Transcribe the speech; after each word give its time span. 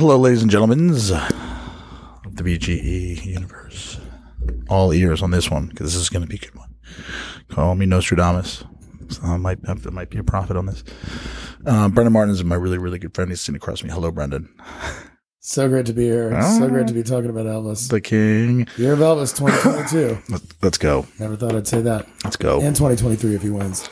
Hello, 0.00 0.16
ladies 0.16 0.40
and 0.40 0.50
gentlemen 0.50 0.88
of 0.88 0.96
the 2.34 2.42
BGE 2.42 3.22
universe. 3.22 4.00
All 4.70 4.94
ears 4.94 5.20
on 5.22 5.30
this 5.30 5.50
one 5.50 5.66
because 5.66 5.92
this 5.92 6.00
is 6.00 6.08
going 6.08 6.22
to 6.22 6.26
be 6.26 6.36
a 6.36 6.38
good 6.38 6.54
one. 6.54 6.74
Call 7.50 7.74
me 7.74 7.84
Nostradamus. 7.84 8.64
So 9.10 9.22
I 9.24 9.36
might 9.36 9.58
have 9.66 9.82
to, 9.82 9.90
might 9.90 10.08
be 10.08 10.16
a 10.16 10.24
prophet 10.24 10.56
on 10.56 10.64
this. 10.64 10.84
Um, 11.66 11.92
Brendan 11.92 12.14
Martin 12.14 12.32
is 12.32 12.42
my 12.42 12.54
really 12.54 12.78
really 12.78 12.98
good 12.98 13.14
friend. 13.14 13.30
He's 13.30 13.42
sitting 13.42 13.56
across 13.56 13.84
me. 13.84 13.90
Hello, 13.90 14.10
Brendan. 14.10 14.48
So 15.40 15.68
great 15.68 15.84
to 15.84 15.92
be 15.92 16.04
here. 16.04 16.32
Ah. 16.34 16.58
So 16.58 16.68
great 16.68 16.86
to 16.86 16.94
be 16.94 17.02
talking 17.02 17.28
about 17.28 17.44
Elvis. 17.44 17.90
The 17.90 18.00
King. 18.00 18.66
Year 18.78 18.94
of 18.94 19.00
Elvis 19.00 19.36
2022. 19.36 20.18
Let, 20.30 20.42
let's 20.62 20.78
go. 20.78 21.06
Never 21.18 21.36
thought 21.36 21.54
I'd 21.54 21.66
say 21.66 21.82
that. 21.82 22.06
Let's 22.24 22.36
go. 22.36 22.62
And 22.62 22.74
2023 22.74 23.34
if 23.34 23.42
he 23.42 23.50
wins. 23.50 23.86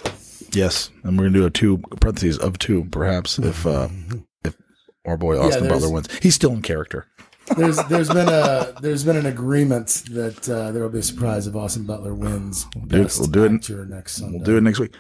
yes, 0.53 0.91
and 1.05 1.19
we're 1.19 1.25
gonna 1.25 1.39
do 1.39 1.45
a 1.45 1.51
two 1.51 1.79
parentheses 2.01 2.39
of 2.39 2.59
two, 2.59 2.85
perhaps 2.85 3.39
if 3.39 3.67
uh, 3.67 3.89
if 4.11 4.23
our 5.09 5.17
boy 5.17 5.39
Austin 5.39 5.65
there's- 5.65 5.81
Butler 5.81 5.93
wins. 5.95 6.09
He's 6.23 6.35
still 6.35 6.53
in 6.53 6.63
character. 6.63 7.07
There's 7.57 7.77
there's 7.89 8.09
been 8.09 8.29
a 8.29 8.75
there's 8.83 9.05
been 9.05 9.17
an 9.17 9.27
agreement 9.27 10.03
that 10.11 10.49
uh, 10.49 10.71
there 10.73 10.83
will 10.83 10.91
be 10.91 10.99
a 10.99 11.03
surprise 11.03 11.47
if 11.47 11.55
Austin 11.57 11.85
Butler 11.87 12.15
wins 12.15 12.67
best 12.85 13.19
we'll 13.21 13.29
do 13.29 13.45
it- 13.45 13.89
next 13.89 14.15
Sunday. 14.17 14.37
We'll 14.37 14.45
do 14.45 14.57
it 14.59 14.63
next 14.63 14.79
week. 14.79 14.95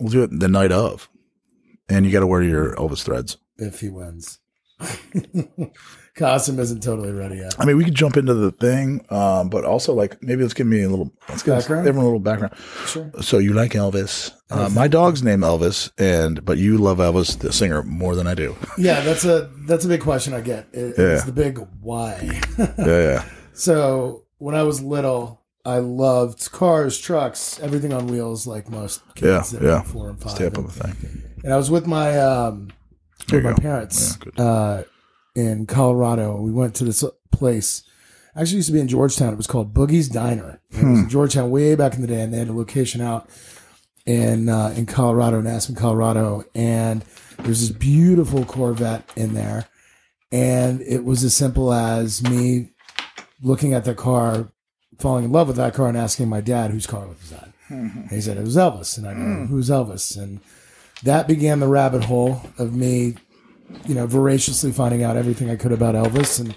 We'll 0.00 0.10
do 0.10 0.22
it 0.24 0.30
the 0.40 0.48
night 0.48 0.72
of, 0.72 1.08
and 1.88 2.04
you 2.06 2.12
got 2.12 2.20
to 2.20 2.26
wear 2.26 2.42
your 2.42 2.74
Elvis 2.76 3.02
threads. 3.04 3.36
if 3.58 3.80
he 3.80 3.88
wins. 3.90 4.38
Costume 6.16 6.60
isn't 6.60 6.80
totally 6.80 7.10
ready 7.10 7.36
yet. 7.38 7.54
I 7.58 7.64
mean, 7.64 7.76
we 7.76 7.84
could 7.84 7.94
jump 7.94 8.16
into 8.16 8.34
the 8.34 8.52
thing, 8.52 9.04
um, 9.10 9.48
but 9.48 9.64
also 9.64 9.92
like 9.92 10.22
maybe 10.22 10.42
let's 10.42 10.54
give 10.54 10.66
me 10.68 10.82
a 10.82 10.88
little 10.88 11.10
let's 11.28 11.42
give 11.42 11.56
Background? 11.56 11.88
everyone 11.88 12.04
a 12.04 12.08
little 12.08 12.20
background. 12.20 12.54
Sure. 12.86 13.10
So 13.20 13.38
you 13.38 13.52
like 13.52 13.72
Elvis? 13.72 14.30
Uh, 14.48 14.68
my 14.72 14.86
dog's 14.86 15.24
name 15.24 15.40
Elvis, 15.40 15.90
and 15.98 16.44
but 16.44 16.58
you 16.58 16.78
love 16.78 16.98
Elvis 16.98 17.36
the 17.38 17.52
singer 17.52 17.82
more 17.82 18.14
than 18.14 18.28
I 18.28 18.34
do. 18.34 18.54
Yeah, 18.78 19.00
that's 19.00 19.24
a 19.24 19.50
that's 19.66 19.84
a 19.84 19.88
big 19.88 20.02
question 20.02 20.34
I 20.34 20.40
get. 20.40 20.68
It- 20.72 20.94
Yeah. 20.96 21.04
It's 21.14 21.24
the 21.24 21.32
big 21.32 21.58
why. 21.80 22.40
yeah, 22.58 22.72
yeah, 22.78 23.24
So 23.52 24.24
when 24.38 24.54
I 24.54 24.62
was 24.62 24.80
little, 24.82 25.42
I 25.64 25.78
loved 25.78 26.52
cars, 26.52 26.96
trucks, 26.98 27.58
everything 27.60 27.92
on 27.92 28.06
wheels, 28.06 28.46
like 28.46 28.68
most 28.70 29.02
kids 29.16 29.52
Yeah, 29.52 29.58
that 29.58 29.66
yeah. 29.66 29.82
four 29.82 30.10
and 30.10 30.20
five. 30.20 30.32
stay 30.32 30.46
up 30.46 30.56
And, 30.58 30.70
thing. 30.70 31.22
and 31.42 31.52
I 31.52 31.56
was 31.56 31.70
with 31.72 31.86
my 31.88 32.16
um, 32.20 32.68
with 33.32 33.42
my 33.42 33.50
go. 33.50 33.56
parents 33.56 34.16
Yeah, 34.18 34.24
good. 34.24 34.40
uh, 34.40 34.82
in 35.34 35.66
Colorado. 35.66 36.40
We 36.40 36.52
went 36.52 36.74
to 36.76 36.84
this 36.84 37.04
place. 37.30 37.82
Actually, 38.36 38.56
used 38.56 38.68
to 38.68 38.72
be 38.72 38.80
in 38.80 38.88
Georgetown. 38.88 39.32
It 39.32 39.36
was 39.36 39.46
called 39.46 39.72
Boogie's 39.74 40.08
Diner. 40.08 40.60
It 40.70 40.76
Hmm. 40.80 40.90
was 40.92 41.00
in 41.00 41.08
Georgetown 41.08 41.50
way 41.50 41.74
back 41.74 41.94
in 41.94 42.00
the 42.00 42.06
day, 42.08 42.20
and 42.20 42.32
they 42.32 42.38
had 42.38 42.48
a 42.48 42.52
location 42.52 43.00
out 43.00 43.28
in 44.06 44.48
uh, 44.48 44.74
in 44.76 44.86
Colorado, 44.86 45.38
in 45.38 45.46
Aspen, 45.46 45.74
Colorado. 45.76 46.44
And 46.54 47.04
there's 47.38 47.60
this 47.60 47.70
beautiful 47.76 48.44
Corvette 48.44 49.08
in 49.16 49.34
there, 49.34 49.66
and 50.32 50.80
it 50.82 51.04
was 51.04 51.22
as 51.24 51.34
simple 51.34 51.72
as 51.72 52.22
me 52.22 52.70
looking 53.42 53.72
at 53.74 53.84
the 53.84 53.94
car, 53.94 54.48
falling 54.98 55.24
in 55.24 55.32
love 55.32 55.46
with 55.48 55.56
that 55.56 55.74
car, 55.74 55.88
and 55.88 55.96
asking 55.96 56.28
my 56.28 56.40
dad 56.40 56.70
whose 56.70 56.86
car 56.86 57.06
was 57.06 57.30
that. 57.30 57.50
And 57.68 58.08
he 58.10 58.20
said 58.20 58.36
it 58.36 58.44
was 58.44 58.56
Elvis, 58.56 58.98
and 58.98 59.06
I 59.06 59.14
go, 59.14 59.46
"Who's 59.46 59.70
Elvis?" 59.70 60.16
And 60.20 60.40
that 61.02 61.26
began 61.28 61.60
the 61.60 61.68
rabbit 61.68 62.04
hole 62.04 62.42
of 62.58 62.74
me, 62.74 63.14
you 63.86 63.94
know, 63.94 64.06
voraciously 64.06 64.72
finding 64.72 65.02
out 65.02 65.16
everything 65.16 65.50
I 65.50 65.56
could 65.56 65.72
about 65.72 65.94
Elvis, 65.94 66.40
and 66.40 66.54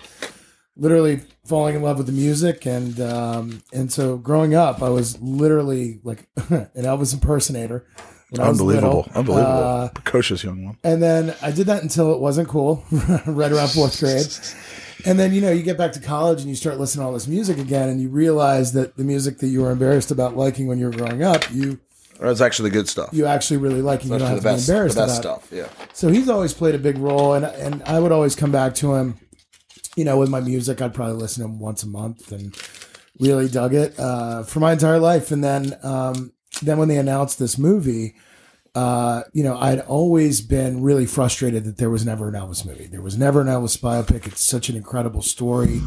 literally 0.75 1.21
falling 1.45 1.75
in 1.75 1.81
love 1.81 1.97
with 1.97 2.07
the 2.07 2.13
music. 2.13 2.65
And 2.65 2.99
um, 2.99 3.63
and 3.73 3.91
so 3.91 4.17
growing 4.17 4.55
up, 4.55 4.81
I 4.81 4.89
was 4.89 5.19
literally 5.21 5.99
like 6.03 6.27
an 6.49 6.69
Elvis 6.75 7.13
impersonator. 7.13 7.85
When 8.29 8.41
I 8.41 8.49
was 8.49 8.59
Unbelievable, 8.59 8.97
little. 8.97 9.11
unbelievable, 9.15 9.63
Uh, 9.63 9.89
precocious 9.89 10.43
young 10.43 10.65
one. 10.65 10.77
and 10.83 11.01
then 11.01 11.33
I 11.41 11.49
did 11.51 11.67
that 11.67 11.81
until 11.81 12.13
it 12.13 12.19
wasn't 12.19 12.49
cool, 12.49 12.83
right 13.25 13.51
around 13.53 13.69
fourth 13.69 13.97
grade. 14.01 14.27
And 15.05 15.17
then, 15.17 15.31
you 15.33 15.39
know, 15.39 15.51
you 15.51 15.63
get 15.63 15.77
back 15.77 15.93
to 15.93 16.01
college 16.01 16.41
and 16.41 16.49
you 16.49 16.55
start 16.55 16.77
listening 16.77 17.03
to 17.03 17.07
all 17.07 17.13
this 17.13 17.27
music 17.27 17.57
again, 17.57 17.87
and 17.87 18.01
you 18.01 18.09
realize 18.09 18.73
that 18.73 18.97
the 18.97 19.05
music 19.05 19.37
that 19.37 19.47
you 19.47 19.61
were 19.61 19.71
embarrassed 19.71 20.11
about 20.11 20.35
liking 20.35 20.67
when 20.67 20.77
you 20.77 20.87
were 20.87 20.91
growing 20.91 21.23
up, 21.23 21.49
you 21.53 21.79
That's 22.19 22.41
actually 22.41 22.69
the 22.69 22.73
good 22.73 22.89
stuff. 22.89 23.09
you 23.11 23.25
actually 23.25 23.57
really 23.57 23.81
like, 23.81 24.01
and 24.01 24.11
you 24.11 24.17
don't 24.17 24.27
have 24.27 24.41
to 24.41 24.43
be 24.43 24.59
embarrassed 24.59 24.97
about. 24.97 25.09
stuff. 25.09 25.47
Yeah. 25.51 25.67
So 25.93 26.09
he's 26.09 26.29
always 26.29 26.53
played 26.53 26.75
a 26.75 26.79
big 26.79 26.97
role, 26.97 27.33
and 27.33 27.45
and 27.45 27.83
I 27.83 27.99
would 27.99 28.11
always 28.11 28.35
come 28.35 28.51
back 28.51 28.73
to 28.75 28.95
him. 28.95 29.15
You 29.95 30.05
know, 30.05 30.17
with 30.17 30.29
my 30.29 30.39
music, 30.39 30.81
I'd 30.81 30.93
probably 30.93 31.15
listen 31.15 31.43
to 31.43 31.49
him 31.49 31.59
once 31.59 31.83
a 31.83 31.87
month, 31.87 32.31
and 32.31 32.55
really 33.19 33.47
dug 33.47 33.73
it 33.73 33.99
uh, 33.99 34.43
for 34.43 34.59
my 34.59 34.73
entire 34.73 34.99
life. 34.99 35.31
And 35.31 35.43
then, 35.43 35.75
um, 35.83 36.33
then 36.61 36.77
when 36.77 36.87
they 36.87 36.97
announced 36.97 37.39
this 37.39 37.57
movie, 37.57 38.15
uh, 38.75 39.23
you 39.33 39.43
know, 39.43 39.57
I'd 39.57 39.79
always 39.79 40.41
been 40.41 40.83
really 40.83 41.07
frustrated 41.07 41.63
that 41.63 41.77
there 41.77 41.89
was 41.89 42.05
never 42.05 42.27
an 42.27 42.35
Elvis 42.35 42.63
movie. 42.65 42.85
There 42.85 43.01
was 43.01 43.17
never 43.17 43.41
an 43.41 43.47
Elvis 43.47 43.79
biopic. 43.79 44.27
It's 44.27 44.43
such 44.43 44.69
an 44.69 44.75
incredible 44.75 45.23
story. 45.23 45.81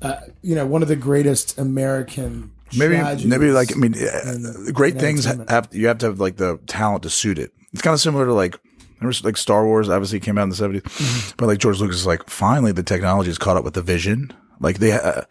Uh, 0.00 0.20
you 0.40 0.54
know, 0.54 0.66
one 0.66 0.80
of 0.82 0.88
the 0.88 0.96
greatest 0.96 1.58
American 1.58 2.52
Maybe, 2.76 3.26
maybe 3.26 3.50
like 3.52 3.70
I 3.72 3.76
mean, 3.78 3.94
uh, 3.94 4.70
great 4.72 4.98
things 4.98 5.24
have 5.24 5.68
you 5.72 5.86
have 5.88 5.98
to 5.98 6.06
have 6.06 6.20
like 6.20 6.36
the 6.36 6.58
talent 6.66 7.02
to 7.04 7.10
suit 7.10 7.38
it. 7.38 7.52
It's 7.72 7.82
kind 7.82 7.94
of 7.94 8.00
similar 8.00 8.26
to 8.26 8.32
like 8.34 8.58
remember 9.00 9.16
like 9.22 9.36
Star 9.36 9.64
Wars 9.66 9.88
obviously 9.88 10.18
came 10.20 10.38
out 10.38 10.44
in 10.44 10.48
the 10.48 10.56
70s 10.56 10.82
Mm-hmm. 10.82 11.34
but 11.36 11.46
like 11.46 11.58
George 11.58 11.80
Lucas 11.80 11.96
is 11.98 12.06
like 12.06 12.28
finally 12.28 12.72
the 12.72 12.82
technology 12.82 13.30
is 13.30 13.38
caught 13.38 13.56
up 13.56 13.64
with 13.64 13.74
the 13.74 13.82
vision. 13.82 14.32
Like 14.58 14.78
they, 14.78 14.92
uh, 14.92 15.22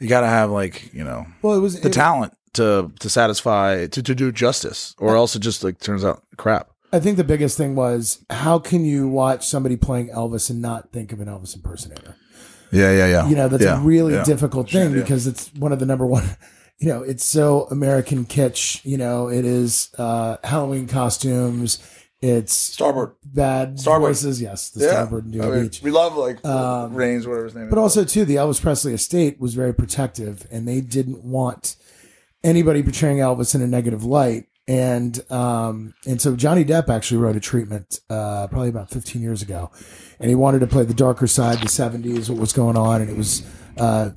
you 0.00 0.08
got 0.08 0.22
to 0.22 0.26
have 0.26 0.50
like 0.50 0.92
you 0.92 1.04
know 1.04 1.26
well, 1.42 1.54
it 1.56 1.60
was 1.60 1.80
the 1.80 1.88
it- 1.88 1.92
talent 1.92 2.34
to 2.54 2.92
to 3.00 3.08
satisfy 3.08 3.86
to 3.86 4.02
to 4.02 4.14
do 4.14 4.30
justice, 4.32 4.94
or 4.98 5.16
else 5.16 5.34
it 5.36 5.40
just 5.40 5.64
like 5.64 5.78
turns 5.80 6.04
out 6.04 6.22
crap. 6.36 6.70
I 6.92 7.00
think 7.00 7.16
the 7.16 7.24
biggest 7.24 7.56
thing 7.56 7.74
was 7.74 8.24
how 8.30 8.58
can 8.60 8.84
you 8.84 9.08
watch 9.08 9.46
somebody 9.48 9.76
playing 9.76 10.08
Elvis 10.10 10.50
and 10.50 10.60
not 10.62 10.92
think 10.92 11.12
of 11.12 11.20
an 11.20 11.26
Elvis 11.28 11.56
impersonator? 11.56 12.14
Yeah, 12.70 12.90
yeah, 12.92 13.06
yeah. 13.06 13.28
You 13.28 13.36
know, 13.36 13.48
that's 13.48 13.62
Yeah, 13.64 13.78
a 13.80 13.84
really 13.84 14.14
yeah. 14.14 14.24
difficult 14.24 14.70
thing 14.70 14.92
yeah. 14.94 15.00
because 15.02 15.26
it's 15.26 15.52
one 15.54 15.72
of 15.72 15.78
the 15.80 15.86
number 15.86 16.06
one. 16.06 16.24
You 16.84 16.90
know, 16.90 17.02
it's 17.02 17.24
so 17.24 17.62
American 17.70 18.26
kitsch. 18.26 18.84
You 18.84 18.98
know, 18.98 19.28
it 19.30 19.46
is 19.46 19.88
uh, 19.96 20.36
Halloween 20.44 20.86
costumes. 20.86 21.78
It's 22.20 22.52
Starboard. 22.52 23.12
bad 23.24 23.80
Starboard. 23.80 24.10
voices. 24.10 24.42
Yes, 24.42 24.68
the 24.68 24.84
Yeah, 24.84 24.90
Starboard 24.90 25.24
and 25.24 25.42
I 25.42 25.48
mean, 25.48 25.62
Beach. 25.62 25.80
we 25.82 25.90
love 25.90 26.14
like 26.14 26.44
Um, 26.44 26.92
Reigns, 26.92 27.26
whatever 27.26 27.44
his 27.46 27.54
name 27.54 27.70
But 27.70 27.78
is. 27.78 27.82
also 27.82 28.04
too, 28.04 28.26
the 28.26 28.36
Elvis 28.36 28.60
Presley 28.60 28.92
estate 28.92 29.40
was 29.40 29.54
very 29.54 29.72
protective, 29.72 30.46
and 30.50 30.68
they 30.68 30.82
didn't 30.82 31.24
want 31.24 31.76
anybody 32.42 32.82
portraying 32.82 33.16
Elvis 33.16 33.54
in 33.54 33.62
a 33.62 33.66
negative 33.66 34.04
light. 34.04 34.44
And 34.68 35.18
um, 35.32 35.94
and 36.06 36.20
so 36.20 36.36
Johnny 36.36 36.66
Depp 36.66 36.90
actually 36.90 37.16
wrote 37.16 37.36
a 37.36 37.40
treatment 37.40 38.00
uh, 38.10 38.46
probably 38.48 38.68
about 38.68 38.90
15 38.90 39.22
years 39.22 39.40
ago, 39.40 39.70
and 40.20 40.28
he 40.28 40.34
wanted 40.34 40.58
to 40.58 40.66
play 40.66 40.84
the 40.84 40.92
darker 40.92 41.26
side, 41.26 41.60
the 41.60 41.66
70s, 41.68 42.28
what 42.28 42.38
was 42.38 42.52
going 42.52 42.76
on, 42.76 43.00
and 43.00 43.10
it 43.10 43.16
was 43.16 43.42
uh, 43.78 44.10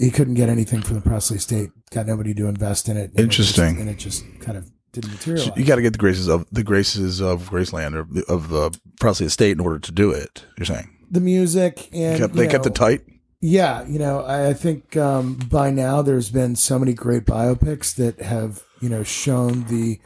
he 0.00 0.10
couldn't 0.10 0.34
get 0.34 0.48
anything 0.48 0.82
from 0.82 0.96
the 0.96 1.00
Presley 1.02 1.36
estate, 1.36 1.70
got 1.90 2.06
nobody 2.06 2.34
to 2.34 2.46
invest 2.46 2.88
in 2.88 2.96
it. 2.96 3.10
and 3.10 3.20
it 3.20 3.28
just- 3.28 3.56
Interesting. 3.58 3.80
and 3.80 3.90
it 3.90 3.98
just 3.98 4.24
kind 4.40 4.56
of 4.58 4.70
didn't 4.92 5.12
materialize. 5.12 5.52
you 5.56 5.64
got 5.64 5.76
to 5.76 5.82
get 5.82 5.92
the 5.92 5.98
graces 5.98 6.26
of 6.28 6.46
the 6.50 6.64
graces 6.64 7.20
of 7.20 7.50
Graceland 7.50 7.94
or 7.94 8.06
the- 8.10 8.24
of 8.26 8.48
the 8.48 8.76
Presley 8.98 9.26
estate 9.26 9.52
in 9.52 9.60
order 9.60 9.78
to 9.78 9.92
do 9.92 10.10
it. 10.10 10.44
You're 10.58 10.66
saying 10.66 10.88
the 11.10 11.20
music 11.20 11.88
and 11.92 12.18
kept, 12.18 12.34
they 12.34 12.48
kept 12.48 12.66
it 12.66 12.74
tight. 12.74 13.02
Yeah, 13.42 13.86
you 13.86 13.98
know, 13.98 14.20
I, 14.20 14.48
I 14.48 14.52
think 14.54 14.96
um, 14.96 15.34
by 15.34 15.70
now 15.70 16.02
there's 16.02 16.30
been 16.30 16.56
so 16.56 16.78
many 16.78 16.92
great 16.92 17.24
biopics 17.24 17.94
that 17.96 18.20
have 18.20 18.62
you 18.80 18.88
know 18.88 19.02
shown 19.02 19.64
the 19.68 20.00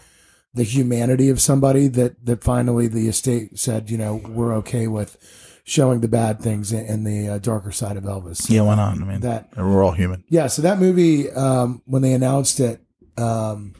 the 0.55 0.63
humanity 0.63 1.29
of 1.31 1.41
somebody 1.41 1.89
that 1.89 2.25
that 2.27 2.45
finally 2.45 2.87
the 2.87 3.09
estate 3.09 3.59
said 3.59 3.91
you 3.91 3.99
know 3.99 4.17
we're 4.29 4.55
okay 4.55 4.87
with 4.87 5.17
showing 5.65 6.01
the 6.01 6.09
bad 6.09 6.41
things 6.41 6.73
and, 6.73 7.07
the 7.07 7.29
uh, 7.29 7.39
darker 7.39 7.73
side 7.73 7.97
of 7.97 8.05
Elvis. 8.05 8.49
Yeah, 8.51 8.61
why 8.63 8.75
not? 8.77 8.95
I 8.95 9.05
mean, 9.05 9.21
That 9.21 9.49
we're 9.57 9.83
all 9.83 9.93
human. 9.93 10.23
yeah, 10.29 10.47
so 10.47 10.63
that 10.63 10.79
movie 10.79 11.31
um, 11.33 11.83
when 11.87 12.03
they 12.03 12.13
announced 12.13 12.61
it, 12.61 12.81
um, 13.17 13.75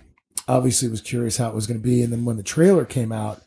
obviously 0.49 0.89
was 0.89 1.01
curious 1.01 1.37
how 1.37 1.49
it 1.51 1.55
was 1.55 1.67
going 1.67 1.79
to 1.81 1.85
be, 1.85 2.03
and 2.03 2.13
then 2.13 2.25
when 2.25 2.37
the 2.37 2.43
trailer 2.43 2.85
came 2.85 3.13
out, 3.13 3.41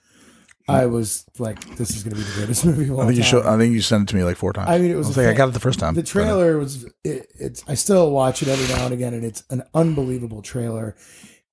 I 0.70 0.86
was 0.86 1.26
like, 1.40 1.78
this 1.78 1.92
is 1.96 2.04
going 2.04 2.12
to 2.16 2.18
be 2.18 2.24
the 2.28 2.34
greatest 2.36 2.66
movie 2.70 2.84
of 2.90 2.92
all 2.92 3.02
I 3.02 3.06
think 3.06 3.18
you 3.18 3.24
time. 3.24 3.32
show. 3.32 3.50
I 3.50 3.58
think 3.58 3.74
you 3.74 3.82
sent 3.82 4.04
it 4.04 4.12
to 4.12 4.16
me 4.18 4.24
like 4.26 4.36
four 4.36 4.52
times. 4.52 4.70
I 4.70 4.78
mean, 4.80 4.92
it 4.92 4.96
was 4.96 5.08
I 5.08 5.10
was 5.10 5.18
a 5.18 5.22
like, 5.22 5.30
I 5.30 5.34
got 5.34 5.48
it 5.50 5.54
the 5.54 5.60
first 5.62 5.80
time. 5.80 5.94
the 5.94 6.04
trailer 6.04 6.58
was 6.58 6.84
it, 7.06 7.28
it's 7.40 7.64
i 7.70 7.74
still 7.74 8.12
watch 8.12 8.42
it 8.42 8.50
every 8.50 8.68
now 8.76 8.84
and 8.84 8.94
again 8.94 9.14
and 9.14 9.24
it's 9.24 9.44
an 9.50 9.64
unbelievable 9.74 10.42
trailer 10.42 10.96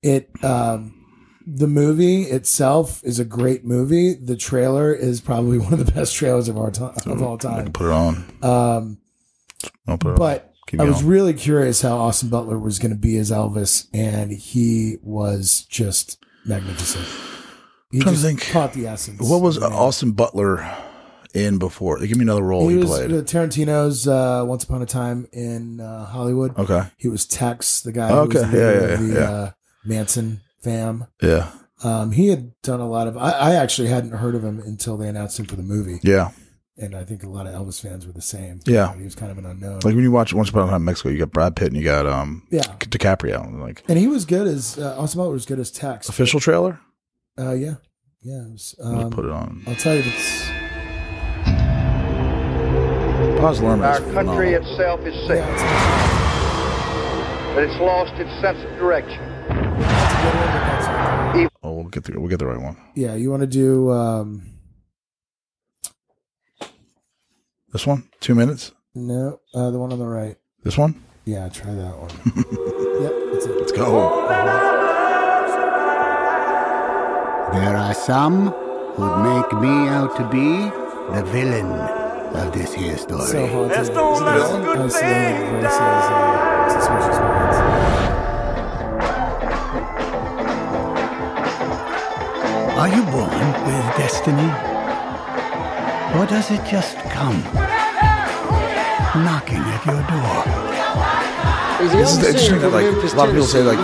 it 0.02 0.28
um 0.44 1.03
the 1.46 1.66
movie 1.66 2.22
itself 2.22 3.02
is 3.04 3.18
a 3.18 3.24
great 3.24 3.64
movie 3.64 4.14
the 4.14 4.36
trailer 4.36 4.92
is 4.94 5.20
probably 5.20 5.58
one 5.66 5.72
of 5.74 5.84
the 5.84 5.92
best 5.92 6.14
trailers 6.14 6.48
of 6.48 6.56
our 6.56 6.70
time 6.70 6.94
of 7.06 7.22
all 7.22 7.36
time 7.38 7.70
put 7.72 7.86
it 7.86 7.92
on. 7.92 8.16
um 8.42 8.98
I'll 9.86 9.98
put 9.98 10.08
it 10.08 10.12
on. 10.12 10.18
but 10.18 10.52
Keep 10.66 10.80
i 10.80 10.84
was 10.84 11.02
on. 11.02 11.06
really 11.08 11.34
curious 11.34 11.82
how 11.82 11.96
austin 11.98 12.28
butler 12.30 12.58
was 12.58 12.78
going 12.78 12.92
to 12.92 12.96
be 12.98 13.16
as 13.18 13.30
elvis 13.30 13.86
and 13.92 14.30
he 14.32 14.96
was 15.02 15.66
just 15.68 16.22
magnificent 16.46 17.04
he 17.90 18.00
trying 18.00 18.14
to 18.14 18.20
just 18.20 18.26
think. 18.26 18.50
caught 18.50 18.72
the 18.72 18.86
essence 18.86 19.20
What 19.20 19.40
was 19.40 19.60
man. 19.60 19.72
Austin 19.72 20.12
Butler 20.12 20.68
in 21.32 21.58
before? 21.58 21.98
Give 22.00 22.16
me 22.16 22.22
another 22.22 22.42
role 22.42 22.66
he, 22.68 22.74
he 22.74 22.80
was 22.80 22.90
played. 22.90 23.12
uh, 23.12 23.22
Tarantino's 23.22 24.08
uh, 24.08 24.42
Once 24.44 24.64
Upon 24.64 24.82
a 24.82 24.86
Time 24.86 25.28
in 25.32 25.78
uh, 25.80 26.06
Hollywood. 26.06 26.58
okay. 26.58 26.88
He 26.96 27.06
was 27.08 27.24
Tex, 27.24 27.82
the 27.82 27.92
guy 27.92 28.10
Okay, 28.10 28.38
who 28.38 28.42
was 28.42 28.50
the 28.50 28.58
yeah, 28.58 28.72
yeah, 28.72 28.96
the 28.96 29.14
yeah. 29.14 29.30
Uh, 29.30 29.50
Manson 29.84 30.40
fam. 30.64 31.06
Yeah. 31.22 31.50
Um, 31.82 32.12
he 32.12 32.28
had 32.28 32.52
done 32.62 32.80
a 32.80 32.88
lot 32.88 33.06
of. 33.06 33.16
I, 33.16 33.30
I 33.30 33.54
actually 33.56 33.88
hadn't 33.88 34.12
heard 34.12 34.34
of 34.34 34.42
him 34.42 34.58
until 34.60 34.96
they 34.96 35.08
announced 35.08 35.38
him 35.38 35.46
for 35.46 35.56
the 35.56 35.62
movie. 35.62 36.00
Yeah. 36.02 36.30
and 36.78 36.96
I 36.96 37.04
think 37.04 37.22
a 37.22 37.28
lot 37.28 37.46
of 37.46 37.54
Elvis 37.54 37.80
fans 37.80 38.06
were 38.06 38.12
the 38.12 38.22
same. 38.22 38.60
Yeah. 38.64 38.94
he 38.96 39.04
was 39.04 39.14
kind 39.14 39.30
of 39.30 39.38
an 39.38 39.46
unknown. 39.46 39.80
Like 39.84 39.94
when 39.94 40.02
you 40.02 40.10
watch 40.10 40.32
Once 40.32 40.48
Upon 40.48 40.68
a 40.68 40.70
Time 40.70 40.80
in 40.82 40.86
Mexico, 40.86 41.10
you 41.10 41.18
got 41.18 41.30
Brad 41.30 41.54
Pitt 41.56 41.68
and 41.68 41.76
you 41.76 41.84
got 41.84 42.06
um 42.06 42.46
yeah, 42.50 42.62
DiCaprio. 42.62 43.60
Like 43.60 43.82
and 43.88 43.98
he 43.98 44.06
was 44.06 44.24
good 44.24 44.46
as 44.46 44.78
uh, 44.78 44.98
Austin 44.98 45.18
Butler 45.18 45.32
was 45.34 45.44
good 45.46 45.58
as 45.60 45.70
Tex. 45.70 46.08
official 46.08 46.40
trailer. 46.40 46.80
Uh, 47.38 47.52
yeah, 47.52 47.74
yeah. 48.22 48.46
Was, 48.48 48.74
I'll 48.82 49.00
um, 49.00 49.10
put 49.10 49.26
it 49.26 49.30
on. 49.30 49.62
I'll 49.66 49.74
tell 49.74 49.94
you, 49.94 50.02
it's 50.06 50.44
Baz 53.40 53.60
Luhrmann 53.60 53.84
Our 53.84 54.00
country 54.14 54.54
itself 54.54 55.00
is 55.00 55.14
sick, 55.26 55.36
yeah, 55.36 55.52
it's, 55.52 55.62
but 57.54 57.62
it's 57.64 57.78
lost 57.80 58.14
its 58.14 58.30
sense 58.40 58.58
of 58.64 58.70
direction. 58.78 59.33
It's 60.24 60.30
a 60.30 60.30
good 60.30 60.38
one, 60.38 60.52
but 60.52 60.64
that's 60.68 60.88
okay. 61.36 61.48
Oh, 61.62 61.72
we'll 61.72 61.84
get 61.88 62.04
the 62.04 62.18
we'll 62.20 62.28
get 62.30 62.38
the 62.38 62.46
right 62.46 62.60
one. 62.60 62.76
yeah. 62.94 63.14
You 63.14 63.30
want 63.30 63.40
to 63.42 63.46
do? 63.46 63.90
Um, 63.90 64.50
This 67.72 67.86
one, 67.88 68.08
two 68.20 68.34
minutes. 68.36 68.70
no, 68.94 69.40
uh, 69.52 69.70
the 69.70 69.78
one 69.78 69.92
on 69.92 69.98
the 69.98 70.06
right. 70.06 70.36
This 70.62 70.78
one. 70.78 71.02
Yeah, 71.24 71.48
try 71.48 71.74
that 71.74 71.96
one. 71.98 72.10
yep, 73.02 73.12
that's 73.32 73.46
it. 73.46 73.56
Let's 73.58 73.72
go. 73.72 74.26
There 77.54 77.76
are 77.76 77.94
some 77.94 78.48
who'd 78.94 79.18
make 79.22 79.52
me 79.60 79.88
out 79.88 80.16
to 80.18 80.24
be 80.28 80.70
the 81.16 81.22
villain 81.32 81.66
of 82.40 82.52
this 82.52 82.72
here 82.74 82.96
story. 82.96 83.26
So 83.26 83.46
haunted. 83.46 83.78
Is 83.80 83.88
it 83.88 83.94
the 83.94 84.00
villain? 84.00 84.76
Isolated 84.76 84.76
voices, 84.76 85.02
uh, 85.80 86.68
suspicious 86.70 87.18
minds. 87.18 88.13
Are 92.84 92.88
you 92.94 93.02
born 93.04 93.30
with 93.64 93.96
destiny? 93.96 94.44
Or 96.20 96.26
does 96.26 96.50
it 96.50 96.62
just 96.66 96.98
come 97.08 97.42
knocking 99.24 99.56
at 99.56 99.86
your 99.86 100.04
door? 100.04 100.44
This 101.96 102.12
is 102.12 102.18
interesting 102.18 102.58
that 102.58 102.72
like 102.72 102.84
a 102.84 103.16
lot 103.16 103.28
of 103.30 103.34
people 103.34 103.46
say 103.46 103.62
like 103.62 103.78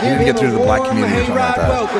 you 0.00 0.10
need 0.10 0.18
to 0.18 0.24
get 0.26 0.38
through 0.38 0.50
to 0.52 0.58
the 0.58 0.62
black 0.62 0.88
community 0.88 1.22
or 1.22 1.24
something 1.24 1.34
like 1.34 1.56
that. 1.56 1.90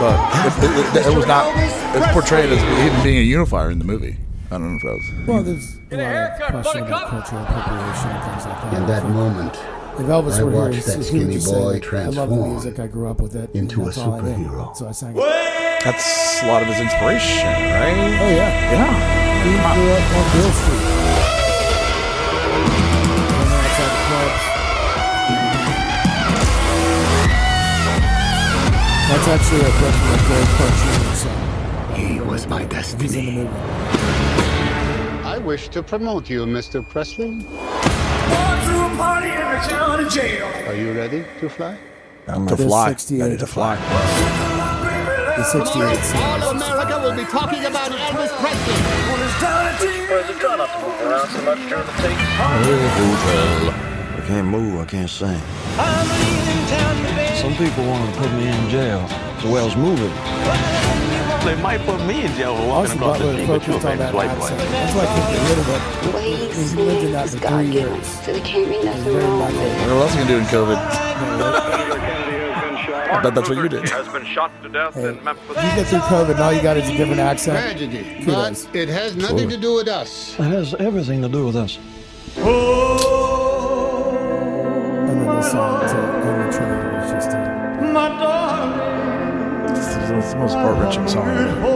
But 0.00 0.64
it, 0.64 0.96
it, 0.96 0.96
it, 0.96 1.06
it 1.12 1.16
was 1.16 1.26
not. 1.28 1.46
It's 1.94 2.12
portrayed 2.12 2.50
as 2.50 2.60
even 2.84 3.02
being 3.04 3.18
a 3.18 3.20
unifier 3.20 3.70
in 3.70 3.78
the 3.78 3.84
movie. 3.84 4.16
I 4.50 4.58
don't 4.58 4.68
know 4.68 4.76
if 4.78 4.82
that 4.82 4.94
was. 4.94 5.28
Well, 5.28 5.42
there's 5.44 5.76
a 5.92 5.96
lot 5.96 6.40
of 6.42 6.50
question 6.50 6.82
about 6.82 7.08
cultural 7.10 7.42
appropriation 7.44 8.10
and 8.10 8.24
things 8.24 8.46
like 8.46 8.62
that. 8.62 8.74
In 8.74 8.86
that 8.88 9.04
moment, 9.10 9.75
If 9.98 10.04
Elvis 10.06 10.38
I 10.38 10.42
were 10.44 10.50
here, 10.50 10.60
watched 10.60 10.74
he's- 10.74 10.86
that 10.86 10.92
he 10.92 10.98
would 10.98 11.06
skinny 11.06 11.40
say, 11.40 11.52
boy 11.52 11.58
like, 11.58 11.64
I 11.66 12.04
love 12.04 12.14
the 12.14 12.16
transform 12.36 12.50
music. 12.52 12.78
I 12.78 12.86
grew 12.86 13.08
up 13.08 13.20
with 13.20 13.34
it. 13.34 13.50
into 13.54 13.80
a 13.82 13.84
that's 13.86 13.98
I 13.98 14.00
superhero. 14.06 14.76
So 14.76 14.88
I 14.88 14.92
sang 14.92 15.16
it. 15.16 15.20
That's 15.84 16.42
a 16.42 16.46
lot 16.48 16.60
of 16.62 16.68
his 16.68 16.78
inspiration, 16.80 17.46
right? 17.46 17.96
Oh 17.96 18.28
yeah, 18.28 18.72
Yeah. 18.72 18.92
he 19.44 19.50
grew 19.56 19.92
up 19.92 20.06
on 20.16 20.24
Beale 20.32 20.52
Street. 20.52 20.84
And 23.40 23.50
outside 23.56 23.90
the 23.96 24.00
clubs. 24.08 24.44
That's 29.08 29.28
actually 29.28 29.60
a 29.60 29.72
book 29.80 29.94
from 29.96 30.10
a 30.12 30.20
great 30.26 30.48
cartoon 30.58 31.14
song. 31.14 31.32
Uh, 31.32 31.94
he 31.94 32.20
was 32.20 32.46
my 32.48 32.62
He's 32.64 32.92
in 32.92 32.98
the 32.98 33.44
destiny. 33.44 33.48
I 35.24 35.38
wish 35.38 35.68
to 35.68 35.82
promote 35.82 36.28
you, 36.28 36.44
Mr. 36.44 36.86
Presley. 36.86 37.38
Are 39.56 40.74
you 40.74 40.92
ready 40.92 41.24
to 41.40 41.48
fly? 41.48 41.78
To 42.26 42.32
The 42.44 42.56
fly. 42.56 42.88
68. 42.90 43.20
Ready 43.22 43.36
to 43.38 43.46
fly. 43.46 43.76
The 45.36 45.44
68 45.44 45.96
song. 46.04 46.22
All 46.42 46.50
America 46.50 47.00
will 47.00 47.16
be 47.16 47.24
talking 47.24 47.64
about 47.64 47.90
Elvis 47.90 48.32
Presley. 48.36 48.74
I 54.12 54.24
can't 54.26 54.48
move, 54.48 54.80
I 54.80 54.84
can't 54.84 55.08
sing. 55.08 55.40
Some 57.40 57.54
people 57.56 57.86
want 57.86 58.12
to 58.12 58.20
put 58.20 58.32
me 58.32 58.48
in 58.48 58.68
jail. 58.68 59.08
The 59.40 59.48
way 59.50 59.60
I 59.60 59.64
was 59.64 59.76
moving. 59.76 60.95
They 61.46 61.54
might 61.62 61.80
put 61.86 62.00
me 62.04 62.24
in 62.24 62.32
jail 62.34 62.56
for 62.56 62.66
walking 62.66 62.90
Austin 62.92 62.98
across 62.98 63.18
the 63.18 63.32
street 63.32 63.48
with 63.48 63.66
you, 63.68 63.74
focused 63.74 63.86
on 63.86 63.92
baby, 63.92 63.98
that 63.98 64.14
white 64.14 64.30
accent. 64.30 64.58
boy. 64.58 64.66
That's 64.66 64.94
why 64.96 65.02
I 65.02 65.06
can't 65.06 65.28
get 65.32 65.40
rid 65.48 65.58
of 65.58 65.68
it. 65.68 65.80
The 66.02 66.10
way 66.16 66.28
he 66.30 66.36
He 66.46 66.74
lived 66.82 67.04
in 67.04 67.12
that 67.12 67.28
sings 67.28 67.34
is 67.34 67.40
for 67.40 67.48
three 67.48 67.66
God 67.66 67.74
years. 67.74 68.06
so 68.06 68.32
there 68.32 68.40
can't 68.44 68.68
be 68.68 68.78
nothing 68.84 69.14
wrong 69.16 69.38
with 69.40 69.54
it. 69.62 69.80
What 69.80 69.90
else 70.02 70.16
are 70.16 70.18
you 70.18 70.24
gonna 70.24 70.28
do 70.28 70.36
in 70.38 70.44
COVID? 70.46 70.78
I 73.08 73.20
bet 73.22 73.34
that's 73.36 73.48
what 73.48 73.58
you 73.58 73.68
did. 73.68 73.88
Has 73.88 74.08
been 74.08 74.24
shot 74.26 74.50
to 74.62 74.68
death 74.68 74.94
Hey, 74.94 75.08
in 75.08 75.22
Memphis. 75.24 75.48
You 75.48 75.54
get 75.62 75.86
through 75.86 76.00
COVID, 76.00 76.30
and 76.32 76.40
all 76.40 76.52
you 76.52 76.60
got 76.62 76.76
is 76.76 76.88
a 76.88 76.96
different 76.96 77.20
accent. 77.20 77.58
Tragedy. 77.58 78.02
Kudos. 78.24 78.66
But 78.66 78.76
it 78.76 78.88
has 78.88 79.14
nothing 79.16 79.48
to 79.48 79.56
do 79.56 79.74
with 79.74 79.86
us. 79.88 80.34
It 80.38 80.42
has 80.42 80.74
everything 80.74 81.22
to 81.22 81.28
do 81.28 81.46
with 81.46 81.54
us. 81.56 81.78
And 82.36 82.44
then 85.20 85.26
the 85.26 85.42
song 85.42 85.80
to 85.80 85.96
end 85.96 86.52
the 86.52 86.56
trailer 86.56 87.00
is 87.04 87.10
just 87.12 87.30
a, 87.30 87.40
It's, 87.80 89.05
it's 90.10 90.32
the 90.32 90.38
most 90.38 90.54
heart-wrenching 90.54 91.08
song 91.08 91.28
ever. 91.28 91.66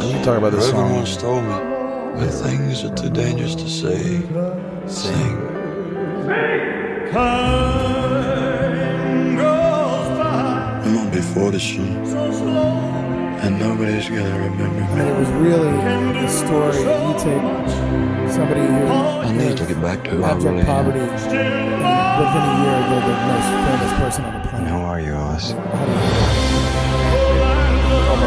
And 0.00 0.10
you 0.10 0.18
talk 0.24 0.38
about 0.38 0.52
this 0.52 0.68
Everyone 0.68 0.88
song. 0.88 0.96
once 0.96 1.16
told 1.16 1.42
me 1.44 1.54
when 2.18 2.28
things 2.28 2.84
are 2.84 2.94
too 2.94 3.10
dangerous 3.10 3.54
to 3.56 3.68
say, 3.68 4.22
sing. 4.86 5.38
I'm 10.84 10.94
gonna 10.94 11.10
be 11.10 11.20
40 11.20 11.58
soon. 11.58 12.04
And 13.44 13.58
nobody's 13.58 14.08
gonna 14.08 14.38
remember 14.38 14.80
me. 14.80 14.86
And 15.00 15.08
it 15.08 15.16
was 15.18 15.28
really 15.30 15.68
a 16.24 16.28
story. 16.28 16.78
You 16.78 17.14
take 17.18 17.42
somebody 18.32 18.60
who 18.62 18.86
I 18.86 19.32
need 19.32 19.56
to 19.58 19.64
get 19.66 19.80
back 19.82 20.02
to 20.04 20.10
who 20.10 20.22
I 20.24 20.30
abject 20.30 20.44
really 20.44 20.60
am. 20.60 20.66
poverty, 20.66 21.00
and 21.00 21.10
within 21.10 22.42
a 22.42 22.54
year, 22.62 22.78
they're 22.88 23.06
the 23.10 23.16
most 23.30 23.48
famous 23.66 23.92
person 24.00 24.22
on 24.24 24.32
the 24.34 24.40
planet. 24.48 24.68
How 24.68 24.80
are 24.80 25.00
you, 25.00 25.12
Oz? 25.12 25.54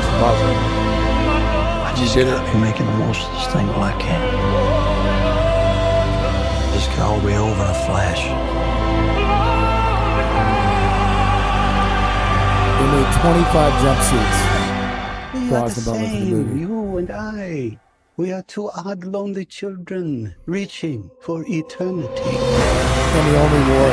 How 0.08 0.32
do 0.34 0.40
you- 0.40 0.48
Almost 0.48 0.56
impossible. 0.56 1.86
I 1.88 1.94
just 1.96 2.16
gotta 2.16 2.52
be 2.52 2.58
making 2.60 2.86
the 2.86 2.98
most 3.06 3.22
of 3.28 3.32
this 3.34 3.48
thing 3.54 3.68
while 3.68 3.84
I 3.84 3.96
can. 4.00 4.22
This 6.74 6.86
can 6.88 7.02
all 7.02 7.20
be 7.20 7.34
over 7.34 7.64
in 7.64 7.70
a 7.70 7.80
flash. 7.88 8.22
They 12.78 12.88
made 12.94 13.12
25 13.22 13.74
jumpsuits. 13.84 14.40
We 15.34 15.50
For 15.50 15.56
are 15.56 15.60
the 15.60 15.66
Austin 15.66 15.84
Butler 15.86 16.00
the 16.00 16.08
same, 16.08 16.58
you 16.60 16.98
and 16.98 17.10
I. 17.12 17.80
We 18.18 18.32
are 18.32 18.44
two 18.44 18.70
odd, 18.72 19.04
lonely 19.04 19.46
children 19.46 20.36
reaching 20.46 21.10
for 21.22 21.44
eternity. 21.48 22.34
And 23.18 23.24
the 23.28 23.40
only 23.44 23.62
war. 23.74 23.92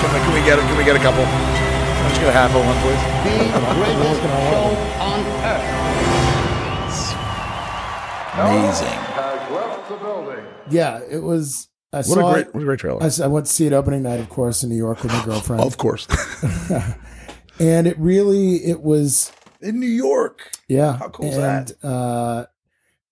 Can 0.00 0.10
we, 0.14 0.18
can 0.24 0.32
we 0.34 0.40
get 0.48 0.58
a, 0.58 0.62
can 0.62 0.76
we 0.78 0.84
get 0.84 0.96
a 0.96 1.00
couple? 1.00 1.24
Can 2.10 2.18
I 2.18 2.18
just 2.18 2.20
get 2.20 2.28
a 2.28 2.32
half 2.32 2.50
of 2.54 2.64
one, 2.64 2.76
please? 2.82 3.02
The 3.54 3.60
greatest 3.74 4.20
show 4.50 4.66
on 5.00 5.20
earth. 5.46 5.66
Amazing. 8.38 8.98
Yeah, 10.70 11.00
it 11.10 11.18
was. 11.22 11.68
I 11.92 11.96
What 11.98 12.04
saw 12.06 12.30
a 12.30 12.32
great, 12.34 12.46
it. 12.46 12.54
what 12.54 12.62
a 12.62 12.64
great 12.66 12.78
trailer. 12.78 13.02
I, 13.02 13.06
s- 13.06 13.20
I 13.20 13.26
went 13.26 13.46
to 13.46 13.52
see 13.52 13.66
it 13.66 13.72
opening 13.72 14.02
night, 14.04 14.20
of 14.20 14.28
course, 14.28 14.62
in 14.62 14.68
New 14.70 14.76
York 14.76 15.02
with 15.02 15.12
my 15.12 15.24
girlfriend. 15.24 15.62
Of 15.64 15.76
course. 15.76 16.06
and 17.58 17.86
it 17.88 17.98
really, 17.98 18.56
it 18.64 18.80
was, 18.80 19.32
in 19.60 19.80
New 19.80 19.88
York. 19.88 20.50
yeah. 20.68 20.96
How 20.98 21.08
cool 21.08 21.26
is 21.26 21.36
that? 21.36 21.72
Uh, 21.84 22.46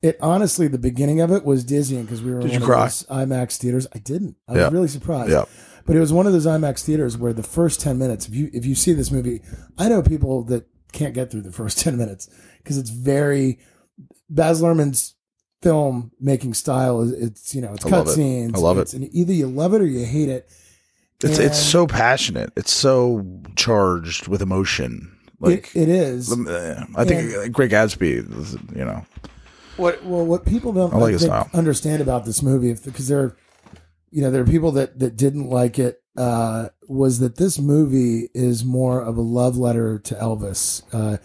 it 0.00 0.17
honestly, 0.21 0.69
the 0.69 0.78
beginning 0.78 1.21
of 1.21 1.33
it 1.33 1.45
was 1.45 1.64
dizzying 1.64 2.02
because 2.05 2.23
we 2.23 2.31
were 2.31 2.38
in 2.40 2.47
Did 2.47 2.61
you 2.61 2.64
cry? 2.64 2.87
IMAX 2.87 3.57
theaters. 3.57 3.88
I 3.93 3.99
didn't. 3.99 4.37
I 4.47 4.55
Yeah. 4.55 4.64
was 4.67 4.73
really 4.73 4.88
surprised. 4.88 5.33
Yeah. 5.33 5.45
But 5.88 5.97
it 5.97 6.00
was 6.00 6.12
one 6.12 6.26
of 6.26 6.35
those 6.35 6.45
IMAX 6.45 6.85
theaters 6.85 7.16
where 7.16 7.33
the 7.33 7.42
first 7.42 7.80
ten 7.80 7.99
minutes, 7.99 8.28
if 8.28 8.35
you 8.35 8.50
if 8.52 8.66
you 8.66 8.75
see 8.75 8.92
this 8.92 9.11
movie, 9.11 9.40
I 9.78 9.88
know 9.88 10.02
people 10.02 10.45
that 10.45 10.68
can't 10.92 11.14
get 11.14 11.30
through 11.30 11.40
the 11.40 11.52
first 11.61 11.80
ten 11.80 11.97
minutes 11.97 12.28
because 12.59 12.76
it's 12.76 12.90
very 12.90 13.59
Baz 14.28 14.61
Luhrmann's 14.61 15.14
film 15.62 16.12
making 16.21 16.52
style. 16.52 17.00
is 17.00 17.12
It's 17.12 17.54
you 17.54 17.62
know 17.62 17.73
it's 17.73 17.87
I 17.87 17.88
cut 17.88 18.09
scenes. 18.11 18.54
I 18.54 18.59
love 18.59 18.76
it. 18.76 18.83
It's, 18.83 18.92
and 18.92 19.09
either 19.14 19.33
you 19.33 19.47
love 19.47 19.73
it 19.73 19.80
or 19.80 19.87
you 19.87 20.04
hate 20.04 20.28
it. 20.28 20.47
It's 21.23 21.38
And 21.38 21.47
it's 21.47 21.59
so 21.59 21.87
passionate. 21.87 22.52
It's 22.54 22.71
so 22.71 23.26
charged 23.57 24.28
with 24.28 24.42
emotion. 24.42 25.16
Like 25.40 25.75
it, 25.75 25.85
it 25.85 25.88
is. 25.88 26.30
uh, 26.30 26.85
I 26.97 27.04
think 27.07 27.35
uh, 27.35 27.49
Great 27.49 27.71
Gatsby. 27.71 28.76
You 28.76 28.85
know, 28.85 29.07
What 29.78 30.04
well, 30.04 30.26
what 30.26 30.45
people 30.45 30.75
don't 30.75 30.92
I 30.92 30.99
like 30.99 31.12
his 31.12 31.23
think, 31.23 31.54
understand 31.54 32.02
about 32.02 32.26
this 32.26 32.42
movie, 32.42 32.71
if 32.71 32.85
because 32.85 33.09
there, 33.09 33.37
you 34.11 34.23
know, 34.23 34.31
there 34.31 34.43
are 34.43 34.47
people 34.47 34.73
that 34.73 34.99
that 34.99 35.17
didn't 35.17 35.49
like 35.49 35.79
it. 35.79 36.03
Uh, 36.17 36.69
was 36.88 37.21
that 37.21 37.37
this 37.37 37.59
movie 37.59 38.29
is 38.35 38.65
more 38.65 39.00
of 39.00 39.17
a 39.17 39.23
love 39.23 39.57
letter 39.57 39.99
to 40.00 40.15
Elvis? 40.15 40.83
Uh, 40.93 41.19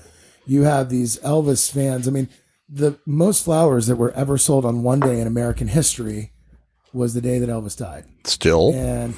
you 0.46 0.64
have 0.64 0.90
these 0.90 1.18
Elvis 1.20 1.72
fans. 1.72 2.08
I 2.08 2.12
mean, 2.12 2.30
the 2.70 3.00
most 3.06 3.44
flowers 3.44 3.88
that 3.88 3.96
were 3.96 4.12
ever 4.12 4.38
sold 4.38 4.66
on 4.66 4.84
one 4.84 5.00
day 5.00 5.20
in 5.20 5.28
American 5.28 5.68
history 5.68 6.32
was 6.94 7.14
the 7.14 7.22
day 7.22 7.40
that 7.40 7.50
Elvis 7.50 7.78
died 7.78 8.06
still. 8.26 8.74
and 8.74 9.16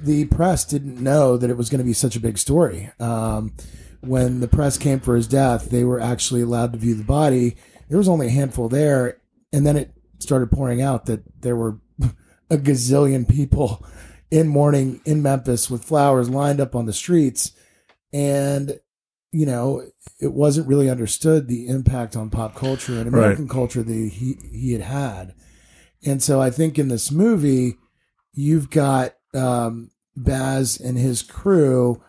the 0.00 0.26
press 0.26 0.64
didn't 0.64 1.00
know 1.02 1.36
that 1.36 1.50
it 1.50 1.56
was 1.56 1.70
going 1.70 1.78
to 1.80 1.84
be 1.84 1.92
such 1.92 2.16
a 2.16 2.20
big 2.20 2.38
story. 2.38 2.90
Um, 3.00 3.54
when 4.00 4.40
the 4.40 4.48
press 4.48 4.78
came 4.78 5.00
for 5.00 5.16
his 5.16 5.26
death, 5.26 5.70
they 5.70 5.84
were 5.84 6.00
actually 6.00 6.42
allowed 6.42 6.72
to 6.72 6.78
view 6.78 6.94
the 6.94 7.02
body. 7.02 7.56
There 7.88 7.98
was 7.98 8.08
only 8.08 8.26
a 8.26 8.30
handful 8.30 8.68
there, 8.68 9.20
and 9.52 9.66
then 9.66 9.76
it 9.76 9.92
started 10.18 10.50
pouring 10.50 10.80
out 10.82 11.06
that 11.06 11.22
there 11.40 11.56
were 11.56 11.80
a 12.50 12.56
gazillion 12.56 13.28
people 13.28 13.84
in 14.30 14.48
mourning 14.48 15.00
in 15.04 15.22
Memphis 15.22 15.70
with 15.70 15.84
flowers 15.84 16.28
lined 16.28 16.60
up 16.60 16.74
on 16.74 16.86
the 16.86 16.92
streets, 16.92 17.52
and 18.12 18.80
you 19.32 19.46
know 19.46 19.82
it 20.20 20.32
wasn't 20.32 20.68
really 20.68 20.90
understood 20.90 21.48
the 21.48 21.68
impact 21.68 22.16
on 22.16 22.30
pop 22.30 22.54
culture 22.54 22.98
and 22.98 23.08
American 23.08 23.48
culture 23.48 23.82
that 23.82 23.92
he 23.92 24.38
he 24.52 24.72
had 24.72 24.82
had, 24.82 25.34
and 26.04 26.22
so 26.22 26.40
I 26.40 26.50
think 26.50 26.78
in 26.78 26.88
this 26.88 27.10
movie 27.10 27.76
you've 28.32 28.70
got 28.70 29.14
um, 29.34 29.90
Baz 30.16 30.78
and 30.80 30.98
his 30.98 31.22
crew 31.22 32.02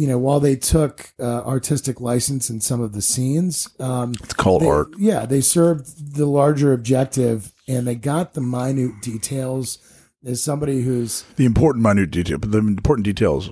you 0.00 0.06
know, 0.06 0.16
while 0.16 0.38
they 0.40 0.54
took 0.56 1.12
uh, 1.18 1.42
artistic 1.44 2.00
license 2.00 2.48
in 2.50 2.60
some 2.60 2.80
of 2.80 2.92
the 2.92 3.02
scenes, 3.02 3.68
um, 3.80 4.14
It's 4.22 4.32
called 4.32 4.62
they- 4.62 4.68
art. 4.68 4.88
Yeah, 4.96 5.26
they 5.26 5.40
served 5.40 6.14
the 6.14 6.24
larger 6.26 6.72
objective, 6.72 7.52
and 7.66 7.86
they 7.86 7.96
got 7.96 8.32
the 8.34 8.40
minute 8.40 9.02
details. 9.02 9.78
As 10.24 10.42
somebody 10.42 10.82
who's 10.82 11.22
The 11.36 11.44
important 11.46 11.82
minute 11.84 12.10
detail, 12.10 12.38
but 12.38 12.50
the 12.50 12.58
important 12.58 13.04
details 13.04 13.50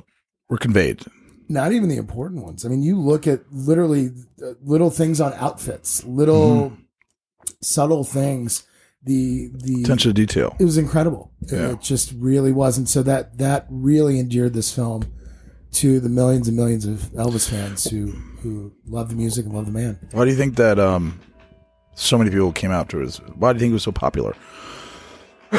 were 0.50 0.58
conveyed. 0.58 1.04
not 1.48 1.70
even 1.72 1.88
the 1.88 1.96
important 1.96 2.42
ones. 2.42 2.64
I 2.64 2.68
mean, 2.68 2.82
you 2.82 2.98
look 3.00 3.26
at 3.28 3.40
literally 3.52 4.10
uh, 4.42 4.54
little 4.62 4.90
things 4.90 5.20
on 5.20 5.32
outfits, 5.34 6.04
little 6.04 6.72
subtle 7.62 8.04
things. 8.04 8.64
The 9.02 9.50
the 9.54 9.82
Attention 9.84 10.10
to 10.10 10.26
detail. 10.26 10.56
it 10.58 10.64
was 10.64 10.76
incredible. 10.76 11.30
Yeah. 11.52 11.72
It 11.72 11.80
just 11.80 12.12
really 12.18 12.50
was, 12.52 12.76
and 12.78 12.88
so 12.88 13.02
that 13.04 13.38
that 13.38 13.66
really 13.70 14.18
endeared 14.18 14.52
this 14.54 14.72
film 14.74 15.04
to 15.76 16.00
the 16.00 16.08
millions 16.08 16.48
and 16.48 16.56
millions 16.56 16.84
of 16.86 16.98
Elvis 17.12 17.48
fans 17.48 17.84
who 17.84 18.06
who 18.42 18.72
love 18.86 19.08
the 19.08 19.14
music 19.14 19.44
and 19.44 19.54
love 19.54 19.66
the 19.66 19.72
man. 19.72 19.98
Why 20.12 20.24
do 20.24 20.30
you 20.30 20.36
think 20.36 20.56
that 20.56 20.78
um, 20.78 21.20
so 21.94 22.16
many 22.16 22.30
people 22.30 22.52
came 22.52 22.70
out 22.70 22.88
to 22.90 23.00
it? 23.02 23.16
Why 23.36 23.52
do 23.52 23.56
you 23.56 23.60
think 23.60 23.70
it 23.70 23.74
was 23.74 23.82
so 23.82 23.92
popular? 23.92 24.34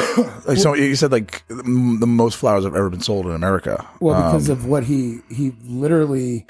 like 0.46 0.58
so, 0.58 0.74
you 0.74 0.94
said 0.96 1.12
like 1.12 1.44
the 1.48 1.62
most 2.06 2.36
flowers 2.36 2.64
have 2.64 2.74
ever 2.74 2.90
been 2.90 3.00
sold 3.00 3.26
in 3.26 3.32
America. 3.32 3.86
Well, 4.00 4.32
because 4.32 4.50
Um, 4.50 4.56
of 4.56 4.66
what 4.66 4.84
he 4.84 5.20
he 5.30 5.52
literally 5.64 6.46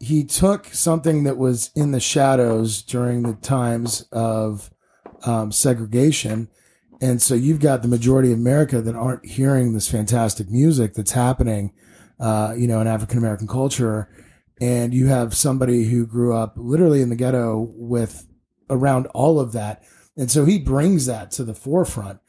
he 0.00 0.24
took 0.24 0.66
something 0.66 1.24
that 1.24 1.36
was 1.36 1.70
in 1.74 1.92
the 1.92 2.00
shadows 2.00 2.82
during 2.82 3.22
the 3.22 3.34
times 3.34 4.02
of 4.12 4.70
um, 5.24 5.50
segregation, 5.52 6.48
and 7.00 7.22
so 7.22 7.34
you've 7.34 7.60
got 7.60 7.82
the 7.82 7.88
majority 7.88 8.32
of 8.32 8.38
America 8.38 8.82
that 8.82 8.94
aren't 8.94 9.24
hearing 9.24 9.72
this 9.72 9.88
fantastic 9.88 10.50
music 10.50 10.94
that's 10.94 11.12
happening, 11.12 11.72
uh, 12.24 12.54
you 12.56 12.66
know, 12.66 12.80
in 12.80 12.86
African 12.86 13.18
American 13.18 13.46
culture, 13.46 14.08
and 14.58 14.94
you 14.94 15.08
have 15.08 15.34
somebody 15.34 15.84
who 15.84 16.06
grew 16.06 16.34
up 16.34 16.54
literally 16.56 17.02
in 17.02 17.10
the 17.10 17.16
ghetto 17.16 17.70
with 17.74 18.26
around 18.70 19.06
all 19.08 19.38
of 19.38 19.52
that, 19.52 19.84
and 20.16 20.30
so 20.30 20.46
he 20.46 20.58
brings 20.58 21.04
that 21.04 21.30
to 21.32 21.44
the 21.44 21.52
forefront. 21.54 22.20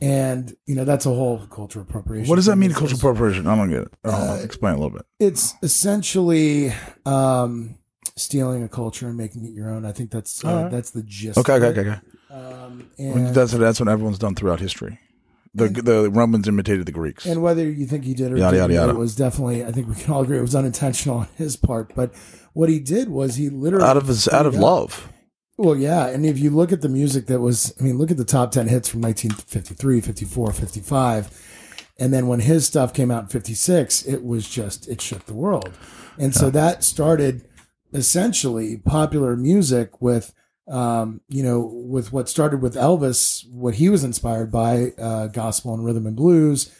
And 0.00 0.56
you 0.66 0.74
know 0.74 0.84
that's 0.84 1.04
a 1.04 1.10
whole 1.10 1.46
cultural 1.46 1.84
appropriation. 1.84 2.28
what 2.30 2.36
does 2.36 2.46
that 2.46 2.56
mean, 2.56 2.72
cultural 2.72 2.98
appropriation? 2.98 3.46
I 3.46 3.54
don't 3.54 3.68
get 3.68 3.82
it. 3.82 3.92
Uh, 4.02 4.40
Explain 4.42 4.72
a 4.72 4.76
little 4.76 4.90
bit. 4.90 5.04
it's 5.20 5.54
essentially 5.62 6.72
um, 7.04 7.78
stealing 8.16 8.64
a 8.64 8.68
culture 8.68 9.06
and 9.06 9.16
making 9.18 9.44
it 9.44 9.52
your 9.52 9.70
own. 9.70 9.84
I 9.84 9.92
think 9.92 10.10
that's 10.10 10.42
uh, 10.44 10.48
right. 10.48 10.70
that's 10.70 10.90
the 10.92 11.02
gist. 11.02 11.38
Okay, 11.38 11.52
okay, 11.52 11.66
okay, 11.66 11.90
okay. 11.90 12.00
Um, 12.30 12.90
Well, 12.98 13.16
and, 13.18 13.34
That's 13.34 13.52
that's 13.52 13.78
what 13.80 13.88
everyone's 13.90 14.18
done 14.18 14.34
throughout 14.34 14.60
history. 14.60 14.98
The 15.54 15.68
the 15.68 16.10
Romans 16.10 16.48
imitated 16.48 16.86
the 16.86 16.92
Greeks. 16.92 17.26
and 17.26 17.42
whether 17.42 17.68
you 17.68 17.84
think 17.86 18.04
he 18.04 18.14
did 18.14 18.32
or 18.32 18.38
Yada, 18.38 18.56
didn't, 18.56 18.70
yada, 18.72 18.86
yada. 18.86 18.92
it 18.92 18.98
was 18.98 19.14
definitely. 19.14 19.64
I 19.64 19.70
think 19.72 19.88
we 19.88 19.94
can 19.94 20.12
all 20.12 20.22
agree 20.22 20.38
it 20.38 20.42
was 20.42 20.54
unintentional 20.54 21.18
on 21.18 21.28
his 21.36 21.56
part. 21.56 21.94
But 21.94 22.14
what 22.54 22.68
he 22.70 22.78
did 22.80 23.08
was 23.10 23.36
he 23.36 23.50
literally 23.50 23.84
out 23.84 23.96
of 23.98 24.06
his 24.08 24.28
out 24.28 24.46
of 24.46 24.54
Yeah. 24.54 24.60
love. 24.60 25.08
Well, 25.58 25.76
yeah, 25.76 26.06
and 26.06 26.24
if 26.24 26.38
you 26.38 26.48
look 26.50 26.72
at 26.72 26.80
the 26.80 26.88
music 26.88 27.26
that 27.26 27.40
was, 27.40 27.74
I 27.78 27.84
mean, 27.84 27.98
look 27.98 28.10
at 28.10 28.16
the 28.16 28.24
top 28.24 28.50
10 28.52 28.68
hits 28.68 28.88
from 28.88 29.02
1953, 29.02 30.00
54, 30.00 30.52
55. 30.52 31.30
And 31.98 32.12
then 32.12 32.26
when 32.26 32.40
his 32.40 32.66
stuff 32.66 32.94
came 32.94 33.10
out 33.10 33.24
in 33.24 33.28
56, 33.28 34.06
it 34.06 34.24
was 34.24 34.48
just, 34.48 34.88
it 34.88 35.02
shook 35.02 35.26
the 35.26 35.34
world. 35.34 35.70
And 36.18 36.34
so 36.34 36.48
that 36.50 36.82
started 36.82 37.46
essentially 37.92 38.78
popular 38.78 39.36
music 39.36 40.00
with, 40.00 40.32
um, 40.72 41.20
you 41.28 41.42
know, 41.42 41.60
with 41.60 42.14
what 42.14 42.30
started 42.30 42.62
with 42.62 42.76
Elvis, 42.76 43.46
what 43.50 43.74
he 43.74 43.90
was 43.90 44.04
inspired 44.04 44.50
by, 44.50 44.92
uh, 44.98 45.26
gospel 45.26 45.74
and 45.74 45.84
rhythm 45.84 46.06
and 46.06 46.16
blues. 46.16 46.74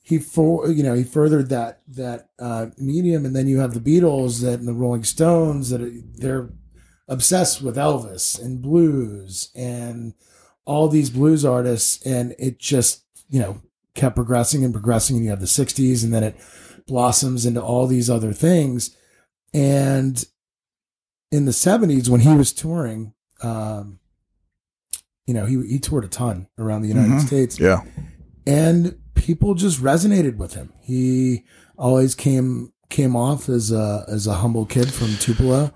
He 0.00 0.20
for 0.20 0.70
you 0.70 0.84
know 0.84 0.94
he 0.94 1.02
furthered 1.02 1.48
that 1.48 1.80
that 1.88 2.28
uh, 2.38 2.66
medium, 2.78 3.26
and 3.26 3.34
then 3.34 3.48
you 3.48 3.58
have 3.58 3.74
the 3.74 3.80
Beatles 3.80 4.42
that 4.42 4.60
and 4.60 4.68
the 4.68 4.72
Rolling 4.72 5.02
Stones 5.02 5.70
that 5.70 5.82
are, 5.82 5.90
they're 6.14 6.50
obsessed 7.08 7.62
with 7.62 7.76
Elvis 7.76 8.40
and 8.40 8.62
blues 8.62 9.50
and 9.56 10.14
all 10.64 10.86
these 10.86 11.10
blues 11.10 11.44
artists, 11.44 12.00
and 12.06 12.36
it 12.38 12.60
just 12.60 13.02
you 13.28 13.40
know 13.40 13.60
kept 13.96 14.14
progressing 14.14 14.64
and 14.64 14.72
progressing. 14.72 15.16
And 15.16 15.24
you 15.24 15.30
have 15.30 15.40
the 15.40 15.46
'60s, 15.46 16.04
and 16.04 16.14
then 16.14 16.22
it 16.22 16.36
blossoms 16.86 17.44
into 17.44 17.60
all 17.60 17.88
these 17.88 18.08
other 18.08 18.32
things. 18.32 18.96
And 19.52 20.24
in 21.32 21.46
the 21.46 21.50
'70s, 21.50 22.08
when 22.08 22.20
he 22.20 22.36
was 22.36 22.52
touring, 22.52 23.12
um, 23.42 23.98
you 25.26 25.34
know, 25.34 25.46
he 25.46 25.60
he 25.66 25.78
toured 25.78 26.04
a 26.04 26.08
ton 26.08 26.46
around 26.58 26.82
the 26.82 26.88
United 26.88 27.12
Mhm. 27.12 27.26
States, 27.26 27.58
Yeah. 27.58 27.82
and 28.46 28.96
people 29.14 29.54
just 29.54 29.82
resonated 29.82 30.36
with 30.36 30.54
him. 30.54 30.72
He 30.80 31.44
always 31.76 32.14
came 32.14 32.72
came 32.88 33.16
off 33.16 33.48
as 33.48 33.72
a 33.72 34.04
as 34.08 34.26
a 34.26 34.34
humble 34.34 34.66
kid 34.66 34.92
from 34.92 35.08
Tupelo, 35.18 35.72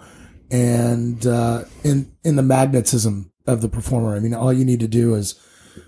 and 0.51 1.27
uh, 1.27 1.65
in 1.83 2.13
in 2.25 2.37
the 2.37 2.43
magnetism 2.43 3.33
of 3.47 3.61
the 3.61 3.69
performer. 3.69 4.15
I 4.15 4.21
mean, 4.21 4.35
all 4.35 4.53
you 4.53 4.65
need 4.65 4.81
to 4.81 4.89
do 4.89 5.15
is 5.15 5.35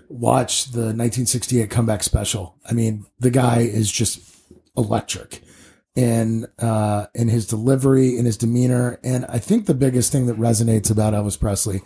watch 0.08 0.72
the 0.72 0.92
1968 0.92 1.70
comeback 1.70 2.02
special. 2.02 2.56
I 2.68 2.72
mean, 2.72 3.06
the 3.20 3.30
guy 3.30 3.60
is 3.60 3.90
just 3.90 4.20
electric 4.76 5.42
in 5.94 6.46
uh, 6.58 7.06
in 7.14 7.28
his 7.28 7.46
delivery, 7.46 8.16
in 8.16 8.24
his 8.24 8.36
demeanor, 8.36 8.98
and 9.04 9.26
I 9.26 9.38
think 9.38 9.66
the 9.66 9.74
biggest 9.74 10.10
thing 10.10 10.26
that 10.26 10.38
resonates 10.38 10.90
about 10.90 11.14
Elvis 11.14 11.38
Presley 11.38 11.82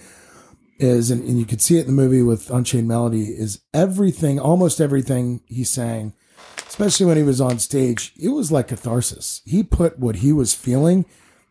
is, 0.79 1.11
and, 1.11 1.23
and 1.25 1.39
you 1.39 1.47
could 1.47 1.61
see 1.61 1.79
it 1.79 1.83
in 1.83 1.87
the 1.87 1.93
movie 1.93 2.23
with 2.23 2.51
Unchained 2.51 2.87
Melody, 2.87 3.25
is 3.25 3.61
everything, 3.75 4.39
almost 4.39 4.81
everything 4.81 5.41
he 5.47 5.65
sang, 5.65 6.13
especially 6.69 7.07
when 7.07 7.17
he 7.17 7.23
was 7.23 7.41
on 7.41 7.59
stage, 7.59 8.13
it 8.21 8.29
was 8.29 8.53
like 8.53 8.69
catharsis. 8.69 9.43
He 9.45 9.63
put 9.63 9.99
what 9.99 10.17
he 10.17 10.33
was 10.33 10.55
feeling 10.55 11.07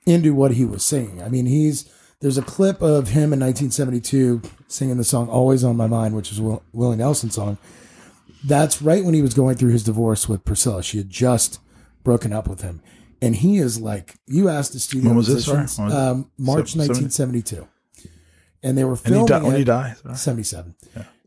into 0.05 0.33
what 0.33 0.51
he 0.51 0.63
was 0.63 0.85
singing. 0.85 1.21
I 1.21 1.29
mean, 1.29 1.47
he's 1.47 1.91
there's 2.21 2.37
a 2.37 2.43
clip 2.43 2.81
of 2.81 3.09
him 3.09 3.33
in 3.33 3.39
1972 3.39 4.41
singing 4.67 4.97
the 4.97 5.03
song 5.03 5.27
"Always 5.27 5.63
on 5.63 5.75
My 5.75 5.87
Mind," 5.87 6.15
which 6.15 6.31
is 6.31 6.39
Will, 6.39 6.63
Willie 6.71 6.97
Nelson's 6.97 7.35
song. 7.35 7.57
That's 8.45 8.81
right 8.81 9.03
when 9.03 9.13
he 9.13 9.21
was 9.21 9.33
going 9.33 9.57
through 9.57 9.71
his 9.71 9.83
divorce 9.83 10.29
with 10.29 10.45
Priscilla. 10.45 10.83
She 10.83 10.99
had 10.99 11.09
just 11.09 11.59
broken 12.05 12.31
up 12.31 12.47
with 12.47 12.61
him, 12.61 12.81
and 13.21 13.35
he 13.35 13.57
is 13.57 13.81
like, 13.81 14.15
you 14.27 14.47
asked 14.47 14.71
the 14.71 14.79
studio 14.79 15.09
When 15.09 15.17
was 15.17 15.27
this, 15.27 15.43
sorry? 15.45 15.65
When 15.75 15.85
was 15.87 15.93
um, 15.93 16.31
March 16.37 16.77
1972, 16.77 17.67
and 18.63 18.77
they 18.77 18.85
were 18.85 18.91
And 18.93 18.99
he 19.15 19.25
filming. 19.27 19.43
When 19.43 19.55
it- 19.55 19.59
he 19.59 19.63
died. 19.65 19.97
Sorry. 19.97 20.15
77. 20.15 20.75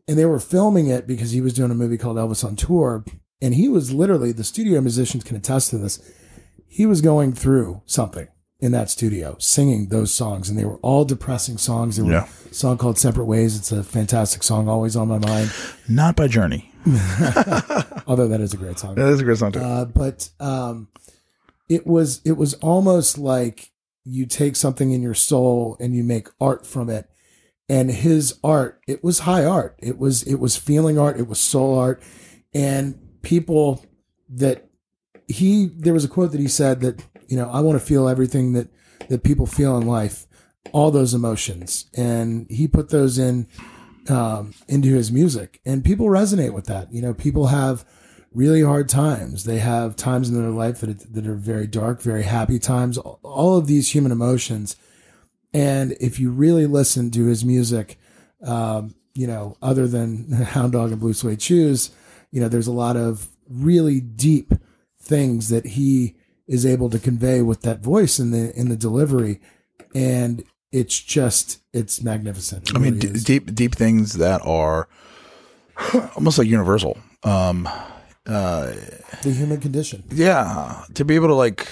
And 0.07 0.17
they 0.17 0.25
were 0.25 0.39
filming 0.39 0.87
it 0.87 1.05
because 1.05 1.29
he 1.31 1.39
was 1.41 1.53
doing 1.53 1.69
a 1.69 1.75
movie 1.75 1.95
called 1.97 2.17
Elvis 2.17 2.43
on 2.43 2.55
Tour. 2.55 3.05
And 3.43 3.53
he 3.53 3.69
was 3.69 3.93
literally, 3.93 4.31
the 4.31 4.43
studio 4.43 4.81
musicians 4.81 5.23
can 5.23 5.37
attest 5.37 5.69
to 5.69 5.77
this. 5.77 5.99
He 6.67 6.87
was 6.87 6.99
going 7.01 7.33
through 7.33 7.83
something 7.85 8.27
in 8.59 8.71
that 8.71 8.89
studio, 8.89 9.35
singing 9.39 9.89
those 9.89 10.11
songs. 10.13 10.49
And 10.49 10.57
they 10.57 10.65
were 10.65 10.77
all 10.77 11.05
depressing 11.05 11.59
songs. 11.59 11.95
There 11.97 12.05
were 12.05 12.11
Yeah. 12.11 12.27
a 12.49 12.53
song 12.53 12.79
called 12.79 12.97
Separate 12.97 13.25
Ways. 13.25 13.55
It's 13.55 13.71
a 13.71 13.83
fantastic 13.83 14.41
song, 14.41 14.67
always 14.67 14.95
on 14.95 15.07
my 15.07 15.19
mind. 15.19 15.51
Not 15.87 16.15
by 16.15 16.27
Journey. 16.27 16.68
Although 18.07 18.27
that 18.27 18.41
is 18.41 18.53
a 18.53 18.57
great 18.57 18.79
song. 18.79 18.95
That 18.95 19.09
is 19.09 19.19
a 19.19 19.23
great 19.23 19.37
song 19.37 19.51
too. 19.51 19.59
Uh, 19.59 19.85
but 19.85 20.29
um, 20.39 20.87
it 21.67 21.85
was 21.85 22.21
it 22.25 22.33
was 22.33 22.53
almost 22.55 23.17
like 23.17 23.71
you 24.03 24.25
take 24.25 24.55
something 24.55 24.91
in 24.91 25.01
your 25.01 25.13
soul 25.13 25.77
and 25.79 25.95
you 25.95 26.03
make 26.03 26.29
art 26.39 26.65
from 26.65 26.89
it. 26.89 27.09
And 27.67 27.91
his 27.91 28.39
art, 28.43 28.81
it 28.87 29.03
was 29.03 29.19
high 29.19 29.45
art. 29.45 29.75
It 29.77 29.99
was 29.99 30.23
it 30.23 30.35
was 30.35 30.57
feeling 30.57 30.97
art. 30.97 31.19
It 31.19 31.27
was 31.27 31.39
soul 31.39 31.77
art, 31.77 32.01
and 32.51 32.99
people 33.21 33.85
that 34.29 34.67
he 35.27 35.69
there 35.77 35.93
was 35.93 36.03
a 36.03 36.07
quote 36.07 36.31
that 36.31 36.41
he 36.41 36.47
said 36.47 36.81
that 36.81 37.03
you 37.27 37.37
know 37.37 37.47
I 37.51 37.59
want 37.59 37.79
to 37.79 37.85
feel 37.85 38.09
everything 38.09 38.53
that 38.53 38.69
that 39.09 39.23
people 39.23 39.45
feel 39.45 39.77
in 39.77 39.85
life, 39.85 40.25
all 40.71 40.89
those 40.89 41.13
emotions, 41.13 41.85
and 41.95 42.47
he 42.49 42.67
put 42.67 42.89
those 42.89 43.19
in 43.19 43.47
um, 44.09 44.53
into 44.67 44.89
his 44.89 45.11
music, 45.11 45.61
and 45.65 45.83
people 45.85 46.07
resonate 46.07 46.53
with 46.53 46.65
that. 46.65 46.91
You 46.91 47.01
know, 47.01 47.13
people 47.13 47.47
have 47.47 47.85
really 48.33 48.61
hard 48.61 48.89
times. 48.89 49.43
They 49.43 49.59
have 49.59 49.95
times 49.95 50.29
in 50.29 50.35
their 50.35 50.51
life 50.51 50.79
that 50.79 51.13
that 51.13 51.27
are 51.27 51.35
very 51.35 51.67
dark, 51.67 52.01
very 52.01 52.23
happy 52.23 52.59
times. 52.59 52.97
All 52.97 53.57
of 53.57 53.67
these 53.67 53.93
human 53.93 54.11
emotions, 54.11 54.75
and 55.53 55.93
if 55.99 56.19
you 56.19 56.31
really 56.31 56.65
listen 56.65 57.11
to 57.11 57.25
his 57.25 57.43
music, 57.45 57.99
um, 58.43 58.95
you 59.13 59.27
know, 59.27 59.57
other 59.61 59.87
than 59.87 60.31
Hound 60.31 60.73
Dog 60.73 60.91
and 60.91 60.99
Blue 60.99 61.13
Suede 61.13 61.41
Shoes, 61.41 61.91
you 62.31 62.41
know, 62.41 62.47
there's 62.47 62.67
a 62.67 62.71
lot 62.71 62.95
of 62.97 63.29
really 63.47 63.99
deep 63.99 64.53
things 65.01 65.49
that 65.49 65.65
he 65.65 66.15
is 66.47 66.65
able 66.65 66.89
to 66.89 66.99
convey 66.99 67.41
with 67.41 67.61
that 67.61 67.79
voice 67.79 68.19
in 68.19 68.31
the 68.31 68.57
in 68.57 68.69
the 68.69 68.75
delivery, 68.75 69.39
and 69.93 70.43
it's 70.71 70.99
just 70.99 71.61
it's 71.73 72.01
magnificent. 72.01 72.69
It 72.69 72.75
I 72.75 72.79
mean, 72.79 72.95
really 72.99 73.13
d- 73.13 73.19
deep, 73.23 73.55
deep 73.55 73.75
things 73.75 74.13
that 74.13 74.41
are 74.45 74.87
almost 76.15 76.37
like 76.37 76.47
universal. 76.47 76.97
Um, 77.23 77.67
uh, 78.27 78.73
the 79.23 79.31
human 79.31 79.59
condition. 79.59 80.03
yeah, 80.11 80.83
to 80.93 81.03
be 81.05 81.15
able 81.15 81.27
to 81.29 81.35
like 81.35 81.67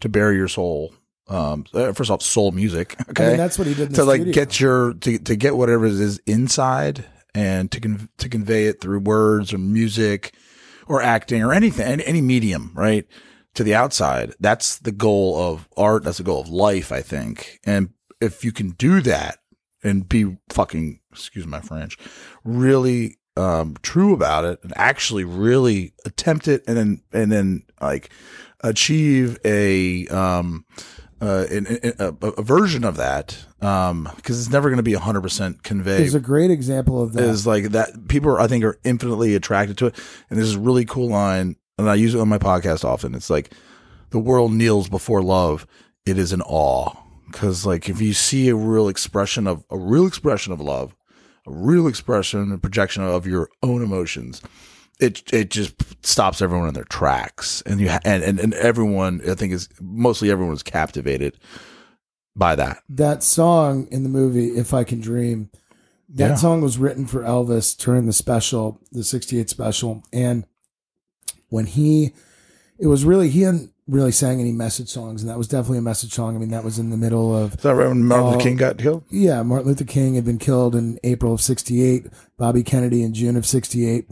to 0.00 0.08
bury 0.08 0.36
your 0.36 0.48
soul. 0.48 0.92
Um, 1.28 1.64
uh, 1.72 1.92
first 1.92 2.10
off, 2.10 2.20
soul 2.20 2.52
music. 2.52 2.96
Okay, 3.10 3.24
I 3.26 3.28
mean, 3.28 3.36
that's 3.38 3.56
what 3.58 3.66
he 3.66 3.74
did 3.74 3.88
in 3.88 3.94
to 3.94 4.04
like 4.04 4.20
studio. 4.20 4.34
get 4.34 4.60
your 4.60 4.94
to 4.94 5.18
to 5.18 5.36
get 5.36 5.56
whatever 5.56 5.86
it 5.86 5.92
is 5.92 6.18
inside 6.26 7.04
and 7.34 7.70
to 7.72 7.80
con- 7.80 8.08
to 8.18 8.28
convey 8.28 8.66
it 8.66 8.80
through 8.80 8.98
words 9.00 9.54
or 9.54 9.58
music 9.58 10.34
or 10.86 11.00
acting 11.00 11.42
or 11.42 11.54
anything 11.54 11.86
any, 11.86 12.04
any 12.04 12.20
medium 12.20 12.72
right 12.74 13.06
to 13.54 13.64
the 13.64 13.74
outside 13.74 14.34
that's 14.40 14.78
the 14.80 14.92
goal 14.92 15.38
of 15.38 15.66
art 15.76 16.04
that's 16.04 16.18
the 16.18 16.24
goal 16.24 16.40
of 16.42 16.48
life 16.50 16.92
i 16.92 17.00
think 17.00 17.58
and 17.64 17.88
if 18.22 18.44
you 18.44 18.52
can 18.52 18.70
do 18.70 19.00
that 19.02 19.38
and 19.82 20.08
be 20.08 20.36
fucking 20.50 21.00
excuse 21.10 21.46
my 21.46 21.60
french 21.60 21.98
really 22.44 23.16
um 23.36 23.76
true 23.82 24.12
about 24.14 24.44
it 24.44 24.58
and 24.62 24.72
actually 24.76 25.24
really 25.24 25.92
attempt 26.04 26.46
it 26.48 26.62
and 26.66 26.76
then 26.76 27.02
and 27.12 27.32
then 27.32 27.62
like 27.80 28.10
achieve 28.60 29.38
a 29.44 30.06
um 30.08 30.64
uh, 31.20 31.46
an, 31.50 31.66
an- 31.68 31.92
a, 32.00 32.26
a 32.26 32.42
version 32.42 32.82
of 32.84 32.96
that 32.96 33.44
um 33.60 34.08
because 34.16 34.40
it's 34.40 34.50
never 34.50 34.68
going 34.68 34.76
to 34.78 34.82
be 34.82 34.92
100% 34.94 35.62
conveyed 35.62 36.00
There's 36.00 36.14
a 36.16 36.20
great 36.20 36.50
example 36.50 37.00
of 37.00 37.12
that. 37.12 37.22
is 37.22 37.46
like 37.46 37.66
that 37.70 38.08
people 38.08 38.30
are, 38.32 38.40
I 38.40 38.48
think 38.48 38.64
are 38.64 38.78
infinitely 38.82 39.34
attracted 39.36 39.78
to 39.78 39.86
it. 39.86 39.94
And 40.30 40.38
this 40.38 40.46
is 40.46 40.56
a 40.56 40.60
really 40.60 40.84
cool 40.84 41.08
line, 41.08 41.54
and 41.78 41.88
I 41.88 41.94
use 41.94 42.14
it 42.16 42.20
on 42.20 42.28
my 42.28 42.38
podcast 42.38 42.84
often. 42.84 43.14
It's 43.14 43.30
like 43.30 43.52
the 44.10 44.18
world 44.18 44.52
kneels 44.52 44.88
before 44.88 45.22
love. 45.22 45.64
It 46.04 46.18
is 46.18 46.32
an 46.32 46.42
awe. 46.42 46.92
Cause 47.32 47.66
like 47.66 47.88
if 47.88 48.00
you 48.00 48.12
see 48.12 48.48
a 48.48 48.54
real 48.54 48.88
expression 48.88 49.46
of 49.46 49.64
a 49.70 49.78
real 49.78 50.06
expression 50.06 50.52
of 50.52 50.60
love, 50.60 50.94
a 51.46 51.52
real 51.52 51.86
expression 51.86 52.40
and 52.52 52.62
projection 52.62 53.02
of 53.02 53.26
your 53.26 53.48
own 53.62 53.82
emotions, 53.82 54.40
it 55.00 55.22
it 55.32 55.50
just 55.50 55.74
stops 56.06 56.40
everyone 56.42 56.68
in 56.68 56.74
their 56.74 56.84
tracks. 56.84 57.62
And 57.66 57.80
you 57.80 57.90
ha- 57.90 58.00
and, 58.04 58.22
and 58.22 58.38
and 58.38 58.54
everyone 58.54 59.20
I 59.28 59.34
think 59.34 59.52
is 59.52 59.68
mostly 59.80 60.30
everyone 60.30 60.54
is 60.54 60.62
captivated 60.62 61.38
by 62.36 62.54
that. 62.56 62.78
that 62.88 63.22
song 63.22 63.88
in 63.90 64.02
the 64.04 64.08
movie 64.08 64.48
"If 64.56 64.72
I 64.72 64.84
Can 64.84 65.00
Dream." 65.00 65.50
That 66.14 66.28
Yeah. 66.30 66.34
song 66.36 66.60
was 66.60 66.76
written 66.78 67.06
for 67.06 67.22
Elvis 67.22 67.74
during 67.76 68.04
the 68.06 68.12
special, 68.12 68.80
the 68.92 69.02
'68 69.02 69.48
special, 69.48 70.02
and 70.12 70.44
when 71.48 71.66
he, 71.66 72.12
it 72.82 72.88
was 72.88 73.04
really 73.06 73.28
he 73.30 73.42
hadn't 73.42 73.70
really 73.88 74.12
sang 74.12 74.40
any 74.40 74.52
message 74.52 74.88
songs, 74.88 75.22
and 75.22 75.30
that 75.30 75.38
was 75.38 75.48
definitely 75.48 75.78
a 75.78 75.82
message 75.82 76.12
song. 76.12 76.36
I 76.36 76.38
mean, 76.38 76.50
that 76.50 76.64
was 76.64 76.78
in 76.78 76.90
the 76.90 76.96
middle 76.96 77.34
of 77.34 77.54
Is 77.54 77.62
that 77.62 77.74
right 77.74 77.88
when 77.88 78.04
Martin 78.04 78.26
Luther 78.26 78.38
Oh. 78.38 78.40
King 78.42 78.56
got 78.56 78.78
killed? 78.78 79.04
yeah, 79.10 79.42
Martin 79.42 79.68
Luther 79.68 79.84
King 79.84 80.14
had 80.16 80.24
been 80.24 80.38
killed 80.38 80.74
in 80.74 80.98
April 81.04 81.32
of 81.32 81.40
'68, 81.40 82.06
Bobby 82.36 82.62
Kennedy 82.62 83.02
in 83.02 83.14
June 83.14 83.36
of 83.36 83.46
'68, 83.46 84.06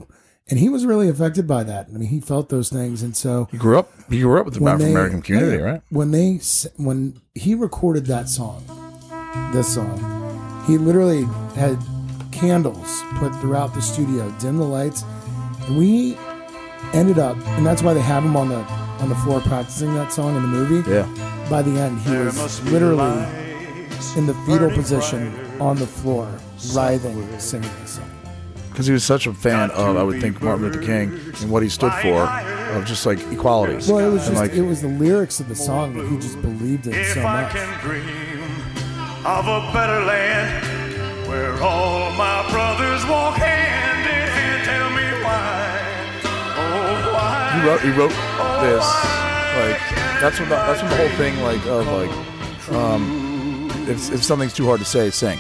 and 0.48 0.58
he 0.58 0.68
was 0.68 0.84
really 0.86 1.08
affected 1.08 1.46
by 1.46 1.62
that. 1.64 1.86
I 1.88 1.96
mean, 1.98 2.08
he 2.08 2.20
felt 2.20 2.48
those 2.48 2.68
things, 2.68 3.02
and 3.02 3.16
so 3.16 3.48
He 3.50 3.58
grew 3.58 3.78
up. 3.78 3.90
He 4.10 4.20
grew 4.20 4.38
up 4.40 4.46
with 4.46 4.54
the 4.54 4.64
African 4.64 4.90
American 4.90 5.22
community, 5.22 5.56
yeah, 5.58 5.62
right? 5.70 5.82
When 5.90 6.10
they 6.10 6.40
when 6.76 7.20
he 7.34 7.54
recorded 7.54 8.06
that 8.06 8.28
song, 8.28 8.64
this 9.52 9.72
song, 9.74 10.64
he 10.66 10.78
literally 10.78 11.24
had 11.54 11.78
candles 12.32 13.02
put 13.16 13.34
throughout 13.40 13.74
the 13.74 13.82
studio, 13.82 14.30
dim 14.40 14.56
the 14.58 14.64
lights, 14.64 15.02
and 15.66 15.76
we 15.78 16.16
ended 16.92 17.18
up, 17.18 17.36
and 17.56 17.64
that's 17.66 17.82
why 17.82 17.94
they 17.94 18.00
have 18.02 18.24
him 18.24 18.36
on 18.36 18.48
the 18.48 18.62
on 19.00 19.08
the 19.08 19.14
floor 19.16 19.40
practicing 19.40 19.94
that 19.94 20.12
song 20.12 20.36
in 20.36 20.42
the 20.42 20.48
movie. 20.48 20.88
Yeah. 20.90 21.06
By 21.48 21.62
the 21.62 21.70
end, 21.80 21.98
he 22.00 22.10
was 22.12 22.60
literally 22.70 23.24
in 24.16 24.26
the 24.26 24.34
fetal 24.46 24.70
position 24.70 25.34
on 25.60 25.76
the 25.76 25.86
floor, 25.86 26.30
writhing, 26.74 27.38
singing 27.38 27.70
this 27.80 27.92
song. 27.96 28.10
because 28.70 28.86
he 28.86 28.92
was 28.92 29.04
such 29.04 29.26
a 29.26 29.32
fan 29.34 29.70
of, 29.72 29.96
I 29.96 30.02
would 30.02 30.20
think, 30.20 30.40
Martin 30.42 30.64
Luther 30.66 30.80
King 30.82 31.18
and 31.40 31.50
what 31.50 31.62
he 31.62 31.68
stood 31.68 31.92
for, 31.94 32.22
of 32.76 32.84
just 32.86 33.04
like 33.06 33.18
equality. 33.32 33.74
Well, 33.90 33.98
it 34.06 34.10
was 34.12 34.26
just 34.26 34.36
like, 34.36 34.52
it 34.52 34.62
was 34.62 34.80
the 34.82 34.88
lyrics 34.88 35.40
of 35.40 35.48
the 35.48 35.54
song 35.56 35.96
that 35.96 36.06
he 36.08 36.16
just 36.18 36.40
believed 36.42 36.86
in 36.86 36.94
If 36.94 37.14
so 37.14 37.22
I 37.22 37.42
much. 37.42 37.52
can 37.52 37.80
dream 37.80 38.04
of 39.26 39.46
a 39.46 39.72
better 39.72 40.04
land 40.04 41.28
where 41.28 41.52
all 41.62 42.10
my 42.12 42.48
brothers 42.50 43.04
walk 43.06 43.36
hand, 43.36 43.89
he 47.60 47.66
wrote, 47.68 47.80
he 47.82 47.90
wrote 47.90 48.14
this, 48.60 48.84
like 49.60 49.80
that's 50.20 50.38
when 50.40 50.48
the, 50.48 50.56
that's 50.56 50.82
when 50.82 50.90
the 50.90 50.96
whole 50.96 51.08
thing, 51.16 51.40
like 51.42 51.64
of 51.66 51.86
like, 51.88 52.10
um, 52.74 53.68
if 53.88 54.12
if 54.12 54.22
something's 54.24 54.54
too 54.54 54.66
hard 54.66 54.80
to 54.80 54.86
say, 54.86 55.10
sing, 55.10 55.38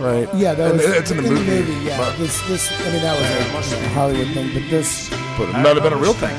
right? 0.00 0.28
Yeah, 0.34 0.54
that 0.54 0.70
And 0.72 0.78
was 0.78 0.86
it's 0.86 1.10
in 1.10 1.16
the 1.18 1.22
movie, 1.30 1.72
yeah, 1.84 1.98
but, 1.98 2.16
this 2.18 2.40
this 2.48 2.70
I 2.72 2.92
mean 2.92 3.02
that 3.02 3.54
was 3.54 3.72
a 3.72 3.76
you 3.76 3.82
know, 3.82 3.88
Hollywood 3.90 4.28
thing, 4.34 4.52
but 4.54 4.68
this 4.70 5.10
but 5.38 5.48
it 5.48 5.52
might 5.52 5.74
have 5.76 5.82
been 5.82 5.92
a 5.92 5.96
real 5.96 6.14
thing. 6.14 6.36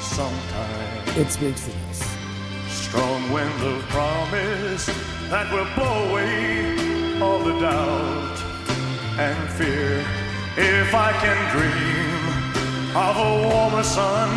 Sometimes 0.00 1.16
it 1.16 1.30
speaks 1.30 1.64
to 1.64 1.70
this. 1.70 2.16
strong 2.68 3.30
wind 3.32 3.62
of 3.62 3.82
promise 3.88 4.86
that 5.30 5.50
will 5.52 5.68
blow 5.74 6.10
away 6.10 7.20
all 7.20 7.38
the 7.38 7.58
doubt 7.60 8.38
and 9.18 9.50
fear. 9.52 10.04
If 10.56 10.94
I 10.94 11.12
can 11.22 11.38
dream 11.56 12.21
of 12.94 13.16
a 13.16 13.48
warmer 13.48 13.82
sun 13.82 14.28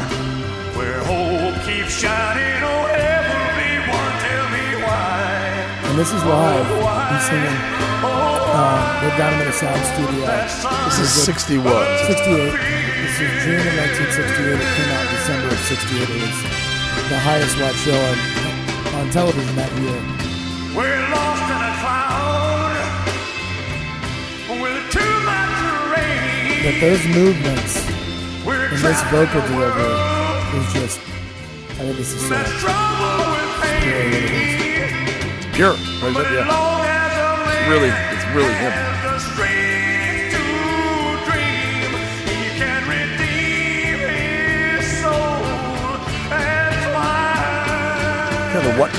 where 0.79 1.03
hope 1.03 1.59
keeps 1.67 1.91
shining, 1.91 2.63
oh 2.63 2.87
everyone, 2.87 4.13
tell 4.23 4.47
me 4.47 4.79
why. 4.79 5.19
And 5.91 5.99
this 5.99 6.13
is 6.13 6.23
live. 6.23 6.63
He's 7.11 7.27
singing. 7.27 7.59
Uh, 7.99 8.79
they've 9.03 9.17
got 9.19 9.33
him 9.33 9.41
in 9.41 9.47
a 9.47 9.51
sound 9.51 9.83
studio. 9.91 10.23
This 10.87 10.99
is 10.99 11.11
sixty 11.11 11.57
what? 11.57 11.83
68. 12.07 12.55
This 12.55 13.19
is 13.19 13.43
June 13.43 13.59
of 13.59 13.75
1968. 13.75 14.55
It 14.55 14.71
came 14.79 14.91
out 14.95 15.03
in 15.03 15.11
December 15.19 15.47
of 15.51 15.59
68. 15.59 16.07
It 16.07 16.21
was 16.23 16.39
the 17.11 17.19
highest 17.19 17.59
watched 17.59 17.83
show 17.83 17.99
on, 17.99 18.15
on 19.03 19.11
television 19.11 19.55
that 19.59 19.71
year. 19.83 19.99
We're 20.71 21.03
lost 21.11 21.43
in 21.51 21.59
a 21.59 21.73
cloud 21.83 22.71
with 24.63 24.79
too 24.95 25.15
much 25.27 25.59
rain. 25.91 26.63
But 26.63 26.79
those 26.79 27.03
movements 27.11 27.94
and 28.75 28.83
this 28.83 29.01
vocal 29.03 29.41
delivery 29.47 29.95
is 30.59 30.73
just. 30.73 30.99
I 30.99 31.83
think 31.83 31.97
this 31.97 32.11
is 32.11 32.21
so. 32.21 32.29
that's 32.29 32.51
troubled 32.59 33.37
with. 33.61 33.85
Pure. 35.55 35.71
Right, 35.71 36.27
yeah. 36.31 36.43
as 36.43 36.47
long 36.47 36.83
as 36.83 37.15
a 37.15 37.39
man 37.45 37.69
really- 37.71 37.95
it's 38.11 38.25
really 38.35 38.53
him. 38.53 38.71
has 38.71 38.99
the 39.07 39.19
strength 39.31 40.35
to 40.35 40.43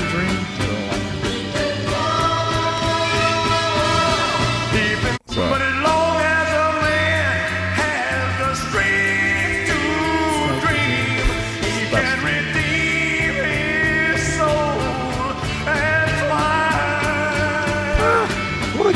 dream, 0.09 0.56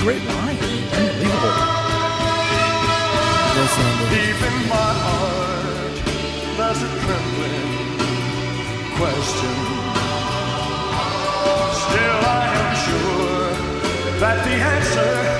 great 0.01 0.23
line! 0.25 0.57
Unbelievable. 0.97 1.57
This. 3.55 3.75
Deep 4.09 4.41
in 4.49 4.57
my 4.67 4.91
heart, 5.05 5.95
there's 6.57 6.81
a 6.81 6.91
trembling 7.03 7.69
question. 8.97 9.55
Still, 11.83 12.19
I 12.33 12.45
am 12.61 12.71
sure 12.85 13.49
that 14.21 14.37
the 14.47 14.55
answer, 14.75 15.30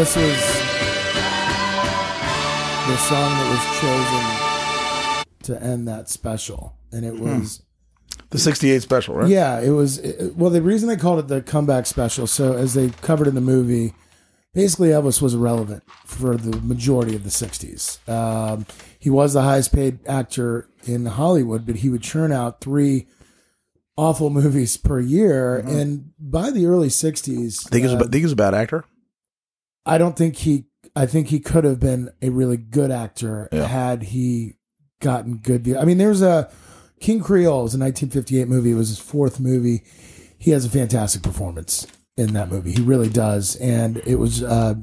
this 0.00 0.16
was 0.16 0.24
the 2.88 2.96
song 2.96 3.30
that 3.36 3.48
was 3.50 3.60
chosen 3.82 5.26
to 5.42 5.62
end 5.62 5.86
that 5.88 6.08
special. 6.08 6.74
And 6.90 7.04
it 7.04 7.12
hmm. 7.16 7.40
was, 7.40 7.62
The 8.30 8.38
68 8.38 8.80
special, 8.80 9.16
right? 9.16 9.28
yeah, 9.28 9.60
it 9.60 9.72
was, 9.72 9.98
it- 9.98 10.36
well, 10.36 10.48
the 10.48 10.62
reason 10.62 10.88
they 10.88 10.96
called 10.96 11.18
it 11.18 11.28
the 11.28 11.42
comeback 11.42 11.84
special, 11.84 12.26
so 12.26 12.54
as 12.54 12.72
they 12.72 12.88
covered 13.02 13.26
in 13.26 13.34
the 13.34 13.42
movie, 13.42 13.92
basically 14.54 14.88
Elvis 14.88 15.20
was 15.20 15.34
irrelevant 15.34 15.82
for 16.06 16.38
the 16.38 16.56
majority 16.62 17.14
of 17.14 17.22
the 17.22 17.28
60s. 17.28 18.08
Um, 18.08 18.64
he 18.98 19.10
was 19.10 19.34
the 19.34 19.42
highest 19.42 19.70
paid 19.70 19.98
actor 20.08 20.70
in 20.84 21.04
Hollywood, 21.04 21.66
but 21.66 21.76
he 21.76 21.90
would 21.90 22.02
churn 22.02 22.32
out 22.32 22.62
three 22.62 23.06
awful 23.98 24.30
movies 24.40 24.78
per 24.78 24.98
year. 24.98 25.62
Mm-hmm. 25.62 25.76
And 25.76 26.10
by 26.18 26.50
the 26.50 26.64
early 26.64 26.88
60s, 26.88 27.66
I 27.66 27.68
Think 27.68 27.82
he 27.84 27.92
was 27.92 27.92
a, 27.92 27.96
uh, 27.98 28.08
think 28.08 28.22
he's 28.22 28.32
a 28.32 28.36
bad 28.36 28.54
actor? 28.54 28.86
I 29.86 29.98
don't 29.98 30.16
think 30.16 30.36
he. 30.36 30.66
I 30.96 31.06
think 31.06 31.28
he 31.28 31.38
could 31.40 31.64
have 31.64 31.78
been 31.78 32.10
a 32.20 32.30
really 32.30 32.56
good 32.56 32.90
actor 32.90 33.48
Yeah. 33.52 33.66
had 33.66 34.02
he 34.02 34.54
gotten 35.00 35.36
good. 35.38 35.68
I 35.76 35.84
mean, 35.84 35.98
there's 35.98 36.20
a 36.22 36.50
King 37.00 37.20
Creole 37.20 37.64
is 37.66 37.74
a 37.74 37.78
1958 37.78 38.48
movie. 38.48 38.72
It 38.72 38.74
was 38.74 38.88
his 38.88 38.98
fourth 38.98 39.40
movie. 39.40 39.82
He 40.38 40.50
has 40.50 40.64
a 40.64 40.70
fantastic 40.70 41.22
performance 41.22 41.86
in 42.16 42.32
that 42.34 42.50
movie. 42.50 42.72
He 42.72 42.82
really 42.82 43.08
does, 43.08 43.56
and 43.56 43.98
it 44.06 44.16
was 44.16 44.42
uh, 44.42 44.74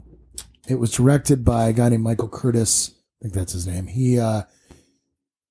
it 0.67 0.75
was 0.75 0.91
directed 0.91 1.43
by 1.45 1.67
a 1.67 1.73
guy 1.73 1.89
named 1.89 2.03
Michael 2.03 2.29
Curtiz. 2.29 2.91
I 2.91 3.23
think 3.23 3.33
that's 3.33 3.53
his 3.53 3.67
name. 3.67 3.87
He, 3.87 4.19
uh, 4.19 4.43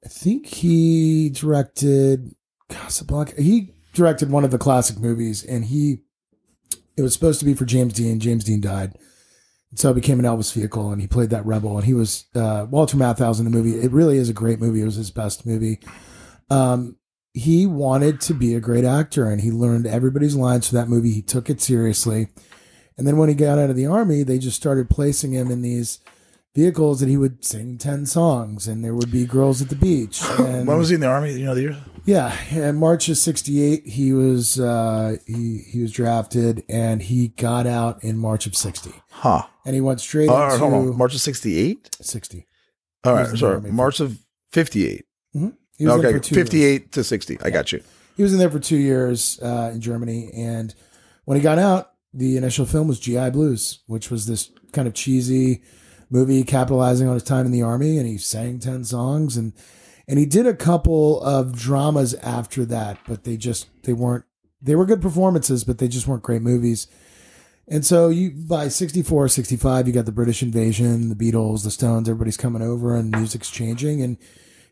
I 0.04 0.09
think 0.09 0.46
he 0.46 1.30
directed 1.30 2.35
Casablanca. 2.68 3.40
He 3.42 3.74
directed 3.92 4.30
one 4.30 4.44
of 4.44 4.50
the 4.52 4.59
classic 4.59 4.98
movies, 4.98 5.44
and 5.44 5.64
he. 5.66 5.98
It 6.96 7.02
was 7.02 7.12
supposed 7.12 7.40
to 7.40 7.44
be 7.44 7.54
for 7.54 7.66
James 7.66 7.92
Dean. 7.92 8.20
James 8.20 8.42
Dean 8.44 8.61
died. 8.61 8.94
So 9.74 9.90
it 9.90 9.94
became 9.94 10.18
an 10.18 10.24
Elvis 10.24 10.55
vehicle, 10.55 10.90
and 10.90 11.00
he 11.00 11.07
played 11.09 11.31
that 11.31 11.44
rebel. 11.44 11.76
And 11.76 11.85
he 11.85 11.92
was 11.92 12.26
uh, 12.35 12.66
Walter 12.70 12.96
Matthau's 12.96 13.38
in 13.38 13.44
the 13.44 13.50
movie. 13.50 13.79
It 13.79 13.90
really 13.90 14.16
is 14.16 14.29
a 14.31 14.35
great 14.35 14.61
movie. 14.61 14.81
It 14.81 14.87
was 14.87 14.94
his 14.94 15.11
best 15.11 15.44
movie. 15.44 15.81
Um, 16.48 16.96
he 17.35 17.66
wanted 17.66 18.20
to 18.22 18.35
be 18.35 18.55
a 18.55 18.61
great 18.61 18.85
actor, 18.85 19.29
and 19.29 19.40
he 19.40 19.50
learned 19.50 19.87
everybody's 19.87 20.37
lines 20.37 20.68
for 20.68 20.74
that 20.76 20.88
movie. 20.88 21.12
He 21.12 21.20
took 21.20 21.50
it 21.50 21.61
seriously, 21.61 22.29
and 22.96 23.07
then 23.07 23.18
when 23.18 23.29
he 23.29 23.35
got 23.35 23.59
out 23.59 23.68
of 23.68 23.76
the 23.76 23.87
army, 23.87 24.22
they 24.22 24.38
just 24.38 24.57
started 24.57 24.88
placing 24.88 25.33
him 25.33 25.50
in 25.50 25.61
these 25.61 25.98
vehicles 26.55 27.00
that 27.00 27.11
he 27.11 27.18
would 27.18 27.44
sing 27.44 27.76
ten 27.76 28.07
songs, 28.07 28.66
and 28.66 28.83
there 28.83 28.94
would 28.94 29.11
be 29.11 29.26
girls 29.26 29.61
at 29.61 29.68
the 29.68 29.76
beach. 29.76 30.22
And 30.38 30.66
When 30.66 30.79
was 30.79 30.88
he 30.88 30.94
in 30.94 31.02
the 31.02 31.09
army? 31.09 31.35
You 31.35 31.44
know 31.44 31.55
the 31.55 31.61
year? 31.62 31.76
Yeah, 32.06 32.34
in 32.50 32.76
March 32.76 33.08
of 33.08 33.18
'68, 33.18 33.86
he 33.86 34.12
was 34.12 34.58
uh, 34.60 35.16
he 35.26 35.58
he 35.70 35.80
was 35.82 35.92
drafted, 35.92 36.64
and 36.68 37.02
he 37.02 37.28
got 37.28 37.66
out 37.66 38.02
in 38.04 38.16
March 38.16 38.46
of 38.46 38.56
'60, 38.56 38.90
Huh. 39.10 39.42
and 39.64 39.74
he 39.74 39.80
went 39.80 40.00
straight 40.00 40.28
right, 40.28 40.52
into 40.54 40.58
hold 40.68 40.72
on. 40.90 40.96
March 40.98 41.14
of 41.14 41.20
68? 41.20 41.96
'60. 42.00 42.46
All 43.04 43.12
right, 43.12 43.20
was 43.20 43.28
in 43.28 43.32
the 43.34 43.38
sorry. 43.38 43.72
March 43.72 44.00
of 44.00 44.18
58. 44.52 45.04
He 45.32 45.38
was 45.40 45.52
in 45.78 45.88
Okay, 45.88 46.08
for 46.08 46.12
years. 46.14 46.28
58 46.28 46.92
to 46.92 47.04
60. 47.04 47.38
I 47.42 47.50
got 47.50 47.70
you. 47.72 47.82
He 48.16 48.22
was 48.22 48.32
in 48.32 48.38
there 48.38 48.50
for 48.50 48.58
two 48.58 48.78
years 48.78 49.38
uh, 49.42 49.70
in 49.74 49.80
Germany, 49.82 50.30
and 50.34 50.74
when 51.26 51.36
he 51.36 51.42
got 51.42 51.58
out, 51.58 51.92
the 52.14 52.36
initial 52.38 52.64
film 52.64 52.88
was 52.88 52.98
GI 52.98 53.30
Blues, 53.30 53.80
which 53.86 54.10
was 54.10 54.26
this 54.26 54.50
kind 54.72 54.88
of 54.88 54.94
cheesy 54.94 55.62
movie 56.08 56.42
capitalizing 56.44 57.08
on 57.08 57.14
his 57.14 57.22
time 57.24 57.44
in 57.46 57.52
the 57.52 57.62
army, 57.62 57.98
and 57.98 58.06
he 58.06 58.16
sang 58.16 58.58
ten 58.58 58.84
songs, 58.84 59.36
and 59.36 59.52
and 60.08 60.18
he 60.18 60.26
did 60.26 60.46
a 60.46 60.54
couple 60.54 61.20
of 61.22 61.56
dramas 61.56 62.14
after 62.14 62.64
that, 62.66 62.98
but 63.06 63.24
they 63.24 63.36
just 63.36 63.68
they 63.82 63.92
weren't 63.92 64.24
they 64.62 64.74
were 64.74 64.86
good 64.86 65.02
performances, 65.02 65.64
but 65.64 65.78
they 65.78 65.88
just 65.88 66.06
weren't 66.06 66.22
great 66.22 66.42
movies. 66.42 66.86
And 67.68 67.84
so 67.84 68.08
you 68.08 68.30
by 68.30 68.68
64, 68.68 69.28
65, 69.28 69.86
you 69.86 69.92
got 69.92 70.06
the 70.06 70.12
British 70.12 70.42
invasion, 70.42 71.08
the 71.08 71.16
Beatles, 71.16 71.64
the 71.64 71.70
Stones, 71.70 72.08
everybody's 72.08 72.36
coming 72.36 72.62
over 72.62 72.94
and 72.94 73.10
music's 73.10 73.50
changing 73.50 74.02
and 74.02 74.18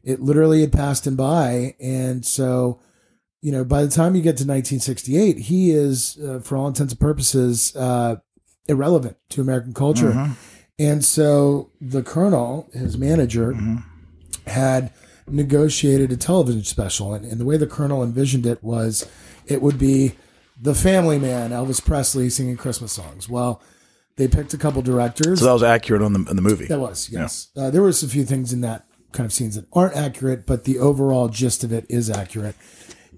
it 0.04 0.20
literally 0.20 0.60
had 0.60 0.72
passed 0.72 1.06
him 1.06 1.16
by. 1.16 1.74
And 1.80 2.24
so, 2.24 2.80
you 3.40 3.50
know, 3.50 3.64
by 3.64 3.82
the 3.82 3.90
time 3.90 4.14
you 4.14 4.22
get 4.22 4.36
to 4.36 4.44
1968, 4.44 5.38
he 5.38 5.70
is, 5.70 6.18
uh, 6.18 6.40
for 6.40 6.56
all 6.56 6.68
intents 6.68 6.92
and 6.92 7.00
purposes, 7.00 7.74
uh, 7.74 8.16
irrelevant 8.68 9.16
to 9.30 9.40
American 9.40 9.72
culture. 9.72 10.10
And 10.78 11.04
so 11.04 11.70
the 11.80 12.02
colonel, 12.02 12.68
his 12.72 12.98
manager, 12.98 13.52
had 14.46 14.92
negotiated 15.28 16.12
a 16.12 16.16
television 16.16 16.64
special. 16.64 17.14
And, 17.14 17.24
and 17.24 17.40
the 17.40 17.44
way 17.44 17.56
the 17.56 17.66
colonel 17.66 18.02
envisioned 18.02 18.46
it 18.46 18.62
was 18.62 19.08
it 19.46 19.62
would 19.62 19.78
be 19.78 20.14
the 20.60 20.74
family 20.74 21.18
man, 21.18 21.50
Elvis 21.50 21.84
Presley, 21.84 22.30
singing 22.30 22.56
Christmas 22.56 22.92
songs. 22.92 23.28
Well, 23.28 23.62
they 24.16 24.28
picked 24.28 24.54
a 24.54 24.58
couple 24.58 24.80
directors. 24.82 25.40
So 25.40 25.46
that 25.46 25.52
was 25.52 25.62
accurate 25.62 26.02
on 26.02 26.12
the 26.12 26.30
in 26.30 26.36
the 26.36 26.42
movie. 26.42 26.66
That 26.66 26.78
was, 26.78 27.10
yes. 27.10 27.48
Uh, 27.56 27.70
there 27.70 27.82
was 27.82 28.02
a 28.02 28.08
few 28.08 28.24
things 28.24 28.52
in 28.52 28.60
that 28.60 28.86
kind 29.12 29.26
of 29.26 29.32
scenes 29.32 29.54
that 29.56 29.66
aren't 29.72 29.96
accurate, 29.96 30.46
but 30.46 30.64
the 30.64 30.78
overall 30.78 31.28
gist 31.28 31.64
of 31.64 31.72
it 31.72 31.86
is 31.88 32.10
accurate. 32.10 32.54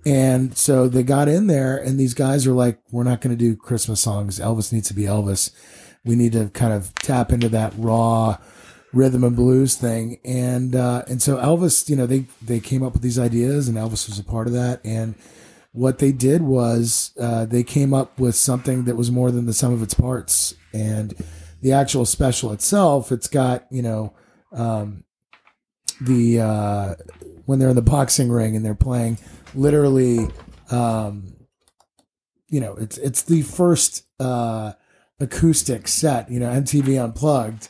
And 0.04 0.56
so 0.56 0.88
they 0.88 1.02
got 1.02 1.28
in 1.28 1.48
there, 1.48 1.76
and 1.76 1.98
these 1.98 2.14
guys 2.14 2.46
are 2.46 2.52
like, 2.52 2.78
"We're 2.92 3.02
not 3.02 3.20
going 3.20 3.36
to 3.36 3.44
do 3.44 3.56
Christmas 3.56 4.00
songs. 4.00 4.38
Elvis 4.38 4.72
needs 4.72 4.88
to 4.88 4.94
be 4.94 5.02
Elvis. 5.02 5.50
We 6.04 6.14
need 6.14 6.32
to 6.32 6.48
kind 6.50 6.72
of 6.72 6.94
tap 6.94 7.32
into 7.32 7.48
that 7.48 7.74
raw 7.76 8.38
rhythm 8.96 9.22
and 9.24 9.36
blues 9.36 9.76
thing." 9.76 10.18
And 10.24 10.74
uh, 10.74 11.04
and 11.08 11.20
so 11.22 11.36
Elvis, 11.36 11.88
you 11.88 11.96
know, 11.96 12.06
they 12.06 12.26
they 12.42 12.60
came 12.60 12.82
up 12.82 12.92
with 12.92 13.02
these 13.02 13.18
ideas, 13.18 13.68
and 13.68 13.76
Elvis 13.76 14.08
was 14.08 14.18
a 14.18 14.24
part 14.24 14.46
of 14.46 14.52
that. 14.54 14.80
And 14.84 15.14
what 15.72 15.98
they 15.98 16.10
did 16.10 16.42
was 16.42 17.12
uh, 17.20 17.44
they 17.44 17.62
came 17.62 17.92
up 17.92 18.18
with 18.18 18.34
something 18.34 18.84
that 18.84 18.96
was 18.96 19.10
more 19.10 19.30
than 19.30 19.46
the 19.46 19.52
sum 19.52 19.72
of 19.72 19.82
its 19.82 19.94
parts. 19.94 20.54
And 20.72 21.14
the 21.60 21.72
actual 21.72 22.06
special 22.06 22.52
itself, 22.52 23.12
it's 23.12 23.28
got 23.28 23.66
you 23.70 23.82
know 23.82 24.14
um, 24.52 25.04
the 26.00 26.40
uh, 26.40 26.94
when 27.44 27.58
they're 27.58 27.68
in 27.68 27.76
the 27.76 27.82
boxing 27.82 28.30
ring 28.30 28.56
and 28.56 28.64
they're 28.64 28.74
playing 28.74 29.18
literally 29.54 30.28
um, 30.70 31.34
you 32.48 32.60
know 32.60 32.74
it's 32.74 32.98
it's 32.98 33.22
the 33.22 33.42
first 33.42 34.04
uh, 34.20 34.72
acoustic 35.20 35.88
set 35.88 36.30
you 36.30 36.40
know 36.40 36.48
MTV 36.48 37.02
Unplugged. 37.02 37.68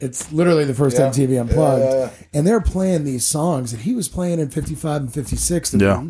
It's 0.00 0.30
literally 0.32 0.64
the 0.64 0.74
first 0.74 0.96
MTV 0.98 1.40
Unplugged, 1.40 2.12
and 2.34 2.46
they're 2.46 2.60
playing 2.60 3.04
these 3.04 3.24
songs 3.26 3.72
that 3.72 3.80
he 3.80 3.94
was 3.94 4.08
playing 4.08 4.40
in 4.40 4.50
'55 4.50 5.00
and 5.02 5.12
'56. 5.12 5.70
that 5.70 5.80
Yeah. 5.80 6.04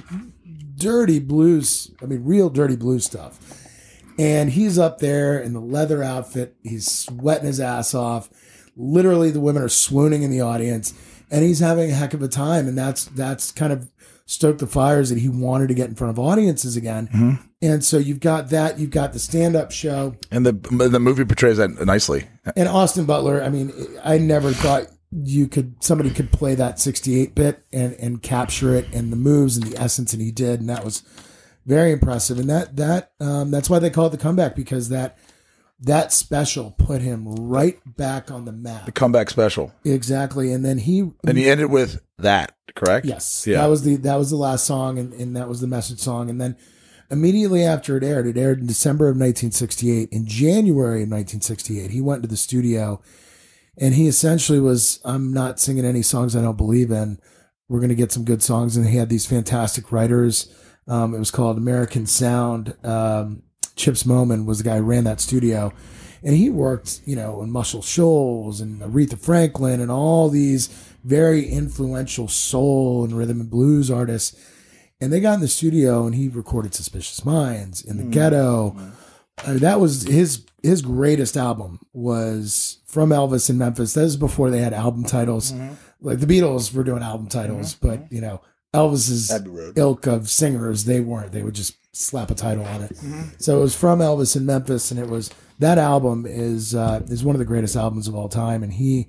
dirty 0.76 1.18
blues. 1.20 1.90
I 2.02 2.06
mean, 2.06 2.24
real 2.24 2.50
dirty 2.50 2.76
blues 2.76 3.04
stuff. 3.04 3.38
And 4.18 4.50
he's 4.50 4.78
up 4.78 4.98
there 4.98 5.38
in 5.38 5.52
the 5.52 5.60
leather 5.60 6.02
outfit. 6.02 6.56
He's 6.62 6.90
sweating 6.90 7.46
his 7.46 7.60
ass 7.60 7.94
off. 7.94 8.30
Literally, 8.76 9.30
the 9.30 9.40
women 9.40 9.62
are 9.62 9.68
swooning 9.68 10.22
in 10.22 10.30
the 10.30 10.40
audience, 10.40 10.92
and 11.30 11.44
he's 11.44 11.60
having 11.60 11.90
a 11.90 11.94
heck 11.94 12.14
of 12.14 12.22
a 12.22 12.28
time. 12.28 12.66
And 12.66 12.76
that's 12.76 13.04
that's 13.04 13.52
kind 13.52 13.72
of 13.72 13.90
stoked 14.24 14.58
the 14.58 14.66
fires 14.66 15.10
that 15.10 15.18
he 15.18 15.28
wanted 15.28 15.68
to 15.68 15.74
get 15.74 15.88
in 15.88 15.94
front 15.94 16.10
of 16.10 16.18
audiences 16.18 16.76
again. 16.76 17.08
Mm-hmm. 17.08 17.45
And 17.62 17.82
so 17.84 17.96
you've 17.96 18.20
got 18.20 18.50
that. 18.50 18.78
You've 18.78 18.90
got 18.90 19.12
the 19.14 19.18
stand 19.18 19.56
up 19.56 19.70
show. 19.72 20.14
And 20.30 20.44
the 20.44 20.52
the 20.52 21.00
movie 21.00 21.24
portrays 21.24 21.56
that 21.56 21.70
nicely. 21.86 22.26
And 22.54 22.68
Austin 22.68 23.06
Butler, 23.06 23.42
I 23.42 23.48
mean, 23.48 23.72
I 24.04 24.18
never 24.18 24.52
thought 24.52 24.88
you 25.10 25.48
could 25.48 25.82
somebody 25.82 26.10
could 26.10 26.30
play 26.32 26.54
that 26.56 26.78
68 26.80 27.34
bit 27.34 27.62
and 27.72 27.94
and 27.94 28.22
capture 28.22 28.74
it 28.74 28.92
and 28.92 29.10
the 29.12 29.16
moves 29.16 29.56
and 29.56 29.66
the 29.66 29.80
essence 29.80 30.12
and 30.12 30.20
he 30.20 30.30
did 30.32 30.58
and 30.60 30.68
that 30.68 30.84
was 30.84 31.02
very 31.64 31.92
impressive 31.92 32.38
and 32.40 32.50
that 32.50 32.76
that 32.76 33.12
um, 33.20 33.50
that's 33.52 33.70
why 33.70 33.78
they 33.78 33.88
call 33.88 34.06
it 34.08 34.10
the 34.10 34.18
comeback 34.18 34.56
because 34.56 34.88
that 34.88 35.16
that 35.80 36.12
special 36.12 36.72
put 36.72 37.00
him 37.02 37.24
right 37.36 37.78
back 37.96 38.30
on 38.32 38.44
the 38.46 38.52
map 38.52 38.84
The 38.84 38.92
comeback 38.92 39.30
special. 39.30 39.72
exactly 39.84 40.52
and 40.52 40.64
then 40.64 40.76
he 40.78 41.08
And 41.24 41.38
he 41.38 41.48
ended 41.48 41.70
with 41.70 42.00
that, 42.18 42.54
correct? 42.74 43.06
Yes, 43.06 43.46
Yeah. 43.46 43.58
that 43.62 43.68
was 43.70 43.84
the 43.84 43.96
that 43.96 44.16
was 44.16 44.30
the 44.30 44.36
last 44.36 44.64
song, 44.66 44.98
and, 44.98 45.12
and 45.14 45.36
that 45.36 45.48
was 45.48 45.60
the 45.60 45.66
message 45.68 46.00
song. 46.00 46.28
And 46.30 46.40
then 46.40 46.56
immediately 47.10 47.64
after 47.64 47.96
it 47.96 48.04
aired, 48.04 48.26
it 48.26 48.36
aired 48.36 48.60
in 48.60 48.66
December 48.66 49.06
of 49.06 49.16
1968. 49.16 50.08
In 50.10 50.26
January 50.26 51.02
of 51.02 51.10
1968, 51.10 51.90
he 51.90 52.00
went 52.00 52.22
to 52.22 52.28
the 52.28 52.36
studio, 52.36 53.00
and 53.78 53.94
he 53.94 54.06
essentially 54.06 54.60
was, 54.60 55.00
"I'm 55.04 55.32
not 55.32 55.60
singing 55.60 55.84
any 55.84 56.02
songs 56.02 56.34
I 56.34 56.42
don't 56.42 56.56
believe 56.56 56.90
in. 56.90 57.18
We're 57.68 57.80
going 57.80 57.88
to 57.90 57.94
get 57.94 58.12
some 58.12 58.24
good 58.24 58.42
songs." 58.42 58.76
And 58.76 58.86
he 58.86 58.96
had 58.96 59.08
these 59.08 59.26
fantastic 59.26 59.92
writers. 59.92 60.48
Um, 60.88 61.14
it 61.14 61.18
was 61.18 61.30
called 61.30 61.58
American 61.58 62.06
Sound. 62.06 62.74
Um, 62.84 63.42
Chips 63.76 64.04
Moman 64.04 64.46
was 64.46 64.58
the 64.58 64.64
guy 64.64 64.78
who 64.78 64.82
ran 64.82 65.04
that 65.04 65.20
studio. 65.20 65.72
And 66.22 66.34
he 66.34 66.50
worked, 66.50 67.02
you 67.04 67.14
know, 67.14 67.42
in 67.42 67.50
Muscle 67.50 67.82
Shoals 67.82 68.60
and 68.60 68.80
Aretha 68.80 69.18
Franklin 69.18 69.80
and 69.80 69.90
all 69.90 70.28
these 70.28 70.68
very 71.04 71.46
influential 71.46 72.26
soul 72.26 73.04
and 73.04 73.16
rhythm 73.16 73.40
and 73.40 73.50
blues 73.50 73.90
artists. 73.90 74.36
And 75.00 75.12
they 75.12 75.20
got 75.20 75.34
in 75.34 75.40
the 75.40 75.48
studio 75.48 76.06
and 76.06 76.14
he 76.14 76.28
recorded 76.28 76.74
Suspicious 76.74 77.24
Minds 77.24 77.82
in 77.82 77.98
the 77.98 78.04
mm. 78.04 78.10
ghetto. 78.10 78.70
Mm. 78.70 78.92
I 79.44 79.50
mean, 79.50 79.58
that 79.58 79.80
was 79.80 80.04
his 80.04 80.46
his 80.62 80.82
greatest 80.82 81.36
album 81.36 81.80
was 81.92 82.78
from 82.86 83.10
Elvis 83.10 83.50
in 83.50 83.58
Memphis. 83.58 83.92
That 83.92 84.02
was 84.02 84.16
before 84.16 84.50
they 84.50 84.60
had 84.60 84.72
album 84.72 85.04
titles. 85.04 85.52
Mm-hmm. 85.52 85.74
Like 86.00 86.20
the 86.20 86.26
Beatles 86.26 86.72
were 86.72 86.84
doing 86.84 87.02
album 87.02 87.28
titles, 87.28 87.74
mm-hmm. 87.74 87.86
but 87.86 88.12
you 88.12 88.20
know, 88.20 88.40
Elvis's 88.72 89.30
ilk 89.76 90.06
of 90.06 90.28
singers, 90.30 90.84
they 90.84 91.00
weren't. 91.00 91.32
They 91.32 91.42
would 91.42 91.54
just 91.54 91.76
slap 91.96 92.30
a 92.30 92.34
title 92.34 92.64
on 92.64 92.82
it. 92.82 92.94
Mm-hmm. 92.94 93.22
So 93.38 93.58
it 93.58 93.62
was 93.62 93.74
from 93.74 94.00
Elvis 94.00 94.36
in 94.36 94.46
Memphis, 94.46 94.90
and 94.90 95.00
it 95.00 95.08
was 95.08 95.30
that 95.58 95.78
album 95.78 96.26
is 96.26 96.74
uh, 96.74 97.02
is 97.08 97.24
one 97.24 97.34
of 97.34 97.38
the 97.38 97.46
greatest 97.46 97.76
albums 97.76 98.08
of 98.08 98.14
all 98.14 98.28
time, 98.28 98.62
and 98.62 98.72
he 98.72 99.08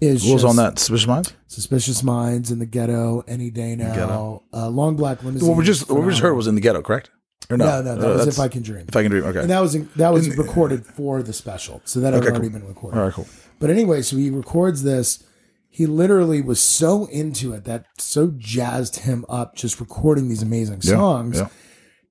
is 0.00 0.22
just 0.24 0.44
on 0.44 0.56
that? 0.56 0.78
Suspicious 0.78 1.06
Minds? 1.06 1.32
Suspicious 1.46 2.02
Minds 2.02 2.50
in 2.50 2.58
the 2.58 2.66
Ghetto, 2.66 3.24
Any 3.26 3.50
Day 3.50 3.74
Now, 3.76 3.94
Ghetto. 3.94 4.42
Uh, 4.52 4.68
Long 4.68 4.96
Black 4.96 5.22
Limousine. 5.22 5.48
What 5.48 5.56
we 5.56 5.64
just 5.64 5.88
what 5.90 6.02
we 6.02 6.10
just 6.10 6.20
heard 6.22 6.34
was 6.34 6.46
in 6.46 6.54
the 6.54 6.60
ghetto, 6.60 6.82
correct? 6.82 7.10
Or 7.50 7.56
no? 7.56 7.64
No, 7.64 7.82
no, 7.82 7.96
that 8.00 8.10
Uh, 8.10 8.14
was 8.18 8.26
If 8.26 8.38
I 8.38 8.48
Can 8.48 8.62
Dream. 8.62 8.84
If 8.88 8.94
I 8.96 9.02
can 9.02 9.10
dream. 9.10 9.24
Okay. 9.24 9.40
and 9.40 9.50
that 9.50 9.60
was 9.60 9.76
that 9.96 10.12
was 10.12 10.26
In- 10.28 10.36
recorded 10.38 10.84
for 10.86 11.22
the 11.22 11.32
special, 11.32 11.80
so 11.84 12.00
that 12.00 12.12
had 12.12 12.22
Okay, 12.22 12.30
already 12.30 12.48
cool. 12.50 12.58
been 12.60 12.68
recorded. 12.68 12.98
All 12.98 13.04
right, 13.06 13.14
cool. 13.14 13.26
But 13.58 13.70
anyway, 13.70 14.02
so 14.02 14.16
he 14.16 14.30
records 14.30 14.82
this. 14.82 15.22
He 15.70 15.86
literally 15.86 16.40
was 16.42 16.60
so 16.60 17.06
into 17.06 17.52
it 17.52 17.64
that 17.64 17.84
so 17.98 18.32
jazzed 18.36 18.96
him 19.00 19.24
up 19.28 19.54
just 19.54 19.80
recording 19.80 20.28
these 20.28 20.42
amazing 20.42 20.80
Yeah, 20.82 20.92
songs. 20.92 21.38
yeah. 21.38 21.48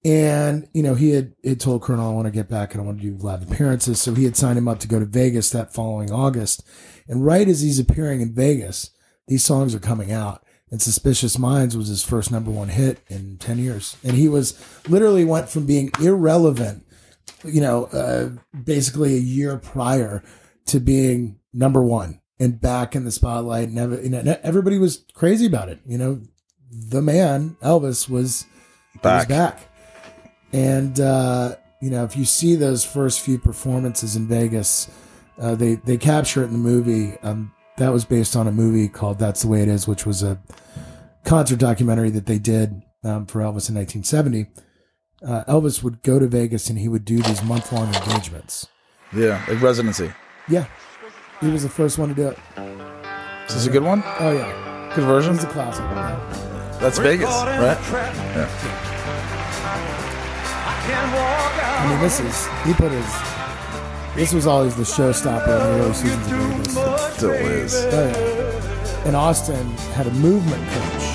And, 0.05 0.67
you 0.73 0.83
know, 0.83 0.95
he 0.95 1.11
had, 1.11 1.33
had 1.43 1.59
told 1.59 1.81
Colonel, 1.81 2.09
I 2.09 2.13
want 2.13 2.27
to 2.27 2.31
get 2.31 2.47
back 2.47 2.73
and 2.73 2.81
I 2.81 2.85
want 2.85 3.01
to 3.01 3.03
do 3.03 3.17
live 3.17 3.43
appearances. 3.49 3.99
So 4.01 4.13
he 4.13 4.23
had 4.23 4.37
signed 4.37 4.57
him 4.57 4.67
up 4.67 4.79
to 4.79 4.87
go 4.87 4.99
to 4.99 5.05
Vegas 5.05 5.49
that 5.49 5.73
following 5.73 6.11
August. 6.11 6.63
And 7.07 7.25
right 7.25 7.47
as 7.47 7.61
he's 7.61 7.79
appearing 7.79 8.21
in 8.21 8.33
Vegas, 8.33 8.91
these 9.27 9.43
songs 9.43 9.75
are 9.75 9.79
coming 9.79 10.11
out. 10.11 10.43
And 10.69 10.81
Suspicious 10.81 11.39
Minds 11.39 11.75
was 11.77 11.87
his 11.87 12.03
first 12.03 12.29
number 12.31 12.51
one 12.51 12.69
hit 12.69 12.99
in 13.07 13.37
10 13.37 13.57
years. 13.57 13.97
And 14.03 14.13
he 14.13 14.27
was 14.27 14.61
literally 14.87 15.25
went 15.25 15.49
from 15.49 15.65
being 15.65 15.91
irrelevant, 16.01 16.85
you 17.43 17.61
know, 17.61 17.85
uh, 17.85 18.29
basically 18.63 19.15
a 19.15 19.19
year 19.19 19.57
prior 19.57 20.23
to 20.67 20.79
being 20.79 21.39
number 21.53 21.81
one 21.81 22.21
and 22.39 22.59
back 22.59 22.95
in 22.95 23.05
the 23.05 23.11
spotlight. 23.11 23.69
And 23.69 23.79
ev- 23.79 24.03
you 24.03 24.09
know, 24.09 24.37
everybody 24.43 24.77
was 24.77 25.05
crazy 25.13 25.45
about 25.45 25.69
it. 25.69 25.79
You 25.85 25.97
know, 25.97 26.21
the 26.69 27.01
man, 27.01 27.55
Elvis, 27.61 28.09
was 28.09 28.45
Back. 29.01 29.29
was 29.29 29.37
back. 29.37 29.59
And 30.53 30.99
uh, 30.99 31.55
you 31.81 31.89
know, 31.89 32.03
if 32.03 32.15
you 32.17 32.25
see 32.25 32.55
those 32.55 32.83
first 32.85 33.19
few 33.21 33.37
performances 33.37 34.15
in 34.15 34.27
Vegas, 34.27 34.89
uh, 35.39 35.55
they 35.55 35.75
they 35.75 35.97
capture 35.97 36.41
it 36.41 36.45
in 36.47 36.53
the 36.53 36.57
movie. 36.59 37.17
Um, 37.23 37.53
that 37.77 37.89
was 37.93 38.05
based 38.05 38.35
on 38.35 38.47
a 38.47 38.51
movie 38.51 38.87
called 38.89 39.19
"That's 39.19 39.41
the 39.43 39.47
Way 39.49 39.61
It 39.61 39.67
Is," 39.67 39.87
which 39.87 40.05
was 40.05 40.23
a 40.23 40.39
concert 41.25 41.59
documentary 41.59 42.09
that 42.11 42.25
they 42.25 42.39
did 42.39 42.81
um, 43.03 43.25
for 43.25 43.39
Elvis 43.41 43.69
in 43.69 43.75
1970. 43.75 44.47
Uh, 45.25 45.43
Elvis 45.45 45.83
would 45.83 46.01
go 46.03 46.19
to 46.19 46.27
Vegas 46.27 46.69
and 46.69 46.79
he 46.79 46.87
would 46.87 47.03
do 47.05 47.21
these 47.21 47.43
month 47.43 47.71
long 47.71 47.93
engagements. 47.93 48.67
Yeah, 49.13 49.43
like 49.47 49.61
residency. 49.61 50.11
Yeah, 50.47 50.65
he 51.41 51.49
was 51.49 51.63
the 51.63 51.69
first 51.69 51.97
one 51.97 52.09
to 52.09 52.15
do 52.15 52.27
it. 52.29 52.37
Is 53.47 53.55
this 53.55 53.67
a 53.67 53.69
good 53.71 53.83
one? 53.83 54.03
Oh 54.19 54.31
yeah, 54.31 54.91
Good 54.95 55.05
version. 55.05 55.35
it's 55.35 55.43
a 55.43 55.47
classic. 55.47 55.81
Yeah. 55.83 56.77
That's 56.79 56.99
Vegas, 56.99 57.29
right? 57.29 58.96
I 60.89 61.87
mean, 61.89 61.99
this 62.01 62.19
is 62.19 62.47
he 62.65 62.73
put 62.73 62.91
his. 62.91 63.05
This 64.15 64.33
was 64.33 64.47
always 64.47 64.75
the 64.75 64.83
showstopper 64.83 65.43
in 65.47 65.79
the 65.79 65.83
early 65.83 65.93
seasons 65.93 66.31
of 66.31 66.33
Vegas. 66.33 67.13
Still 67.15 67.31
is. 67.33 67.75
Oh, 67.75 67.89
yeah. 67.91 69.05
And 69.07 69.15
Austin 69.15 69.67
had 69.93 70.07
a 70.07 70.11
movement 70.11 70.63
coach. 70.71 71.13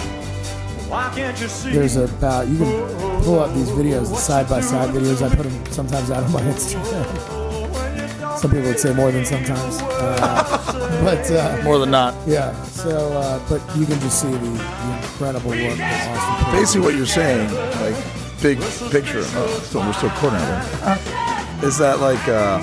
There's 1.72 1.96
about 1.96 2.48
you 2.48 2.58
can 2.58 3.22
pull 3.24 3.40
up 3.40 3.54
these 3.54 3.70
videos, 3.70 4.08
the 4.10 4.16
side 4.16 4.48
by 4.48 4.60
side 4.60 4.90
videos. 4.94 5.22
I 5.22 5.34
put 5.34 5.44
them 5.48 5.66
sometimes 5.72 6.10
out 6.10 6.22
on 6.24 6.32
my 6.32 6.40
Instagram. 6.52 8.38
Some 8.38 8.50
people 8.50 8.66
would 8.66 8.78
say 8.78 8.92
more 8.94 9.10
than 9.10 9.24
sometimes, 9.24 9.80
uh, 9.82 11.00
but 11.04 11.30
uh, 11.30 11.62
More 11.64 11.78
than 11.78 11.90
not. 11.92 12.14
yeah. 12.26 12.52
So, 12.64 12.90
uh, 13.12 13.40
but 13.48 13.60
you 13.76 13.86
can 13.86 13.98
just 14.00 14.20
see 14.20 14.30
the, 14.30 14.38
the 14.38 14.98
incredible 15.02 15.50
work 15.50 15.76
that 15.78 16.18
Austin. 16.18 16.52
Basically, 16.60 16.80
what 16.86 16.94
you're 16.96 17.06
saying, 17.06 17.52
like 17.80 17.94
big 18.42 18.58
picture. 18.90 19.22
Oh, 19.34 19.60
still, 19.64 19.80
we're 19.80 19.92
still 19.92 20.08
recording 20.10 20.40
it. 20.40 21.64
Is 21.64 21.78
that 21.78 22.00
like 22.00 22.26
uh, 22.28 22.58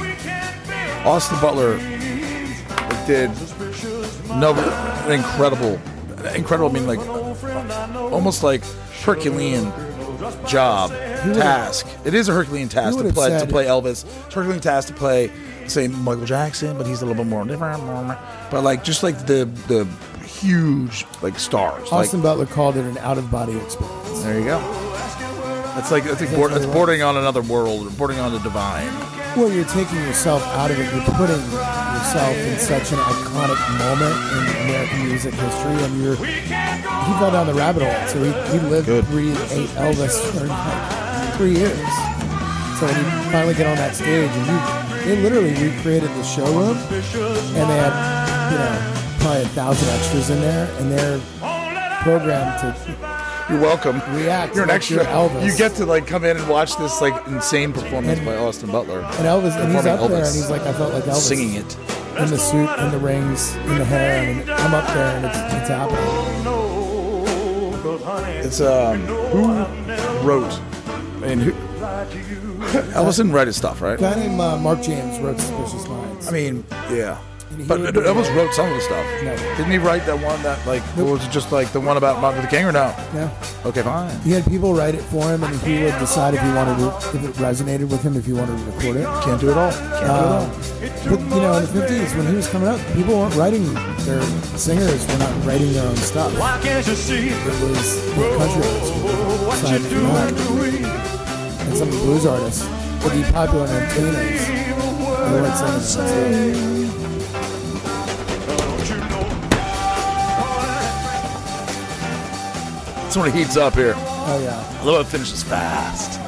Austin 1.08 1.40
Butler 1.40 1.78
did 3.08 3.32
no 4.38 4.54
an 5.06 5.12
incredible, 5.12 5.80
incredible. 6.36 6.70
I 6.70 6.74
mean, 6.74 6.86
like 6.86 7.00
almost 7.96 8.44
like 8.44 8.64
Herculean 9.04 9.72
job 10.46 10.92
task. 10.92 11.88
It 12.06 12.14
is 12.14 12.28
a 12.28 12.34
Herculean 12.34 12.70
task 12.70 12.98
to 12.98 13.14
play 13.14 13.40
to 13.40 13.48
play 13.48 13.66
Elvis. 13.66 14.06
It's 14.06 14.36
a 14.36 14.40
Herculean 14.40 14.62
task 14.62 14.90
to 14.90 14.94
play, 14.94 15.32
say 15.68 15.88
Michael 15.88 16.26
Jackson, 16.26 16.78
but 16.78 16.86
he's 16.86 17.02
a 17.02 17.06
little 17.06 17.24
bit 17.24 17.30
more 17.30 17.46
different. 17.46 17.82
But 18.52 18.64
like 18.64 18.84
just 18.84 19.02
like 19.02 19.26
the 19.26 19.46
the 19.68 19.86
huge 20.26 21.06
like 21.22 21.40
stars. 21.40 21.90
Austin 21.92 22.20
like, 22.20 22.24
Butler 22.24 22.46
called 22.46 22.78
it 22.78 22.86
an 22.86 22.98
out 23.00 23.18
of 23.18 23.32
body 23.32 23.58
experience. 23.58 24.24
there 24.24 24.40
you 24.40 24.46
go. 24.46 24.89
It's 25.80 25.92
like 25.92 26.04
it's 26.06 26.20
like 26.20 26.36
board, 26.36 26.52
it's 26.52 26.66
bordering 26.66 27.02
on 27.02 27.16
another 27.16 27.42
world, 27.42 27.88
or 27.88 27.90
bordering 27.92 28.20
on 28.20 28.34
the 28.34 28.40
divine. 28.40 28.92
Well, 29.40 29.50
you're 29.50 29.64
taking 29.64 29.96
yourself 30.04 30.44
out 30.60 30.72
of 30.72 30.78
it. 30.78 30.94
You're 30.94 31.16
putting 31.16 31.40
yourself 31.40 32.36
in 32.36 32.60
such 32.60 32.92
an 32.92 33.00
iconic 33.00 33.56
moment 33.80 34.12
in 34.12 34.68
American 34.68 35.08
music 35.08 35.34
history, 35.34 35.80
and 35.80 36.04
you're 36.04 36.18
he 36.18 37.12
fell 37.16 37.32
down 37.32 37.48
the 37.48 37.54
rabbit 37.54 37.84
hole. 37.84 38.08
So 38.10 38.20
he, 38.22 38.32
he 38.52 38.60
lived, 38.68 38.88
Good. 38.88 39.06
breathed, 39.06 39.40
ate 39.52 39.70
Elvis 39.80 40.20
for 40.36 40.48
like 40.48 41.34
three 41.38 41.56
years. 41.56 41.80
So 42.76 42.86
when 42.86 42.98
you 43.00 43.32
finally 43.32 43.54
get 43.54 43.68
on 43.68 43.78
that 43.78 43.96
stage, 43.96 44.30
and 44.30 44.48
you 44.52 45.16
they 45.16 45.22
literally 45.24 45.54
recreated 45.64 46.10
the 46.10 46.24
showroom, 46.24 46.76
and 46.76 47.70
they 47.72 47.80
had 47.80 47.96
you 48.52 48.58
know 48.60 49.20
probably 49.20 49.44
a 49.44 49.48
thousand 49.56 49.88
extras 49.96 50.30
in 50.30 50.42
there, 50.42 50.68
and 50.80 50.92
they're 50.92 51.22
programmed 52.04 52.60
to 52.60 53.19
You're 53.50 53.60
welcome. 53.62 53.96
react. 54.16 54.54
You're 54.56 54.64
an 54.64 54.70
like 54.70 54.76
extra. 54.78 55.04
Elvis. 55.06 55.46
You 55.46 55.58
get 55.58 55.74
to 55.76 55.86
like 55.86 56.06
come 56.08 56.24
in 56.24 56.38
and 56.38 56.48
watch 56.48 56.76
this 56.78 57.02
like 57.02 57.28
insane 57.28 57.74
performance 57.74 58.18
And- 58.20 58.26
by 58.26 58.36
Austin 58.38 58.72
Butler, 58.72 59.00
and 59.02 59.26
Elvis, 59.26 59.56
and 59.60 59.72
he's 59.74 59.86
up 59.86 60.10
there, 60.10 60.24
and 60.26 60.36
he's 60.36 60.50
like, 60.50 60.62
I 60.62 60.74
felt 60.74 60.94
like 60.94 61.04
Elvis 61.04 61.16
singing 61.16 61.56
it. 61.56 61.78
in 62.20 62.30
the 62.30 62.38
suit, 62.38 62.70
in 62.80 62.92
the 62.92 62.98
rings, 63.00 63.56
in 63.56 63.78
the 63.78 63.86
hair, 63.86 64.24
and 64.30 64.50
I'm 64.50 64.74
up 64.74 64.88
there, 64.94 65.16
and 65.18 65.26
it's, 65.26 65.38
it's 65.38 65.70
happening. 65.70 66.40
It's 68.46 68.62
um 68.62 69.00
who 69.06 70.28
wrote? 70.28 70.60
and 71.24 71.42
who, 71.42 71.52
Elvis 72.94 73.18
didn't 73.18 73.32
write 73.34 73.48
his 73.48 73.58
stuff, 73.58 73.82
right? 73.82 73.98
A 73.98 74.02
guy 74.02 74.16
named 74.16 74.40
uh, 74.40 74.58
Mark 74.58 74.82
James 74.82 75.20
wrote 75.20 75.40
Suspicious 75.40 75.88
Minds. 75.88 76.28
I 76.28 76.32
mean, 76.32 76.64
yeah. 76.92 77.20
And 77.60 77.68
he 77.68 77.68
But 77.68 77.96
would- 77.96 78.06
Elvis 78.06 78.34
wrote 78.36 78.54
some 78.54 78.70
of 78.70 78.76
the 78.76 78.82
stuff. 78.82 79.06
No. 79.24 79.36
Didn't 79.58 79.72
he 79.72 79.78
write 79.80 80.06
that 80.06 80.16
one 80.24 80.42
that 80.44 80.66
like 80.66 80.82
or 80.98 81.04
was 81.04 81.26
it 81.26 81.32
just 81.32 81.52
like 81.52 81.72
the 81.74 81.80
one 81.82 81.98
about 81.98 82.22
Martin 82.22 82.40
Luther 82.42 82.56
King 82.56 82.66
or 82.66 82.72
no? 82.72 82.94
yeah, 83.14 83.30
Okay, 83.66 83.82
fine. 83.82 84.10
he 84.24 84.32
had 84.32 84.46
people 84.48 84.74
write 84.74 84.96
it 84.96 85.02
for 85.12 85.24
him, 85.30 85.44
and 85.44 85.54
he 85.62 85.84
would 85.84 86.00
decide 86.00 86.34
if 86.36 86.42
he 86.42 86.52
wanted 86.54 86.78
to, 86.78 86.88
if 87.18 87.24
it 87.26 87.34
resonated 87.36 87.90
with 87.90 88.02
him, 88.02 88.16
if 88.16 88.26
he 88.26 88.32
wanted 88.32 88.58
to 88.58 88.64
record 88.72 88.96
it. 88.98 89.06
Can't 89.26 89.42
do 89.42 89.50
it 89.52 89.58
all. 89.58 89.72
Can't 89.72 89.92
do 89.92 90.06
it 90.06 90.10
all. 90.10 90.44
Um, 90.44 90.52
but 91.10 91.20
you 91.36 91.42
know, 91.42 91.54
in 91.58 91.66
the 91.66 91.72
'50s, 91.82 92.16
when 92.18 92.28
he 92.28 92.36
was 92.36 92.48
coming 92.48 92.70
up, 92.70 92.80
people 92.96 93.20
weren't 93.20 93.36
writing 93.36 93.66
their 94.08 94.22
singers 94.56 95.06
were 95.08 95.18
not 95.18 95.46
writing 95.46 95.74
their 95.74 95.86
own 95.86 95.98
stuff. 95.98 96.32
Why 96.40 96.58
can't 96.64 96.88
you 96.88 96.96
see 96.96 97.30
It 97.30 97.46
was 97.46 98.16
the 98.16 98.38
country 98.40 98.64
artists 98.64 98.90
who 98.96 99.48
what 99.48 99.60
you're 99.68 99.76
it 99.76 100.14
back, 100.16 100.30
doing? 100.48 100.86
and 100.86 101.78
some 101.78 101.88
of 101.90 101.94
the 101.94 102.00
blues 102.06 102.26
artists 102.26 102.64
would 103.04 103.14
be 103.14 103.24
popular 103.32 103.68
entertainers. 103.68 104.48
They 104.48 105.42
weren't 105.42 105.82
singing 105.84 106.79
It's 113.10 113.18
when 113.18 113.28
it 113.28 113.34
heats 113.34 113.58
up 113.58 113.74
here. 113.74 113.96
Oh 113.98 114.40
yeah. 114.40 114.54
I 114.54 114.84
love 114.86 114.94
how 114.94 115.02
it 115.02 115.08
finishes 115.08 115.42
fast. 115.42 116.22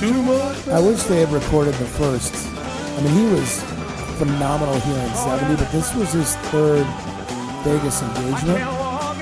Too 0.00 0.22
much. 0.22 0.68
I 0.68 0.80
wish 0.80 1.02
they 1.02 1.20
had 1.20 1.30
recorded 1.30 1.74
the 1.74 1.84
first. 1.84 2.34
I 2.96 3.02
mean, 3.02 3.12
he 3.12 3.24
was 3.34 3.62
phenomenal 4.16 4.80
here 4.80 4.96
in 4.96 5.12
'70, 5.12 5.56
but 5.56 5.70
this 5.70 5.94
was 5.94 6.14
his 6.14 6.34
third 6.48 6.86
Vegas 7.60 8.00
engagement, 8.00 8.60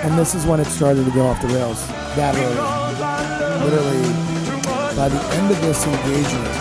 and 0.05 0.17
this 0.17 0.37
is 0.37 0.47
when 0.47 0.61
it 0.61 0.67
started 0.67 1.05
to 1.05 1.11
go 1.11 1.27
off 1.27 1.43
the 1.43 1.49
rails. 1.49 1.85
That 2.15 2.37
early, 2.39 2.55
literally, 3.67 4.15
by 4.95 5.09
the 5.09 5.19
end 5.35 5.51
of 5.51 5.61
this 5.61 5.85
engagement, 5.89 6.55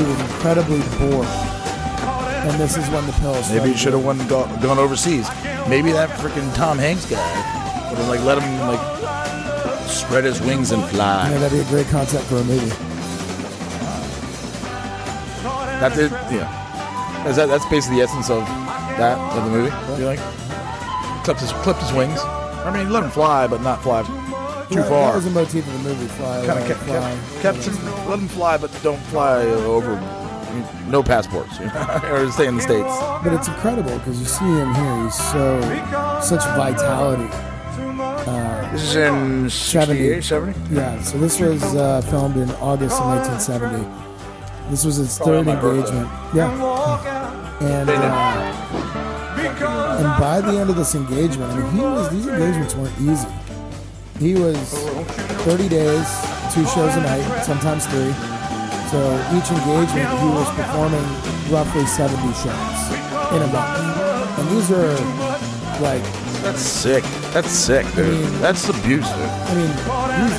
he 0.00 0.02
was 0.08 0.18
incredibly 0.32 0.80
bored, 0.96 1.28
and 1.28 2.58
this 2.58 2.78
is 2.78 2.88
when 2.88 3.04
the 3.04 3.12
pills. 3.20 3.52
Maybe 3.52 3.72
he 3.72 3.76
should 3.76 3.92
have 3.92 4.02
gone 4.30 4.78
overseas. 4.78 5.28
Maybe 5.70 5.92
that 5.92 6.10
freaking 6.18 6.52
Tom 6.56 6.78
Hanks 6.78 7.06
guy 7.06 7.16
would 7.90 7.98
have 7.98 8.08
like 8.08 8.20
let 8.24 8.42
him 8.42 8.60
like 8.68 9.88
spread 9.88 10.24
his 10.24 10.40
wings 10.40 10.72
and 10.72 10.82
Yeah, 10.82 10.88
fly. 10.88 11.28
that'd 11.38 11.52
be 11.56 11.64
a 11.64 11.68
great 11.70 11.86
concept 11.86 12.24
for 12.24 12.36
a 12.38 12.44
movie. 12.44 12.68
That 15.80 15.92
did, 15.94 16.10
yeah. 16.30 17.26
Is 17.28 17.36
that 17.36 17.46
that's 17.48 17.64
basically 17.66 17.98
the 17.98 18.02
essence 18.02 18.28
of 18.30 18.40
that 18.98 19.16
of 19.36 19.44
the 19.44 19.50
movie? 19.50 20.00
You 20.00 20.06
like 20.06 20.18
clipped 21.24 21.40
his 21.40 21.52
clipped 21.62 21.80
his 21.82 21.92
wings. 21.92 22.18
I 22.20 22.70
mean, 22.74 22.90
let 22.92 23.02
him 23.04 23.10
fly, 23.10 23.46
but 23.46 23.62
not 23.62 23.82
fly 23.82 24.02
too 24.70 24.82
far. 24.82 25.12
That 25.12 25.14
was 25.16 25.26
a 25.26 25.30
motif 25.30 25.66
of 25.66 25.72
the 25.72 25.88
movie. 25.88 26.06
Fly, 26.08 26.46
Kind 26.46 26.58
of 26.58 26.66
kept, 26.66 26.80
fly. 26.80 27.18
kept, 27.40 27.62
kept 27.62 27.76
him, 27.76 28.08
let 28.10 28.18
him 28.18 28.28
fly, 28.28 28.56
but 28.58 28.70
don't 28.82 29.00
fly 29.04 29.42
over. 29.46 29.94
No 30.88 31.02
passports, 31.02 31.58
or 32.10 32.30
stay 32.32 32.46
in 32.46 32.56
the 32.56 32.62
states. 32.62 32.88
But 33.22 33.32
it's 33.32 33.48
incredible 33.48 33.96
because 33.98 34.18
you 34.20 34.26
see 34.26 34.44
him 34.44 34.74
here. 34.74 35.04
He's 35.04 35.14
so 35.14 35.60
such 36.22 36.44
vitality. 36.56 37.28
Uh, 37.32 38.72
This 38.72 38.82
is 38.82 38.96
in 38.96 39.48
70. 39.50 40.20
70? 40.20 40.74
Yeah, 40.74 41.00
so 41.02 41.18
this 41.18 41.38
was 41.40 41.62
uh, 41.74 42.00
filmed 42.02 42.36
in 42.36 42.50
August 42.60 43.00
of 43.00 43.06
1970. 43.06 43.84
This 44.70 44.84
was 44.84 44.96
his 44.96 45.18
third 45.18 45.46
my 45.46 45.54
birthday. 45.56 45.96
engagement. 45.96 46.08
Yeah, 46.34 46.50
and 47.60 47.90
uh, 47.90 47.96
and 49.98 50.20
by 50.20 50.40
the 50.40 50.58
end 50.58 50.70
of 50.70 50.76
this 50.76 50.94
engagement, 50.94 51.50
I 51.52 51.56
mean, 51.60 51.72
he 51.72 51.80
was 51.80 52.08
these 52.10 52.26
engagements 52.26 52.74
weren't 52.74 53.00
easy. 53.00 53.28
He 54.18 54.34
was 54.34 54.58
30 55.48 55.68
days, 55.68 56.06
two 56.54 56.64
shows 56.66 56.94
a 56.96 57.00
night, 57.00 57.42
sometimes 57.42 57.86
three. 57.86 58.12
So 58.90 58.98
each 59.38 59.46
engagement, 59.54 60.08
he 60.18 60.28
was 60.34 60.50
performing 60.58 61.06
roughly 61.46 61.86
70 61.86 62.10
shows 62.42 62.80
in 63.30 63.40
a 63.42 63.46
month, 63.54 63.78
and 64.38 64.48
these 64.50 64.66
are 64.74 64.94
like 65.78 66.02
That's 66.42 66.60
sick. 66.60 67.04
That's 67.30 67.50
sick, 67.50 67.86
dude. 67.94 68.08
mean- 68.10 68.40
That's 68.40 68.68
abuse, 68.68 69.06
dude. 69.06 69.30
I 69.46 69.54
mean, 69.54 69.70
he's 69.70 70.34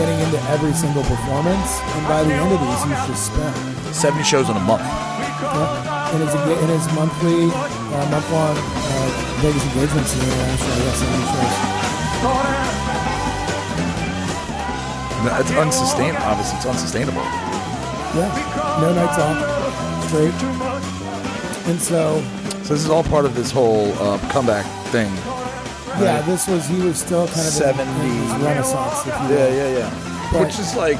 getting 0.00 0.18
into 0.24 0.40
every 0.48 0.72
single 0.72 1.02
performance, 1.04 1.68
and 1.92 2.08
by 2.08 2.24
the 2.24 2.32
end 2.32 2.48
of 2.50 2.60
these, 2.64 2.82
he's 2.88 3.04
just 3.12 3.26
spent. 3.34 3.54
70 3.94 4.24
shows 4.24 4.48
in 4.48 4.56
a 4.56 4.60
month. 4.60 4.80
Yeah. 4.80 6.14
In 6.14 6.20
his, 6.24 6.34
in 6.34 6.68
his 6.72 6.86
monthly, 6.96 7.52
uh, 7.52 8.06
month 8.10 8.30
long 8.32 8.56
uh, 8.56 9.42
Vegas 9.44 9.62
engagements 9.74 10.14
in 10.16 10.20
international, 10.24 10.76
yes, 10.88 10.96
70 11.04 11.24
shows. 11.36 11.56
It's 15.40 15.52
unsustainable. 15.52 16.24
Obviously, 16.24 16.56
it's 16.56 16.66
unsustainable. 16.66 17.49
Yeah, 18.14 18.78
no 18.80 18.92
nights 18.94 19.18
off, 19.18 20.06
straight. 20.08 20.34
And 21.70 21.80
so, 21.80 22.20
So 22.64 22.74
this 22.74 22.84
is 22.84 22.90
all 22.90 23.04
part 23.04 23.24
of 23.24 23.34
this 23.36 23.50
whole 23.50 23.92
uh, 23.98 24.18
comeback 24.30 24.66
thing. 24.90 25.12
yeah, 26.02 26.20
this 26.22 26.48
was, 26.48 26.66
he 26.66 26.80
was 26.80 26.98
still 26.98 27.26
kind 27.28 27.40
of 27.40 27.60
in- 27.60 27.80
in 27.80 28.28
70. 28.28 28.44
renaissance, 28.44 29.06
if 29.06 29.06
you 29.06 29.28
will. 29.28 29.30
Yeah, 29.30 29.48
yeah, 29.48 29.78
yeah. 29.78 30.28
But- 30.32 30.42
Which 30.46 30.58
is 30.58 30.74
like 30.76 30.98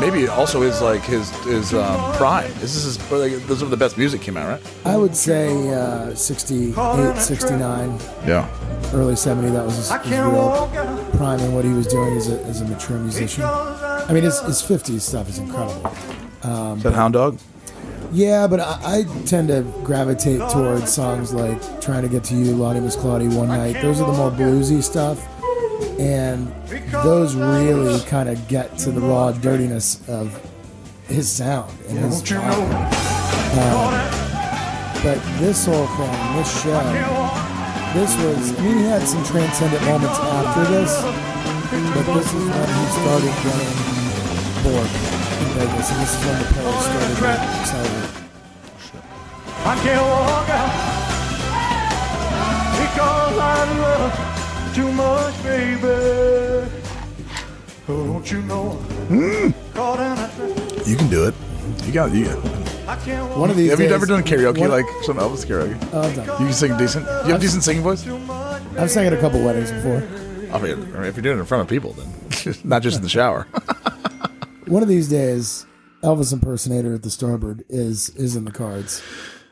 maybe 0.00 0.28
also 0.28 0.60
is 0.62 0.82
like 0.82 1.02
his 1.02 1.30
his 1.44 1.72
um, 1.72 1.98
prime. 2.16 2.50
This 2.60 2.74
is 2.76 2.84
his, 2.96 3.10
like, 3.10 3.46
those 3.46 3.62
are 3.62 3.66
the 3.66 3.76
best 3.76 3.96
music 3.96 4.20
came 4.20 4.36
out, 4.36 4.48
right? 4.48 4.62
I 4.84 4.96
would 4.98 5.16
say 5.16 5.48
uh, 5.72 6.14
68, 6.14 7.16
69. 7.16 7.98
Yeah. 8.26 8.46
early 8.94 9.16
70 9.16 9.50
that 9.50 9.64
was 9.64 9.76
his, 9.76 9.90
his 9.90 10.10
real 10.18 10.68
prime 11.16 11.40
and 11.40 11.54
what 11.54 11.64
he 11.64 11.72
was 11.72 11.86
doing 11.86 12.16
as 12.16 12.28
a, 12.30 12.40
as 12.44 12.60
a 12.60 12.64
mature 12.66 12.96
musician 12.98 13.42
i 13.42 14.12
mean 14.12 14.22
his, 14.22 14.38
his 14.42 14.62
50s 14.62 15.00
stuff 15.00 15.28
is 15.28 15.38
incredible 15.38 15.90
Is 16.76 16.82
that 16.82 16.94
Hound 16.94 17.14
Dog? 17.14 17.38
yeah 18.12 18.46
but 18.46 18.60
I, 18.60 18.78
I 18.84 19.24
tend 19.24 19.48
to 19.48 19.62
gravitate 19.82 20.38
towards 20.50 20.92
songs 20.92 21.34
like 21.34 21.80
trying 21.80 22.02
to 22.02 22.08
get 22.08 22.22
to 22.24 22.34
you 22.36 22.54
Lawdy 22.54 22.78
Miss 22.80 22.96
Clawdy 22.96 23.34
one 23.34 23.48
night 23.48 23.80
those 23.82 24.00
are 24.00 24.06
the 24.06 24.16
more 24.16 24.30
bluesy 24.30 24.82
stuff 24.82 25.18
and 25.98 26.46
those 27.02 27.34
really 27.34 28.00
kind 28.04 28.28
of 28.28 28.46
get 28.48 28.78
to 28.78 28.92
the 28.92 29.00
raw 29.00 29.32
dirtiness 29.32 30.08
of 30.08 30.40
his 31.08 31.30
sound 31.30 31.72
and 31.88 31.98
his 31.98 32.22
vibe. 32.22 32.46
Um, 33.58 35.02
but 35.02 35.20
this 35.38 35.66
whole 35.66 35.86
thing 35.86 36.36
this 36.36 36.62
show 36.62 37.46
this 37.94 38.14
was, 38.22 38.58
I 38.58 38.62
mean, 38.62 38.78
he 38.78 38.84
had 38.84 39.08
some 39.08 39.24
transcendent 39.24 39.82
moments 39.84 40.18
after 40.18 40.64
this, 40.66 41.00
but 41.94 42.14
this 42.14 42.26
is 42.26 42.44
when 42.44 42.68
he 42.68 42.86
started 42.92 43.34
getting 43.42 43.72
bored 44.62 45.12
in 45.12 45.15
Vegas, 45.56 45.90
and 45.90 46.00
this 46.02 46.12
is 46.14 46.26
when 46.26 46.38
the 46.38 46.44
players 46.52 46.84
started 46.84 47.16
accelerate. 47.60 48.10
I 49.64 49.74
can't 49.82 50.02
walk 50.02 50.48
out 50.50 50.72
because 52.80 53.36
I 53.38 53.42
love 53.80 54.14
too 54.74 54.90
much, 54.92 55.34
baby. 55.42 56.70
Oh, 57.88 58.04
don't 58.06 58.30
you 58.30 58.42
know? 58.42 58.78
Caught 59.74 60.00
in 60.00 60.12
a 60.12 60.14
trap. 60.16 60.86
You 60.86 60.96
can 60.96 61.08
do 61.08 61.24
it. 61.26 61.34
You 61.84 61.92
got 61.92 62.12
you. 62.12 62.28
I 62.88 62.96
One 63.36 63.50
of 63.50 63.56
these 63.56 63.70
Have 63.70 63.80
you 63.80 63.86
days- 63.86 63.94
ever 63.94 64.06
done 64.06 64.22
karaoke 64.22 64.58
one- 64.58 64.70
like 64.70 64.84
some 65.02 65.16
Elvis 65.16 65.44
karaoke? 65.46 65.76
Oh, 65.92 66.02
I've 66.02 66.14
done. 66.14 66.26
You 66.40 66.46
can 66.46 66.52
sing 66.52 66.76
decent. 66.76 67.04
You 67.26 67.32
have 67.32 67.40
decent 67.40 67.64
singing 67.64 67.82
voice. 67.82 68.06
I've 68.78 68.90
sang 68.90 69.06
at 69.06 69.12
a 69.12 69.16
couple 69.16 69.40
weddings 69.42 69.70
before. 69.72 70.02
I 70.52 70.58
mean, 70.60 70.78
if 71.04 71.16
you're 71.16 71.22
doing 71.22 71.38
it 71.38 71.40
in 71.40 71.46
front 71.46 71.62
of 71.62 71.68
people, 71.68 71.92
then 71.94 72.54
not 72.64 72.82
just 72.82 72.96
in 72.98 73.02
the 73.02 73.08
shower. 73.08 73.46
One 74.66 74.82
of 74.82 74.88
these 74.88 75.08
days, 75.08 75.66
Elvis 76.02 76.32
impersonator 76.32 76.94
at 76.94 77.02
the 77.02 77.10
Starboard 77.10 77.64
is 77.68 78.10
is 78.10 78.36
in 78.36 78.44
the 78.44 78.52
cards. 78.52 79.02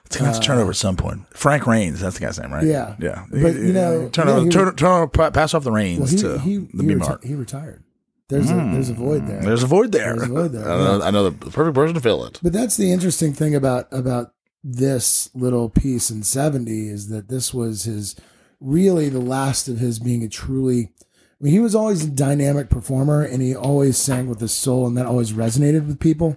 It's 0.07 0.17
gonna 0.17 0.31
have 0.31 0.41
to 0.41 0.47
turn 0.47 0.59
over 0.59 0.71
at 0.71 0.77
some 0.77 0.97
point. 0.97 1.23
Frank 1.37 1.67
Reigns, 1.67 2.01
that's 2.01 2.19
the 2.19 2.27
guy's 2.27 2.39
name, 2.39 2.53
right? 2.53 2.65
Yeah. 2.65 2.95
yeah. 3.01 3.25
But, 3.31 3.55
you 3.55 3.73
know, 3.73 4.09
turn 4.11 4.29
yeah, 4.29 4.35
over, 4.35 4.51
turn, 4.51 4.77
turn 4.77 4.91
over, 4.91 5.31
pass 5.31 5.55
off 5.55 5.65
the 5.65 5.73
reins 5.73 5.99
Well, 6.01 6.09
he 6.09 6.17
to 6.19 6.39
he 6.39 6.57
the 6.59 6.83
he, 6.83 6.95
reti- 6.95 7.25
he 7.25 7.35
retired. 7.35 7.83
There's 8.29 8.51
a 8.51 8.55
there's 8.55 8.91
a 8.91 8.95
void 8.95 9.23
mm, 9.23 9.29
there. 9.29 9.43
There's 9.43 9.63
a 9.63 9.67
void 9.67 9.93
there. 9.93 10.17
There's 10.17 10.31
a 10.31 10.33
void 10.33 10.53
there, 10.53 10.65
I 10.71 10.77
know, 10.77 11.03
I 11.03 11.11
know 11.11 11.31
the 11.31 11.51
perfect 11.51 11.75
person 11.75 11.95
to 11.95 12.01
fill 12.01 12.25
it. 12.25 12.41
But 12.43 12.53
that's 12.53 12.77
the 12.77 12.91
interesting 12.93 13.33
thing 13.33 13.55
about 13.55 13.87
about 13.91 14.33
this 14.63 15.31
little 15.35 15.69
piece 15.69 16.11
in 16.11 16.23
70 16.23 16.89
is 16.89 17.09
that 17.09 17.29
this 17.29 17.53
was 17.53 17.85
his 17.85 18.17
really 18.61 19.11
the 19.11 19.21
last 19.21 19.69
of 19.69 19.79
his 19.79 19.99
being 19.99 20.23
a 20.23 20.29
truly 20.29 20.93
I 21.41 21.45
mean 21.45 21.53
he 21.53 21.59
was 21.61 21.75
always 21.75 22.05
a 22.05 22.11
dynamic 22.11 22.71
performer 22.71 23.23
and 23.23 23.43
he 23.43 23.55
always 23.55 23.97
sang 23.99 24.29
with 24.29 24.41
his 24.41 24.53
soul 24.53 24.87
and 24.87 24.97
that 24.97 25.07
always 25.07 25.33
resonated 25.33 25.87
with 25.87 26.01
people. 26.01 26.37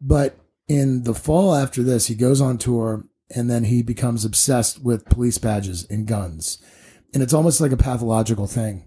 But 0.00 0.36
in 0.68 1.02
the 1.04 1.14
fall 1.14 1.54
after 1.54 1.82
this 1.82 2.06
he 2.06 2.14
goes 2.14 2.40
on 2.40 2.58
tour 2.58 3.04
and 3.34 3.50
then 3.50 3.64
he 3.64 3.82
becomes 3.82 4.24
obsessed 4.24 4.82
with 4.82 5.04
police 5.06 5.38
badges 5.38 5.86
and 5.90 6.06
guns. 6.06 6.58
And 7.14 7.22
it's 7.22 7.32
almost 7.34 7.60
like 7.60 7.72
a 7.72 7.76
pathological 7.76 8.46
thing. 8.46 8.84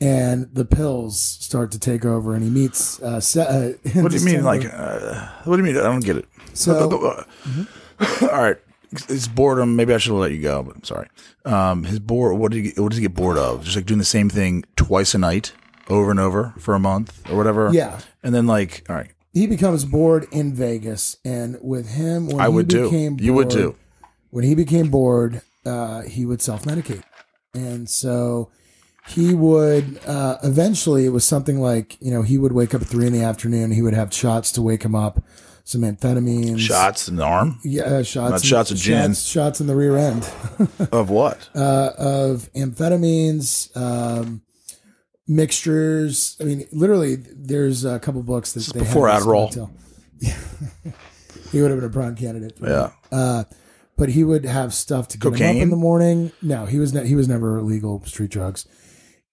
And 0.00 0.48
the 0.52 0.64
pills 0.64 1.20
start 1.20 1.72
to 1.72 1.78
take 1.78 2.04
over 2.04 2.34
and 2.34 2.42
he 2.44 2.48
meets 2.50 3.02
uh, 3.02 3.20
Se- 3.20 3.76
uh 3.94 4.00
What 4.02 4.12
do 4.12 4.18
you 4.18 4.24
mean? 4.24 4.44
Like, 4.44 4.64
uh, 4.64 5.28
what 5.44 5.56
do 5.56 5.62
you 5.62 5.66
mean? 5.72 5.76
I 5.76 5.82
don't 5.84 6.04
get 6.04 6.16
it. 6.16 6.26
So- 6.54 6.88
all 8.22 8.28
right, 8.42 8.56
his 9.08 9.28
boredom. 9.28 9.76
Maybe 9.76 9.94
I 9.94 9.98
should 9.98 10.10
have 10.12 10.20
let 10.20 10.32
you 10.32 10.42
go, 10.42 10.62
but 10.62 10.76
I'm 10.76 10.84
sorry. 10.84 11.08
Um, 11.44 11.84
his 11.84 11.98
bored. 12.00 12.36
What 12.38 12.52
did 12.52 12.64
he? 12.64 12.80
What 12.80 12.90
does 12.90 12.98
he 12.98 13.02
get 13.02 13.14
bored 13.14 13.38
of? 13.38 13.64
Just 13.64 13.76
like 13.76 13.86
doing 13.86 13.98
the 13.98 14.04
same 14.04 14.28
thing 14.28 14.64
twice 14.76 15.14
a 15.14 15.18
night, 15.18 15.52
over 15.88 16.10
and 16.10 16.20
over 16.20 16.54
for 16.58 16.74
a 16.74 16.80
month 16.80 17.22
or 17.30 17.36
whatever. 17.36 17.70
Yeah. 17.72 18.00
and 18.22 18.34
then 18.34 18.46
like, 18.46 18.84
all 18.88 18.96
right, 18.96 19.12
he 19.32 19.46
becomes 19.46 19.84
bored 19.84 20.26
in 20.32 20.52
Vegas, 20.54 21.16
and 21.24 21.56
with 21.62 21.90
him, 21.90 22.26
when 22.26 22.40
I 22.40 22.48
he 22.48 22.54
would 22.54 22.68
too. 22.70 22.84
became 22.84 23.16
You 23.20 23.34
would 23.34 23.48
bored- 23.48 23.58
too. 23.60 23.76
When 24.30 24.44
he 24.44 24.54
became 24.54 24.90
bored, 24.90 25.42
uh, 25.66 26.02
he 26.02 26.24
would 26.26 26.40
self 26.42 26.62
medicate, 26.64 27.02
and 27.54 27.88
so 27.90 28.50
he 29.08 29.34
would 29.34 29.98
uh, 30.06 30.38
eventually. 30.44 31.04
It 31.06 31.08
was 31.08 31.24
something 31.24 31.60
like 31.60 31.96
you 32.00 32.10
know 32.12 32.22
he 32.22 32.38
would 32.38 32.52
wake 32.52 32.72
up 32.74 32.82
at 32.82 32.86
three 32.88 33.06
in 33.08 33.12
the 33.12 33.22
afternoon. 33.22 33.72
He 33.72 33.82
would 33.82 33.94
have 33.94 34.12
shots 34.14 34.52
to 34.52 34.62
wake 34.62 34.84
him 34.84 34.94
up, 34.94 35.22
some 35.70 35.82
amphetamines, 35.82 36.58
shots 36.58 37.06
in 37.08 37.14
the 37.16 37.22
arm 37.22 37.58
yeah, 37.62 37.82
uh, 37.82 38.02
shots, 38.02 38.30
Not 38.30 38.42
in- 38.42 38.48
shots 38.48 38.70
of 38.72 38.76
gin. 38.78 39.10
shots, 39.10 39.22
shots 39.22 39.60
in 39.60 39.66
the 39.68 39.76
rear 39.76 39.96
end 39.96 40.28
of 40.92 41.10
what? 41.10 41.48
uh, 41.54 41.90
of 41.96 42.48
amphetamines. 42.54 43.74
Um, 43.76 44.42
Mixtures. 45.28 46.36
I 46.40 46.44
mean, 46.44 46.66
literally, 46.72 47.14
there's 47.14 47.84
a 47.84 48.00
couple 48.00 48.20
books 48.24 48.52
that 48.54 48.72
they 48.74 48.80
before 48.80 49.06
Adderall. 49.06 49.70
Yeah, 50.18 50.36
he 51.52 51.62
would 51.62 51.70
have 51.70 51.78
been 51.78 51.88
a 51.88 51.92
prime 51.92 52.16
candidate. 52.16 52.58
for 52.58 52.68
yeah. 52.68 52.90
Uh, 53.12 53.44
but 53.96 54.08
he 54.08 54.24
would 54.24 54.44
have 54.44 54.74
stuff 54.74 55.06
to 55.08 55.18
get 55.18 55.34
him 55.34 55.56
up 55.56 55.62
in 55.62 55.70
the 55.70 55.76
morning. 55.76 56.32
No, 56.42 56.66
he 56.66 56.80
was 56.80 56.92
ne- 56.92 57.06
he 57.06 57.14
was 57.14 57.28
never 57.28 57.58
illegal 57.58 58.02
street 58.06 58.30
drugs. 58.30 58.66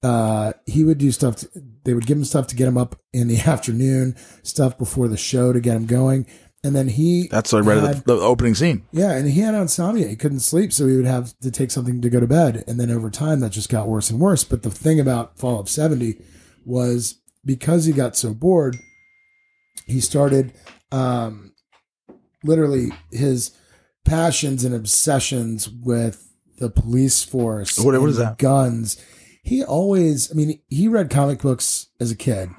Uh, 0.03 0.53
he 0.65 0.83
would 0.83 0.97
do 0.99 1.12
stuff. 1.12 1.38
To, 1.38 1.49
they 1.83 1.93
would 1.93 2.05
give 2.05 2.17
him 2.17 2.25
stuff 2.25 2.47
to 2.47 2.55
get 2.55 2.67
him 2.67 2.77
up 2.77 2.99
in 3.13 3.27
the 3.27 3.39
afternoon, 3.45 4.15
stuff 4.43 4.77
before 4.77 5.07
the 5.07 5.17
show 5.17 5.51
to 5.53 5.60
get 5.60 5.75
him 5.75 5.86
going, 5.88 6.27
and 6.63 6.75
then 6.75 6.88
he 6.88 7.27
that's 7.29 7.51
like 7.53 7.65
right 7.65 7.77
at 7.77 7.83
had- 7.83 7.95
the, 8.05 8.15
the 8.15 8.21
opening 8.21 8.53
scene. 8.55 8.86
yeah, 8.91 9.12
and 9.13 9.27
he 9.29 9.41
had 9.41 9.55
insomnia. 9.55 10.07
He 10.07 10.15
couldn't 10.15 10.41
sleep, 10.41 10.71
so 10.71 10.88
he 10.88 10.95
would 10.95 11.05
have 11.05 11.38
to 11.39 11.49
take 11.51 11.71
something 11.71 12.01
to 12.01 12.10
go 12.10 12.19
to 12.19 12.27
bed. 12.27 12.63
And 12.67 12.79
then 12.79 12.91
over 12.91 13.10
time, 13.10 13.39
that 13.39 13.51
just 13.51 13.69
got 13.69 13.88
worse 13.88 14.10
and 14.10 14.19
worse. 14.19 14.43
But 14.43 14.63
the 14.63 14.69
thing 14.71 14.99
about 14.99 15.38
Fall 15.39 15.59
of 15.59 15.67
70 15.69 16.22
was 16.65 17.19
because 17.45 17.86
he 17.86 17.93
got 17.93 18.15
so 18.15 18.34
bored, 18.34 18.78
he 19.88 19.99
started 20.01 20.53
um, 20.91 21.53
literally 22.43 22.91
his 23.11 23.51
passions 24.05 24.63
and 24.63 24.76
obsessions 24.76 25.67
with 25.69 26.32
the 26.59 26.69
police 26.69 27.24
force. 27.24 27.78
What- 27.80 27.99
what 27.99 28.09
is 28.09 28.17
that? 28.17 28.38
Guns. 28.38 28.97
He 29.48 29.64
always, 29.64 30.30
I 30.30 30.36
mean, 30.36 30.60
he 30.68 30.89
read 30.89 31.10
comic 31.10 31.41
books 31.41 31.88
as 32.02 32.12
a 32.12 32.16
kid. 32.16 32.50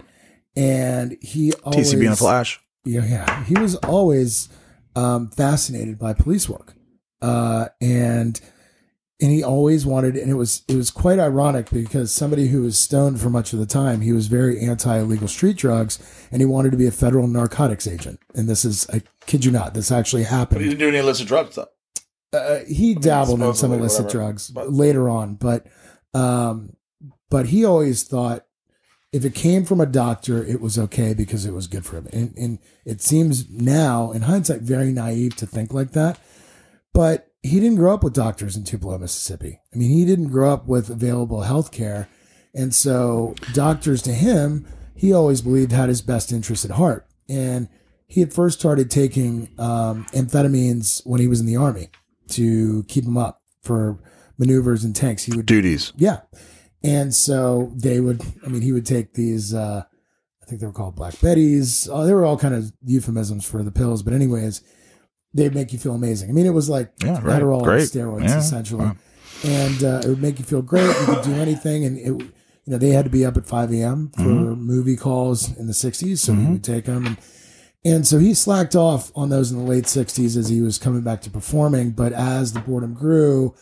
And 0.56 1.18
he 1.20 1.52
always. 1.62 1.92
TCB 1.92 2.08
and 2.08 2.18
Flash. 2.18 2.60
Yeah, 2.84 3.04
yeah. 3.04 3.44
He 3.44 3.54
was 3.58 3.74
always 3.76 4.48
um, 4.96 5.28
fascinated 5.28 5.98
by 5.98 6.14
police 6.14 6.48
work, 6.48 6.72
uh, 7.20 7.68
and 7.80 8.40
and 9.20 9.30
he 9.30 9.44
always 9.44 9.84
wanted. 9.84 10.16
And 10.16 10.30
it 10.30 10.34
was 10.34 10.62
it 10.66 10.74
was 10.76 10.90
quite 10.90 11.18
ironic 11.18 11.70
because 11.70 12.10
somebody 12.10 12.48
who 12.48 12.62
was 12.62 12.78
stoned 12.78 13.20
for 13.20 13.28
much 13.28 13.52
of 13.52 13.58
the 13.58 13.66
time, 13.66 14.00
he 14.00 14.12
was 14.12 14.26
very 14.26 14.58
anti 14.60 14.98
illegal 14.98 15.28
street 15.28 15.58
drugs, 15.58 15.98
and 16.32 16.40
he 16.40 16.46
wanted 16.46 16.70
to 16.72 16.78
be 16.78 16.86
a 16.86 16.90
federal 16.90 17.28
narcotics 17.28 17.86
agent. 17.86 18.18
And 18.34 18.48
this 18.48 18.64
is, 18.64 18.88
I 18.90 19.02
kid 19.26 19.44
you 19.44 19.52
not, 19.52 19.74
this 19.74 19.92
actually 19.92 20.24
happened. 20.24 20.60
didn't 20.62 20.78
do 20.78 20.88
any 20.88 20.98
illicit 20.98 21.28
drug 21.28 21.52
stuff. 21.52 21.68
Uh, 22.32 22.60
he 22.66 22.94
dabbled 22.94 23.42
in 23.42 23.54
some 23.54 23.72
illicit 23.72 24.06
whatever. 24.06 24.24
drugs 24.24 24.50
But- 24.50 24.72
later 24.72 25.08
on, 25.08 25.34
but 25.34 25.66
um, 26.14 26.72
but 27.30 27.46
he 27.46 27.64
always 27.64 28.02
thought 28.02 28.44
if 29.12 29.24
it 29.24 29.34
came 29.34 29.64
from 29.64 29.80
a 29.80 29.86
doctor, 29.86 30.44
it 30.44 30.60
was 30.60 30.78
okay 30.78 31.14
because 31.14 31.46
it 31.46 31.54
was 31.54 31.66
good 31.66 31.84
for 31.84 31.96
him. 31.96 32.08
And, 32.12 32.36
and 32.36 32.58
it 32.84 33.00
seems 33.00 33.48
now, 33.48 34.12
in 34.12 34.22
hindsight, 34.22 34.60
very 34.60 34.92
naive 34.92 35.34
to 35.36 35.46
think 35.46 35.72
like 35.72 35.92
that. 35.92 36.18
But 36.92 37.28
he 37.42 37.60
didn't 37.60 37.76
grow 37.76 37.94
up 37.94 38.04
with 38.04 38.12
doctors 38.12 38.56
in 38.56 38.64
Tupelo, 38.64 38.98
Mississippi. 38.98 39.60
I 39.72 39.76
mean, 39.76 39.90
he 39.90 40.04
didn't 40.04 40.28
grow 40.28 40.52
up 40.52 40.66
with 40.66 40.90
available 40.90 41.42
health 41.42 41.72
care. 41.72 42.08
And 42.54 42.74
so, 42.74 43.34
doctors 43.54 44.02
to 44.02 44.12
him, 44.12 44.66
he 44.94 45.12
always 45.12 45.40
believed 45.40 45.72
had 45.72 45.88
his 45.88 46.02
best 46.02 46.32
interest 46.32 46.64
at 46.64 46.72
heart. 46.72 47.06
And 47.28 47.68
he 48.06 48.20
had 48.20 48.34
first 48.34 48.58
started 48.58 48.90
taking 48.90 49.48
um, 49.58 50.06
amphetamines 50.12 51.06
when 51.06 51.20
he 51.20 51.28
was 51.28 51.40
in 51.40 51.46
the 51.46 51.56
army 51.56 51.90
to 52.30 52.82
keep 52.84 53.04
him 53.04 53.16
up 53.16 53.42
for 53.62 53.98
maneuvers 54.38 54.84
and 54.84 54.94
tanks. 54.94 55.24
He 55.24 55.36
would 55.36 55.46
Duties. 55.46 55.92
yeah. 55.96 56.20
And 56.82 57.14
so 57.14 57.72
they 57.74 58.00
would, 58.00 58.22
I 58.44 58.48
mean, 58.48 58.62
he 58.62 58.72
would 58.72 58.86
take 58.86 59.14
these, 59.14 59.52
uh, 59.52 59.82
I 60.42 60.46
think 60.46 60.60
they 60.60 60.66
were 60.66 60.72
called 60.72 60.94
Black 60.96 61.14
Betties. 61.14 61.88
Uh, 61.92 62.04
they 62.04 62.14
were 62.14 62.24
all 62.24 62.38
kind 62.38 62.54
of 62.54 62.72
euphemisms 62.84 63.44
for 63.44 63.62
the 63.62 63.72
pills. 63.72 64.02
But, 64.02 64.14
anyways, 64.14 64.62
they'd 65.34 65.54
make 65.54 65.72
you 65.72 65.78
feel 65.78 65.94
amazing. 65.94 66.30
I 66.30 66.32
mean, 66.32 66.46
it 66.46 66.50
was 66.54 66.68
like 66.68 66.92
Yeah, 67.02 67.20
right. 67.22 67.42
Adderall 67.42 67.64
Great. 67.64 67.80
and 67.82 67.90
steroids, 67.90 68.28
Yeah. 68.28 68.38
essentially. 68.38 68.84
Wow. 68.84 68.96
And 69.44 69.84
uh, 69.84 70.00
it 70.04 70.08
would 70.08 70.22
make 70.22 70.38
you 70.38 70.44
feel 70.44 70.62
great. 70.62 70.86
You 70.86 71.06
could 71.14 71.24
do 71.24 71.34
anything. 71.34 71.84
And, 71.84 71.98
it, 71.98 72.06
you 72.06 72.72
know, 72.72 72.78
they 72.78 72.90
had 72.90 73.04
to 73.04 73.10
be 73.10 73.24
up 73.26 73.36
at 73.36 73.46
5 73.46 73.72
a.m. 73.72 74.10
for 74.14 74.22
Mm-hmm. 74.22 74.60
movie 74.62 74.96
calls 74.96 75.56
in 75.58 75.66
the 75.66 75.72
60s. 75.72 76.18
So 76.18 76.32
he 76.34 76.46
would 76.46 76.64
take 76.64 76.84
them. 76.86 77.06
And, 77.06 77.16
and 77.84 78.06
so 78.06 78.18
he 78.18 78.34
slacked 78.34 78.74
off 78.76 79.10
on 79.14 79.28
those 79.30 79.50
in 79.52 79.58
the 79.58 79.64
late 79.64 79.84
60s 79.84 80.36
as 80.36 80.48
he 80.48 80.60
was 80.60 80.78
coming 80.78 81.02
back 81.02 81.22
to 81.22 81.30
performing. 81.30 81.90
But 81.92 82.12
as 82.12 82.52
the 82.52 82.60
boredom 82.60 82.94
grew, 82.94 83.54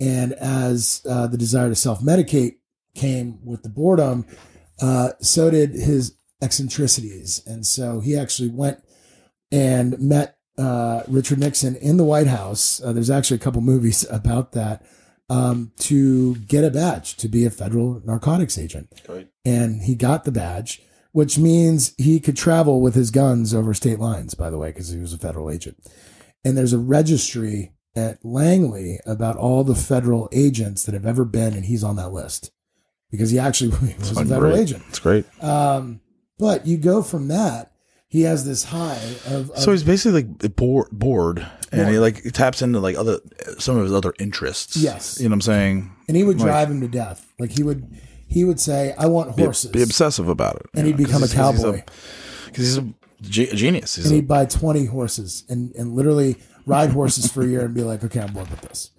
and 0.00 0.32
as 0.32 1.02
uh, 1.08 1.26
the 1.26 1.36
desire 1.36 1.68
to 1.68 1.74
self 1.74 2.00
medicate 2.00 2.56
came 2.94 3.44
with 3.44 3.62
the 3.62 3.68
boredom, 3.68 4.26
uh, 4.80 5.10
so 5.20 5.50
did 5.50 5.72
his 5.72 6.16
eccentricities. 6.42 7.42
And 7.46 7.66
so 7.66 8.00
he 8.00 8.16
actually 8.16 8.48
went 8.48 8.82
and 9.52 9.98
met 10.00 10.38
uh, 10.58 11.02
Richard 11.06 11.38
Nixon 11.38 11.76
in 11.76 11.96
the 11.96 12.04
White 12.04 12.26
House. 12.26 12.82
Uh, 12.82 12.92
there's 12.92 13.10
actually 13.10 13.36
a 13.36 13.40
couple 13.40 13.60
movies 13.60 14.06
about 14.10 14.52
that 14.52 14.84
um, 15.28 15.72
to 15.78 16.36
get 16.36 16.64
a 16.64 16.70
badge 16.70 17.16
to 17.16 17.28
be 17.28 17.44
a 17.44 17.50
federal 17.50 18.02
narcotics 18.04 18.58
agent. 18.58 18.92
And 19.44 19.82
he 19.82 19.94
got 19.94 20.24
the 20.24 20.32
badge, 20.32 20.82
which 21.12 21.38
means 21.38 21.94
he 21.98 22.20
could 22.20 22.36
travel 22.36 22.80
with 22.80 22.94
his 22.94 23.10
guns 23.10 23.54
over 23.54 23.72
state 23.74 24.00
lines, 24.00 24.34
by 24.34 24.50
the 24.50 24.58
way, 24.58 24.70
because 24.70 24.88
he 24.88 24.98
was 24.98 25.12
a 25.12 25.18
federal 25.18 25.50
agent. 25.50 25.76
And 26.44 26.56
there's 26.56 26.72
a 26.72 26.78
registry 26.78 27.72
at 27.96 28.24
Langley 28.24 29.00
about 29.06 29.36
all 29.36 29.64
the 29.64 29.74
federal 29.74 30.28
agents 30.32 30.84
that 30.84 30.94
have 30.94 31.06
ever 31.06 31.24
been, 31.24 31.54
and 31.54 31.64
he's 31.64 31.82
on 31.84 31.96
that 31.96 32.10
list 32.12 32.50
because 33.10 33.30
he 33.30 33.38
actually 33.38 33.70
was 33.98 34.12
a 34.12 34.24
federal 34.24 34.52
great. 34.52 34.60
agent. 34.60 34.84
It's 34.88 34.98
great. 35.00 35.24
Um, 35.42 36.00
but 36.38 36.66
you 36.66 36.76
go 36.76 37.02
from 37.02 37.28
that, 37.28 37.72
he 38.08 38.22
has 38.22 38.44
this 38.44 38.64
high 38.64 38.96
of, 39.26 39.50
of 39.50 39.58
So 39.58 39.70
he's 39.72 39.82
basically 39.84 40.22
like 40.24 40.56
bored, 40.56 40.88
bored, 40.90 41.46
and 41.72 41.88
he 41.90 41.98
like 41.98 42.22
he 42.22 42.30
taps 42.30 42.62
into 42.62 42.80
like 42.80 42.96
other 42.96 43.18
some 43.58 43.76
of 43.76 43.84
his 43.84 43.92
other 43.92 44.12
interests. 44.18 44.76
Yes. 44.76 45.18
you 45.20 45.28
know 45.28 45.32
what 45.32 45.36
I'm 45.36 45.40
saying. 45.42 45.92
and 46.08 46.16
he 46.16 46.24
would 46.24 46.38
like- 46.38 46.46
drive 46.46 46.70
him 46.70 46.80
to 46.80 46.88
death. 46.88 47.32
Like 47.38 47.50
he 47.52 47.62
would, 47.62 47.86
he 48.26 48.44
would 48.44 48.58
say, 48.60 48.94
"I 48.98 49.06
want 49.06 49.36
Be, 49.36 49.42
horses," 49.44 49.70
be 49.70 49.82
obsessive 49.82 50.28
about 50.28 50.56
it, 50.56 50.66
and 50.74 50.86
he'd 50.86 50.98
know, 50.98 51.04
become 51.06 51.22
a 51.22 51.26
he's- 51.26 51.34
cowboy. 51.34 51.82
Because 52.46 52.64
he's 52.64 52.78
a, 52.78 52.94
ge- 53.22 53.52
a 53.52 53.54
genius. 53.54 53.94
He's 53.94 54.06
and 54.06 54.12
a, 54.12 54.16
he'd 54.16 54.26
buy 54.28 54.44
20 54.44 54.86
horses 54.86 55.44
and, 55.48 55.72
and 55.76 55.92
literally 55.94 56.36
ride 56.66 56.90
horses 56.90 57.30
for 57.30 57.42
a 57.42 57.46
year 57.46 57.64
and 57.64 57.74
be 57.74 57.82
like, 57.82 58.04
okay, 58.04 58.20
I'm 58.20 58.32
bored 58.32 58.50
with 58.50 58.60
this. 58.62 58.90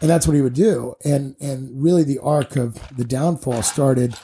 And 0.00 0.10
that's 0.10 0.26
what 0.26 0.36
he 0.36 0.42
would 0.42 0.54
do. 0.54 0.94
And, 1.04 1.36
and 1.40 1.82
really 1.82 2.04
the 2.04 2.18
arc 2.18 2.56
of 2.56 2.78
the 2.96 3.04
downfall 3.04 3.62
started 3.62 4.14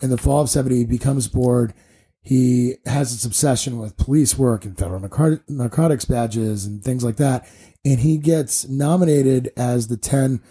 in 0.00 0.10
the 0.10 0.18
fall 0.18 0.42
of 0.42 0.50
70. 0.50 0.76
He 0.76 0.84
becomes 0.84 1.28
bored. 1.28 1.74
He 2.22 2.76
has 2.86 3.12
this 3.12 3.24
obsession 3.24 3.78
with 3.78 3.96
police 3.96 4.36
work 4.36 4.64
and 4.64 4.76
federal 4.76 5.00
narcot- 5.00 5.42
narcotics 5.48 6.04
badges 6.04 6.66
and 6.66 6.82
things 6.82 7.04
like 7.04 7.16
that. 7.16 7.48
And 7.84 8.00
he 8.00 8.16
gets 8.18 8.68
nominated 8.68 9.52
as 9.56 9.88
the 9.88 9.96
10, 9.96 10.42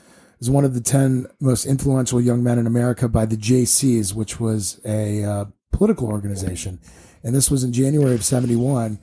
as 0.41 0.49
one 0.49 0.65
of 0.65 0.73
the 0.73 0.81
10 0.81 1.27
most 1.39 1.65
influential 1.65 2.19
young 2.19 2.43
men 2.43 2.57
in 2.57 2.65
America 2.65 3.07
by 3.07 3.25
the 3.25 3.37
Jaycees, 3.37 4.13
which 4.15 4.39
was 4.39 4.79
a 4.85 5.23
uh, 5.23 5.45
political 5.71 6.07
organization. 6.07 6.79
And 7.23 7.35
this 7.35 7.51
was 7.51 7.63
in 7.63 7.73
January 7.73 8.15
of 8.15 8.23
71 8.23 8.99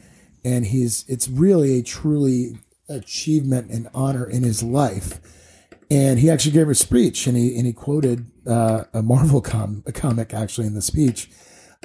and 0.46 0.64
he's 0.66 1.04
it's 1.08 1.28
really 1.28 1.80
a 1.80 1.82
truly 1.82 2.56
achievement 2.88 3.70
and 3.70 3.88
honor 3.94 4.28
in 4.28 4.42
his 4.42 4.62
life. 4.62 5.20
And 5.90 6.18
he 6.18 6.30
actually 6.30 6.52
gave 6.52 6.68
a 6.68 6.74
speech, 6.74 7.28
and 7.28 7.36
he 7.36 7.56
and 7.56 7.64
he 7.64 7.72
quoted 7.72 8.26
uh, 8.46 8.84
a 8.92 9.02
Marvel 9.02 9.40
com 9.40 9.84
a 9.86 9.92
comic 9.92 10.34
actually 10.34 10.66
in 10.66 10.74
the 10.74 10.82
speech. 10.82 11.30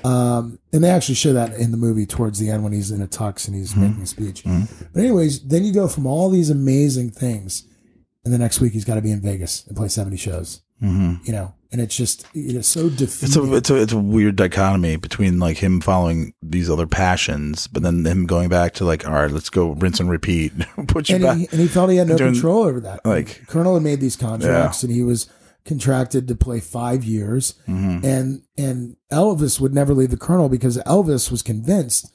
Um, 0.03 0.57
and 0.73 0.83
they 0.83 0.89
actually 0.89 1.15
show 1.15 1.33
that 1.33 1.53
in 1.53 1.69
the 1.69 1.77
movie 1.77 2.07
towards 2.07 2.39
the 2.39 2.49
end 2.49 2.63
when 2.63 2.73
he's 2.73 2.89
in 2.89 3.01
a 3.03 3.07
tux 3.07 3.47
and 3.47 3.55
he's 3.55 3.75
making 3.75 4.01
a 4.01 4.07
speech. 4.07 4.43
But 4.91 5.01
anyways, 5.01 5.43
then 5.47 5.63
you 5.63 5.71
go 5.71 5.87
from 5.87 6.07
all 6.07 6.31
these 6.31 6.49
amazing 6.49 7.11
things, 7.11 7.67
and 8.25 8.33
the 8.33 8.39
next 8.39 8.59
week 8.59 8.73
he's 8.73 8.85
got 8.85 8.95
to 8.95 9.01
be 9.01 9.11
in 9.11 9.21
Vegas 9.21 9.67
and 9.67 9.77
play 9.77 9.87
seventy 9.89 10.17
shows. 10.17 10.63
Mm-hmm. 10.81 11.23
You 11.25 11.31
know, 11.33 11.53
and 11.71 11.79
it's 11.81 11.95
just 11.95 12.25
you 12.33 12.53
know 12.53 12.61
so 12.61 12.89
it's 12.91 13.35
a 13.35 13.53
it's 13.55 13.69
a 13.69 13.75
it's 13.81 13.93
a 13.93 13.97
weird 13.97 14.35
dichotomy 14.35 14.95
between 14.97 15.39
like 15.39 15.57
him 15.57 15.81
following 15.81 16.33
these 16.41 16.69
other 16.69 16.87
passions, 16.87 17.67
but 17.67 17.83
then 17.83 18.05
him 18.05 18.25
going 18.25 18.49
back 18.49 18.73
to 18.75 18.85
like, 18.85 19.07
all 19.07 19.13
right, 19.13 19.31
let's 19.31 19.49
go 19.49 19.71
rinse 19.71 19.99
and 19.99 20.09
repeat, 20.09 20.53
put 20.87 21.09
you 21.09 21.15
and 21.15 21.23
back. 21.23 21.37
he, 21.37 21.47
and 21.51 21.59
he 21.61 21.67
felt 21.67 21.89
he 21.89 21.97
had 21.97 22.07
no 22.07 22.17
doing- 22.17 22.33
control 22.33 22.63
over 22.63 22.79
that. 22.81 23.05
like- 23.05 23.47
Colonel 23.47 23.75
had 23.75 23.83
made 23.83 23.99
these 24.01 24.15
contracts, 24.15 24.83
and 24.83 24.91
he 24.91 25.03
was 25.03 25.29
contracted 25.63 26.27
to 26.27 26.35
play 26.35 26.59
five 26.59 27.03
years. 27.03 27.53
Mm-hmm. 27.67 28.05
And 28.05 28.41
and 28.57 28.95
Elvis 29.11 29.59
would 29.59 29.73
never 29.73 29.93
leave 29.93 30.09
the 30.09 30.17
Colonel 30.17 30.49
because 30.49 30.77
Elvis 30.79 31.29
was 31.31 31.41
convinced 31.41 32.11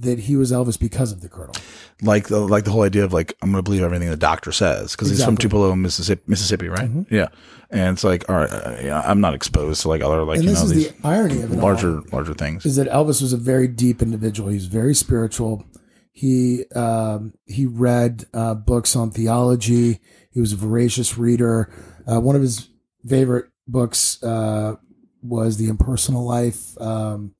that 0.00 0.18
he 0.18 0.36
was 0.36 0.52
Elvis 0.52 0.78
because 0.78 1.12
of 1.12 1.20
the 1.20 1.28
Colonel. 1.28 1.54
like 2.02 2.28
the 2.28 2.40
like 2.40 2.64
the 2.64 2.70
whole 2.70 2.82
idea 2.82 3.04
of 3.04 3.12
like 3.12 3.34
I'm 3.42 3.50
going 3.52 3.62
to 3.62 3.68
believe 3.68 3.82
everything 3.82 4.10
the 4.10 4.16
doctor 4.16 4.52
says 4.52 4.92
because 4.92 5.08
he's 5.08 5.24
from 5.24 5.34
Mm-hmm. 5.36 5.42
Tupelo, 5.42 5.74
Mississippi, 5.76 6.22
Mississippi, 6.26 6.68
right? 6.68 6.90
Yeah, 7.10 7.28
and 7.70 7.94
it's 7.94 8.04
like, 8.04 8.28
all 8.28 8.36
right, 8.36 8.50
uh, 8.50 8.76
yeah, 8.82 9.00
I'm 9.04 9.20
not 9.20 9.34
exposed 9.34 9.82
to 9.82 9.88
like 9.88 10.02
other 10.02 10.24
like 10.24 10.36
And 10.38 10.44
you 10.44 10.50
this 10.50 10.58
know 10.60 10.66
is 10.66 10.72
these 10.74 10.92
the 10.92 11.06
irony 11.06 11.40
of 11.42 11.52
it. 11.52 11.56
all. 11.56 11.62
larger 11.62 12.00
larger 12.12 12.34
things. 12.34 12.66
is 12.66 12.76
that 12.76 12.88
Elvis 12.88 13.22
was 13.22 13.32
a 13.32 13.36
very 13.38 13.68
deep 13.68 14.02
individual. 14.02 14.48
He 14.50 14.56
was 14.56 14.66
very 14.66 14.94
spiritual. 14.94 15.64
He 16.12 16.64
um, 16.74 17.34
he 17.46 17.64
read 17.66 18.24
uh, 18.34 18.54
books 18.54 18.96
on 18.96 19.10
theology. 19.12 20.00
He 20.30 20.40
was 20.40 20.52
a 20.52 20.56
voracious 20.56 21.16
reader. 21.16 21.70
Uh, 22.10 22.20
one 22.20 22.34
of 22.36 22.42
his 22.42 22.68
favorite 23.06 23.46
books 23.68 24.22
uh, 24.22 24.74
was 25.22 25.56
The 25.58 25.68
Impersonal 25.68 26.24
Life. 26.26 26.76
Um, 26.80 27.34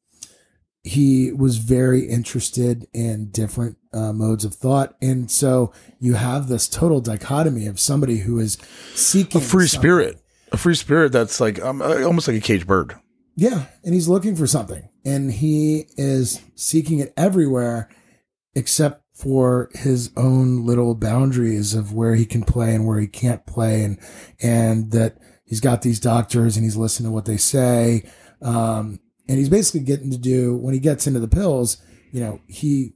he 0.87 1.32
was 1.32 1.59
very 1.59 2.07
interested 2.09 2.87
in 2.95 3.30
different 3.30 3.76
uh, 3.93 4.12
modes 4.12 4.45
of 4.45 4.55
thought, 4.55 4.95
and 5.03 5.30
so 5.30 5.72
you 5.99 6.14
have 6.14 6.47
this 6.49 6.68
total 6.68 7.01
dichotomy 7.01 7.66
of 7.66 7.80
somebody 7.80 8.18
who 8.18 8.39
is 8.39 8.57
seeking 8.95 9.41
A 9.41 9.45
free 9.45 9.66
something. 9.66 9.80
spirit, 9.80 10.22
a 10.53 10.57
free 10.57 10.76
spirit 10.76 11.11
that's 11.11 11.41
like 11.41 11.61
um, 11.61 11.82
uh, 11.82 12.03
almost 12.05 12.28
like 12.28 12.37
a 12.37 12.41
caged 12.41 12.66
bird. 12.66 12.95
Yeah, 13.34 13.64
and 13.84 13.95
he's 13.95 14.09
looking 14.09 14.37
for 14.37 14.47
something, 14.47 14.89
and 15.05 15.32
he 15.32 15.87
is 15.97 16.41
seeking 16.55 17.01
it 17.01 17.12
everywhere, 17.16 17.89
except 18.55 19.03
for 19.12 19.70
his 19.74 20.11
own 20.16 20.64
little 20.64 20.95
boundaries 20.95 21.74
of 21.74 21.93
where 21.93 22.14
he 22.14 22.26
can 22.26 22.43
play 22.45 22.74
and 22.74 22.87
where 22.87 23.01
he 23.01 23.09
can't 23.09 23.45
play, 23.45 23.82
and 23.82 23.99
and 24.41 24.93
that 24.93 25.18
he's 25.45 25.61
got 25.61 25.82
these 25.82 25.99
doctors 26.01 26.57
and 26.57 26.64
he's 26.64 26.76
listening 26.76 27.09
to 27.09 27.12
what 27.14 27.24
they 27.24 27.37
say, 27.37 28.03
um, 28.41 29.01
and 29.29 29.39
he's 29.39 29.49
basically 29.49 29.81
getting 29.81 30.11
to 30.11 30.18
do 30.18 30.57
when 30.57 30.74
he 30.74 30.81
gets 30.81 31.07
into 31.07 31.20
the 31.20 31.29
pills. 31.29 31.83
You 32.12 32.20
know, 32.20 32.41
he, 32.47 32.95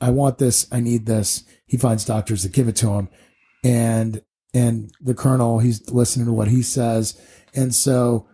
I 0.00 0.10
want 0.10 0.38
this, 0.38 0.66
I 0.70 0.80
need 0.80 1.06
this. 1.06 1.44
He 1.66 1.76
finds 1.76 2.04
doctors 2.04 2.42
that 2.42 2.52
give 2.52 2.68
it 2.68 2.76
to 2.76 2.90
him, 2.90 3.08
and 3.62 4.22
and 4.52 4.92
the 5.00 5.14
colonel, 5.14 5.58
he's 5.58 5.90
listening 5.90 6.26
to 6.26 6.32
what 6.32 6.48
he 6.48 6.62
says, 6.62 7.20
and 7.54 7.74
so 7.74 8.28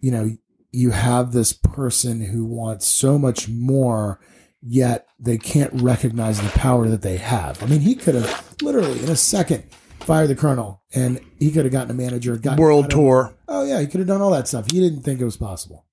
you 0.00 0.10
know, 0.10 0.30
you 0.72 0.90
have 0.90 1.32
this 1.32 1.52
person 1.52 2.24
who 2.24 2.44
wants 2.44 2.86
so 2.86 3.18
much 3.18 3.48
more, 3.48 4.20
yet 4.62 5.06
they 5.18 5.38
can't 5.38 5.72
recognize 5.74 6.40
the 6.40 6.48
power 6.58 6.88
that 6.88 7.02
they 7.02 7.16
have. 7.16 7.62
I 7.62 7.66
mean, 7.66 7.80
he 7.80 7.94
could 7.94 8.14
have 8.14 8.56
literally 8.62 9.02
in 9.02 9.08
a 9.08 9.16
second 9.16 9.64
fired 10.00 10.28
the 10.28 10.34
colonel 10.34 10.82
and 10.94 11.20
he 11.38 11.50
could 11.50 11.64
have 11.64 11.72
gotten 11.72 11.90
a 11.90 11.94
manager, 11.94 12.36
gotten 12.36 12.62
World 12.62 12.90
tour. 12.90 13.36
Oh 13.48 13.64
yeah, 13.64 13.80
he 13.80 13.86
could 13.86 14.00
have 14.00 14.08
done 14.08 14.22
all 14.22 14.30
that 14.30 14.48
stuff. 14.48 14.70
He 14.70 14.80
didn't 14.80 15.02
think 15.02 15.20
it 15.20 15.24
was 15.24 15.36
possible. 15.36 15.86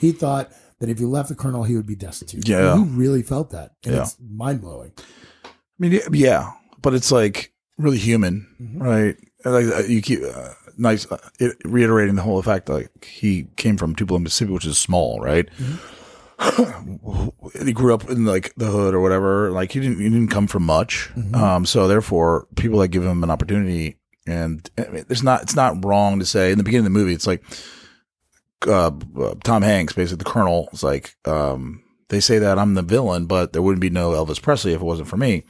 He 0.00 0.12
thought 0.12 0.50
that 0.80 0.88
if 0.88 0.98
he 0.98 1.04
left 1.04 1.28
the 1.28 1.34
colonel, 1.34 1.62
he 1.64 1.76
would 1.76 1.86
be 1.86 1.94
destitute. 1.94 2.48
Yeah. 2.48 2.72
And 2.74 2.90
he 2.90 2.96
really 2.96 3.22
felt 3.22 3.50
that, 3.50 3.72
and 3.84 3.94
Yeah. 3.94 4.02
it's 4.02 4.16
mind 4.20 4.60
blowing. 4.62 4.92
I 5.44 5.50
mean, 5.78 6.00
yeah, 6.12 6.52
but 6.82 6.94
it's 6.94 7.12
like 7.12 7.52
really 7.78 7.98
human, 7.98 8.46
Mm-hmm. 8.60 8.82
right? 8.82 9.16
Like 9.44 9.66
uh, 9.66 9.82
you 9.84 10.02
keep 10.02 10.20
uh, 10.22 10.50
nice 10.76 11.10
uh, 11.10 11.16
it, 11.38 11.56
reiterating 11.64 12.14
the 12.14 12.22
whole 12.22 12.42
fact 12.42 12.68
like 12.68 13.04
he 13.04 13.46
came 13.56 13.76
from 13.78 13.94
Tupelo, 13.94 14.18
Mississippi, 14.18 14.52
which 14.52 14.66
is 14.66 14.76
small, 14.78 15.18
right? 15.20 15.48
And 16.38 17.00
he 17.66 17.72
grew 17.72 17.94
up 17.94 18.08
in 18.10 18.24
like 18.24 18.52
the 18.56 18.66
hood 18.66 18.94
or 18.94 19.00
whatever. 19.00 19.50
Like 19.50 19.72
he 19.72 19.80
didn't 19.80 19.98
he 19.98 20.04
didn't 20.08 20.28
come 20.28 20.46
from 20.46 20.64
much, 20.64 21.10
um. 21.34 21.64
So 21.66 21.88
therefore, 21.88 22.46
people 22.56 22.78
that 22.80 22.88
give 22.88 23.02
him 23.04 23.22
an 23.24 23.30
opportunity, 23.30 23.96
and 24.26 24.68
I 24.78 24.88
mean, 24.90 25.04
there's 25.08 25.22
not 25.22 25.42
it's 25.42 25.56
not 25.56 25.84
wrong 25.84 26.18
to 26.18 26.26
say 26.26 26.52
in 26.52 26.58
the 26.58 26.64
beginning 26.64 26.86
of 26.86 26.92
the 26.92 26.98
movie, 26.98 27.14
it's 27.14 27.26
like 27.26 27.42
uh, 28.66 28.90
Tom 29.44 29.62
Hanks, 29.62 29.92
basically 29.92 30.18
the 30.18 30.30
Colonel, 30.30 30.68
is 30.72 30.82
like, 30.82 31.16
um, 31.24 31.82
they 32.08 32.20
say 32.20 32.38
that 32.38 32.58
I'm 32.58 32.74
the 32.74 32.82
villain, 32.82 33.26
but 33.26 33.52
there 33.52 33.62
wouldn't 33.62 33.80
be 33.80 33.90
no 33.90 34.10
Elvis 34.10 34.40
Presley 34.42 34.72
if 34.72 34.80
it 34.80 34.84
wasn't 34.84 35.08
for 35.08 35.16
me. 35.16 35.44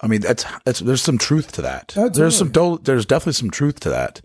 I 0.00 0.06
mean, 0.06 0.22
that's 0.22 0.44
that's 0.64 0.80
there's 0.80 1.02
some 1.02 1.18
truth 1.18 1.52
to 1.52 1.62
that. 1.62 1.92
Oh, 1.96 2.08
There's 2.08 2.36
some 2.36 2.50
do- 2.50 2.80
there's 2.82 3.04
definitely 3.06 3.34
some 3.34 3.50
truth 3.50 3.80
to 3.80 3.90
that. 3.90 4.20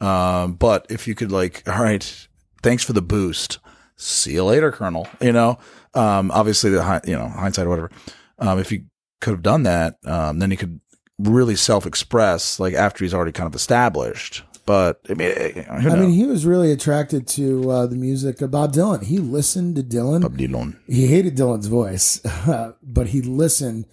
Um, 0.00 0.54
but 0.54 0.86
if 0.88 1.06
you 1.06 1.14
could 1.14 1.30
like, 1.30 1.62
all 1.68 1.82
right, 1.82 2.28
thanks 2.62 2.82
for 2.82 2.94
the 2.94 3.02
boost. 3.02 3.58
See 3.96 4.32
you 4.32 4.44
later, 4.44 4.72
Colonel. 4.72 5.06
You 5.20 5.32
know, 5.32 5.58
um, 5.92 6.30
obviously 6.30 6.70
the 6.70 7.02
you 7.06 7.16
know 7.16 7.28
hindsight 7.28 7.66
or 7.66 7.68
whatever. 7.68 7.90
Um, 8.38 8.58
if 8.58 8.72
you 8.72 8.84
could 9.20 9.32
have 9.32 9.42
done 9.42 9.64
that, 9.64 9.98
um, 10.06 10.38
then 10.38 10.50
he 10.50 10.56
could 10.56 10.80
really 11.18 11.54
self 11.54 11.84
express 11.86 12.58
like 12.58 12.72
after 12.72 13.04
he's 13.04 13.12
already 13.12 13.32
kind 13.32 13.46
of 13.46 13.54
established. 13.54 14.42
But 14.66 15.00
I 15.08 15.14
mean, 15.14 15.32
eh, 15.34 15.64
I 15.68 15.96
mean, 15.96 16.10
he 16.10 16.26
was 16.26 16.46
really 16.46 16.70
attracted 16.70 17.26
to 17.28 17.70
uh, 17.70 17.86
the 17.86 17.96
music 17.96 18.40
of 18.40 18.50
Bob 18.50 18.72
Dylan. 18.72 19.02
He 19.02 19.18
listened 19.18 19.76
to 19.76 19.82
Dylan. 19.82 20.22
Bob 20.22 20.36
Dylan. 20.36 20.78
He 20.86 21.06
hated 21.06 21.36
Dylan's 21.36 21.66
voice, 21.66 22.20
but 22.82 23.08
he 23.08 23.20
listened 23.22 23.86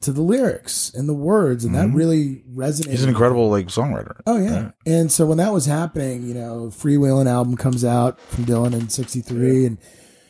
to 0.00 0.12
the 0.12 0.22
lyrics 0.22 0.92
and 0.94 1.08
the 1.08 1.14
words, 1.14 1.64
and 1.64 1.74
that 1.74 1.90
really 1.90 2.42
resonated. 2.54 2.80
Mm-hmm. 2.82 2.90
He's 2.90 3.02
an 3.02 3.10
incredible 3.10 3.50
like 3.50 3.66
songwriter. 3.66 4.20
Oh 4.26 4.38
yeah. 4.38 4.70
And 4.86 5.12
so 5.12 5.26
when 5.26 5.38
that 5.38 5.52
was 5.52 5.66
happening, 5.66 6.22
you 6.26 6.34
know, 6.34 6.68
Freewheeling 6.68 7.28
album 7.28 7.56
comes 7.56 7.84
out 7.84 8.20
from 8.20 8.46
Dylan 8.46 8.72
in 8.72 8.88
'63, 8.88 9.66
and 9.66 9.78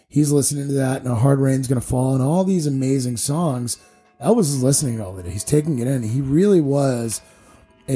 he's 0.08 0.32
listening 0.32 0.68
to 0.68 0.74
that, 0.74 1.02
and 1.02 1.10
a 1.10 1.16
hard 1.16 1.38
rain's 1.38 1.68
gonna 1.68 1.80
fall, 1.80 2.14
and 2.14 2.22
all 2.22 2.44
these 2.44 2.66
amazing 2.66 3.16
songs. 3.16 3.78
Elvis 4.20 4.40
is 4.40 4.62
listening 4.62 4.98
to 4.98 5.04
all 5.06 5.18
of 5.18 5.24
it. 5.24 5.32
He's 5.32 5.44
taking 5.44 5.78
it 5.78 5.86
in. 5.86 6.02
He 6.02 6.20
really 6.20 6.60
was 6.60 7.22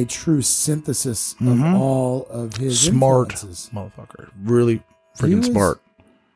a 0.01 0.05
true 0.05 0.42
synthesis 0.42 1.34
of 1.40 1.62
all 1.62 2.26
of 2.26 2.57
his 2.57 2.80
Mm-hmm. 2.86 2.97
Smart 2.99 3.30
influences. 3.32 3.70
motherfucker. 3.72 4.30
Really 4.42 4.82
freaking 5.18 5.38
was- 5.38 5.47
smart. 5.47 5.80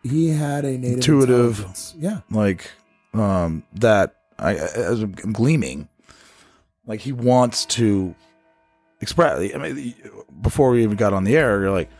He 0.02 0.28
had 0.30 0.64
a 0.64 0.78
native 0.78 0.94
Intuitive. 0.98 1.66
Yeah. 1.98 2.20
like 2.30 2.70
um 3.14 3.64
that 3.74 4.14
I 4.38 4.54
as 4.54 5.02
I'm 5.02 5.12
gleaming 5.12 5.88
like 6.86 7.00
he 7.00 7.12
wants 7.12 7.64
to 7.66 8.14
express 9.00 9.54
I 9.54 9.58
mean 9.58 9.94
before 10.40 10.70
we 10.70 10.82
even 10.84 10.96
got 10.96 11.12
on 11.12 11.24
the 11.24 11.36
air 11.36 11.60
you're 11.60 11.70
like 11.72 11.90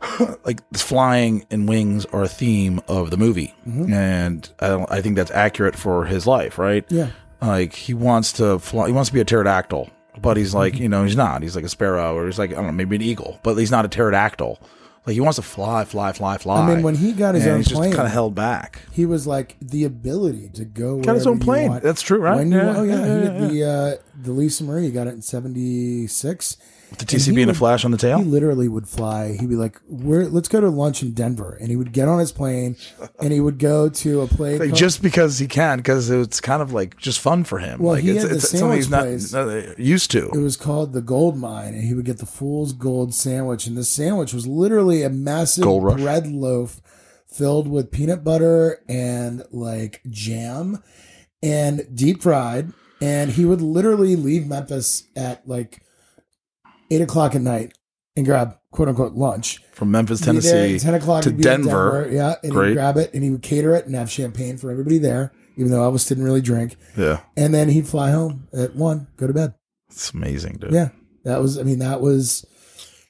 like 0.44 0.60
flying 0.76 1.44
and 1.50 1.68
wings 1.68 2.06
are 2.06 2.22
a 2.22 2.28
theme 2.28 2.80
of 2.88 3.10
the 3.10 3.16
movie 3.16 3.52
and 3.66 4.48
I 4.60 4.84
I 4.88 5.00
think 5.02 5.16
that's 5.16 5.30
accurate 5.32 5.76
for 5.76 6.04
his 6.04 6.26
life 6.26 6.56
right 6.58 6.84
Yeah. 6.88 7.10
like 7.42 7.74
he 7.74 7.94
wants 7.94 8.32
to 8.34 8.58
fly 8.58 8.86
he 8.86 8.92
wants 8.92 9.10
to 9.10 9.14
be 9.14 9.20
a 9.20 9.24
pterodactyl 9.24 9.90
but 10.20 10.36
he's 10.36 10.54
like 10.54 10.78
you 10.78 10.88
know 10.88 11.04
he's 11.04 11.16
not 11.16 11.42
he's 11.42 11.54
like 11.56 11.64
a 11.64 11.68
sparrow 11.68 12.16
or 12.16 12.26
he's 12.26 12.38
like 12.38 12.50
I 12.50 12.54
don't 12.54 12.66
know 12.66 12.72
maybe 12.72 12.96
an 12.96 13.02
eagle 13.02 13.38
but 13.42 13.54
he's 13.54 13.70
not 13.70 13.84
a 13.84 13.88
pterodactyl 13.88 14.58
like 15.06 15.14
he 15.14 15.20
wants 15.20 15.36
to 15.36 15.42
fly 15.42 15.84
fly 15.84 16.12
fly 16.12 16.36
fly 16.36 16.60
I 16.62 16.74
mean, 16.74 16.82
when 16.82 16.94
he 16.94 17.12
got 17.12 17.34
his 17.34 17.44
and 17.44 17.52
own 17.52 17.58
he's 17.58 17.68
just 17.68 17.76
plane, 17.80 17.92
kind 17.94 18.06
of 18.06 18.12
held 18.12 18.34
back 18.34 18.80
he 18.92 19.06
was 19.06 19.26
like 19.26 19.56
the 19.60 19.84
ability 19.84 20.50
to 20.54 20.64
go. 20.64 21.00
Got 21.00 21.14
his 21.14 21.26
own 21.26 21.38
plane. 21.38 21.78
That's 21.82 22.02
true, 22.02 22.18
right? 22.18 22.36
when 22.36 22.50
you 22.52 22.58
Yeah, 22.58 22.66
want- 22.66 22.78
oh 22.78 22.82
yeah, 22.82 23.06
yeah, 23.06 23.48
he 23.48 23.58
yeah, 23.58 23.64
the 23.94 23.98
uh, 23.98 24.02
the 24.22 24.32
Lisa 24.32 24.64
Marie. 24.64 24.84
He 24.86 24.90
got 24.90 25.06
it 25.06 25.14
in 25.14 25.22
'76. 26.90 27.26
the 27.26 27.32
TCB 27.32 27.42
and 27.42 27.50
a 27.50 27.54
flash 27.54 27.84
on 27.84 27.90
the 27.90 27.96
tail 27.96 28.18
He 28.18 28.24
literally 28.24 28.68
would 28.68 28.88
fly. 28.88 29.36
He'd 29.38 29.48
be 29.48 29.56
like, 29.56 29.80
"We're 29.88 30.24
let's 30.24 30.48
go 30.48 30.60
to 30.60 30.68
lunch 30.68 31.02
in 31.02 31.12
Denver," 31.12 31.56
and 31.60 31.70
he 31.70 31.76
would 31.76 31.92
get 31.92 32.08
on 32.08 32.18
his 32.18 32.32
plane 32.32 32.76
and 33.20 33.32
he 33.32 33.40
would 33.40 33.58
go 33.58 33.88
to 33.88 34.20
a 34.22 34.26
place. 34.26 34.60
Like, 34.60 34.74
just 34.74 35.02
because 35.02 35.38
he 35.38 35.46
can, 35.46 35.78
because 35.78 36.10
it's 36.10 36.40
kind 36.40 36.62
of 36.62 36.72
like 36.72 36.96
just 36.96 37.20
fun 37.20 37.44
for 37.44 37.58
him. 37.58 37.80
Well, 37.80 37.94
like 37.94 38.02
he 38.02 38.10
it's, 38.10 38.22
had 38.22 38.30
the 38.30 38.34
it's 38.36 38.50
something 38.50 38.72
he's 38.72 38.90
not, 38.90 39.02
sandwich 39.02 39.32
not 39.32 39.48
uh, 39.48 39.74
used 39.78 40.10
to. 40.12 40.30
it 40.30 40.38
was 40.38 40.56
called 40.56 40.92
the 40.92 41.02
Gold 41.02 41.36
Mine, 41.36 41.74
and 41.74 41.84
he 41.84 41.94
would 41.94 42.04
get 42.04 42.18
the 42.18 42.26
Fool's 42.26 42.72
Gold 42.72 43.14
sandwich, 43.14 43.66
and 43.66 43.76
the 43.76 43.84
sandwich 43.84 44.32
was 44.32 44.46
literally 44.46 45.02
a 45.02 45.10
massive 45.10 45.64
bread 45.64 46.26
loaf 46.26 46.80
filled 47.26 47.68
with 47.68 47.90
peanut 47.90 48.24
butter 48.24 48.82
and 48.88 49.44
like 49.52 50.00
jam 50.08 50.82
and 51.42 51.86
deep 51.94 52.22
fried. 52.22 52.72
And 53.02 53.30
he 53.30 53.46
would 53.46 53.62
literally 53.62 54.14
leave 54.14 54.46
Memphis 54.46 55.04
at 55.16 55.48
like 55.48 55.80
eight 56.90 57.00
o'clock 57.00 57.34
at 57.34 57.40
night 57.42 57.76
and 58.16 58.26
grab 58.26 58.56
quote 58.72 58.88
unquote 58.88 59.12
lunch. 59.14 59.60
From 59.72 59.90
Memphis, 59.90 60.20
Tennessee 60.20 60.78
ten 60.78 60.94
o'clock 60.94 61.24
to 61.24 61.30
in 61.30 61.40
Denver. 61.40 62.08
Yeah, 62.10 62.34
and 62.42 62.52
Great. 62.52 62.68
he'd 62.70 62.74
grab 62.74 62.96
it 62.96 63.12
and 63.14 63.22
he 63.22 63.30
would 63.30 63.42
cater 63.42 63.74
it 63.74 63.86
and 63.86 63.94
have 63.94 64.10
champagne 64.10 64.56
for 64.58 64.70
everybody 64.70 64.98
there, 64.98 65.32
even 65.56 65.70
though 65.70 65.90
Elvis 65.90 66.08
didn't 66.08 66.24
really 66.24 66.40
drink. 66.42 66.76
Yeah, 66.96 67.20
And 67.36 67.54
then 67.54 67.68
he'd 67.68 67.86
fly 67.88 68.10
home 68.10 68.48
at 68.52 68.74
one, 68.74 69.06
go 69.16 69.26
to 69.26 69.32
bed. 69.32 69.54
it's 69.90 70.12
amazing, 70.12 70.58
dude. 70.60 70.72
Yeah, 70.72 70.90
that 71.24 71.40
was. 71.40 71.58
I 71.58 71.62
mean, 71.62 71.78
that 71.80 72.00
was 72.00 72.44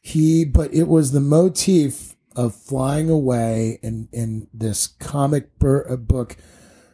he. 0.02 0.44
But 0.44 0.72
it 0.72 0.88
was 0.88 1.12
the 1.12 1.20
motif 1.20 2.14
of 2.36 2.54
flying 2.54 3.10
away 3.10 3.78
in 3.82 4.08
in 4.12 4.46
this 4.54 4.86
comic 4.86 5.58
bur- 5.58 5.86
uh, 5.90 5.96
book, 5.96 6.36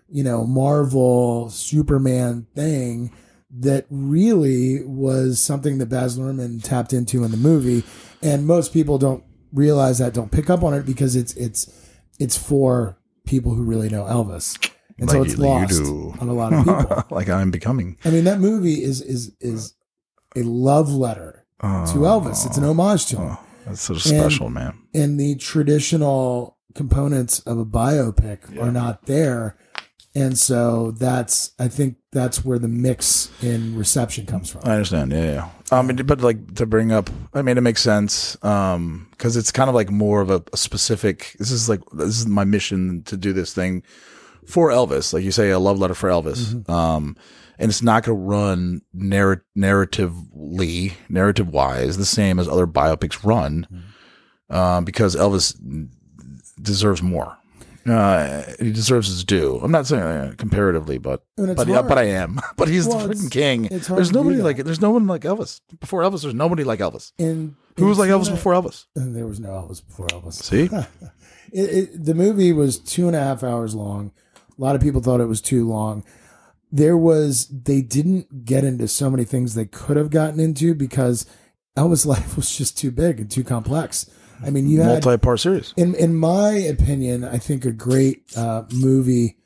you 0.09 0.25
know, 0.25 0.47
Marvel 0.47 1.51
Superman 1.51 2.47
thing 2.55 3.13
that 3.51 3.87
really 3.91 4.83
was 4.85 5.41
something 5.41 5.79
that 5.79 5.87
Baz 5.87 6.19
Luhrmann 6.19 6.63
tapped 6.63 6.93
into 6.93 7.25
in 7.25 7.31
the 7.31 7.37
movie, 7.37 7.85
and 8.23 8.47
most 8.47 8.73
people 8.73 8.99
don't 8.99 9.25
realize 9.53 9.99
that, 9.99 10.15
don't 10.15 10.33
pick 10.33 10.51
up 10.51 10.63
on 10.63 10.75
it 10.75 10.85
because 10.85 11.17
it's 11.17 11.35
it's 11.35 11.71
it's 12.19 12.37
for 12.37 12.99
people 13.27 13.55
who 13.55 13.63
really 13.63 13.89
know 13.89 14.05
Elvis, 14.05 14.71
and 14.99 15.11
so 15.11 15.23
it's 15.23 15.39
lost 15.39 15.81
on 15.81 16.29
a 16.29 16.33
lot 16.33 16.53
of 16.53 16.65
people. 16.65 17.05
like 17.17 17.29
I'm 17.29 17.51
becoming. 17.51 17.99
I 18.05 18.11
mean, 18.11 18.25
that 18.25 18.41
movie 18.41 18.83
is 18.83 19.01
is 19.01 19.35
is 19.41 19.75
a 20.35 20.43
love 20.43 20.93
letter 20.93 21.47
to 21.61 21.67
Elvis. 21.67 22.47
It's 22.47 22.57
an 22.57 22.65
oh. 22.65 22.71
homage 22.71 23.07
to 23.07 23.17
him. 23.17 23.31
Oh, 23.31 23.47
that's 23.67 23.81
so 23.81 23.95
special, 23.95 24.51
man. 24.51 24.79
And 24.95 25.19
the 25.19 25.37
traditional 25.37 26.57
components 26.75 27.41
of 27.41 27.59
a 27.59 27.65
biopic 27.65 28.61
are 28.61 28.71
not 28.71 29.07
there. 29.07 29.57
And 30.17 30.39
so 30.39 30.93
that's 30.93 31.53
I 31.59 31.69
think 31.69 31.97
that's 32.11 32.43
where 32.43 32.59
the 32.59 32.69
mix 32.69 33.31
in 33.43 33.77
reception 33.77 34.25
comes 34.25 34.49
from. 34.51 34.63
I 34.65 34.73
understand. 34.73 35.13
Yeah, 35.13 35.33
yeah. 35.33 35.51
I 35.71 35.83
mean, 35.83 35.97
but 36.07 36.23
like 36.23 36.55
to 36.55 36.65
bring 36.65 36.91
up, 36.91 37.11
I 37.35 37.43
mean, 37.43 37.59
it 37.59 37.61
makes 37.61 37.83
sense 37.83 38.43
um, 38.43 39.09
because 39.11 39.37
it's 39.37 39.53
kind 39.53 39.69
of 39.69 39.75
like 39.75 39.91
more 39.91 40.23
of 40.23 40.31
a, 40.31 40.43
a 40.55 40.57
specific. 40.57 41.37
This 41.39 41.51
is 41.51 41.69
like 41.69 41.83
this 41.93 42.19
is 42.19 42.27
my 42.27 42.45
mission 42.45 43.03
to 43.05 43.17
do 43.19 43.35
this 43.35 43.53
thing 43.53 43.83
for 44.47 44.71
Elvis. 44.71 45.13
Like 45.13 45.23
you 45.23 45.33
say, 45.33 45.51
a 45.51 45.59
love 45.59 45.79
letter 45.79 45.95
for 45.95 46.09
Elvis. 46.09 46.67
Um, 46.67 47.17
and 47.59 47.69
it's 47.69 47.83
not 47.83 48.05
going 48.05 48.17
to 48.17 48.23
run 48.23 48.83
narr- 48.95 49.45
narratively, 49.57 50.95
narrative 51.11 51.49
wise, 51.49 51.97
the 51.99 52.07
same 52.07 52.39
as 52.39 52.49
other 52.49 52.67
biopics 52.67 53.25
run, 53.25 53.67
um, 54.51 54.85
because 54.85 55.17
Elvis 55.17 55.59
deserves 56.61 57.03
more. 57.03 57.37
Uh, 57.89 58.43
he 58.59 58.73
deserves 58.73 59.09
his 59.09 59.23
due. 59.25 59.59
I'm 59.63 59.71
not 59.71 59.87
saying 59.87 60.03
uh, 60.03 60.35
comparatively, 60.37 60.99
but 60.99 61.25
but 61.37 61.57
but 61.67 61.99
I 61.99 62.05
am. 62.05 62.41
But 62.57 62.69
he's 62.69 62.87
Well, 62.87 63.07
the 63.07 63.15
freaking 63.15 63.31
king. 63.31 63.63
There's 63.71 64.13
nobody 64.13 64.37
like 64.39 64.57
There's 64.59 64.81
no 64.81 64.91
one 64.91 65.07
like 65.07 65.23
Elvis 65.23 65.61
before 65.81 66.03
Elvis. 66.03 66.23
There's 66.23 66.35
nobody 66.35 66.65
like 66.65 66.81
Elvis. 66.81 67.13
And 67.19 67.55
Who 67.79 67.87
was 67.87 67.99
like 67.99 68.11
Elvis 68.11 68.31
before 68.31 68.55
Elvis? 68.55 68.87
that- 68.95 69.13
There 69.13 69.27
was 69.27 69.39
no 69.41 69.51
Elvis 69.51 69.87
before 69.87 70.07
Elvis. 70.09 70.35
See, 70.35 70.69
It, 71.53 71.61
it, 71.71 72.05
the 72.05 72.15
movie 72.15 72.53
was 72.53 72.77
two 72.79 73.07
and 73.07 73.15
a 73.15 73.21
half 73.21 73.45
hours 73.45 73.73
long. 73.75 74.11
A 74.59 74.61
lot 74.61 74.75
of 74.75 74.83
people 74.83 75.01
thought 75.01 75.21
it 75.21 75.27
was 75.29 75.41
too 75.41 75.67
long. 75.69 76.03
There 76.73 76.97
was 76.97 77.47
they 77.47 77.83
didn't 77.83 78.45
get 78.45 78.65
into 78.65 78.89
so 78.89 79.09
many 79.11 79.25
things 79.25 79.55
they 79.55 79.65
could 79.67 79.97
have 79.97 80.11
gotten 80.11 80.41
into 80.41 80.75
because 80.75 81.25
Elvis' 81.77 82.05
life 82.15 82.37
was 82.37 82.55
just 82.57 82.77
too 82.77 82.91
big 82.91 83.21
and 83.21 83.31
too 83.31 83.45
complex. 83.45 84.11
I 84.45 84.51
mean, 84.51 84.69
you 84.69 84.81
had 84.81 85.05
multi-part 85.05 85.41
series. 85.41 85.73
in 85.77 85.95
in 85.95 86.15
my 86.15 86.51
opinion, 86.51 87.25
I 87.25 87.39
think 87.39 87.65
a 87.65 87.73
great 87.73 88.23
uh, 88.37 88.65
movie 88.73 89.37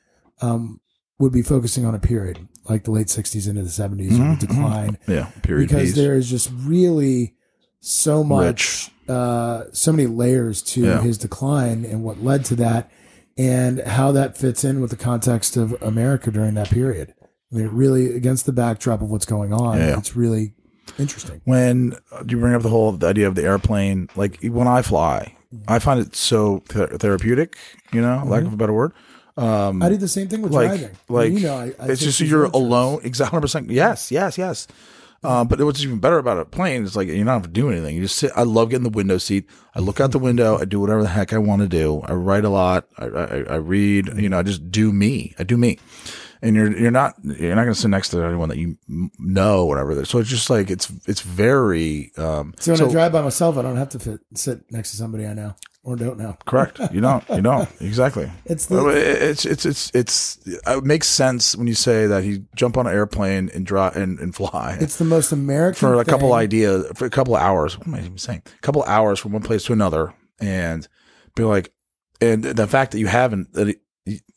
um, 0.40 0.80
would 1.18 1.32
be 1.32 1.42
focusing 1.42 1.84
on 1.84 1.94
a 1.94 1.98
period 1.98 2.46
like 2.68 2.84
the 2.84 2.90
late 2.90 3.06
'60s 3.08 3.48
into 3.48 3.62
the 3.62 3.68
'70s, 3.68 4.12
or 4.12 4.36
the 4.38 4.46
decline, 4.46 4.98
Yeah, 5.08 5.26
period 5.42 5.68
because 5.68 5.88
piece. 5.88 5.96
there 5.96 6.14
is 6.14 6.28
just 6.30 6.50
really 6.64 7.34
so 7.80 8.22
much, 8.22 8.90
uh, 9.08 9.64
so 9.72 9.92
many 9.92 10.06
layers 10.06 10.60
to 10.62 10.82
Yeah. 10.82 11.00
his 11.00 11.18
decline 11.18 11.84
and 11.84 12.02
what 12.02 12.22
led 12.22 12.44
to 12.46 12.56
that, 12.56 12.90
and 13.38 13.80
how 13.80 14.12
that 14.12 14.36
fits 14.36 14.64
in 14.64 14.80
with 14.80 14.90
the 14.90 14.96
context 14.96 15.56
of 15.56 15.74
America 15.82 16.30
during 16.30 16.54
that 16.54 16.68
period. 16.70 17.14
I 17.52 17.56
mean, 17.56 17.64
it 17.66 17.72
really 17.72 18.14
against 18.14 18.46
the 18.46 18.52
backdrop 18.52 19.00
of 19.02 19.10
what's 19.10 19.26
going 19.26 19.52
on, 19.52 19.78
Yeah. 19.78 19.98
it's 19.98 20.14
really 20.14 20.52
interesting. 20.98 21.40
when 21.44 21.96
you 22.26 22.38
bring 22.38 22.54
up 22.54 22.62
the 22.62 22.68
whole 22.68 22.92
the 22.92 23.06
idea 23.06 23.28
of 23.28 23.34
the 23.34 23.42
airplane, 23.42 24.08
like 24.16 24.38
when 24.42 24.68
I 24.68 24.82
fly, 24.82 25.36
I 25.68 25.78
find 25.78 26.00
it 26.00 26.14
so 26.14 26.62
ther- 26.68 26.98
therapeutic. 26.98 27.56
You 27.92 28.00
know, 28.00 28.22
lack 28.24 28.44
of 28.44 28.52
a 28.52 28.56
better 28.56 28.72
word. 28.72 28.92
Um, 29.36 29.82
I 29.82 29.88
do 29.88 29.96
the 29.96 30.08
same 30.08 30.28
thing 30.28 30.42
with 30.42 30.52
like, 30.52 30.68
driving. 30.68 30.96
like 31.08 31.32
you 31.32 31.40
know, 31.40 31.56
I, 31.56 31.72
I 31.78 31.90
it's 31.90 32.02
just 32.02 32.20
you're 32.20 32.44
alone. 32.44 33.00
Exactly, 33.04 33.30
hundred 33.30 33.42
percent. 33.42 33.70
Yes, 33.70 34.10
yes, 34.10 34.36
yes. 34.36 34.66
Um, 35.22 35.48
but 35.48 35.60
what's 35.60 35.82
even 35.82 35.98
better 35.98 36.18
about 36.18 36.38
a 36.38 36.46
plane 36.46 36.82
is 36.82 36.96
like 36.96 37.08
you 37.08 37.18
don't 37.18 37.26
have 37.26 37.42
to 37.42 37.48
do 37.48 37.70
anything. 37.70 37.94
You 37.94 38.02
just 38.02 38.16
sit. 38.16 38.32
I 38.34 38.42
love 38.42 38.70
getting 38.70 38.84
the 38.84 38.90
window 38.90 39.18
seat. 39.18 39.46
I 39.74 39.80
look 39.80 40.00
out 40.00 40.12
the 40.12 40.18
window. 40.18 40.58
I 40.58 40.64
do 40.64 40.80
whatever 40.80 41.02
the 41.02 41.08
heck 41.08 41.32
I 41.32 41.38
want 41.38 41.60
to 41.62 41.68
do. 41.68 42.00
I 42.06 42.12
write 42.12 42.44
a 42.44 42.48
lot. 42.48 42.86
I, 42.96 43.04
I, 43.04 43.24
I 43.50 43.54
read. 43.56 44.16
You 44.16 44.30
know, 44.30 44.38
I 44.38 44.42
just 44.42 44.70
do 44.70 44.92
me. 44.92 45.34
I 45.38 45.42
do 45.42 45.58
me. 45.58 45.78
And 46.42 46.56
you're 46.56 46.74
you're 46.76 46.90
not 46.90 47.16
you're 47.22 47.54
not 47.54 47.62
going 47.64 47.74
to 47.74 47.80
sit 47.80 47.88
next 47.88 48.08
to 48.10 48.22
anyone 48.24 48.48
that 48.48 48.58
you 48.58 48.78
know, 49.18 49.66
whatever. 49.66 50.04
So 50.04 50.18
it's 50.18 50.30
just 50.30 50.48
like 50.50 50.70
it's 50.70 50.90
it's 51.06 51.20
very. 51.20 52.12
Um, 52.16 52.54
So 52.58 52.72
when 52.72 52.78
so- 52.78 52.88
I 52.88 52.92
drive 52.92 53.12
by 53.12 53.22
myself, 53.22 53.58
I 53.58 53.62
don't 53.62 53.76
have 53.76 53.90
to 53.90 53.98
fit, 53.98 54.20
sit 54.34 54.60
next 54.70 54.92
to 54.92 54.96
somebody 54.96 55.26
I 55.26 55.34
know. 55.34 55.54
or 55.82 55.96
don't 55.96 56.18
know. 56.18 56.36
Correct. 56.46 56.78
You 56.92 57.00
don't. 57.02 57.22
You 57.28 57.42
don't. 57.42 57.68
Exactly. 57.80 58.30
It's 58.46 58.66
the 58.66 58.86
it's 58.88 59.44
it's 59.44 59.66
it's 59.66 59.90
it's 59.94 60.38
it 60.46 60.84
makes 60.84 61.08
sense 61.08 61.56
when 61.56 61.66
you 61.66 61.74
say 61.74 62.06
that 62.06 62.22
he 62.24 62.42
jump 62.54 62.76
on 62.78 62.86
an 62.86 62.92
airplane 62.94 63.50
and 63.54 63.66
drive 63.66 63.96
and, 63.96 64.18
and 64.18 64.34
fly 64.34 64.76
it's 64.80 64.96
the 64.96 65.04
most 65.04 65.32
American 65.32 65.78
for 65.78 66.00
a 66.00 66.04
couple 66.04 66.32
ideas 66.32 66.86
for 66.94 67.04
a 67.06 67.10
couple 67.10 67.34
of 67.36 67.42
hours. 67.42 67.76
What 67.78 67.86
am 67.86 67.94
I 67.94 67.98
even 68.00 68.18
saying? 68.18 68.42
A 68.46 68.60
couple 68.62 68.82
of 68.82 68.88
hours 68.88 69.18
from 69.18 69.32
one 69.32 69.42
place 69.42 69.64
to 69.64 69.72
another, 69.74 70.14
and 70.40 70.86
be 71.34 71.44
like, 71.44 71.72
and 72.20 72.42
the 72.44 72.66
fact 72.66 72.92
that 72.92 72.98
you 72.98 73.06
haven't 73.08 73.52
that 73.54 73.76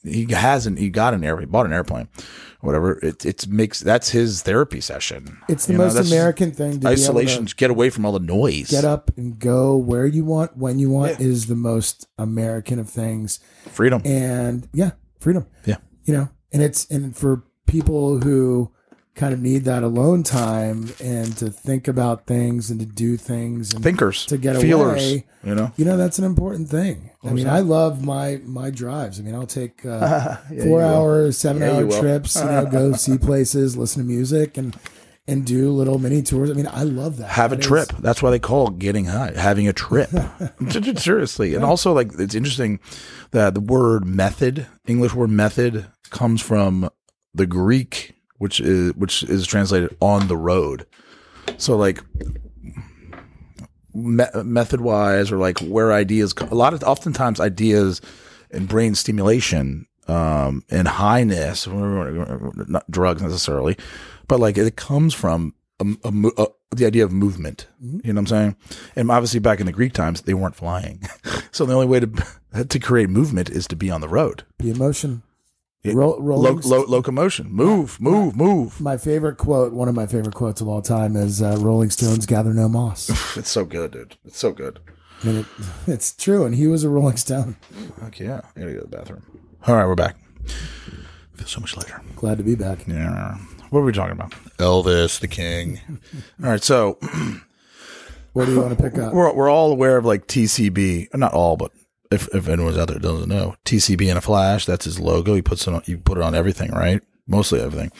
he, 0.04 0.26
hasn't 0.32 0.80
he 0.80 0.90
got 0.90 1.14
an 1.14 1.24
air 1.24 1.40
he 1.40 1.46
bought 1.46 1.66
an 1.66 1.74
airplane, 1.74 2.08
whatever. 2.62 3.00
It 3.00 3.26
it 3.26 3.48
makes 3.48 3.80
that's 3.80 4.10
his 4.10 4.42
therapy 4.42 4.82
session. 4.82 5.38
It's 5.48 5.66
the 5.66 5.74
You 5.74 5.78
know, 5.80 5.86
most 5.86 5.94
that's 5.96 6.12
American 6.12 6.52
thing. 6.52 6.74
To 6.74 6.80
be 6.80 6.88
able 6.88 6.96
to 6.96 7.02
Isolation. 7.02 7.48
Get 7.56 7.70
away 7.72 7.90
from 7.90 8.06
all 8.06 8.12
the 8.12 8.20
noise. 8.20 8.70
get 8.70 8.86
up 8.86 9.12
and 9.18 9.40
go 9.40 9.76
where 9.78 10.06
you 10.06 10.26
want 10.26 10.58
when 10.58 10.80
you 10.80 10.90
want 10.90 11.20
is 11.20 11.48
the 11.48 11.56
most 11.56 12.08
American 12.18 12.80
of 12.80 12.90
things. 12.90 13.40
Freedom. 13.68 14.02
And 14.06 14.68
yeah, 14.74 14.92
freedom. 15.20 15.46
Yeah. 15.66 15.78
You 16.04 16.14
know, 16.14 16.30
and 16.52 16.62
it's 16.62 16.86
and 16.92 17.16
for 17.16 17.44
people 17.66 18.20
who 18.20 18.72
kind 19.16 19.34
of 19.34 19.40
need 19.40 19.64
that 19.64 19.84
alone 19.84 20.24
time 20.24 20.92
and 21.00 21.38
to 21.38 21.50
think 21.50 21.88
about 21.88 22.26
things 22.26 22.72
and 22.72 22.80
to 22.80 22.86
do 22.86 23.16
things 23.16 23.72
and 23.74 23.84
Thinkers. 23.84 24.26
to 24.26 24.38
get 24.38 24.58
Feelers. 24.60 25.02
away. 25.04 25.26
You 25.44 25.56
know. 25.56 25.72
You 25.78 25.86
know, 25.86 25.98
that's 25.98 26.18
an 26.18 26.26
important 26.26 26.68
thing. 26.70 27.12
I 27.26 27.32
mean, 27.34 27.48
I 27.48 27.60
love 27.60 28.04
my 28.04 28.42
my 28.44 28.70
drives. 28.70 29.20
I 29.20 29.24
mean, 29.24 29.34
I'll 29.36 29.48
take 29.48 29.86
uh, 29.86 30.36
four 30.64 30.82
hour, 30.82 31.32
seven 31.32 31.62
Yeah, 31.62 31.72
hour 31.78 31.86
will. 31.86 32.00
trips. 32.00 32.36
You 32.36 32.46
know, 32.46 32.66
go 32.66 32.94
see 33.06 33.18
places, 33.18 33.78
listen 33.78 34.02
to 34.04 34.08
music, 34.08 34.58
and 34.58 34.76
and 35.26 35.46
do 35.46 35.72
little 35.72 36.00
mini 36.00 36.22
tours. 36.22 36.52
I 36.52 36.54
mean, 36.54 36.68
I 36.68 36.84
love 36.84 37.16
that. 37.18 37.30
have 37.30 37.54
a 37.54 37.56
That 37.56 37.62
is- 37.62 37.68
trip. 37.68 37.88
That's 38.00 38.22
why 38.22 38.30
they 38.32 38.40
call 38.40 38.70
getting 38.72 39.06
high, 39.06 39.32
having 39.36 39.68
a 39.70 39.74
trip. 39.74 40.10
Seriously. 40.98 41.56
And 41.56 41.64
also 41.64 41.94
like 41.94 42.12
it's 42.20 42.36
interesting 42.36 42.80
that 43.32 43.54
the 43.54 43.62
word 43.62 44.06
method, 44.06 44.68
English 44.86 45.14
word 45.14 45.30
method 45.30 45.86
comes 46.10 46.42
from 46.42 46.90
the 47.34 47.46
Greek 47.48 48.16
which 48.38 48.60
is 48.60 48.94
which 48.96 49.24
is 49.24 49.48
translated 49.48 49.96
on 50.02 50.28
the 50.28 50.36
road. 50.36 50.86
So 51.58 51.78
like 51.78 52.02
me- 53.94 54.26
method 54.44 54.82
wise 54.82 55.32
or 55.32 55.38
like 55.38 55.60
where 55.60 55.94
ideas 55.94 56.34
co- 56.34 56.48
a 56.52 56.56
lot 56.56 56.74
of 56.74 56.84
oftentimes 56.84 57.40
ideas 57.40 58.02
and 58.52 58.68
brain 58.68 58.96
stimulation 58.96 59.86
um 60.08 60.64
and 60.70 60.88
highness 60.88 61.66
not 61.68 62.90
drugs 62.92 63.22
necessarily 63.22 63.78
but 64.28 64.40
like 64.40 64.58
it 64.58 64.76
comes 64.76 65.14
from 65.14 65.54
a, 65.80 65.86
a, 66.04 66.44
a, 66.44 66.48
the 66.76 66.86
idea 66.86 67.04
of 67.04 67.12
movement. 67.12 67.68
You 67.80 68.14
know 68.14 68.14
what 68.14 68.18
i'm 68.20 68.28
saying? 68.28 68.56
And 68.96 69.12
obviously 69.12 69.40
back 69.40 69.60
in 69.60 69.66
the 69.66 69.72
greek 69.72 69.94
times 69.94 70.22
they 70.22 70.34
weren't 70.34 70.56
flying. 70.56 71.02
So 71.52 71.68
the 71.68 71.76
only 71.76 71.86
way 71.86 72.00
to 72.00 72.66
to 72.68 72.80
create 72.80 73.12
movement 73.12 73.48
is 73.48 73.68
to 73.68 73.76
be 73.76 73.92
on 73.92 74.02
the 74.02 74.10
road. 74.10 74.44
The 74.58 74.72
emotion. 74.72 75.22
Ro- 75.86 76.18
Lo- 76.18 76.60
lo- 76.64 76.86
locomotion 76.88 77.52
move 77.52 78.00
move 78.00 78.38
move 78.38 78.80
My 78.80 78.96
favorite 78.98 79.38
quote, 79.38 79.74
one 79.74 79.90
of 79.90 79.96
my 79.96 80.08
favorite 80.08 80.34
quotes 80.34 80.62
of 80.62 80.68
all 80.70 80.82
time, 80.82 81.18
is 81.18 81.42
uh, 81.42 81.58
"Rolling 81.60 81.90
Stones 81.90 82.26
gather 82.26 82.54
no 82.54 82.70
moss." 82.70 83.10
it's 83.38 83.50
so 83.50 83.66
good 83.66 83.92
dude 83.92 84.16
it's 84.24 84.40
so 84.40 84.52
good 84.54 84.80
I 85.24 85.28
mean, 85.28 85.36
it, 85.40 85.46
it's 85.88 86.14
true, 86.14 86.46
and 86.46 86.54
he 86.56 86.68
was 86.68 86.84
a 86.84 86.90
Rolling 86.90 87.16
Stone. 87.18 87.56
Fuck 88.00 88.20
yeah. 88.20 88.42
I 88.56 88.60
gotta 88.60 88.74
go 88.74 88.80
to 88.82 88.88
the 88.90 88.98
bathroom. 88.98 89.24
All 89.66 89.76
right, 89.76 89.86
we're 89.86 89.96
back. 89.96 90.18
I 90.46 91.38
feel 91.38 91.48
so 91.48 91.62
much 91.62 91.78
lighter. 91.78 92.02
Glad 92.18 92.38
to 92.40 92.44
be 92.44 92.56
back. 92.56 92.86
Yeah. 92.88 93.38
What 93.70 93.80
were 93.80 93.86
we 93.86 93.94
talking 93.94 94.12
about? 94.12 94.32
Elvis, 94.58 95.20
the 95.22 95.30
king. 95.30 95.80
all 96.44 96.50
right, 96.50 96.62
so 96.64 96.98
What 98.34 98.46
do 98.46 98.52
you 98.54 98.60
want 98.62 98.78
to 98.78 98.84
pick 98.84 98.98
up? 98.98 99.14
we're, 99.14 99.32
we're 99.34 99.50
all 99.50 99.72
aware 99.72 99.96
of 99.98 100.06
like 100.06 100.28
TCB. 100.28 101.14
Not 101.16 101.34
all, 101.34 101.56
but 101.56 101.72
if, 102.14 102.28
if 102.34 102.48
anyone's 102.48 102.78
out 102.78 102.88
there 102.90 103.00
doesn't 103.00 103.30
know, 103.30 103.56
TCB 103.66 104.10
in 104.10 104.18
a 104.18 104.22
flash, 104.22 104.66
that's 104.66 104.86
his 104.86 105.00
logo. 105.00 105.36
He 105.36 105.42
puts 105.42 105.68
it 105.68 105.74
on, 105.74 105.82
you 105.86 105.98
put 105.98 106.18
it 106.18 106.24
on 106.24 106.36
everything, 106.36 106.72
right? 106.72 107.02
Mostly 107.28 107.60
everything. 107.62 107.92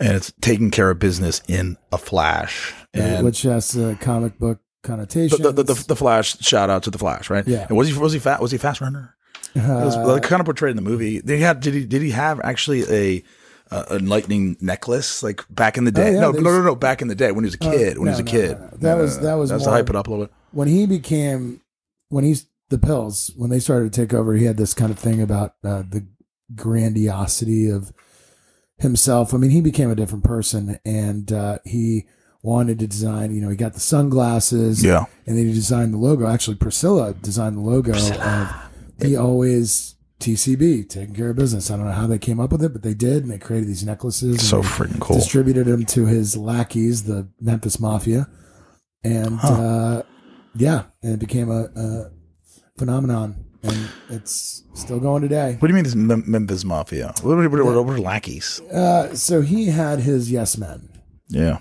And 0.00 0.14
it's 0.16 0.32
taking 0.40 0.70
care 0.70 0.90
of 0.90 0.98
business 0.98 1.42
in 1.48 1.76
a 1.92 1.98
flash. 1.98 2.72
And 2.94 3.24
Which 3.24 3.42
has 3.42 3.76
a 3.76 3.94
comic 3.96 4.38
book 4.38 4.60
connotation. 4.82 5.40
the, 5.42 5.52
the, 5.52 5.62
the, 5.62 5.84
the 5.88 5.96
Flash, 5.96 6.38
shout 6.40 6.70
out 6.70 6.82
to 6.84 6.90
the 6.90 6.98
Flash, 6.98 7.30
right? 7.30 7.46
Yeah. 7.46 7.66
And 7.68 7.76
was 7.76 7.88
he, 7.88 7.96
was 7.98 8.12
he 8.12 8.18
fat? 8.18 8.40
Was 8.40 8.50
he 8.50 8.58
fast 8.58 8.80
runner? 8.80 9.14
It 9.54 9.60
was 9.62 9.96
Uh, 9.96 10.18
kind 10.20 10.40
of 10.40 10.46
portrayed 10.46 10.70
in 10.70 10.76
the 10.76 10.82
movie. 10.90 11.20
Did 11.20 11.36
he 11.36 11.42
have? 11.42 11.60
Did 11.60 11.74
he? 11.74 11.84
Did 11.84 12.00
he 12.00 12.10
have 12.12 12.40
actually 12.42 12.82
a 12.90 13.22
a, 13.70 13.84
a 13.90 13.98
lightning 13.98 14.56
necklace 14.62 15.22
like 15.22 15.44
back 15.50 15.76
in 15.76 15.84
the 15.84 15.92
day? 15.92 16.08
Oh, 16.08 16.12
yeah, 16.12 16.20
no, 16.20 16.30
no, 16.30 16.40
no, 16.40 16.62
no. 16.62 16.74
Back 16.74 17.02
in 17.02 17.08
the 17.08 17.14
day 17.14 17.32
when 17.32 17.44
he 17.44 17.48
was 17.48 17.54
a 17.54 17.58
kid. 17.58 17.98
when 17.98 18.06
no, 18.06 18.12
he 18.16 18.16
was 18.16 18.20
a 18.20 18.22
no, 18.22 18.30
kid. 18.30 18.58
no. 18.58 18.70
That 18.78 18.94
was- 18.96 19.18
that 19.20 19.34
was 19.34 19.50
That's 19.50 19.64
to 19.64 19.70
hype 19.70 19.90
it 19.90 19.94
up 19.96 20.06
a 20.06 20.10
little 20.10 20.24
bit. 20.26 20.34
when 20.52 20.68
he 20.68 20.86
became 20.86 21.60
when 22.08 22.24
he's 22.24 22.46
the 22.72 22.78
pills 22.78 23.30
when 23.36 23.50
they 23.50 23.60
started 23.60 23.92
to 23.92 24.00
take 24.00 24.12
over 24.12 24.34
he 24.34 24.44
had 24.46 24.56
this 24.56 24.74
kind 24.74 24.90
of 24.90 24.98
thing 24.98 25.22
about 25.22 25.54
uh, 25.64 25.82
the 25.88 26.04
grandiosity 26.54 27.68
of 27.68 27.92
himself. 28.78 29.32
I 29.32 29.36
mean 29.36 29.50
he 29.50 29.60
became 29.60 29.90
a 29.90 29.94
different 29.94 30.24
person 30.24 30.78
and 30.84 31.30
uh, 31.32 31.58
he 31.64 32.06
wanted 32.42 32.78
to 32.80 32.86
design 32.88 33.32
you 33.34 33.40
know 33.40 33.48
he 33.50 33.56
got 33.56 33.74
the 33.74 33.80
sunglasses 33.80 34.82
Yeah. 34.84 35.04
and 35.26 35.38
then 35.38 35.46
he 35.46 35.52
designed 35.52 35.94
the 35.94 35.98
logo. 35.98 36.26
Actually 36.26 36.56
priscilla 36.56 37.14
designed 37.14 37.56
the 37.56 37.60
logo 37.60 37.92
of 37.92 38.50
he 39.00 39.16
always 39.16 39.94
tcb 40.20 40.88
taking 40.88 41.14
care 41.14 41.30
of 41.30 41.36
business. 41.36 41.70
I 41.70 41.76
don't 41.76 41.86
know 41.86 41.92
how 41.92 42.06
they 42.06 42.18
came 42.18 42.40
up 42.40 42.50
with 42.52 42.62
it 42.64 42.72
but 42.72 42.82
they 42.82 42.94
did 42.94 43.22
and 43.22 43.30
they 43.32 43.38
created 43.38 43.68
these 43.68 43.84
necklaces 43.84 44.48
So 44.48 44.62
freaking 44.62 45.00
cool. 45.00 45.16
distributed 45.16 45.66
them 45.66 45.84
to 45.86 46.06
his 46.06 46.36
lackeys 46.36 47.04
the 47.04 47.28
memphis 47.40 47.78
mafia. 47.78 48.28
And 49.04 49.38
uh, 49.42 50.02
yeah, 50.54 50.84
and 51.02 51.14
it 51.14 51.18
became 51.20 51.50
a, 51.50 51.64
a 51.74 52.10
phenomenon, 52.78 53.44
and 53.62 53.88
it's 54.10 54.64
still 54.74 54.98
going 55.00 55.22
today. 55.22 55.56
What 55.58 55.68
do 55.68 55.72
you 55.72 55.74
mean 55.74 55.84
this 55.84 55.94
Mem- 55.94 56.24
Memphis 56.30 56.64
Mafia? 56.64 57.14
What 57.22 57.38
are, 57.38 57.48
what 57.48 57.60
are, 57.60 57.82
what 57.82 57.94
are 57.94 58.00
lackeys? 58.00 58.60
Uh, 58.62 59.14
so 59.14 59.40
he 59.42 59.66
had 59.66 60.00
his 60.00 60.30
yes 60.30 60.56
men. 60.58 60.88
Yeah. 61.28 61.58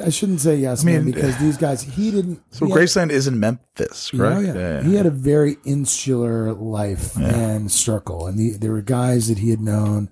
I 0.00 0.10
shouldn't 0.10 0.40
say 0.40 0.54
yes 0.56 0.84
mean, 0.84 0.96
men 0.96 1.04
because 1.06 1.36
these 1.38 1.56
guys 1.56 1.82
he 1.82 2.10
didn't. 2.12 2.40
So 2.50 2.66
he 2.66 2.72
had- 2.72 2.80
Graceland 2.80 3.10
is 3.10 3.26
in 3.26 3.40
Memphis, 3.40 4.10
Oh, 4.14 4.18
correct? 4.18 4.46
yeah. 4.56 4.82
He 4.82 4.94
had 4.94 5.06
a 5.06 5.10
very 5.10 5.56
insular 5.64 6.52
life 6.52 7.16
and 7.16 7.72
circle. 7.72 8.26
And 8.26 8.38
the, 8.38 8.50
there 8.52 8.70
were 8.70 8.82
guys 8.82 9.26
that 9.28 9.38
he 9.38 9.50
had 9.50 9.60
known 9.60 10.08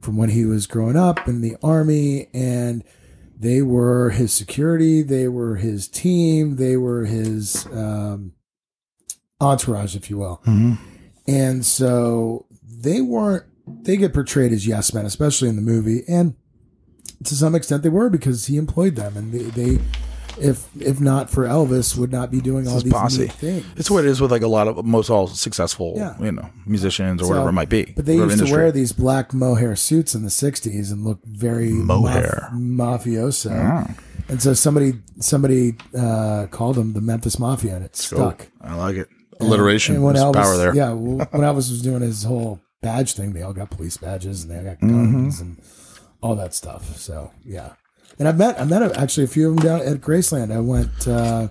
from 0.00 0.16
when 0.16 0.28
he 0.28 0.44
was 0.44 0.66
growing 0.68 0.96
up 0.96 1.26
in 1.26 1.40
the 1.40 1.56
army, 1.64 2.28
and 2.32 2.84
they 3.36 3.60
were 3.62 4.10
his 4.10 4.32
security, 4.32 5.02
they 5.02 5.26
were 5.26 5.56
his 5.56 5.88
team, 5.88 6.56
they 6.56 6.76
were 6.76 7.04
his 7.06 7.66
um, 7.72 8.34
entourage, 9.44 9.94
if 9.94 10.10
you 10.10 10.18
will. 10.18 10.40
And 11.26 11.64
so 11.64 12.46
they 12.66 13.00
weren't, 13.00 13.44
they 13.66 13.96
get 13.96 14.12
portrayed 14.12 14.52
as 14.52 14.66
yes 14.66 14.92
men, 14.92 15.06
especially 15.06 15.48
in 15.48 15.56
the 15.56 15.62
movie. 15.62 16.02
And 16.08 16.34
to 17.24 17.34
some 17.34 17.54
extent 17.54 17.82
they 17.82 17.88
were 17.88 18.10
because 18.10 18.46
he 18.46 18.56
employed 18.56 18.96
them 18.96 19.16
and 19.16 19.32
they, 19.32 19.44
they 19.62 19.78
if 20.36 20.66
if 20.80 21.00
not 21.00 21.30
for 21.30 21.44
Elvis, 21.44 21.96
would 21.96 22.10
not 22.10 22.28
be 22.32 22.40
doing 22.40 22.66
all 22.66 22.80
these 22.80 22.92
posse. 22.92 23.28
things. 23.28 23.64
It's 23.76 23.88
what 23.88 24.04
it 24.04 24.08
is 24.08 24.20
with 24.20 24.32
like 24.32 24.42
a 24.42 24.48
lot 24.48 24.66
of 24.66 24.84
most 24.84 25.08
all 25.08 25.28
successful, 25.28 25.94
Yeah. 25.96 26.16
you 26.20 26.32
know, 26.32 26.50
musicians 26.66 27.22
or 27.22 27.26
So- 27.26 27.30
whatever 27.30 27.50
it 27.50 27.52
might 27.52 27.68
be. 27.68 27.92
But 27.94 28.04
they 28.06 28.16
used 28.16 28.44
to 28.44 28.50
wear 28.52 28.72
these 28.72 28.90
black 28.92 29.32
mohair 29.32 29.76
suits 29.76 30.12
in 30.12 30.24
the 30.24 30.30
'60s 30.30 30.90
and 30.90 31.04
look 31.04 31.20
very 31.24 31.70
Mohair. 31.70 32.50
mafioso. 32.52 33.94
And 34.28 34.42
so 34.42 34.54
somebody 34.54 34.94
somebody 35.20 35.76
uh, 35.96 36.46
called 36.50 36.76
them 36.76 36.94
the 36.94 37.00
Memphis 37.00 37.38
Mafia, 37.38 37.76
and 37.76 37.84
it 37.84 37.94
stuck. 37.94 38.48
I 38.60 38.74
like 38.74 38.96
it. 38.96 39.08
Alliteration. 39.40 39.96
And 39.96 40.04
when 40.04 40.16
Elvis, 40.16 40.34
power 40.34 40.56
there. 40.56 40.74
yeah, 40.74 40.92
when 40.92 41.18
Elvis 41.28 41.70
was 41.70 41.82
doing 41.82 42.02
his 42.02 42.24
whole 42.24 42.60
badge 42.82 43.14
thing, 43.14 43.32
they 43.32 43.42
all 43.42 43.52
got 43.52 43.70
police 43.70 43.96
badges 43.96 44.42
and 44.44 44.50
they 44.52 44.58
all 44.58 44.64
got 44.64 44.78
Mm-hmm. 44.80 45.12
guns 45.12 45.40
and 45.40 45.60
all 46.22 46.34
that 46.36 46.54
stuff. 46.54 46.96
So 46.96 47.30
yeah, 47.44 47.72
and 48.18 48.28
I 48.28 48.32
met 48.32 48.60
I 48.60 48.64
met 48.64 48.82
actually 48.96 49.24
a 49.24 49.28
few 49.28 49.50
of 49.50 49.56
them 49.56 49.64
down 49.64 49.80
at 49.80 50.00
Graceland. 50.00 50.52
I 50.52 50.60
went. 50.60 51.06
Uh, 51.08 51.48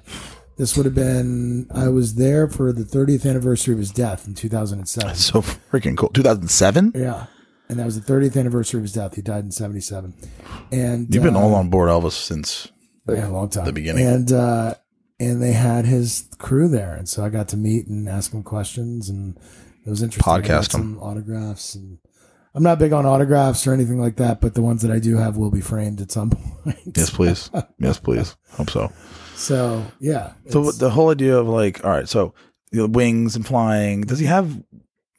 this 0.55 0.77
would 0.77 0.86
have 0.86 0.93
been 0.95 1.67
I 1.73 1.88
was 1.88 2.13
there 2.15 2.47
for 2.47 2.71
the 2.71 2.84
30th 2.84 3.27
anniversary 3.27 3.73
of 3.73 3.79
his 3.79 3.91
death 3.91 4.27
in 4.27 4.36
2007. 4.36 5.15
So 5.15 5.41
freaking 5.41 5.97
cool. 5.97 6.09
2007? 6.09 6.91
Yeah. 6.95 7.25
And 7.69 7.79
that 7.79 7.86
was 7.88 7.99
the 7.99 8.13
30th 8.13 8.38
anniversary 8.39 8.77
of 8.77 8.84
his 8.84 8.93
death. 8.93 9.15
He 9.15 9.23
died 9.23 9.45
in 9.45 9.51
77. 9.51 10.13
And 10.71 11.11
You've 11.11 11.23
been 11.23 11.36
uh, 11.36 11.39
all 11.39 11.55
on 11.55 11.69
board 11.71 11.89
Elvis 11.89 12.11
since 12.11 12.67
yeah, 13.09 13.27
a 13.27 13.29
long 13.29 13.49
time. 13.49 13.65
the 13.65 13.73
beginning. 13.73 14.05
And 14.05 14.31
uh 14.31 14.75
and 15.26 15.41
they 15.41 15.53
had 15.53 15.86
his 15.86 16.28
crew 16.38 16.67
there. 16.67 16.93
And 16.95 17.07
so 17.09 17.24
I 17.24 17.30
got 17.30 17.47
to 17.49 17.57
meet 17.57 17.88
and 17.88 18.07
ask 18.09 18.32
him 18.34 18.43
questions 18.43 19.09
and 19.09 19.38
it 19.86 19.89
was 19.89 20.01
interesting. 20.01 20.32
Podcast 20.32 20.43
got 20.43 20.51
Podcast 20.61 20.76
'em. 20.76 20.82
some 20.82 20.99
autographs 20.99 21.76
and 21.76 21.97
I'm 22.55 22.61
not 22.63 22.78
big 22.78 22.93
on 22.93 23.05
autographs 23.05 23.65
or 23.65 23.74
anything 23.74 23.99
like 23.99 24.17
that, 24.17 24.39
but 24.39 24.53
the 24.53 24.61
ones 24.61 24.84
that 24.84 24.91
I 24.91 24.99
do 24.99 25.17
have 25.17 25.38
will 25.38 25.49
be 25.49 25.61
framed 25.61 25.99
at 26.01 26.11
some 26.11 26.30
point. 26.63 26.78
yes, 26.95 27.09
please. 27.09 27.49
yes, 27.80 27.99
please. 27.99 28.36
Hope 28.51 28.69
so. 28.69 28.91
So 29.36 29.84
yeah. 29.99 30.34
So 30.49 30.71
the 30.71 30.89
whole 30.91 31.09
idea 31.09 31.38
of 31.38 31.47
like, 31.47 31.84
all 31.84 31.89
right, 31.91 32.07
so 32.07 32.34
you 32.71 32.80
know, 32.82 32.88
wings 32.88 33.36
and 33.36 33.45
flying. 33.45 34.01
Does 34.01 34.19
he 34.19 34.26
have 34.28 34.61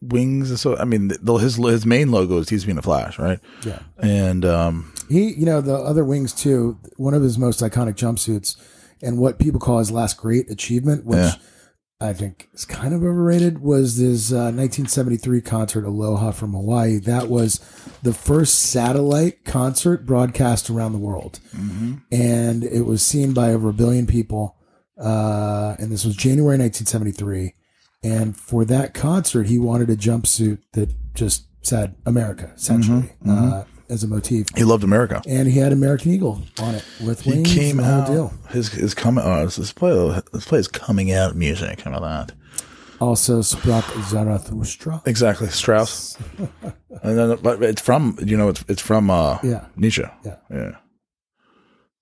wings? 0.01 0.51
And 0.51 0.59
so 0.59 0.77
I 0.77 0.85
mean, 0.85 1.09
the, 1.21 1.35
his 1.35 1.57
his 1.57 1.85
main 1.87 2.11
logo 2.13 2.39
is 2.39 2.49
he's 2.49 2.65
being 2.65 2.79
a 2.79 2.83
Flash, 2.83 3.19
right? 3.19 3.41
yeah. 3.65 3.81
And 3.99 4.45
um, 4.45 4.93
He, 5.09 5.33
you 5.35 5.45
know, 5.47 5.61
the 5.61 5.75
other 5.75 6.05
wings 6.05 6.33
too. 6.33 6.79
One 6.97 7.15
of 7.15 7.23
his 7.23 7.37
most 7.39 7.61
iconic 7.61 7.95
jumpsuits, 7.95 8.57
and 9.05 9.19
what 9.19 9.39
people 9.39 9.61
call 9.61 9.79
his 9.79 9.91
last 9.91 10.17
great 10.17 10.51
achievement, 10.51 11.05
which 11.05 11.17
Yeah. 11.19 11.33
I 12.01 12.13
think 12.13 12.49
is 12.53 12.65
kind 12.65 12.93
of 12.93 13.03
overrated 13.05 13.61
was 13.61 13.99
this 13.99 14.31
uh, 14.33 14.51
1973 14.53 15.41
concert 15.41 15.85
Aloha 15.85 16.33
from 16.33 16.53
Hawaii. 16.53 16.99
That 16.99 17.29
was 17.29 17.61
the 18.03 18.13
first 18.13 18.59
satellite 18.59 19.45
concert 19.45 20.05
broadcast 20.05 20.69
around 20.69 20.93
the 20.93 20.99
world, 20.99 21.39
and 22.11 22.65
it 22.65 22.83
was 22.85 23.03
seen 23.03 23.33
by 23.33 23.53
over 23.53 23.69
a 23.71 23.73
billion 23.73 24.07
people. 24.07 24.57
Uh, 25.01 25.75
and 25.79 25.91
this 25.91 26.05
was 26.05 26.15
January 26.17 26.59
1973. 26.59 27.55
And 28.03 28.37
for 28.37 28.65
that 28.67 28.93
concert, 28.95 29.47
he 29.47 29.59
wanted 29.59 29.89
a 29.91 29.97
jumpsuit 29.97 30.59
that 30.73 30.91
just 31.15 31.47
said 31.63 31.95
America, 32.05 32.53
essentially, 32.55 33.13
Uh, 33.27 33.65
as 33.89 34.03
a 34.05 34.09
motif. 34.09 34.47
He 34.57 34.65
loved 34.65 34.85
America. 34.85 35.23
And 35.27 35.49
he 35.49 35.59
had 35.59 35.73
American 35.73 36.13
Eagle 36.13 36.43
on 36.61 36.75
it 36.75 36.85
with 37.05 37.21
He 37.23 37.31
wings. 37.33 37.51
He 37.51 37.59
came 37.59 37.81
out. 37.81 38.07
deal. 38.09 38.33
His 38.51 38.69
his 38.73 38.95
coming. 38.95 39.25
Uh, 39.25 39.45
this 39.45 39.73
play. 39.73 40.21
This 40.33 40.47
play 40.47 40.59
is 40.59 40.69
coming 40.69 41.13
out 41.13 41.37
music. 41.37 41.81
How 41.83 41.93
about 41.93 42.29
that? 42.29 42.37
Also, 43.01 43.41
Sprach 43.41 43.85
Zarathustra. 44.09 45.03
Exactly, 45.05 45.49
Strauss. 45.49 46.17
and 47.03 47.19
then, 47.19 47.37
but 47.43 47.63
it's 47.63 47.83
from 47.83 48.17
you 48.25 48.37
know, 48.37 48.49
it's 48.49 48.65
it's 48.69 48.81
from 48.83 49.11
uh, 49.11 49.39
Yeah. 49.43 49.67
Nietzsche. 49.77 50.05
Yeah. 50.25 50.37
yeah. 50.51 50.77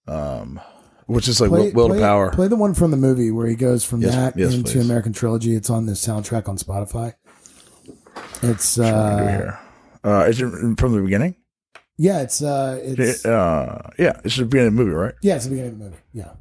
Um, 0.06 0.60
which 1.06 1.28
is 1.28 1.40
like 1.40 1.50
Play, 1.50 1.72
will, 1.72 1.88
play- 1.88 1.98
to 1.98 2.02
power. 2.04 2.30
Play 2.32 2.48
the 2.48 2.56
one 2.56 2.74
from 2.74 2.90
the 2.90 2.96
movie 2.96 3.30
where 3.30 3.46
he 3.46 3.54
goes 3.56 3.84
from 3.84 4.02
Yes, 4.02 4.14
that 4.14 4.36
yes, 4.38 4.54
into 4.54 4.72
please. 4.72 4.84
American 4.84 5.12
Trilogy. 5.12 5.54
It's 5.54 5.70
on 5.70 5.86
the 5.86 5.92
soundtrack 5.92 6.48
on 6.48 6.56
Spotify. 6.58 7.14
It's 8.42 8.76
What 8.76 8.86
do 8.86 9.24
we 9.24 9.32
do 9.38 9.50
uh? 9.50 9.56
Uh, 10.04 10.24
is 10.28 10.40
it 10.42 10.78
from 10.78 10.92
the 10.94 11.00
beginning? 11.02 11.36
Yeah, 12.06 12.22
it's 12.22 12.42
uh, 12.42 12.80
it's 12.82 13.24
uh, 13.24 13.90
yeah, 13.98 14.20
it 14.24 14.30
should 14.32 14.50
be 14.50 14.58
in 14.58 14.64
the 14.66 14.70
movie, 14.70 14.90
right? 15.04 15.14
yeah, 15.22 15.36
it's 15.36 15.44
the 15.44 15.50
beginning 15.50 15.72
of 15.72 15.78
the 15.78 15.84
movie. 15.86 15.96
Yeah, 16.12 16.32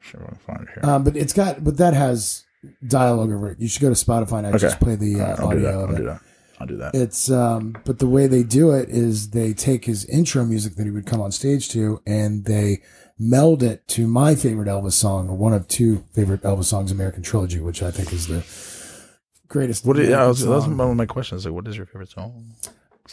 Sure, 0.00 0.22
I'll 0.28 0.38
find 0.46 0.68
it 0.68 0.74
here. 0.74 0.90
um, 0.90 1.04
but 1.04 1.16
it's 1.16 1.32
got 1.32 1.62
but 1.62 1.76
that 1.78 1.94
has 1.94 2.44
dialogue 2.86 3.30
over 3.30 3.50
it. 3.50 3.60
You 3.60 3.68
should 3.68 3.82
go 3.82 3.88
to 3.94 4.04
Spotify 4.06 4.38
and 4.38 4.46
actually 4.48 4.66
Okay. 4.66 4.74
just 4.74 4.80
play 4.80 4.96
the 4.96 5.20
uh, 5.20 5.36
I'll 5.42 5.50
do 5.50 5.60
that. 5.60 5.74
audio 5.74 5.78
I'll 5.78 5.84
of 5.90 5.96
do 5.96 6.02
it. 6.02 6.06
that. 6.06 6.20
I'll 6.60 6.66
do 6.66 6.76
that. 6.76 6.94
It's 6.94 7.30
um, 7.30 7.76
but 7.84 7.98
the 7.98 8.06
way 8.06 8.26
they 8.26 8.42
do 8.44 8.70
it 8.72 8.88
is 8.88 9.30
they 9.30 9.52
take 9.52 9.84
his 9.84 10.04
intro 10.06 10.44
music 10.44 10.74
that 10.76 10.84
he 10.84 10.90
would 10.90 11.06
come 11.06 11.20
on 11.20 11.32
stage 11.32 11.68
to, 11.70 12.00
and 12.06 12.44
they 12.44 12.82
meld 13.18 13.62
it 13.64 13.86
to 13.88 14.06
my 14.06 14.34
favorite 14.36 14.68
Elvis 14.68 14.92
song, 14.92 15.28
or 15.28 15.36
one 15.36 15.52
of 15.52 15.66
two 15.68 16.04
favorite 16.14 16.42
Elvis 16.42 16.64
songs, 16.66 16.90
American 16.92 17.22
Trilogy, 17.22 17.60
which 17.60 17.82
I 17.82 17.90
think 17.90 18.12
is 18.12 18.26
the 18.28 18.44
greatest. 19.48 19.84
What? 19.84 19.98
Is, 19.98 20.08
yeah, 20.10 20.22
I 20.24 20.26
was, 20.28 20.40
that 20.40 20.50
was 20.50 20.66
one 20.68 20.80
of 20.90 20.96
my 20.96 21.06
questions. 21.06 21.44
Like, 21.44 21.54
what 21.54 21.66
is 21.68 21.76
your 21.76 21.86
favorite 21.86 22.10
song? 22.10 22.54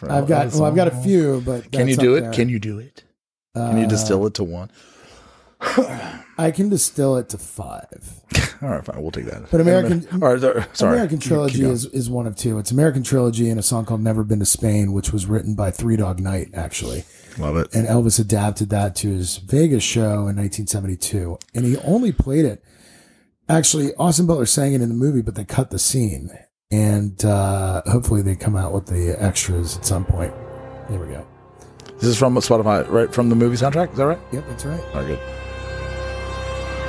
I've 0.04 0.28
got 0.28 0.54
well, 0.54 0.66
I've 0.66 0.76
got 0.76 0.88
a 0.88 0.96
few, 1.02 1.42
but 1.46 1.72
Can 1.72 1.88
you 1.88 1.96
do 1.96 2.16
it? 2.16 2.22
there. 2.22 2.32
Can 2.32 2.50
you 2.50 2.60
do 2.60 2.80
it? 2.80 3.04
Can 3.56 3.78
you 3.78 3.88
distill 3.88 4.26
it 4.28 4.34
to 4.36 4.44
one? 4.44 4.70
I 5.62 6.52
can 6.52 6.70
distill 6.70 7.18
it 7.18 7.30
to 7.30 7.38
five. 7.38 8.22
All 8.62 8.70
right, 8.70 8.84
fine. 8.86 9.02
We'll 9.02 9.12
take 9.12 9.26
that. 9.26 9.50
But 9.52 9.60
American- 9.62 10.08
right, 10.20 10.40
sorry. 10.76 10.94
American 10.94 11.20
Trilogy 11.20 11.64
is, 11.66 11.86
is 11.88 12.10
one 12.10 12.28
of 12.28 12.36
two. 12.36 12.58
It's 12.60 12.72
American 12.72 13.04
Trilogy 13.04 13.50
and 13.50 13.60
a 13.60 13.64
song 13.64 13.86
called 13.86 14.02
Never 14.02 14.24
Been 14.24 14.40
to 14.40 14.46
Spain, 14.46 14.94
which 14.94 15.12
was 15.12 15.26
written 15.26 15.56
by 15.56 15.72
Three 15.72 15.98
Dog 15.98 16.20
Night, 16.20 16.50
actually. 16.54 17.04
love 17.38 17.58
it. 17.58 17.74
and 17.74 17.88
Elvis 17.88 18.20
adapted 18.20 18.70
that 18.70 18.96
to 18.98 19.10
his 19.10 19.38
Vegas 19.38 19.84
show 19.84 20.28
in 20.28 20.38
1972. 20.38 21.38
And 21.54 21.66
he 21.66 21.78
only 21.78 22.12
played 22.14 22.46
it. 22.46 22.64
Actually, 23.50 23.94
Austin 23.96 24.28
Butler 24.28 24.46
sang 24.46 24.74
it 24.74 24.82
in 24.82 24.90
the 24.90 24.96
movie, 24.96 25.22
but 25.22 25.36
they 25.36 25.44
cut 25.46 25.72
the 25.72 25.80
scene. 25.80 26.30
And 26.72 27.26
uh, 27.26 27.82
hopefully 27.88 28.22
they 28.22 28.36
come 28.36 28.56
out 28.56 28.72
with 28.74 28.86
the 28.86 29.16
extras 29.20 29.76
at 29.76 29.86
some 29.88 30.06
point. 30.06 30.32
There 30.88 31.00
we 31.00 31.08
go. 31.08 31.26
This 31.96 32.04
is 32.04 32.18
from 32.18 32.36
Spotify, 32.36 32.88
right? 32.88 33.12
From 33.12 33.30
the 33.30 33.36
movie 33.36 33.56
soundtrack. 33.58 33.92
Is 33.92 33.98
that 33.98 34.06
right? 34.06 34.20
Yep, 34.32 34.46
that's 34.48 34.66
right. 34.66 34.80
All 34.94 35.02
right, 35.02 35.08
good. 35.08 35.20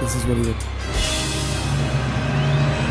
This 0.03 0.15
is 0.17 0.27
what 0.27 0.37
he 0.37 0.43
did. 0.43 0.57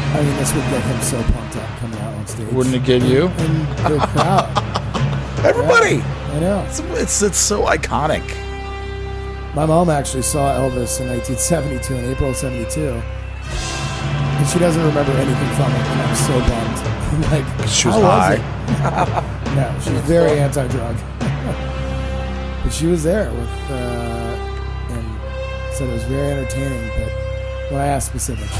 I 0.09 0.23
mean, 0.23 0.35
this 0.37 0.51
would 0.51 0.63
get 0.63 0.81
him 0.81 1.01
so 1.01 1.21
pumped 1.31 1.55
up 1.57 1.77
coming 1.77 1.99
out 1.99 2.13
on 2.15 2.25
stage. 2.25 2.51
Wouldn't 2.53 2.75
it 2.75 2.83
get 2.83 3.03
you? 3.03 3.27
And 3.27 3.67
the 3.93 3.99
crowd. 4.07 5.45
Everybody. 5.45 6.01
I 6.01 6.39
know. 6.39 6.63
It's, 6.67 6.79
it's 6.79 7.21
it's 7.21 7.37
so 7.37 7.65
iconic. 7.67 8.25
My 9.53 9.67
mom 9.67 9.91
actually 9.91 10.23
saw 10.23 10.55
Elvis 10.55 10.99
in 11.01 11.07
1972, 11.09 11.93
in 11.93 12.05
April 12.05 12.31
of 12.31 12.35
72. 12.35 12.81
And 14.39 14.47
she 14.47 14.57
doesn't 14.57 14.81
remember 14.81 15.11
anything 15.11 15.55
from 15.55 15.69
it, 15.69 15.83
and 15.83 16.01
I'm 16.01 16.15
so 16.15 16.39
bummed. 16.39 16.78
Like, 17.31 17.67
She 17.67 17.87
was 17.87 17.95
high. 18.01 18.35
it? 18.35 18.41
no, 19.55 19.79
she 19.81 19.91
was 19.93 20.01
very 20.03 20.39
anti-drug. 20.39 20.95
but 22.63 22.69
she 22.71 22.85
was 22.85 23.03
there 23.03 23.31
with, 23.31 23.49
uh, 23.71 23.73
and 24.91 25.73
said 25.73 25.89
it 25.89 25.93
was 25.93 26.03
very 26.03 26.31
entertaining. 26.31 26.87
But 26.89 27.71
when 27.71 27.81
I 27.81 27.87
asked 27.87 28.07
specifics, 28.07 28.55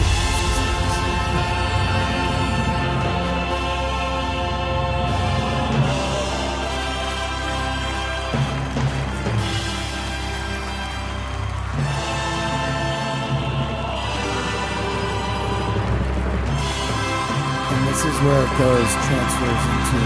this 18.00 18.16
is 18.16 18.22
where 18.24 18.40
it 18.40 18.54
goes, 18.56 18.88
transfers 19.12 19.64
into 19.76 20.00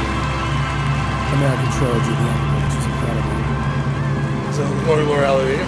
American 1.37 1.69
Trilogy, 1.77 2.09
the 2.09 2.25
end 2.25 2.41
of 2.41 2.49
it, 2.49 2.65
which 2.65 2.73
is 2.73 2.85
incredible. 2.89 3.37
So 4.49 4.61
Glory, 4.89 5.05
Glory, 5.05 5.21
Hallelujah. 5.29 5.67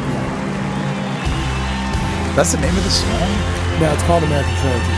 That's 2.34 2.49
the 2.49 2.57
name 2.65 2.73
of 2.73 2.82
the 2.82 2.89
song. 2.89 3.30
No, 3.78 3.93
it's 3.93 4.01
called 4.09 4.23
American 4.26 4.57
Trilogy. 4.57 4.97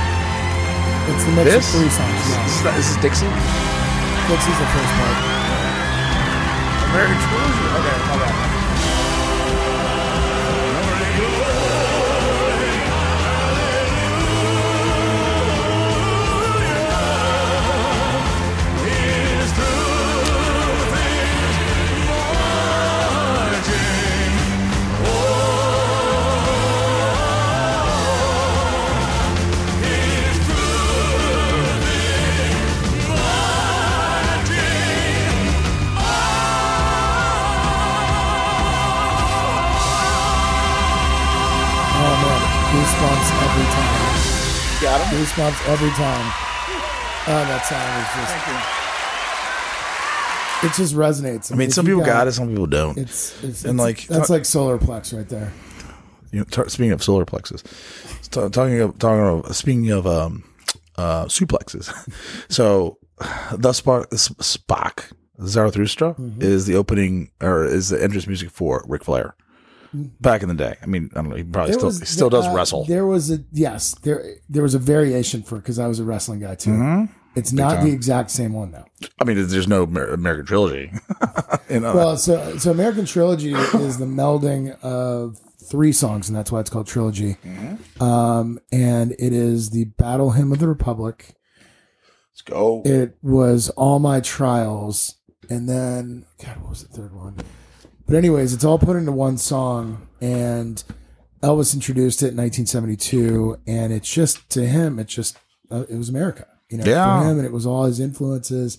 It's 1.11 1.23
the 1.27 1.31
mix 1.35 1.51
This? 1.51 1.67
of 1.67 1.75
three 1.75 1.91
songs. 1.91 2.15
This, 2.15 2.31
Yeah. 2.31 2.47
is, 2.47 2.63
that, 2.63 2.73
this 2.79 2.87
is 2.95 2.97
Dixie. 3.03 3.27
Dixie's 4.31 4.59
the 4.63 4.69
first 4.71 4.91
part. 4.95 5.17
American 6.95 7.19
Trilogy. 7.27 7.65
Okay, 7.75 7.97
my 8.07 8.15
bad. 8.23 8.56
Every 43.57 43.73
time. 43.73 44.81
Got 44.81 45.01
him. 45.01 45.17
Goosebumps 45.19 45.67
every 45.67 45.89
time. 45.91 46.31
Oh, 47.29 47.43
that 47.49 47.65
song 47.65 47.81
is 48.01 48.07
just. 48.15 48.77
It 50.63 50.73
just 50.75 50.95
resonates. 50.95 51.51
I 51.51 51.55
mean, 51.55 51.67
if 51.69 51.73
some 51.73 51.85
people 51.85 52.03
got 52.03 52.27
it, 52.27 52.31
some 52.33 52.49
people 52.49 52.65
don't. 52.67 52.97
It's, 52.97 53.31
it's, 53.43 53.63
And, 53.63 53.75
it's- 53.79 53.85
like, 53.85 54.07
that's 54.07 54.27
ta- 54.27 54.33
like 54.33 54.45
solar 54.45 54.77
plex 54.79 55.15
right 55.15 55.27
there. 55.29 55.51
you 56.31 56.39
know, 56.39 56.45
t- 56.45 56.67
speaking 56.69 56.91
of 56.91 57.03
solar 57.03 57.25
plexus, 57.25 57.61
t- 58.23 58.49
talking 58.49 58.79
of 58.81 58.97
talking 58.99 59.21
of 59.47 59.55
speaking 59.55 59.91
of 59.91 60.07
um, 60.07 60.43
uh, 60.97 61.25
suplexes. 61.25 61.91
so, 62.51 62.97
thus 63.51 63.79
far, 63.79 64.07
S- 64.11 64.29
Sprach 64.39 65.11
Zarathustra 65.43 66.13
Mm-hmm. 66.15 66.41
is 66.41 66.65
the 66.65 66.75
opening 66.75 67.29
or 67.41 67.65
is 67.65 67.89
the 67.89 68.01
entrance 68.01 68.25
music 68.27 68.49
for 68.49 68.83
Ric 68.87 69.03
Flair. 69.03 69.35
Back 70.21 70.41
in 70.43 70.49
the 70.49 70.55
day, 70.55 70.75
I 70.81 70.85
mean, 70.85 71.09
I 71.13 71.21
don't 71.21 71.29
know. 71.29 71.35
He 71.35 71.43
probably 71.43 71.71
There 71.71 71.79
still 71.79 71.87
was- 71.87 71.99
he 71.99 72.05
still 72.05 72.29
does 72.29 72.45
uh, 72.47 72.53
wrestle. 72.53 72.85
There 72.85 73.05
was 73.05 73.31
a 73.31 73.39
yes, 73.51 73.95
there 74.03 74.35
there 74.49 74.63
was 74.63 74.73
a 74.75 74.79
variation 74.79 75.43
for 75.43 75.57
because 75.57 75.79
I 75.79 75.87
was 75.87 75.99
a 75.99 76.03
wrestling 76.03 76.39
guy 76.41 76.55
too. 76.55 77.07
It's 77.35 77.53
not 77.53 77.75
time. 77.75 77.85
the 77.85 77.91
exact 77.93 78.31
same 78.31 78.53
one 78.53 78.71
though. 78.71 78.85
I 79.21 79.23
mean, 79.23 79.37
there's 79.47 79.67
no 79.67 79.83
American 79.83 80.45
trilogy. 80.45 80.91
you 81.69 81.79
know, 81.79 81.95
Well, 81.95 82.17
so 82.17 82.57
so 82.57 82.71
American 82.71 83.05
Trilogy 83.05 83.53
is 83.53 83.97
the 83.99 84.05
melding 84.05 84.77
of 84.81 85.37
three 85.69 85.91
songs, 85.91 86.29
and 86.29 86.35
that's 86.37 86.51
why 86.51 86.59
it's 86.61 86.69
called 86.71 86.87
Trilogy. 86.87 87.37
Um, 87.99 88.59
and 88.71 89.11
it 89.13 89.33
is 89.33 89.69
the 89.69 89.85
Battle 89.85 90.31
Hymn 90.31 90.51
of 90.51 90.59
the 90.59 90.67
Republic. 90.67 91.35
let's 92.31 92.41
go. 92.41 92.81
It 92.85 93.17
was 93.21 93.69
All 93.71 93.99
My 93.99 94.19
Trials, 94.19 95.15
and 95.49 95.69
then 95.69 96.25
God, 96.43 96.57
what 96.61 96.69
was 96.71 96.83
the 96.87 96.89
third 96.95 97.13
one? 97.15 97.37
But 98.07 98.15
anyways, 98.15 98.53
it's 98.53 98.63
all 98.63 98.79
put 98.79 98.95
into 98.95 99.11
one 99.11 99.37
song, 99.37 100.07
and 100.21 100.81
Elvis 101.43 101.73
introduced 101.73 102.23
it 102.23 102.29
in 102.29 102.37
1972, 102.37 103.59
and 103.67 103.91
it's 103.91 104.09
just 104.11 104.49
to 104.51 104.65
him, 104.65 104.97
it's 104.97 105.13
just 105.13 105.37
uh, 105.69 105.83
it 105.89 105.97
was 105.97 106.07
America, 106.09 106.47
you 106.69 106.77
know, 106.77 106.85
Yeah. 106.85 107.21
for 107.21 107.27
him, 107.29 107.37
and 107.37 107.45
it 107.45 107.51
was 107.51 107.65
all 107.65 107.83
his 107.83 107.99
influences, 107.99 108.77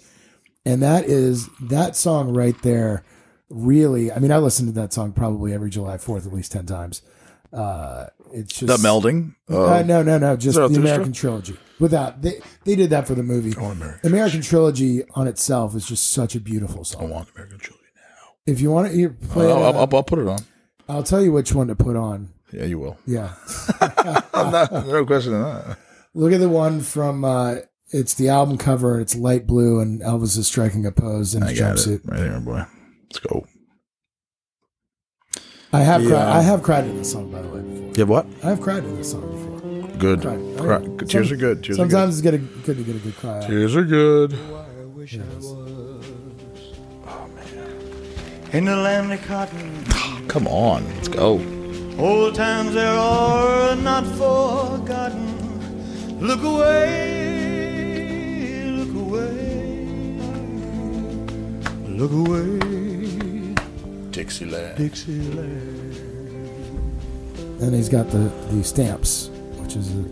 and 0.65 0.83
that 0.83 1.05
is 1.05 1.49
that 1.61 1.95
song 1.95 2.35
right 2.35 2.61
there. 2.63 3.05
Really, 3.51 4.13
I 4.13 4.19
mean, 4.19 4.31
I 4.33 4.37
listened 4.39 4.69
to 4.69 4.81
that 4.81 4.93
song 4.93 5.13
probably 5.13 5.55
every 5.55 5.71
July 5.71 5.97
4th 5.97 6.27
at 6.27 6.33
least 6.35 6.53
ten 6.53 6.67
times. 6.67 7.01
Uh, 7.51 8.07
it's 8.33 8.53
just 8.59 8.67
The 8.67 8.89
melding. 8.89 9.35
Uh, 9.49 9.83
no, 9.87 10.03
no, 10.03 10.19
no. 10.19 10.37
Just 10.37 10.57
the? 10.59 10.65
American 10.67 11.13
trilogy. 11.15 11.57
Without 11.81 12.21
they, 12.21 12.41
they 12.65 12.77
did 12.77 12.91
that 12.91 13.07
for 13.07 13.15
the 13.15 13.23
movie. 13.23 13.55
Oh, 13.59 13.67
American. 13.67 14.07
American 14.07 14.43
trilogy 14.43 15.03
on 15.15 15.27
itself 15.29 15.75
is 15.75 15.87
just 15.87 16.11
such 16.11 16.35
a 16.35 16.41
beautiful 16.41 16.85
song. 16.85 17.05
I 17.05 17.07
want 17.07 17.29
American 17.35 17.59
Trilogy. 17.59 17.78
If 18.49 18.61
you 18.61 18.71
want 18.71 18.89
to 18.89 18.95
hear, 18.97 19.11
play, 19.11 19.45
I'll, 19.45 19.59
it, 19.59 19.61
I'll, 19.61 19.65
uh, 19.77 19.87
I'll, 19.87 19.97
I'll 19.97 20.03
put 20.03 20.19
it 20.19 20.27
on. 20.27 20.39
I'll 20.89 21.03
tell 21.03 21.23
you 21.23 21.33
which 21.33 21.53
one 21.53 21.67
to 21.69 21.75
put 21.75 21.97
on. 21.97 22.31
Yeah, 22.53 22.65
you 22.65 22.79
will. 22.79 22.97
Yeah, 23.07 23.35
no 23.83 25.05
question 25.07 25.35
in 25.35 25.43
that. 25.43 25.77
look 26.15 26.33
at 26.33 26.41
the 26.41 26.49
one 26.49 26.81
from. 26.81 27.25
Uh, 27.25 27.57
it's 27.91 28.15
the 28.15 28.29
album 28.31 28.57
cover. 28.59 28.99
It's 29.01 29.15
light 29.15 29.47
blue, 29.47 29.81
and 29.81 30.01
Elvis 30.01 30.37
is 30.39 30.47
striking 30.47 30.87
a 30.87 30.93
pose 30.93 31.35
in 31.35 31.43
I 31.43 31.51
his 31.51 31.61
jumpsuit. 31.61 32.01
right 32.11 32.21
here, 32.21 32.41
boy. 32.41 32.65
Let's 33.05 33.19
go. 33.21 33.47
I 35.73 35.81
have 35.81 36.03
The, 36.03 36.09
cried. 36.11 36.23
uh, 36.29 36.39
I 36.39 36.41
have 36.41 36.63
cried 36.63 36.85
in 36.85 36.97
this 36.97 37.13
song, 37.13 37.31
by 37.31 37.43
the 37.43 37.49
way. 37.49 37.61
Before. 37.61 37.83
You 37.95 38.01
have 38.01 38.09
what? 38.09 38.27
I 38.43 38.49
have 38.49 38.61
cried 38.63 38.85
in 38.85 38.97
this 38.97 39.11
song 39.11 39.31
before. 39.31 39.99
Good. 39.99 40.23
Cried. 40.23 40.57
Cry. 40.59 41.07
Tears 41.07 41.29
some- 41.29 41.35
are 41.35 41.41
good. 41.41 41.65
Tears 41.65 41.77
Sometimes 41.77 42.15
it's 42.19 42.23
good, 42.23 42.33
to, 42.33 42.39
good 42.63 42.77
to 42.79 42.85
get 42.85 42.97
a 42.97 42.99
good 43.01 43.17
cry. 43.17 43.31
are 43.31 43.37
Out. 43.43 43.49
good. 43.49 43.49
Tears 43.49 43.77
are 43.77 43.85
good. 43.85 44.33
In 48.51 48.65
the 48.65 48.77
land 48.77 49.13
of 49.13 49.21
cotton, 49.27 49.85
ah, 49.91 50.23
Come 50.27 50.47
on. 50.47 50.83
Let's 50.95 51.09
go. 51.09 51.39
old 51.99 52.35
times 52.35 52.73
there 52.73 52.95
are 52.95 53.77
not 53.77 54.07
forgotten. 54.07 55.29
Look 56.19 56.43
away, 56.43 57.93
look 58.71 58.95
away, 58.97 60.19
look 61.89 62.11
away, 62.11 63.55
Dixieland. 64.13 64.79
Dixieland. 64.79 65.95
And 67.61 67.75
he's 67.75 67.91
got 67.91 68.09
the 68.11 68.33
the 68.51 68.65
stamps, 68.65 69.29
which 69.61 69.77
is 69.77 69.91
a 69.93 70.05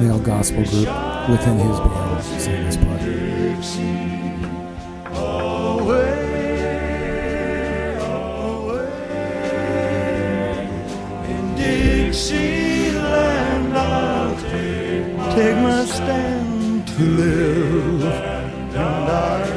male 0.00 0.18
gospel 0.18 0.64
group 0.64 0.88
within 1.30 1.58
his 1.58 1.78
band 1.78 2.24
singing 2.24 2.64
this 2.64 2.76
part. 2.76 4.21
To 17.02 17.08
live 17.08 18.04
and 18.04 18.72
die. 18.72 19.48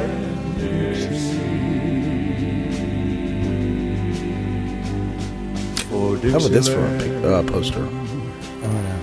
For 5.88 6.16
How 6.30 6.38
about 6.38 6.50
this 6.50 6.68
for 6.68 6.84
a 6.84 6.98
pic- 6.98 7.24
uh, 7.24 7.42
poster? 7.44 7.80
Oh 7.82 7.90
no, 8.66 8.96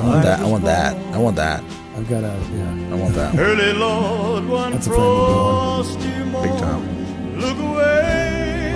I 0.00 0.02
want 0.06 0.22
that. 0.24 0.40
I 0.40 0.46
want 0.46 0.64
that. 0.64 0.96
I 1.14 1.18
want 1.18 1.36
that. 1.36 1.62
I've 1.96 2.08
got 2.08 2.24
a 2.24 2.32
yeah. 2.54 2.92
I 2.92 2.94
want 2.94 3.14
that. 3.14 3.34
Early 3.38 3.72
Lord, 3.74 4.46
one 4.46 4.72
That's 4.72 4.86
a 4.86 4.90
frosty 4.90 6.08
morning. 6.24 6.52
Big 6.52 6.60
time. 6.60 6.82
Look 7.38 7.58
away, 7.58 8.72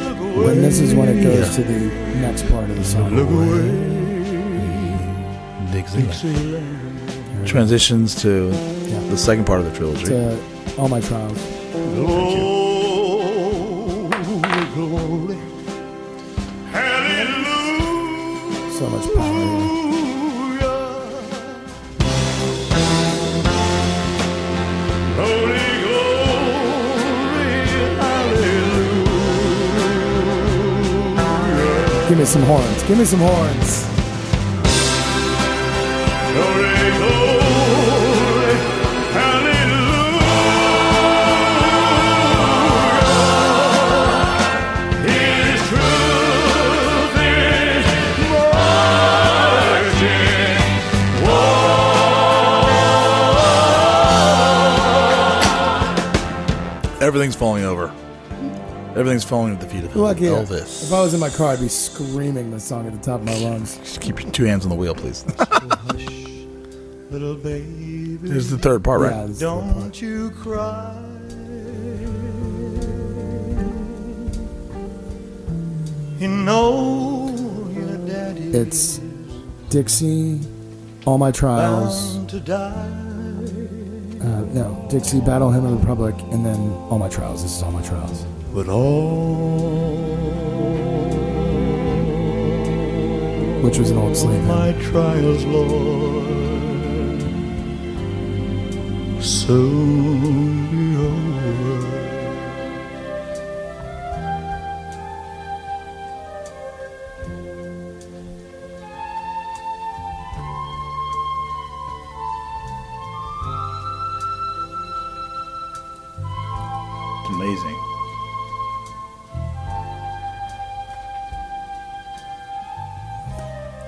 look 0.00 0.18
away. 0.36 0.52
And 0.52 0.62
this 0.64 0.78
is 0.80 0.94
when 0.94 1.08
it 1.08 1.22
goes 1.24 1.56
to 1.56 1.62
the 1.64 1.80
next 2.20 2.48
part 2.48 2.70
of 2.70 2.76
the 2.76 2.84
song. 2.84 3.10
Look 3.16 3.28
away, 3.28 3.70
Dixieland. 5.72 6.95
Transitions 7.46 8.14
to 8.22 8.50
Yeah. 8.50 8.98
the 9.08 9.16
second 9.16 9.44
part 9.46 9.60
of 9.60 9.66
the 9.66 9.72
trilogy. 9.76 10.06
To 10.06 10.36
all 10.76 10.88
my 10.88 11.00
trials. 11.00 11.38
glory, 11.94 12.10
glory. 14.74 15.38
Hallelujah. 16.72 18.72
So 18.78 18.84
much 18.90 19.06
power. 19.14 19.46
Here. 20.58 20.82
Glory, 25.14 25.62
glory, 25.82 27.50
hallelujah. 28.02 29.14
Give 32.08 32.18
me 32.18 32.24
some 32.24 32.42
horns. 32.42 32.82
Give 32.84 32.98
me 32.98 33.04
some 33.04 33.20
horns. 33.20 33.84
Everything's 57.16 57.34
falling 57.34 57.64
over. 57.64 57.90
Everything's 58.94 59.24
falling 59.24 59.54
at 59.54 59.60
the 59.62 59.66
feet 59.66 59.84
of 59.84 59.96
Lucky. 59.96 60.24
Elvis. 60.24 60.84
If 60.84 60.92
I 60.92 61.00
was 61.00 61.14
in 61.14 61.20
my 61.20 61.30
car, 61.30 61.54
I'd 61.54 61.60
be 61.60 61.68
screaming 61.68 62.50
this 62.50 62.64
song 62.64 62.86
at 62.86 62.92
the 62.92 62.98
top 62.98 63.20
of 63.20 63.26
my 63.26 63.38
lungs. 63.38 63.78
Just 63.82 64.02
keep 64.02 64.22
your 64.22 64.30
two 64.32 64.44
hands 64.44 64.66
on 64.66 64.68
the 64.68 64.76
wheel, 64.76 64.94
please. 64.94 65.24
Little 67.10 67.34
baby, 67.36 68.18
Here's 68.22 68.50
the 68.50 68.58
third 68.58 68.84
part, 68.84 69.00
Yeah, 69.00 69.06
right? 69.20 69.26
this 69.28 69.36
is 69.36 69.40
the 69.40 69.46
part. 69.46 69.74
don't 69.78 70.02
you 70.02 70.30
cry. 70.32 71.02
You 76.18 76.28
know 76.28 77.30
your 77.74 77.96
daddy 78.06 78.48
It's 78.50 79.00
Dixie, 79.70 80.40
all 81.06 81.16
my 81.16 81.30
trials. 81.30 82.16
bound 82.16 82.28
to 82.30 82.40
die. 82.40 83.05
Dixie, 84.96 85.20
Battle 85.20 85.50
Hymn 85.50 85.66
of 85.66 85.72
the 85.72 85.76
Republic, 85.76 86.14
and 86.30 86.42
then 86.42 86.72
all 86.88 86.98
my 86.98 87.10
trials. 87.10 87.42
This 87.42 87.54
is 87.54 87.62
all 87.62 87.70
my 87.70 87.82
trials. 87.82 88.24
But 88.54 88.66
all 88.70 89.66
Which 93.62 93.76
was 93.78 93.90
an 93.90 93.98
old 93.98 94.16
slave 94.16 94.40
hymn. 94.40 94.48
my 94.48 94.72
trials, 94.80 95.44
Lord, 95.44 96.32
soon 99.22 100.55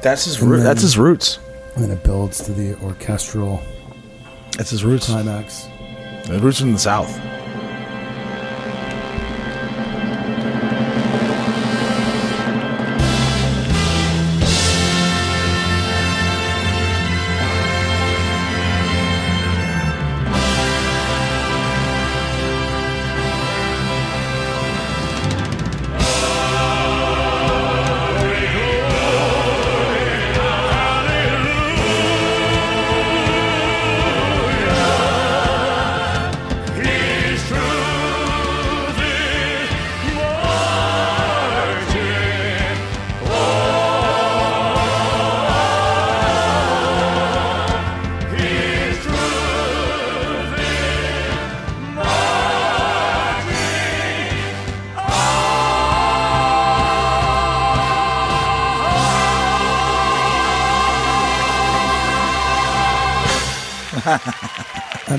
That's 0.09 0.25
his. 0.25 0.41
And 0.41 0.51
Root, 0.51 0.57
then- 0.59 0.65
that's 0.67 0.81
his 0.83 0.97
roots. 0.97 1.39
And 1.75 1.85
then 1.85 1.91
it 1.91 2.03
builds 2.03 2.43
to 2.45 2.53
the 2.53 2.75
orchestral 2.83 3.61
That's 4.57 4.71
his 4.71 4.85
roots. 4.85 5.07
climax. 5.07 5.67
His 6.27 6.41
roots 6.41 6.61
in 6.63 6.73
the 6.73 6.79
south. 6.79 7.11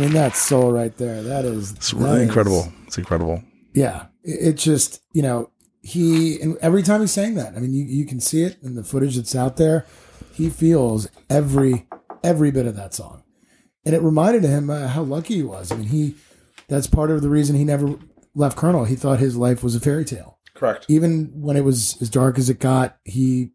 Mean, 0.10 0.14
that's 0.22 0.39
soul 0.39 0.72
right 0.72 0.95
there. 0.97 1.22
That 1.24 1.45
is 1.45 1.72
It's 1.72 1.91
that 1.91 1.97
really 1.97 2.18
is- 2.22 2.28
incredible. 2.28 2.72
It's 2.88 2.97
incredible. 2.97 3.43
Yeah, 3.74 4.07
it, 4.24 4.47
it 4.49 4.53
just 4.57 5.01
you 5.14 5.22
know 5.22 5.51
he 5.82 6.39
and 6.41 6.57
every 6.62 6.84
time 6.84 7.01
he 7.01 7.07
sang 7.07 7.36
that, 7.36 7.55
I 7.55 7.60
mean, 7.60 7.74
you, 7.74 7.86
you 7.86 8.05
can 8.05 8.20
see 8.20 8.43
it 8.43 8.57
in 8.62 8.76
the 8.76 8.84
footage 8.84 9.16
that's 9.16 9.36
out 9.36 9.57
there. 9.57 9.86
He 10.34 10.49
feels 10.49 11.07
every 11.30 11.88
every 12.24 12.51
bit 12.51 12.66
of 12.66 12.76
that 12.76 12.93
song, 12.93 13.24
and 13.86 13.93
it 13.95 14.01
reminded 14.01 14.43
him 14.43 14.70
uh, 14.70 14.88
how 14.88 15.03
lucky 15.03 15.36
he 15.36 15.43
was. 15.43 15.72
I 15.72 15.76
mean, 15.76 15.88
he 15.88 16.16
that's 16.68 16.88
part 16.88 17.12
of 17.12 17.22
the 17.22 17.30
reason 17.30 17.55
he 17.55 17.64
never 17.64 17.95
left 18.36 18.57
Colonel. 18.57 18.86
He 18.86 18.95
thought 18.95 19.20
his 19.20 19.36
life 19.38 19.64
was 19.64 19.76
a 19.76 19.80
fairy 19.80 20.05
tale. 20.05 20.38
Correct. 20.55 20.86
Even 20.89 21.32
when 21.36 21.55
it 21.57 21.64
was 21.64 21.99
as 22.01 22.10
dark 22.10 22.38
as 22.38 22.49
it 22.49 22.60
got, 22.60 22.97
he 23.05 23.51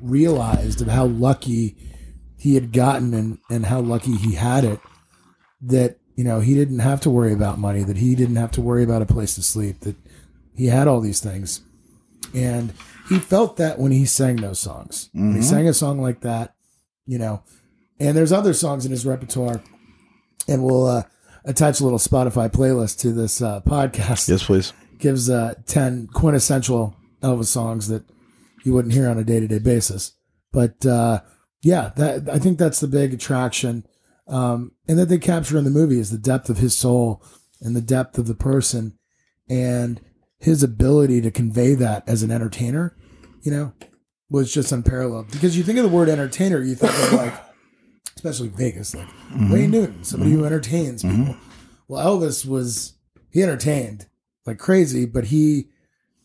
realized 0.00 0.80
of 0.80 0.88
how 0.88 1.04
lucky 1.06 1.76
he 2.38 2.54
had 2.54 2.72
gotten 2.72 3.12
and, 3.14 3.38
and 3.50 3.66
how 3.66 3.80
lucky 3.80 4.16
he 4.16 4.34
had 4.34 4.64
it 4.64 4.80
that 5.60 5.96
you 6.16 6.24
know 6.24 6.40
he 6.40 6.54
didn't 6.54 6.78
have 6.80 7.00
to 7.02 7.10
worry 7.10 7.32
about 7.32 7.58
money 7.58 7.82
that 7.82 7.96
he 7.98 8.14
didn't 8.14 8.36
have 8.36 8.50
to 8.52 8.60
worry 8.60 8.82
about 8.82 9.02
a 9.02 9.06
place 9.06 9.34
to 9.34 9.42
sleep 9.42 9.80
that 9.80 9.96
he 10.54 10.66
had 10.66 10.88
all 10.88 11.00
these 11.00 11.20
things 11.20 11.62
and 12.34 12.72
he 13.08 13.18
felt 13.18 13.56
that 13.56 13.78
when 13.78 13.92
he 13.92 14.04
sang 14.04 14.36
those 14.36 14.58
songs 14.58 15.10
when 15.12 15.34
he 15.34 15.42
sang 15.42 15.66
a 15.68 15.74
song 15.74 16.00
like 16.00 16.20
that 16.20 16.54
you 17.06 17.18
know 17.18 17.42
and 17.98 18.16
there's 18.16 18.32
other 18.32 18.52
songs 18.54 18.84
in 18.84 18.90
his 18.90 19.04
repertoire 19.06 19.62
and 20.48 20.62
we'll 20.62 20.86
uh, 20.86 21.02
attach 21.44 21.80
a 21.80 21.84
little 21.84 21.98
spotify 21.98 22.48
playlist 22.50 22.98
to 22.98 23.12
this 23.12 23.40
uh, 23.42 23.60
podcast 23.62 24.28
Yes, 24.28 24.44
please. 24.44 24.72
gives 24.98 25.28
uh, 25.30 25.54
10 25.66 26.08
quintessential 26.08 26.94
Elvis 27.22 27.46
songs 27.46 27.88
that 27.88 28.04
you 28.64 28.72
wouldn't 28.74 28.94
hear 28.94 29.08
on 29.08 29.18
a 29.18 29.24
day 29.24 29.40
to 29.40 29.48
day 29.48 29.58
basis. 29.58 30.12
But 30.52 30.84
uh, 30.86 31.20
yeah, 31.62 31.92
that 31.96 32.28
I 32.30 32.38
think 32.38 32.58
that's 32.58 32.80
the 32.80 32.88
big 32.88 33.12
attraction. 33.14 33.84
Um, 34.30 34.72
and 34.86 34.98
that 34.98 35.08
they 35.08 35.18
capture 35.18 35.58
in 35.58 35.64
the 35.64 35.70
movie 35.70 35.98
is 35.98 36.10
the 36.10 36.18
depth 36.18 36.48
of 36.48 36.58
his 36.58 36.76
soul 36.76 37.22
and 37.60 37.74
the 37.74 37.80
depth 37.80 38.16
of 38.16 38.28
the 38.28 38.34
person 38.34 38.96
and 39.48 40.00
his 40.38 40.62
ability 40.62 41.20
to 41.20 41.32
convey 41.32 41.74
that 41.74 42.08
as 42.08 42.22
an 42.22 42.30
entertainer, 42.30 42.96
you 43.42 43.50
know, 43.50 43.72
was 44.30 44.54
just 44.54 44.70
unparalleled. 44.70 45.30
Because 45.32 45.56
you 45.56 45.64
think 45.64 45.78
of 45.78 45.84
the 45.84 45.90
word 45.90 46.08
entertainer, 46.08 46.62
you 46.62 46.76
think 46.76 46.92
of 46.92 47.12
like, 47.12 47.34
especially 48.16 48.48
Vegas, 48.48 48.94
like 48.94 49.06
mm-hmm. 49.06 49.52
Wayne 49.52 49.70
Newton, 49.72 50.04
somebody 50.04 50.30
who 50.30 50.38
mm-hmm. 50.38 50.46
entertains 50.46 51.02
mm-hmm. 51.02 51.24
people. 51.24 51.40
Well, 51.88 52.06
Elvis 52.06 52.46
was, 52.46 52.94
he 53.30 53.42
entertained 53.42 54.06
like 54.46 54.58
crazy, 54.58 55.06
but 55.06 55.24
he 55.24 55.69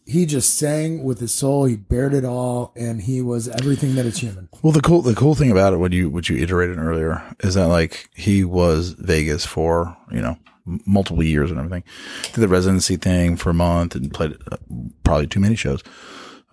he 0.06 0.26
just 0.26 0.56
sang 0.56 1.04
with 1.04 1.20
his 1.20 1.34
soul. 1.34 1.66
He 1.66 1.76
bared 1.76 2.14
it 2.14 2.24
all, 2.26 2.72
and 2.76 3.02
he 3.02 3.22
was 3.22 3.48
everything 3.48 3.96
that 3.96 4.06
is 4.06 4.18
human. 4.20 4.50
Well, 4.62 4.72
the 4.74 4.82
cool 4.82 5.02
the 5.02 5.16
cool 5.16 5.36
thing 5.36 5.52
about 5.52 5.74
it, 5.74 5.78
what 5.78 5.94
you 5.94 6.10
what 6.10 6.30
you 6.30 6.38
iterated 6.38 6.78
earlier, 6.78 7.24
is 7.42 7.56
that 7.56 7.68
like 7.68 8.10
he 8.16 8.44
was 8.44 8.92
Vegas 9.00 9.46
for 9.46 9.96
you 10.12 10.22
know 10.22 10.38
multiple 10.86 11.24
years 11.24 11.50
and 11.52 11.60
everything, 11.60 11.84
did 12.34 12.42
the 12.42 12.48
residency 12.48 12.96
thing 12.98 13.36
for 13.38 13.50
a 13.52 13.54
month 13.54 13.96
and 13.96 14.14
played 14.14 14.36
uh, 14.52 14.58
probably 15.04 15.28
too 15.28 15.40
many 15.40 15.56
shows, 15.56 15.82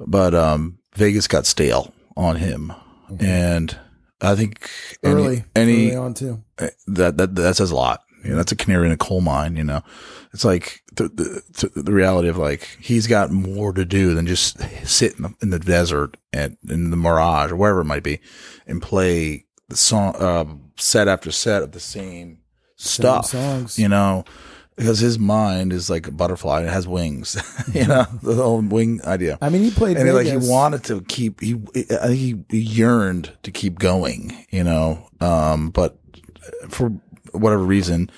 but 0.01 0.35
um 0.35 0.79
Vegas 0.95 1.27
got 1.29 1.47
stale 1.47 1.93
on 2.17 2.37
him, 2.37 2.73
and 3.21 3.77
I 4.21 4.35
think 4.35 4.69
any, 5.03 5.15
Early, 5.15 5.45
any 5.57 5.87
early 5.91 5.97
on 5.97 6.15
too. 6.15 6.43
that 6.87 7.17
that 7.17 7.35
that 7.35 7.57
says 7.57 7.71
a 7.71 7.75
lot. 7.77 8.03
You 8.25 8.31
know, 8.31 8.37
that's 8.37 8.53
a 8.53 8.57
canary 8.57 8.87
in 8.87 8.93
a 8.93 8.97
coal 8.97 9.21
mine. 9.21 9.57
You 9.57 9.65
know, 9.65 9.83
it's 10.33 10.45
like 10.45 10.83
the 10.95 11.09
the, 11.09 11.83
the 11.83 11.93
reality 11.93 12.29
of 12.29 12.39
like 12.39 12.77
he's 12.81 13.07
got 13.07 13.31
more 13.31 13.73
to 13.73 13.85
do 13.85 14.15
than 14.15 14.27
just 14.27 14.59
sit 14.87 15.17
in 15.17 15.23
the, 15.23 15.35
in 15.43 15.51
the 15.51 15.59
desert 15.59 16.17
and 16.33 16.57
in 16.69 16.91
the 16.91 16.97
mirage 16.97 17.51
or 17.51 17.57
wherever 17.57 17.81
it 17.81 17.87
might 17.87 18.03
be, 18.03 18.21
and 18.67 18.81
play 18.83 19.45
the 19.69 19.77
song 19.77 20.15
uh, 20.17 20.45
set 20.77 21.09
after 21.09 21.31
set 21.31 21.63
of 21.63 21.73
the 21.73 21.81
same 21.81 22.39
stuff. 22.77 23.27
songs. 23.27 23.79
You 23.79 23.89
know, 23.89 24.25
because 24.77 24.99
his 24.99 25.19
mind 25.19 25.73
is 25.73 25.91
like 25.91 26.07
a 26.07 26.13
butterfly 26.13 26.61
and 26.61 26.69
it 26.69 26.73
has 26.73 26.87
wings. 26.89 27.37
you 27.73 27.87
know, 27.87 28.05
the 28.23 28.35
whole 28.35 28.61
wing 28.61 29.01
idea. 29.05 29.39
I 29.41 29.49
mean, 29.49 29.63
he 29.63 29.71
played 29.71 29.97
and 29.97 30.07
he, 30.07 30.13
like 30.13 30.27
he 30.27 30.37
wanted 30.37 30.85
to 30.85 31.03
keep 31.03 31.41
he 31.41 31.55
I 31.75 32.07
think 32.07 32.19
he, 32.19 32.45
he 32.49 32.59
yearned 32.59 33.33
to 33.43 33.51
keep 33.51 33.79
going 33.79 34.47
you 34.51 34.65
know 34.65 35.09
um 35.21 35.71
but 35.71 35.99
for 36.69 36.93
whatever 37.33 37.63
reason 37.65 38.11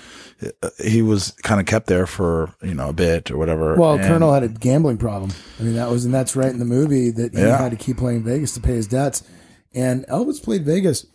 uh, 0.63 0.69
he 0.85 1.01
was 1.03 1.31
kind 1.43 1.61
of 1.61 1.67
kept 1.67 1.87
there 1.87 2.07
for 2.07 2.53
you 2.63 2.75
know 2.75 2.89
a 2.91 2.93
bit 2.93 3.31
or 3.31 3.37
whatever 3.39 3.77
Well, 3.77 3.95
And- 3.95 4.05
Colonel 4.05 4.33
had 4.33 4.43
a 4.43 4.49
gambling 4.49 4.99
problem. 4.99 5.31
I 5.59 5.63
mean, 5.63 5.75
that 5.75 5.91
was, 5.91 6.05
and 6.05 6.13
that's 6.13 6.37
right 6.37 6.51
in 6.51 6.59
the 6.59 6.65
movie 6.65 7.11
that 7.11 7.35
he 7.35 7.41
Yeah. 7.41 7.57
had 7.59 7.71
to 7.71 7.77
keep 7.77 7.97
playing 7.97 8.25
Vegas 8.25 8.53
to 8.55 8.61
pay 8.61 8.75
his 8.75 8.87
debts. 8.87 9.23
And 9.75 10.05
Elvis 10.09 10.43
played 10.43 10.65
Vegas 10.65 11.07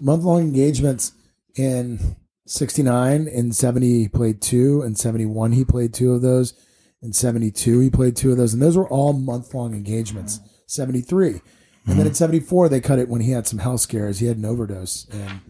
month 0.00 0.22
long 0.24 0.40
engagements 0.40 1.12
in 1.54 2.16
69 2.46 3.28
and 3.28 3.54
70 3.54 3.86
he 4.02 4.08
played 4.08 4.40
two 4.40 4.82
and 4.82 4.98
71 4.98 5.52
he 5.52 5.64
played 5.64 5.94
two 5.94 6.12
of 6.12 6.22
those 6.22 6.54
in 7.02 7.12
72 7.12 7.78
he 7.80 7.90
played 7.90 8.16
two 8.16 8.32
of 8.32 8.36
those 8.36 8.52
and 8.52 8.60
those 8.62 8.76
were 8.76 8.88
all 8.88 9.12
month 9.12 9.54
long 9.54 9.74
engagements 9.74 10.40
73 10.66 11.40
and 11.86 11.98
then 11.98 12.06
in 12.06 12.14
74 12.14 12.68
they 12.68 12.80
cut 12.80 12.98
it 12.98 13.08
when 13.08 13.20
he 13.20 13.30
had 13.30 13.46
some 13.46 13.58
health 13.60 13.80
scares 13.82 14.18
he 14.18 14.26
had 14.26 14.36
an 14.38 14.44
overdose 14.44 15.06
in 15.12 15.40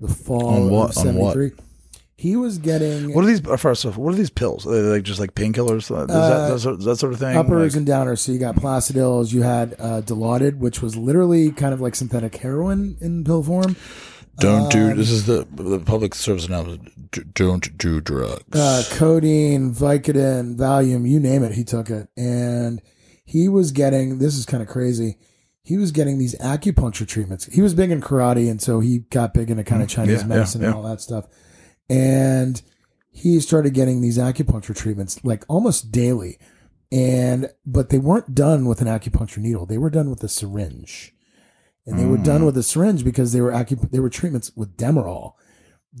the 0.00 0.08
fall 0.08 0.46
On 0.48 0.70
what- 0.70 0.88
of 0.90 0.94
73 0.94 1.52
he 2.18 2.34
was 2.34 2.56
getting 2.56 3.12
what 3.12 3.24
are 3.24 3.26
these 3.26 3.46
uh, 3.46 3.58
first 3.58 3.84
off 3.84 3.98
what 3.98 4.14
are 4.14 4.16
these 4.16 4.30
pills? 4.30 4.66
Are 4.66 4.70
they 4.70 4.88
like 4.88 5.02
just 5.02 5.20
like 5.20 5.34
painkillers? 5.34 5.90
Uh, 5.90 6.04
is 6.04 6.06
that, 6.08 6.48
that, 6.48 6.58
sort, 6.60 6.80
that 6.80 6.96
sort 6.96 7.12
of 7.12 7.18
thing 7.18 7.36
uppers 7.36 7.74
Like- 7.74 7.78
and 7.80 7.86
downers. 7.86 8.20
So 8.20 8.32
you 8.32 8.38
got 8.38 8.54
Placidyls, 8.56 9.34
you 9.34 9.42
had 9.42 9.74
uh, 9.78 10.00
Dilaudid, 10.00 10.56
which 10.56 10.80
was 10.80 10.96
literally 10.96 11.50
kind 11.50 11.74
of 11.74 11.82
like 11.82 11.94
synthetic 11.94 12.36
heroin 12.36 12.96
in 13.02 13.22
pill 13.22 13.42
form. 13.42 13.76
don't 14.38 14.70
do 14.72 14.92
Um, 14.92 14.96
this 14.96 15.10
is 15.10 15.26
the 15.26 15.46
the 15.56 15.78
public 15.78 16.14
service 16.14 16.46
announcement. 16.46 17.10
D- 17.10 17.20
don't 17.34 17.76
do 17.76 18.00
drugs. 18.00 18.58
Uh, 18.58 18.82
codeine, 18.92 19.74
Vicodin, 19.74 20.56
Valium, 20.56 21.06
you 21.08 21.20
name 21.20 21.42
it, 21.44 21.52
he 21.52 21.64
took 21.64 21.90
it. 21.90 22.08
And 22.16 22.80
he 23.26 23.46
was 23.48 23.72
getting, 23.72 24.18
this 24.20 24.36
is 24.36 24.46
kind 24.46 24.62
of 24.62 24.68
crazy, 24.70 25.18
he 25.66 25.76
was 25.76 25.90
getting 25.90 26.18
these 26.18 26.34
acupuncture 26.36 27.06
treatments. 27.08 27.46
He 27.46 27.60
was 27.60 27.74
big 27.74 27.90
in 27.90 28.00
karate, 28.00 28.48
and 28.48 28.62
so 28.62 28.78
he 28.80 29.00
got 29.10 29.34
big 29.34 29.50
into 29.50 29.64
kind 29.64 29.82
of 29.82 29.88
Chinese 29.88 30.20
Mm-hmm. 30.20 30.30
yeah, 30.30 30.36
medicine 30.36 30.60
yeah. 30.62 30.68
and 30.68 30.76
all 30.76 30.82
that 30.84 31.00
stuff. 31.00 31.26
And 31.90 32.62
he 33.10 33.40
started 33.40 33.74
getting 33.74 34.00
these 34.00 34.18
acupuncture 34.18 34.76
treatments 34.76 35.22
like 35.24 35.44
almost 35.48 35.90
daily. 35.90 36.38
And, 36.92 37.50
but 37.64 37.88
they 37.88 37.98
weren't 37.98 38.34
done 38.34 38.66
with 38.66 38.80
an 38.80 38.86
acupuncture 38.86 39.38
needle, 39.38 39.66
they 39.66 39.78
were 39.78 39.90
done 39.90 40.08
with 40.10 40.22
a 40.22 40.28
syringe. 40.28 41.12
And 41.84 41.98
they 41.98 42.04
were 42.06 42.16
done 42.18 42.40
Mm. 42.42 42.46
with 42.46 42.56
a 42.58 42.62
syringe 42.64 43.04
because 43.04 43.32
they 43.32 43.40
were 43.40 43.52
acu- 43.52 43.90
they 43.90 44.00
were 44.00 44.10
treatments 44.10 44.50
with 44.56 44.76
Demerol. 44.76 45.34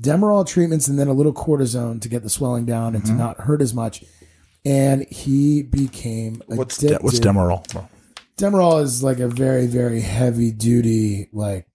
Demerol 0.00 0.44
treatments 0.46 0.88
and 0.88 0.98
then 0.98 1.06
a 1.08 1.12
little 1.12 1.32
cortisone 1.32 2.00
to 2.02 2.08
get 2.08 2.22
the 2.24 2.28
swelling 2.28 2.66
down 2.66 2.94
and 2.94 3.04
to 3.04 3.10
Mm-hmm. 3.12 3.18
not 3.20 3.40
hurt 3.42 3.62
as 3.62 3.72
much. 3.72 4.04
And 4.64 5.06
he 5.08 5.62
became 5.62 6.42
what's 6.46 6.78
de- 6.78 6.98
what's 6.98 7.20
Demerol 7.20 7.64
Demerol 8.38 8.82
is 8.82 9.02
like 9.02 9.18
a 9.18 9.28
very 9.28 9.66
very 9.66 10.00
heavy 10.00 10.50
duty 10.50 11.28
like 11.32 11.66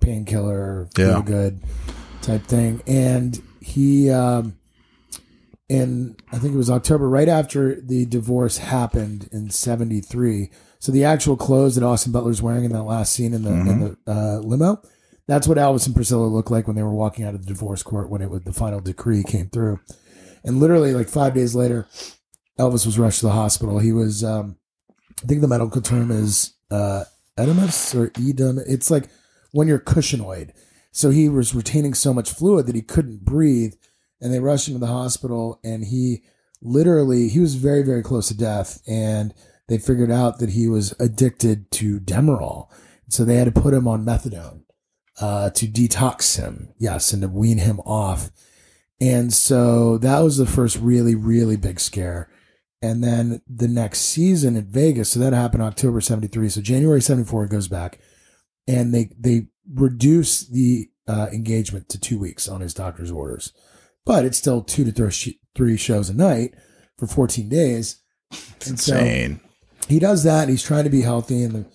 painkiller, 0.00 0.88
feel 0.94 1.08
Yeah. 1.10 1.22
good 1.24 1.60
type 2.22 2.46
thing. 2.46 2.80
And 2.86 3.40
he, 3.60 4.10
um, 4.10 4.54
in 5.68 6.14
I 6.32 6.38
think 6.38 6.54
it 6.54 6.58
was 6.58 6.70
October, 6.70 7.08
right 7.08 7.28
after 7.28 7.80
the 7.80 8.06
divorce 8.06 8.58
happened 8.58 9.28
in 9.32 9.50
'73. 9.50 10.50
So 10.78 10.92
the 10.92 11.04
actual 11.04 11.36
clothes 11.36 11.74
that 11.74 11.82
Austin 11.84 12.12
Butler's 12.12 12.40
wearing 12.42 12.64
in 12.64 12.72
that 12.72 12.84
last 12.84 13.12
scene 13.12 13.34
in 13.34 13.42
the 13.42 13.50
in 13.50 13.80
the 13.80 13.96
uh, 14.06 14.38
limo, 14.38 14.80
that's 15.26 15.48
what 15.48 15.58
Elvis 15.58 15.86
and 15.86 15.94
Priscilla 15.96 16.26
looked 16.26 16.52
like 16.52 16.68
when 16.68 16.76
they 16.76 16.84
were 16.84 16.94
walking 16.94 17.24
out 17.24 17.34
of 17.34 17.44
the 17.44 17.52
divorce 17.52 17.82
court 17.82 18.08
when 18.10 18.22
it 18.22 18.30
was 18.30 18.42
the 18.42 18.52
final 18.52 18.78
decree 18.80 19.24
came 19.24 19.48
through. 19.48 19.80
And 20.44 20.60
literally, 20.60 20.94
like 20.94 21.08
five 21.08 21.34
days 21.34 21.56
later, 21.56 21.88
Elvis 22.60 22.86
was 22.86 22.96
rushed 22.96 23.20
to 23.20 23.26
the 23.26 23.32
hospital. 23.32 23.80
He 23.80 23.90
was, 23.90 24.22
um, 24.22 24.56
I 25.22 25.26
think 25.26 25.40
the 25.40 25.48
medical 25.48 25.80
term 25.80 26.10
is 26.10 26.54
uh, 26.70 27.04
edemus 27.38 27.94
or 27.94 28.10
edem. 28.18 28.58
It's 28.66 28.90
like 28.90 29.08
when 29.52 29.68
you're 29.68 29.78
cushingoid. 29.78 30.50
So 30.92 31.10
he 31.10 31.28
was 31.28 31.54
retaining 31.54 31.94
so 31.94 32.14
much 32.14 32.32
fluid 32.32 32.66
that 32.66 32.74
he 32.74 32.82
couldn't 32.82 33.24
breathe, 33.24 33.74
and 34.20 34.32
they 34.32 34.40
rushed 34.40 34.68
him 34.68 34.74
to 34.74 34.80
the 34.80 34.86
hospital. 34.86 35.60
And 35.62 35.84
he 35.84 36.22
literally, 36.62 37.28
he 37.28 37.40
was 37.40 37.54
very, 37.54 37.82
very 37.82 38.02
close 38.02 38.28
to 38.28 38.36
death. 38.36 38.80
And 38.86 39.34
they 39.68 39.78
figured 39.78 40.10
out 40.10 40.38
that 40.38 40.50
he 40.50 40.68
was 40.68 40.94
addicted 40.98 41.70
to 41.72 42.00
Demerol, 42.00 42.68
so 43.08 43.24
they 43.24 43.36
had 43.36 43.52
to 43.52 43.60
put 43.60 43.74
him 43.74 43.86
on 43.86 44.04
methadone 44.04 44.62
uh, 45.20 45.50
to 45.50 45.66
detox 45.66 46.38
him. 46.38 46.72
Yes, 46.78 47.12
and 47.12 47.22
to 47.22 47.28
wean 47.28 47.58
him 47.58 47.80
off. 47.80 48.30
And 49.00 49.32
so 49.32 49.98
that 49.98 50.20
was 50.20 50.38
the 50.38 50.46
first 50.46 50.76
really, 50.76 51.14
really 51.14 51.56
big 51.56 51.80
scare. 51.80 52.30
And 52.82 53.02
then 53.02 53.40
the 53.48 53.68
next 53.68 54.00
season 54.00 54.56
at 54.56 54.64
Vegas, 54.64 55.10
so 55.10 55.20
that 55.20 55.32
happened 55.32 55.62
October 55.62 56.00
73. 56.00 56.50
So 56.50 56.60
January 56.60 57.00
74 57.00 57.44
it 57.44 57.50
goes 57.50 57.68
back 57.68 57.98
and 58.68 58.94
they, 58.94 59.10
they 59.18 59.48
reduce 59.72 60.46
the 60.46 60.90
uh, 61.08 61.28
engagement 61.32 61.88
to 61.88 62.00
two 62.00 62.18
weeks 62.18 62.48
on 62.48 62.60
his 62.60 62.74
doctor's 62.74 63.10
orders, 63.10 63.52
but 64.04 64.24
it's 64.24 64.36
still 64.38 64.62
two 64.62 64.84
to 64.84 64.92
three, 64.92 65.10
sh- 65.10 65.38
three 65.54 65.76
shows 65.76 66.10
a 66.10 66.14
night 66.14 66.54
for 66.98 67.06
14 67.06 67.48
days. 67.48 68.02
And 68.66 68.78
so 68.78 68.96
insane 68.96 69.40
he 69.88 69.98
does 69.98 70.24
that. 70.24 70.48
He's 70.48 70.62
trying 70.62 70.84
to 70.84 70.90
be 70.90 71.02
healthy 71.02 71.42
and 71.42 71.54
the, 71.54 71.66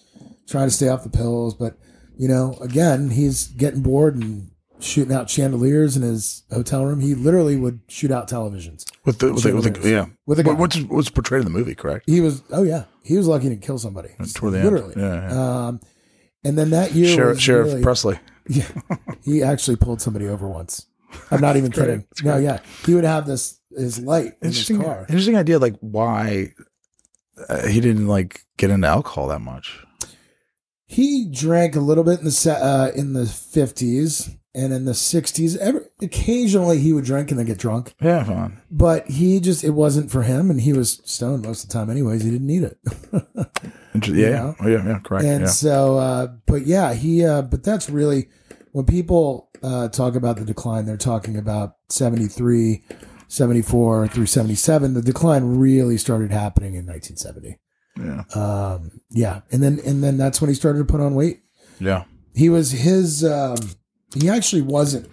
trying 0.47 0.67
to 0.67 0.73
stay 0.73 0.89
off 0.89 1.03
the 1.03 1.09
pills. 1.09 1.53
But, 1.53 1.77
you 2.17 2.27
know, 2.27 2.57
again, 2.61 3.09
he's 3.09 3.47
getting 3.47 3.81
bored 3.81 4.15
and 4.15 4.50
shooting 4.81 5.13
out 5.13 5.29
chandeliers 5.29 5.95
in 5.95 6.01
his 6.03 6.43
hotel 6.51 6.85
room. 6.85 6.99
He 6.99 7.13
literally 7.15 7.55
would 7.55 7.79
shoot 7.87 8.11
out 8.11 8.27
televisions. 8.29 8.85
with 9.05 9.19
the 9.19 9.33
with 9.33 9.43
the, 9.43 9.55
with 9.55 9.81
the 9.81 9.89
yeah 9.89 10.05
With 10.25 10.39
a 10.39 10.43
What- 10.43 10.51
gun. 10.53 10.57
what's 10.57 10.77
what's 10.81 11.09
portrayed 11.09 11.39
in 11.39 11.45
the 11.45 11.51
movie 11.57 11.75
correct 11.75 12.09
He 12.09 12.19
was, 12.21 12.43
oh 12.51 12.63
yeah, 12.63 12.85
he 13.03 13.15
was 13.17 13.27
lucky 13.27 13.49
to 13.49 13.55
kill 13.55 13.77
somebody. 13.79 14.09
Toward 14.33 14.53
the 14.53 14.59
end. 14.59 14.69
literally. 14.71 14.93
Yeah, 14.97 15.29
yeah. 15.31 15.65
Um, 15.67 15.79
and 16.43 16.57
then 16.57 16.71
that 16.71 16.93
year, 16.93 17.15
Sheriff, 17.15 17.35
was 17.35 17.41
Sheriff 17.43 17.67
really- 17.67 17.83
Presley. 17.83 18.19
Yeah, 18.49 18.67
he 19.23 19.43
actually 19.43 19.77
pulled 19.77 20.01
somebody 20.01 20.27
over 20.27 20.47
once. 20.49 20.87
I'm 21.29 21.41
not 21.41 21.55
even 21.57 21.71
kidding. 21.71 22.05
It's 22.11 22.23
No, 22.23 22.37
yeah, 22.37 22.59
he 22.85 22.95
would 22.95 23.03
have 23.03 23.27
this 23.27 23.59
his 23.77 23.99
light 23.99 24.33
in 24.41 24.47
his 24.49 24.69
Interesting, 24.69 24.81
car. 24.81 25.05
interesting 25.07 25.37
idea. 25.37 25.59
Like 25.59 25.75
why 25.79 26.53
uh, 27.47 27.67
he 27.67 27.79
didn't 27.79 28.07
like 28.07 28.41
get 28.57 28.71
into 28.71 28.87
alcohol 28.87 29.27
that 29.27 29.39
much. 29.41 29.79
He 30.87 31.29
drank 31.31 31.75
a 31.75 31.79
little 31.79 32.03
bit 32.03 32.19
in 32.19 32.25
the 32.25 32.59
uh, 32.61 32.91
in 32.99 33.13
the 33.13 33.21
50s 33.23 34.35
and 34.53 34.73
in 34.73 34.85
the 34.85 34.91
60s. 34.91 35.57
Every, 35.57 35.81
occasionally, 36.01 36.79
he 36.79 36.93
would 36.93 37.05
drink 37.05 37.31
and 37.31 37.39
then 37.39 37.45
get 37.45 37.57
drunk, 37.57 37.93
Yeah, 38.01 38.23
fine. 38.23 38.61
but 38.69 39.07
he 39.07 39.39
just 39.39 39.63
it 39.63 39.71
wasn't 39.71 40.11
for 40.11 40.23
him, 40.23 40.49
and 40.51 40.61
he 40.61 40.73
was 40.73 41.01
stoned 41.05 41.43
most 41.45 41.63
of 41.63 41.69
the 41.69 41.73
time. 41.73 41.89
Anyways, 41.89 42.23
he 42.23 42.31
didn't 42.31 42.47
need 42.47 42.63
it. 42.63 42.77
Yeah, 43.93 43.99
know? 44.01 44.15
yeah, 44.15 44.53
oh, 44.61 44.67
yeah, 44.67 44.87
yeah, 44.87 44.99
correct. 44.99 45.25
and 45.25 45.41
yeah. 45.41 45.47
so 45.47 45.97
uh 45.97 46.27
but 46.45 46.65
yeah 46.65 46.93
he 46.93 47.25
uh 47.25 47.41
but 47.41 47.61
that's 47.61 47.89
really 47.89 48.29
when 48.71 48.85
people 48.85 49.49
uh 49.63 49.89
talk 49.89 50.15
about 50.15 50.37
the 50.37 50.45
decline 50.45 50.85
they're 50.85 50.95
talking 50.95 51.35
about 51.35 51.75
73 51.89 52.83
74 53.27 54.07
through 54.07 54.25
77 54.27 54.93
the 54.93 55.01
decline 55.01 55.57
really 55.57 55.97
started 55.97 56.31
happening 56.31 56.75
in 56.75 56.85
1970 56.85 57.59
yeah, 57.97 58.23
um 58.33 59.01
yeah 59.09 59.41
and 59.51 59.61
then 59.61 59.79
and 59.85 60.01
then 60.01 60.15
that's 60.15 60.39
when 60.39 60.47
he 60.47 60.55
started 60.55 60.79
to 60.79 60.85
put 60.85 61.01
on 61.01 61.13
weight 61.13 61.41
yeah. 61.79 62.05
he 62.33 62.47
was 62.49 62.71
his 62.71 63.25
um 63.25 63.57
he 64.15 64.29
actually 64.29 64.61
wasn't 64.61 65.07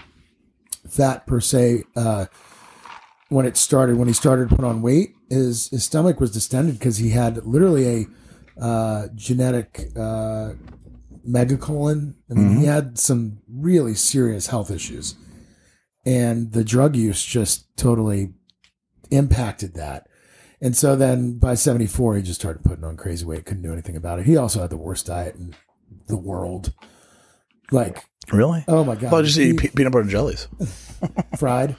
fat 0.88 1.26
per 1.26 1.40
se 1.40 1.84
uh 1.96 2.26
when 3.28 3.44
it 3.44 3.56
started 3.56 3.96
when 3.96 4.08
he 4.08 4.14
started 4.14 4.48
to 4.48 4.56
put 4.56 4.64
on 4.64 4.82
weight. 4.82 5.14
His 5.28 5.68
his 5.68 5.84
stomach 5.84 6.20
was 6.20 6.32
distended 6.32 6.78
because 6.78 6.96
he 6.96 7.10
had 7.10 7.44
literally 7.46 7.86
a 7.86 8.62
uh 8.62 9.08
genetic 9.14 9.90
uh 9.96 10.52
megacolon. 11.28 12.14
I 12.30 12.34
mean 12.34 12.56
he 12.58 12.64
had 12.66 12.98
some 12.98 13.40
really 13.48 13.94
serious 13.94 14.46
health 14.46 14.70
issues. 14.70 15.14
And 16.06 16.52
the 16.52 16.64
drug 16.64 16.96
use 16.96 17.22
just 17.22 17.76
totally 17.76 18.32
impacted 19.10 19.74
that. 19.74 20.06
And 20.60 20.74
so 20.74 20.96
then 20.96 21.38
by 21.38 21.54
74 21.54 22.16
he 22.16 22.22
just 22.22 22.40
started 22.40 22.64
putting 22.64 22.84
on 22.84 22.96
crazy 22.96 23.26
weight 23.26 23.44
couldn't 23.44 23.62
do 23.62 23.72
anything 23.72 23.96
about 23.96 24.18
it. 24.18 24.26
He 24.26 24.36
also 24.36 24.60
had 24.62 24.70
the 24.70 24.76
worst 24.78 25.06
diet 25.06 25.34
in 25.34 25.54
the 26.06 26.16
world. 26.16 26.72
Like 27.70 28.04
Really? 28.32 28.64
oh 28.68 28.84
my 28.84 28.94
god 28.94 29.12
well, 29.12 29.22
just 29.22 29.38
he- 29.38 29.50
eat 29.50 29.58
pe- 29.58 29.68
peanut 29.68 29.92
butter 29.92 30.02
and 30.02 30.10
jellies. 30.10 30.48
fried 31.38 31.76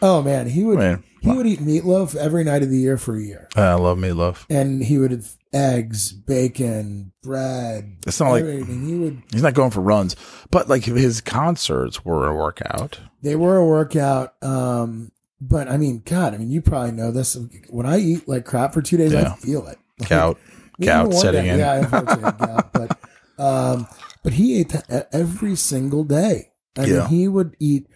oh 0.00 0.22
man 0.22 0.48
he 0.48 0.64
would 0.64 0.78
Man, 0.78 1.04
he 1.20 1.30
would 1.30 1.46
eat 1.46 1.60
meatloaf 1.60 2.16
every 2.16 2.42
night 2.44 2.62
of 2.62 2.70
the 2.70 2.78
year 2.78 2.96
for 2.96 3.16
a 3.16 3.22
year 3.22 3.48
I 3.54 3.74
love 3.74 3.98
meatloaf. 3.98 4.44
and 4.50 4.82
he 4.82 4.98
would 4.98 5.10
have 5.12 5.28
eggs 5.52 6.12
bacon 6.12 7.12
bread 7.22 7.96
It's 8.06 8.18
not 8.18 8.30
like- 8.30 8.42
everything. 8.42 8.86
he 8.86 8.94
would 8.96 9.22
He's 9.32 9.42
not 9.42 9.54
going 9.54 9.70
for 9.70 9.80
runs, 9.80 10.16
but 10.50 10.68
like 10.68 10.84
his 10.84 11.20
concerts 11.20 12.04
were 12.04 12.26
a 12.26 12.34
workout. 12.34 12.98
they 13.22 13.36
were 13.36 13.56
a 13.58 13.66
workout 13.66 14.34
um 14.42 15.12
but 15.40 15.68
i 15.68 15.76
mean 15.76 16.02
god 16.04 16.34
i 16.34 16.38
mean 16.38 16.50
you 16.50 16.62
probably 16.62 16.92
know 16.92 17.10
this 17.12 17.36
when 17.68 17.84
i 17.86 17.98
eat 17.98 18.26
like 18.28 18.44
crap 18.44 18.72
for 18.72 18.80
two 18.80 18.96
days 18.96 19.12
Yeah. 19.12 19.32
i 19.32 19.36
feel 19.36 19.66
it 19.66 19.78
Gout, 20.08 20.38
gout 20.80 21.08
one 21.08 21.16
setting 21.16 21.44
day- 21.44 21.50
in. 21.50 21.58
yeah 21.58 21.74
unfortunately 21.80 22.46
gout 22.46 22.72
but 22.72 22.98
um 23.38 23.86
but 24.22 24.34
he 24.34 24.58
ate 24.60 24.70
that 24.70 25.08
every 25.12 25.56
single 25.56 26.04
day 26.04 26.52
i 26.78 26.84
Yeah. 26.84 27.00
mean 27.00 27.06
he 27.08 27.28
would 27.28 27.56
eat 27.60 27.86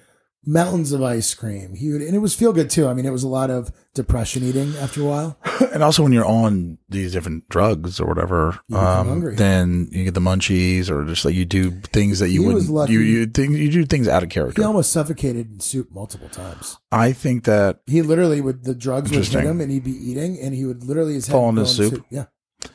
mountains 0.48 0.92
of 0.92 1.02
ice 1.02 1.34
cream 1.34 1.74
he 1.74 1.90
would 1.90 2.00
and 2.02 2.14
it 2.14 2.20
was 2.20 2.34
feel 2.36 2.52
good 2.52 2.70
too 2.70 2.86
i 2.86 2.94
mean 2.94 3.04
it 3.04 3.10
was 3.10 3.24
a 3.24 3.28
lot 3.28 3.50
of 3.50 3.72
depression 3.94 4.44
eating 4.44 4.72
after 4.76 5.00
a 5.00 5.04
while 5.04 5.38
And 5.72 5.82
also, 5.82 6.02
when 6.02 6.12
you're 6.12 6.24
on 6.24 6.78
these 6.88 7.12
different 7.12 7.48
drugs 7.50 7.98
or 8.00 8.06
whatever, 8.06 8.58
You 8.68 8.76
um, 8.78 9.34
then 9.34 9.88
you 9.90 10.04
get 10.04 10.14
the 10.14 10.20
munchies, 10.20 10.88
or 10.90 11.04
just 11.04 11.24
like 11.24 11.34
you 11.34 11.44
do 11.44 11.70
things 11.70 12.18
that 12.20 12.28
you 12.28 12.40
He 12.42 12.46
would 12.46 12.54
was 12.54 12.70
lucky. 12.70 12.92
you 12.94 13.00
you 13.00 13.26
think 13.26 13.52
you 13.56 13.70
do 13.70 13.84
things 13.84 14.06
out 14.08 14.22
of 14.22 14.28
character. 14.30 14.60
he 14.62 14.66
almost 14.66 14.90
suffocated 14.92 15.50
in 15.50 15.60
soup 15.60 15.90
multiple 15.90 16.28
times 16.28 16.76
I 16.92 17.12
think 17.12 17.44
that 17.44 17.80
He 17.86 18.00
literally 18.02 18.40
would 18.40 18.64
the 18.64 18.74
drugs 18.74 19.10
would 19.10 19.24
hit 19.26 19.44
him 19.44 19.60
and 19.60 19.70
he'd 19.70 19.84
be 19.84 19.92
eating 20.10 20.38
and 20.40 20.54
he 20.54 20.64
would 20.64 20.84
literally 20.84 21.14
his 21.14 21.26
head 21.26 21.32
Fall 21.32 21.48
into 21.50 21.62
go 21.62 21.66
soup? 21.66 22.06
Yeah. 22.10 22.26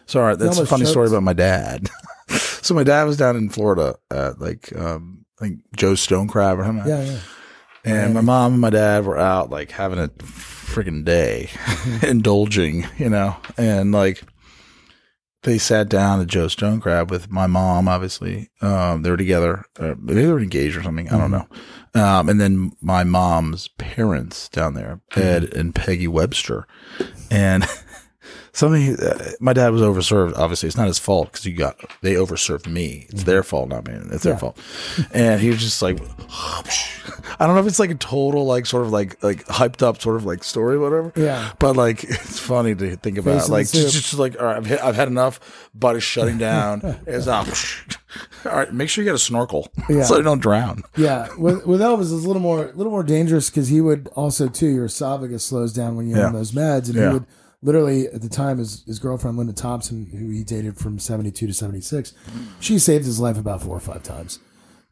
Sorry, 0.06 0.36
that's 0.36 0.58
a 0.58 0.66
funny 0.66 0.86
story 0.86 1.08
about 1.08 1.24
my 1.24 1.34
dad. 1.34 1.90
so 2.30 2.74
my 2.74 2.84
dad 2.84 3.04
was 3.04 3.18
down 3.18 3.36
in 3.36 3.50
Florida 3.50 3.96
at 4.10 4.40
like 4.40 4.76
um 4.76 5.26
like 5.40 5.54
Joe 5.76 5.96
Stone 5.96 6.28
Crab 6.28 6.60
or 6.60 6.66
something. 6.66 6.88
Yeah, 6.88 7.04
yeah. 7.04 7.20
And 7.84 8.14
my 8.14 8.22
mom 8.22 8.54
and 8.54 8.62
my 8.62 8.70
dad 8.70 9.06
were 9.06 9.18
out 9.18 9.50
like 9.50 9.72
having 9.72 10.00
a 10.00 10.10
freaking 10.10 11.04
day, 11.04 11.50
indulging, 12.08 12.86
you 12.98 13.10
know, 13.10 13.36
and 13.58 13.92
like 13.92 14.24
they 15.44 15.58
sat 15.58 15.90
down 15.90 16.22
at 16.22 16.28
Joe 16.28 16.48
Stone 16.48 16.82
Crab 16.82 17.10
with 17.10 17.32
my 17.32 17.48
mom. 17.48 17.88
Obviously, 17.88 18.50
um, 18.62 19.02
they 19.02 19.10
were 19.10 19.18
together. 19.18 19.66
Uh, 19.80 19.96
maybe 20.00 20.22
they 20.22 20.32
were 20.32 20.40
engaged 20.40 20.78
or 20.78 20.84
something. 20.84 21.10
I 21.10 21.18
don't 21.18 21.32
know. 21.32 21.48
Um, 21.94 22.30
and 22.30 22.40
then 22.40 22.72
my 22.82 23.04
mom's 23.04 23.68
parents 23.68 24.48
down 24.50 24.76
there, 24.76 25.02
Ed 25.16 25.54
and 25.56 25.76
Peggy 25.76 26.08
Webster, 26.08 26.68
and 27.30 27.66
something. 28.54 28.98
Uh, 29.00 29.32
my 29.40 29.54
dad 29.54 29.70
was 29.72 29.82
overserved. 29.82 30.38
Obviously, 30.38 30.68
it's 30.68 30.78
not 30.78 30.88
his 30.88 31.00
fault 31.00 31.32
because 31.32 31.46
you 31.46 31.54
got 31.56 31.78
they 32.02 32.14
overserved 32.16 32.68
me. 32.68 33.06
It's 33.10 33.24
their 33.24 33.44
fault, 33.44 33.70
not 33.70 33.88
me. 33.88 33.94
It's 34.12 34.24
their 34.24 34.34
Yeah. 34.34 34.40
fault. 34.40 34.58
And 35.14 35.40
he 35.42 35.50
was 35.50 35.60
just 35.60 35.82
like, 35.82 36.00
I 37.40 37.46
don't 37.48 37.56
know 37.56 37.62
if 37.62 37.68
it's 37.68 37.80
like 37.80 37.90
a 37.92 37.96
total 37.96 38.46
like 38.46 38.66
sort 38.66 38.84
of 38.84 38.92
like 38.92 39.22
like 39.24 39.46
hyped 39.48 39.82
up 39.82 40.02
sort 40.02 40.16
of 40.18 40.26
like 40.26 40.44
story, 40.44 40.78
whatever. 40.78 41.12
Yeah. 41.16 41.52
But 41.60 41.76
like 41.76 42.04
it's 42.04 42.40
funny 42.40 42.76
to 42.76 42.96
think 42.98 43.18
about. 43.18 43.42
Face 43.42 43.50
like 43.50 43.72
just, 43.72 43.94
just 43.94 44.14
like 44.16 44.40
all 44.40 44.46
right, 44.46 44.58
I've, 44.58 44.66
hit, 44.66 44.84
I've 44.84 44.96
had 44.96 45.08
enough. 45.08 45.70
Body's 45.74 46.04
shutting 46.04 46.38
down. 46.38 46.82
it's 47.08 47.28
up. 47.28 47.48
All 48.46 48.52
right, 48.52 48.74
make 48.74 48.90
sure 48.90 49.04
you 49.04 49.10
get 49.10 49.16
a 49.16 49.20
snorkel 49.20 49.72
Yeah. 49.90 50.04
so 50.04 50.18
you 50.18 50.24
don't 50.24 50.42
drown. 50.42 50.84
Yeah. 50.98 51.30
With 51.38 51.66
with 51.66 51.80
Elvis 51.80 52.02
it's 52.02 52.12
a 52.12 52.28
little 52.28 52.42
more 52.42 52.66
a 52.66 52.72
little 52.74 52.92
more 52.92 53.04
dangerous 53.04 53.50
because 53.50 53.70
he 53.70 53.80
would 53.80 54.10
also 54.16 54.50
too, 54.50 54.68
your 54.68 54.86
esophagus 54.86 55.46
slows 55.46 55.72
down 55.72 55.96
when 55.96 56.08
you're 56.10 56.20
Yeah. 56.20 56.26
on 56.28 56.34
those 56.34 56.52
meds. 56.52 56.88
And 56.88 56.96
Yeah. 56.96 57.08
he 57.08 57.14
would 57.14 57.26
literally 57.62 58.08
at 58.08 58.22
the 58.22 58.30
time 58.30 58.58
his 58.58 58.84
his 58.86 59.00
girlfriend 59.00 59.38
Linda 59.38 59.54
Thompson, 59.54 60.06
who 60.06 60.30
he 60.30 60.44
dated 60.44 60.78
from 60.78 61.00
seventy 61.00 61.32
two 61.32 61.48
to 61.48 61.54
seventy 61.54 61.82
six, 61.82 62.14
she 62.60 62.80
saved 62.80 63.06
his 63.06 63.20
life 63.20 63.38
about 63.38 63.62
four 63.62 63.76
or 63.76 63.80
five 63.82 64.04
times, 64.04 64.40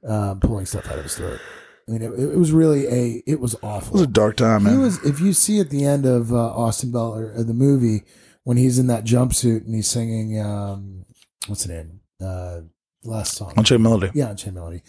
um, 0.07 0.39
pulling 0.39 0.65
stuff 0.65 0.88
out 0.88 0.97
of 0.97 1.03
his 1.03 1.15
throat. 1.15 1.39
I 1.88 1.91
mean, 1.91 2.01
it, 2.03 2.11
it 2.11 2.38
was 2.38 2.51
really 2.51 2.86
a 2.88 3.24
it 3.26 3.39
was 3.39 3.55
awful. 3.63 3.89
It 3.97 4.01
was 4.01 4.01
a 4.03 4.07
dark 4.07 4.38
time, 4.38 4.61
He 4.61 4.67
man. 4.67 4.80
was, 4.80 5.03
if 5.03 5.20
you 5.20 5.34
see 5.34 5.59
at 5.59 5.72
the 5.72 5.84
end 5.86 6.05
of 6.05 6.32
uh, 6.32 6.38
Austin 6.38 6.91
Butler, 6.91 7.34
or, 7.36 7.43
the 7.43 7.53
movie, 7.53 8.03
when 8.43 8.57
he's 8.57 8.78
in 8.78 8.88
that 8.88 9.05
jumpsuit 9.05 9.65
and 9.65 9.74
he's 9.74 9.89
singing, 9.89 10.39
um, 10.39 11.05
what's 11.48 11.64
the 11.64 11.73
name? 11.73 11.99
Uh, 12.22 12.61
last 13.03 13.34
song. 13.34 13.53
Unchained 13.57 13.81
Melody. 13.81 14.11
Yeah, 14.14 14.30
Unchained 14.30 14.56
Melody. 14.56 14.84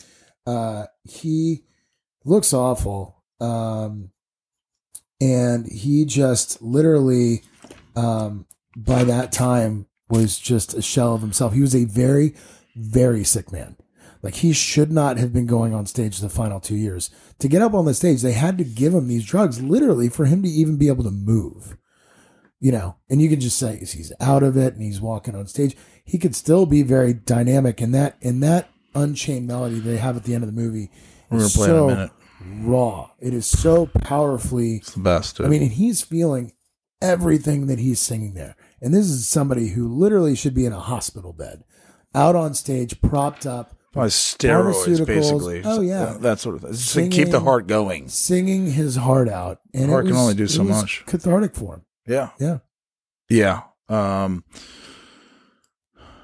Uh, 0.46 0.86
he 1.04 1.62
looks 2.24 2.52
awful. 2.52 3.22
Um, 3.40 4.10
and 5.22 5.66
he 5.70 6.04
just 6.04 6.60
literally, 6.60 7.42
um, 8.00 8.46
by 8.76 9.04
that 9.04 9.32
time 9.32 9.86
was 10.08 10.38
just 10.38 10.74
a 10.74 10.82
shell 10.82 11.14
of 11.14 11.20
himself. 11.20 11.52
He 11.52 11.60
was 11.60 11.74
a 11.74 11.84
very, 11.84 12.34
very 12.74 13.24
sick 13.24 13.52
man. 13.52 13.76
Like 14.22 14.36
he 14.36 14.52
should 14.52 14.90
not 14.90 15.16
have 15.18 15.32
been 15.32 15.46
going 15.46 15.74
on 15.74 15.86
stage 15.86 16.18
the 16.18 16.28
final 16.28 16.60
two 16.60 16.76
years. 16.76 17.10
To 17.38 17.48
get 17.48 17.62
up 17.62 17.72
on 17.72 17.86
the 17.86 17.94
stage, 17.94 18.20
they 18.22 18.32
had 18.32 18.58
to 18.58 18.64
give 18.64 18.92
him 18.92 19.08
these 19.08 19.24
drugs 19.24 19.62
literally 19.62 20.08
for 20.08 20.26
him 20.26 20.42
to 20.42 20.48
even 20.48 20.76
be 20.76 20.88
able 20.88 21.04
to 21.04 21.10
move. 21.10 21.76
You 22.58 22.72
know, 22.72 22.96
and 23.08 23.22
you 23.22 23.30
can 23.30 23.40
just 23.40 23.58
say 23.58 23.78
he's 23.78 24.12
out 24.20 24.42
of 24.42 24.56
it 24.58 24.74
and 24.74 24.82
he's 24.82 25.00
walking 25.00 25.34
on 25.34 25.46
stage. 25.46 25.74
He 26.04 26.18
could 26.18 26.36
still 26.36 26.66
be 26.66 26.82
very 26.82 27.14
dynamic 27.14 27.80
and 27.80 27.94
that 27.94 28.18
in 28.20 28.40
that 28.40 28.68
unchained 28.94 29.46
melody 29.46 29.78
they 29.78 29.96
have 29.96 30.16
at 30.16 30.24
the 30.24 30.34
end 30.34 30.44
of 30.44 30.54
the 30.54 30.60
movie. 30.60 30.90
We're 31.30 31.38
is 31.38 31.54
so 31.54 31.88
minute. 31.88 32.10
Raw. 32.60 33.10
It 33.18 33.32
is 33.32 33.46
so 33.46 33.86
powerfully 33.86 34.76
It's 34.76 34.92
the 34.92 35.00
best. 35.00 35.36
Dude. 35.36 35.46
I 35.46 35.48
mean, 35.48 35.62
and 35.62 35.72
he's 35.72 36.02
feeling 36.02 36.52
everything 37.00 37.66
that 37.66 37.78
he's 37.78 38.00
singing 38.00 38.34
there. 38.34 38.56
And 38.80 38.94
this 38.94 39.06
is 39.06 39.28
somebody 39.28 39.68
who 39.68 39.88
literally 39.88 40.34
should 40.34 40.54
be 40.54 40.66
in 40.66 40.72
a 40.72 40.80
hospital 40.80 41.32
bed, 41.32 41.64
out 42.14 42.36
on 42.36 42.54
stage, 42.54 43.00
propped 43.00 43.46
up, 43.46 43.76
Probably 43.92 44.10
steroids, 44.10 45.04
basically. 45.04 45.62
Oh, 45.64 45.80
yeah. 45.80 46.16
that 46.20 46.38
sort 46.38 46.54
of 46.54 46.62
thing. 46.62 47.10
To 47.10 47.16
keep 47.16 47.30
the 47.30 47.40
heart 47.40 47.66
going. 47.66 48.08
singing 48.08 48.70
his 48.70 48.94
heart 48.94 49.28
out. 49.28 49.58
And 49.74 49.90
Heart 49.90 50.06
it 50.06 50.08
can 50.10 50.16
only 50.16 50.34
do 50.34 50.46
so 50.46 50.62
much. 50.62 51.04
Cathartic 51.06 51.56
for 51.56 51.74
him. 51.74 51.82
Yeah, 52.06 52.30
Yeah. 52.38 52.58
yeah. 53.28 53.62
Um, 53.88 54.44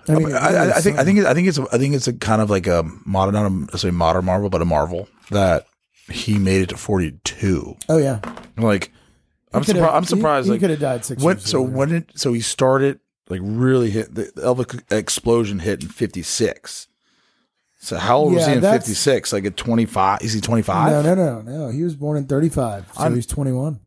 I 0.09 0.15
mean, 0.15 0.33
I, 0.33 0.39
I, 0.39 0.77
I 0.77 0.81
think 0.81 0.99
I 0.99 1.05
think 1.05 1.19
I 1.27 1.35
think 1.35 1.49
it's 1.49 1.59
a, 1.59 1.67
I 1.73 1.79
think 1.79 1.95
it's 1.97 2.07
a 2.07 2.13
kind 2.13 2.41
of 2.41 2.49
like 2.49 2.69
a 2.69 2.85
modern, 3.05 3.35
not 3.35 3.47
a 3.47 3.51
necessarily 3.51 3.97
modern 3.97 4.25
Marvel, 4.25 4.49
but 4.49 4.63
a 4.63 4.65
Marvel 4.65 5.09
that 5.33 5.67
he 6.09 6.39
made 6.39 6.63
it 6.63 6.69
to 6.69 6.77
forty 6.77 7.19
two. 7.25 7.77
Oh 7.89 7.99
yeah. 7.99 8.21
Like, 8.57 8.93
I'm 9.53 9.63
He 9.63 9.67
surprised. 9.73 9.95
I'm 9.95 10.03
he- 10.03 10.09
surprised. 10.09 10.47
He, 10.47 10.51
like, 10.53 10.61
could 10.61 10.71
have 10.71 10.81
died 10.81 11.05
six 11.05 11.23
when, 11.23 11.37
years 11.37 11.49
so 11.51 11.63
earlier. 11.65 11.77
when 11.77 11.93
it 11.95 12.11
so 12.15 12.33
he 12.33 12.41
started 12.41 13.01
like 13.29 13.41
really 13.43 13.91
hit 13.91 14.15
the 14.15 14.25
Elvis 14.37 14.81
explosion 14.93 15.61
hit 15.61 15.83
in 15.83 15.89
fifty 15.89 16.23
six. 16.23 16.89
So 17.79 17.97
how 17.99 18.19
old 18.19 18.35
was 18.35 18.47
he 18.47 18.55
in 18.55 18.61
fifty 18.61 18.95
six? 18.95 19.33
Like 19.33 19.45
at 19.45 19.57
twenty 19.57 19.87
five? 19.87 20.21
Is 20.23 20.33
he 20.33 20.41
twenty 20.41 20.63
five? 20.63 21.05
No, 21.05 21.15
no, 21.15 21.41
no, 21.41 21.43
no. 21.43 21.69
He 21.71 21.83
was 21.85 21.95
born 21.95 22.17
in 22.17 22.27
35, 22.27 22.87
so 22.97 23.03
I'm- 23.03 23.15
he's 23.15 23.27
21. 23.27 23.81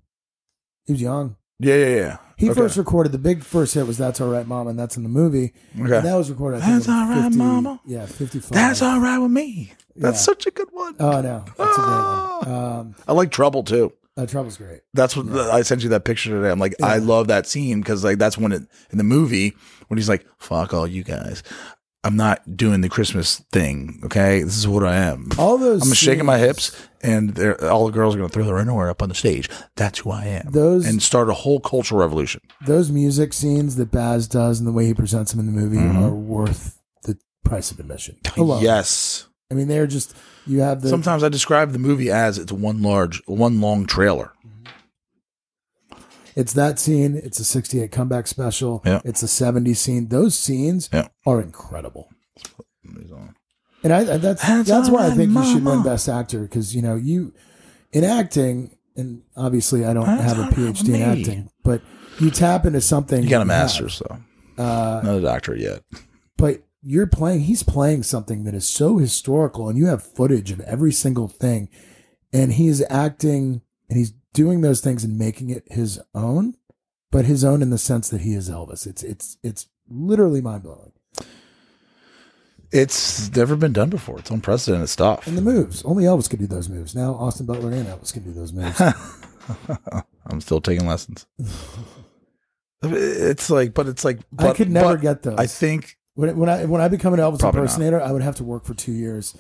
He 0.86 0.94
was 0.94 1.02
young. 1.02 1.36
Yeah, 1.60 1.76
yeah, 1.76 1.95
yeah. 1.95 2.18
He 2.38 2.49
Okay. 2.49 2.61
first 2.61 2.77
recorded 2.77 3.11
the 3.11 3.18
big 3.18 3.44
first 3.44 3.73
hit 3.73 3.86
was 3.86 3.98
"That's 3.98 4.22
All 4.22 4.30
Right, 4.30 4.48
Mama," 4.48 4.69
and 4.69 4.80
that's 4.80 4.95
in 4.95 5.03
the 5.03 5.10
movie. 5.10 5.53
Okay. 5.77 5.98
And 5.98 6.06
that 6.06 6.15
was 6.15 6.30
recorded. 6.30 6.61
I 6.61 6.65
think, 6.65 6.73
That's 6.86 6.88
All 6.90 7.10
Right, 7.10 7.23
50 7.23 7.38
Mama. 7.38 7.81
Yeah, 7.86 8.06
fifty-five. 8.06 8.52
That's 8.53 8.81
all 8.81 8.99
right 9.02 9.18
with 9.18 9.31
me. 9.31 9.73
That's 9.98 10.18
Yeah. 10.19 10.22
such 10.22 10.48
a 10.48 10.52
good 10.52 10.69
one. 10.72 10.95
Oh 11.02 11.19
no, 11.22 11.44
that's 11.57 11.77
a 11.77 11.81
great 11.81 12.53
one. 12.53 12.61
Um, 12.80 12.95
I 13.10 13.11
like 13.11 13.31
Trouble 13.31 13.64
too. 13.64 13.91
Uh, 14.21 14.25
Trouble's 14.25 14.57
great. 14.57 14.81
That's 14.93 15.15
what 15.15 15.27
I 15.29 15.61
sent 15.61 15.83
you 15.83 15.89
that 15.89 16.05
picture 16.05 16.29
today. 16.31 16.51
I'm 16.51 16.59
like, 16.59 16.75
I 16.81 16.97
love 16.97 17.27
that 17.27 17.47
scene 17.47 17.81
because 17.81 18.03
like 18.03 18.17
that's 18.17 18.37
when 18.37 18.51
it 18.51 18.63
in 18.91 18.97
the 18.97 19.03
movie 19.03 19.55
when 19.87 19.97
he's 19.97 20.09
like, 20.09 20.25
"Fuck 20.39 20.73
all 20.73 20.87
you 20.87 21.03
guys." 21.03 21.43
I'm 22.05 22.15
not 22.15 22.55
doing 22.55 22.79
the 22.79 22.87
Christmas 22.87 23.39
thing. 23.51 23.99
Okay, 24.05 24.41
this 24.41 24.55
is 24.57 24.65
what 24.67 24.85
I 24.85 24.95
am. 24.95 25.27
All 25.37 25.57
those 25.57 25.85
I'm 25.85 25.93
shaking 25.93 26.25
my 26.25 26.37
hips, 26.37 26.71
and 27.01 27.31
they're, 27.35 27.61
all 27.69 27.87
the 27.87 27.91
girls 27.91 28.15
are 28.15 28.17
going 28.19 28.29
to 28.29 28.33
throw 28.33 28.45
their 28.45 28.57
underwear 28.57 28.89
up 28.89 29.01
on 29.01 29.09
the 29.09 29.15
stage. 29.15 29.49
That's 29.75 29.99
who 29.99 30.11
I 30.11 30.23
am. 30.27 30.49
Those- 30.51 30.85
and 30.87 31.01
start 31.03 31.29
a 31.29 31.33
whole 31.33 31.59
cultural 31.59 31.99
revolution. 31.99 32.39
Those 32.65 32.89
music 32.89 33.33
scenes 33.33 33.75
that 33.75 33.91
Baz 33.91 34.29
does 34.29 34.59
and 34.59 34.67
the 34.67 34.71
way 34.71 34.85
he 34.85 34.93
presents 34.93 35.33
them 35.33 35.41
in 35.41 35.45
the 35.53 35.61
movie 35.61 35.75
Mm-hmm. 35.75 36.01
are 36.05 36.15
worth 36.15 36.79
the 37.03 37.17
price 37.43 37.69
of 37.69 37.79
admission. 37.81 38.15
Alone. 38.37 38.63
Yes. 38.63 39.27
I 39.51 39.55
mean 39.55 39.67
they're 39.67 39.85
just 39.87 40.15
you 40.49 40.59
have 40.61 40.81
the 40.81 40.89
Sometimes 40.89 41.23
I 41.23 41.30
describe 41.30 41.71
the 41.71 41.80
movie 41.80 42.09
as 42.11 42.38
it's 42.38 42.51
one 42.51 42.81
large, 42.81 43.21
one 43.27 43.61
long 43.61 43.85
trailer. 43.85 44.34
It's 46.35 46.53
that 46.53 46.80
scene. 46.80 47.15
It's 47.15 47.39
a 47.39 47.43
68 47.43 47.91
comeback 47.91 48.27
special. 48.27 48.81
Yeah. 48.85 49.01
It's 49.03 49.21
a 49.23 49.26
70s 49.26 49.77
scene. 49.77 50.07
Those 50.09 50.38
scenes 50.38 50.89
Yeah. 50.93 51.07
are 51.26 51.41
incredible. 51.41 52.09
And 53.84 53.93
I, 53.93 53.99
I 53.99 54.03
that's 54.17 54.41
That's 54.45 54.67
that's, 54.69 54.89
why 54.89 55.07
I 55.07 55.11
think 55.11 55.31
you 55.34 55.43
should 55.45 55.63
win. 55.65 55.84
Best 55.84 56.09
Actor 56.09 56.41
because 56.41 56.76
you 56.76 56.81
know 56.81 56.95
you 56.95 57.34
in 57.91 58.03
acting, 58.03 58.76
and 58.95 59.21
obviously 59.38 59.85
I 59.85 59.93
don't 59.93 60.05
That's 60.05 60.23
have 60.34 60.39
a 60.39 60.53
PhD 60.53 60.95
in 60.95 61.01
acting, 61.01 61.49
but 61.63 61.81
you 62.19 62.30
tap 62.30 62.65
into 62.65 62.81
something 62.81 63.23
You 63.23 63.30
got 63.30 63.38
a 63.38 63.39
have. 63.39 63.47
master's 63.47 63.99
though, 63.99 64.17
Uh, 64.63 65.01
not 65.03 65.15
a 65.17 65.21
doctorate 65.21 65.59
yet. 65.61 65.84
but 66.38 66.61
you're 66.81 67.07
playing. 67.07 67.41
He's 67.41 67.64
playing 67.64 68.03
something 68.03 68.43
that 68.43 68.53
is 68.53 68.68
so 68.68 68.97
historical, 68.97 69.69
and 69.69 69.77
you 69.77 69.88
have 69.88 70.03
footage 70.03 70.51
of 70.51 70.60
every 70.61 70.91
single 70.91 71.27
thing, 71.27 71.69
and 72.31 72.53
he's 72.53 72.84
acting 72.89 73.61
and 73.89 73.97
he's 73.97 74.14
doing 74.34 74.61
those 74.61 74.81
things 74.81 75.03
and 75.03 75.18
making 75.18 75.49
it 75.49 75.64
his 75.68 75.99
own, 76.14 76.56
but 77.11 77.26
his 77.26 77.43
own 77.43 77.61
in 77.61 77.69
the 77.72 77.77
sense 77.77 78.10
that 78.10 78.22
he 78.22 78.34
is 78.34 78.49
Elvis. 78.49 78.85
It's 78.85 79.03
it's 79.03 79.38
it's 79.43 79.68
literally 79.89 80.41
mind 80.41 80.64
blowing. 80.64 80.93
It's 82.72 83.35
never 83.35 83.56
been 83.56 83.73
done 83.73 83.89
before. 83.89 84.19
It's 84.19 84.30
unprecedented 84.30 84.89
stuff. 84.89 85.26
And 85.26 85.35
the 85.35 85.41
moves, 85.41 85.84
only 85.84 86.03
Elvis 86.03 86.30
could 86.30 86.38
do 86.38 86.45
those 86.45 86.69
moves. 86.69 86.93
Now 86.93 87.15
Austin 87.15 87.47
Butler 87.47 87.72
and 87.72 87.88
Elvis 87.88 88.14
can 88.14 88.23
do 88.23 88.31
those 88.31 88.53
moves. 88.53 88.80
I'm 90.27 90.39
still 90.41 90.61
taking 90.61 90.88
lessons. 90.88 91.26
It's 92.81 93.49
like, 93.49 93.73
but 93.73 93.89
it's 93.89 94.06
like, 94.06 94.19
I 94.38 94.53
could 94.53 94.69
never 94.69 94.93
but 94.93 95.01
get 95.01 95.22
those. 95.23 95.38
I 95.38 95.47
think 95.47 95.97
when 96.19 96.35
when 96.37 96.49
I 96.49 96.65
when 96.65 96.81
I 96.81 96.87
become 96.89 97.13
an 97.13 97.19
Elvis 97.19 97.39
Probably 97.39 97.61
not. 97.61 97.63
impersonator, 97.65 98.01
I 98.01 98.11
would 98.11 98.21
have 98.21 98.35
to 98.35 98.43
work 98.43 98.65
for 98.65 98.73
two 98.73 98.91
years 98.91 99.35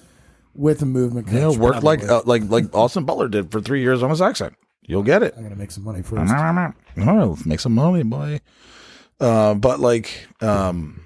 with 0.55 0.81
a 0.81 0.85
movement 0.85 1.27
coach. 1.27 1.35
know, 1.35 1.53
work 1.53 1.83
like 1.83 2.03
uh, 2.03 2.21
like 2.25 2.43
like 2.49 2.65
Austin 2.73 3.03
Butler 3.05 3.27
did 3.27 3.51
for 3.51 3.59
three 3.61 3.81
years 3.81 4.01
on 4.01 4.09
his 4.09 4.21
accent. 4.21 4.55
You'll 4.87 5.03
get 5.03 5.21
it. 5.21 5.33
I'm 5.37 5.43
gonna 5.43 5.55
make 5.55 5.71
some 5.71 5.83
money 5.83 6.01
first. 6.01 6.31
All 6.33 6.75
right, 6.97 7.45
make 7.45 7.59
some 7.59 7.75
money, 7.75 8.03
boy. 8.03 8.39
Uh, 9.19 9.53
but 9.53 9.79
like, 9.79 10.27
um, 10.41 11.03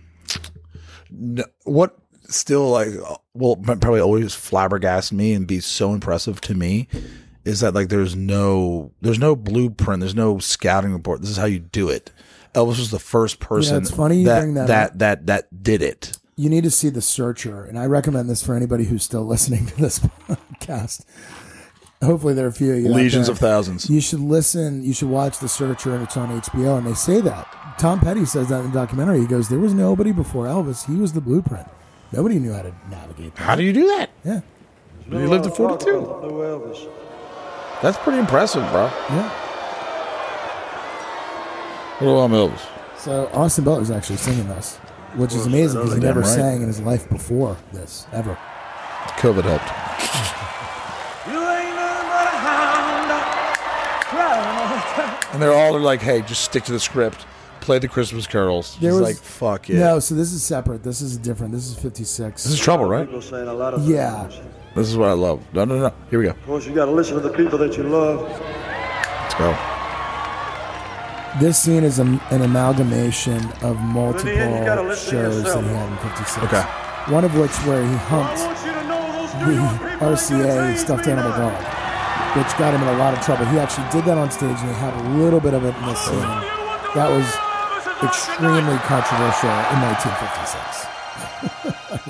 n- 1.11 1.43
what 1.63 1.97
still 2.29 2.69
like 2.69 2.89
will 3.33 3.57
probably 3.57 3.99
always 3.99 4.27
flabbergast 4.33 5.11
me 5.11 5.33
and 5.33 5.45
be 5.47 5.59
so 5.59 5.93
impressive 5.93 6.39
to 6.41 6.53
me 6.55 6.87
is 7.43 7.59
that 7.59 7.73
like 7.73 7.89
there's 7.89 8.15
no 8.15 8.91
there's 9.01 9.19
no 9.19 9.35
blueprint, 9.35 9.99
there's 9.99 10.15
no 10.15 10.37
scouting 10.39 10.93
report. 10.93 11.21
This 11.21 11.31
is 11.31 11.37
how 11.37 11.45
you 11.45 11.59
do 11.59 11.89
it. 11.89 12.11
Elvis 12.53 12.79
was 12.79 12.91
the 12.91 12.99
first 12.99 13.39
person. 13.39 13.77
it's 13.77 13.91
funny 13.91 14.19
you 14.19 14.25
that 14.25 14.39
bring 14.41 14.53
that 14.55 14.67
that, 14.67 14.91
up. 14.91 14.97
that 14.99 15.25
that 15.27 15.63
did 15.63 15.81
it. 15.81 16.17
you 16.35 16.49
need 16.49 16.63
to 16.63 16.71
see 16.71 16.89
the 16.89 17.01
searcher 17.01 17.63
and 17.65 17.77
i 17.79 17.85
recommend 17.85 18.29
this 18.29 18.43
for 18.43 18.55
anybody 18.55 18.85
who's 18.85 19.03
still 19.03 19.25
listening 19.35 19.65
to 19.65 19.75
this 19.77 19.99
podcast 19.99 21.05
hopefully 22.03 22.33
there 22.33 22.45
are 22.45 22.49
a 22.49 22.53
few 22.53 22.73
of 22.73 22.79
you 22.79 22.89
Legions 22.89 23.29
of 23.29 23.37
thousands. 23.39 23.89
you 23.89 24.01
should 24.01 24.19
listen 24.19 24.83
you 24.83 24.93
should 24.93 25.09
watch 25.09 25.39
the 25.39 25.47
searcher 25.49 25.93
and 25.95 26.03
it's 26.03 26.17
on 26.17 26.29
hbo 26.41 26.77
and 26.77 26.85
they 26.87 26.93
say 26.93 27.21
that 27.21 27.47
tom 27.79 27.99
petty 27.99 28.25
says 28.25 28.49
that 28.49 28.59
in 28.63 28.71
the 28.71 28.77
documentary 28.79 29.19
he 29.21 29.25
goes 29.27 29.47
there 29.49 29.59
was 29.59 29.73
nobody 29.73 30.11
before 30.11 30.45
elvis 30.45 30.85
he 30.85 30.95
was 30.95 31.13
the 31.13 31.21
blueprint 31.21 31.67
nobody 32.11 32.39
knew 32.39 32.51
how 32.53 32.61
to 32.61 32.73
navigate 32.89 33.33
that 33.35 33.41
How 33.43 33.55
do 33.55 33.63
you 33.63 33.73
do 33.73 33.87
that? 33.87 34.09
yeah 34.25 34.41
You 35.09 35.27
lived 35.27 35.43
to 35.45 35.49
42. 35.51 36.89
That's 37.81 37.97
pretty 37.97 38.19
impressive, 38.19 38.63
bro. 38.71 38.85
yeah 39.09 39.42
What 42.03 42.25
about 42.25 42.51
Elvis? 42.51 42.59
so 42.97 43.27
austin 43.33 43.63
butler's 43.65 43.91
actually 43.91 44.15
singing 44.17 44.47
this 44.47 44.77
which 45.15 45.33
is 45.33 45.45
amazing 45.45 45.79
because 45.81 45.95
he 45.95 45.99
never 45.99 46.21
right. 46.21 46.29
sang 46.29 46.61
in 46.61 46.67
his 46.67 46.79
life 46.81 47.09
before 47.09 47.57
this 47.73 48.07
ever 48.13 48.37
COVID 49.19 49.43
helped. 49.43 49.69
And 55.33 55.41
they're 55.41 55.53
all 55.53 55.77
like, 55.79 56.01
"Hey, 56.01 56.21
just 56.21 56.43
stick 56.43 56.63
to 56.65 56.71
the 56.71 56.79
script. 56.79 57.25
Play 57.61 57.79
the 57.79 57.87
Christmas 57.87 58.27
carols." 58.27 58.77
There 58.79 58.91
He's 58.91 58.99
was- 58.99 59.09
like, 59.09 59.17
"Fuck 59.17 59.69
it." 59.69 59.75
no 59.77 59.99
so 59.99 60.13
this 60.15 60.31
is 60.31 60.43
separate 60.43 60.83
this 60.83 61.01
is 61.01 61.17
different 61.17 61.53
this 61.53 61.67
is 61.67 61.75
56 61.75 62.43
This 62.43 62.53
is 62.53 62.59
trouble, 62.59 62.85
right? 62.85 63.09
yeah 63.81 64.27
This 64.75 64.89
is 64.89 64.97
what 64.97 65.09
I 65.09 65.13
love. 65.13 65.41
No, 65.53 65.65
no, 65.65 65.77
no. 65.79 65.93
Here 66.09 66.19
we 66.19 66.25
go. 66.25 66.31
Of 66.31 66.45
course, 66.45 66.65
you 66.65 66.73
got 66.73 66.85
to 66.85 66.91
listen 66.91 67.15
to 67.15 67.21
the 67.21 67.29
people 67.29 67.57
that 67.59 67.77
you 67.77 67.83
love. 67.83 68.21
Let's 68.29 69.35
go. 69.35 69.72
This 71.39 71.57
scene 71.57 71.83
is 71.83 71.97
a, 71.97 72.03
an 72.29 72.41
amalgamation 72.43 73.41
of 73.63 73.79
multiple 73.79 74.25
But 74.25 74.37
end, 74.37 74.59
you 74.59 74.65
gotta 74.65 74.83
listen 74.83 75.17
to 75.17 75.31
shows 75.31 75.43
that 75.43 75.63
he 75.63 75.69
had 75.69 75.89
in 75.89 75.97
56. 75.97 76.45
Okay. 76.45 76.61
One 77.11 77.25
of 77.25 77.33
which 77.35 77.51
where 77.65 77.81
he 77.81 77.95
humped 78.05 78.37
I 78.37 78.45
want 78.45 78.65
you 78.65 78.71
to 78.71 78.83
know 78.87 79.01
those 79.17 79.31
the 79.33 79.45
New 79.47 79.53
York 79.57 79.71
people 79.73 80.07
are 80.07 80.13
RCA 80.13 80.77
stuffed 80.77 81.07
animal 81.07 81.31
dog, 81.31 81.57
which 82.37 82.53
got 82.59 82.73
him 82.75 82.83
in 82.83 82.87
a 82.93 82.97
lot 82.99 83.17
of 83.17 83.25
trouble. 83.25 83.45
He 83.45 83.57
actually 83.57 83.89
did 83.89 84.05
that 84.05 84.17
on 84.19 84.29
stage 84.29 84.57
and 84.61 84.69
he 84.69 84.75
had 84.77 84.93
a 84.93 85.09
little 85.17 85.39
bit 85.39 85.55
of 85.55 85.65
it 85.65 85.73
in 85.75 85.85
this 85.89 85.99
scene. 86.05 86.21
That 86.93 87.09
was 87.09 87.25
extremely 88.05 88.77
controversial 88.85 89.49
in 89.73 89.81
1956. 89.89 90.85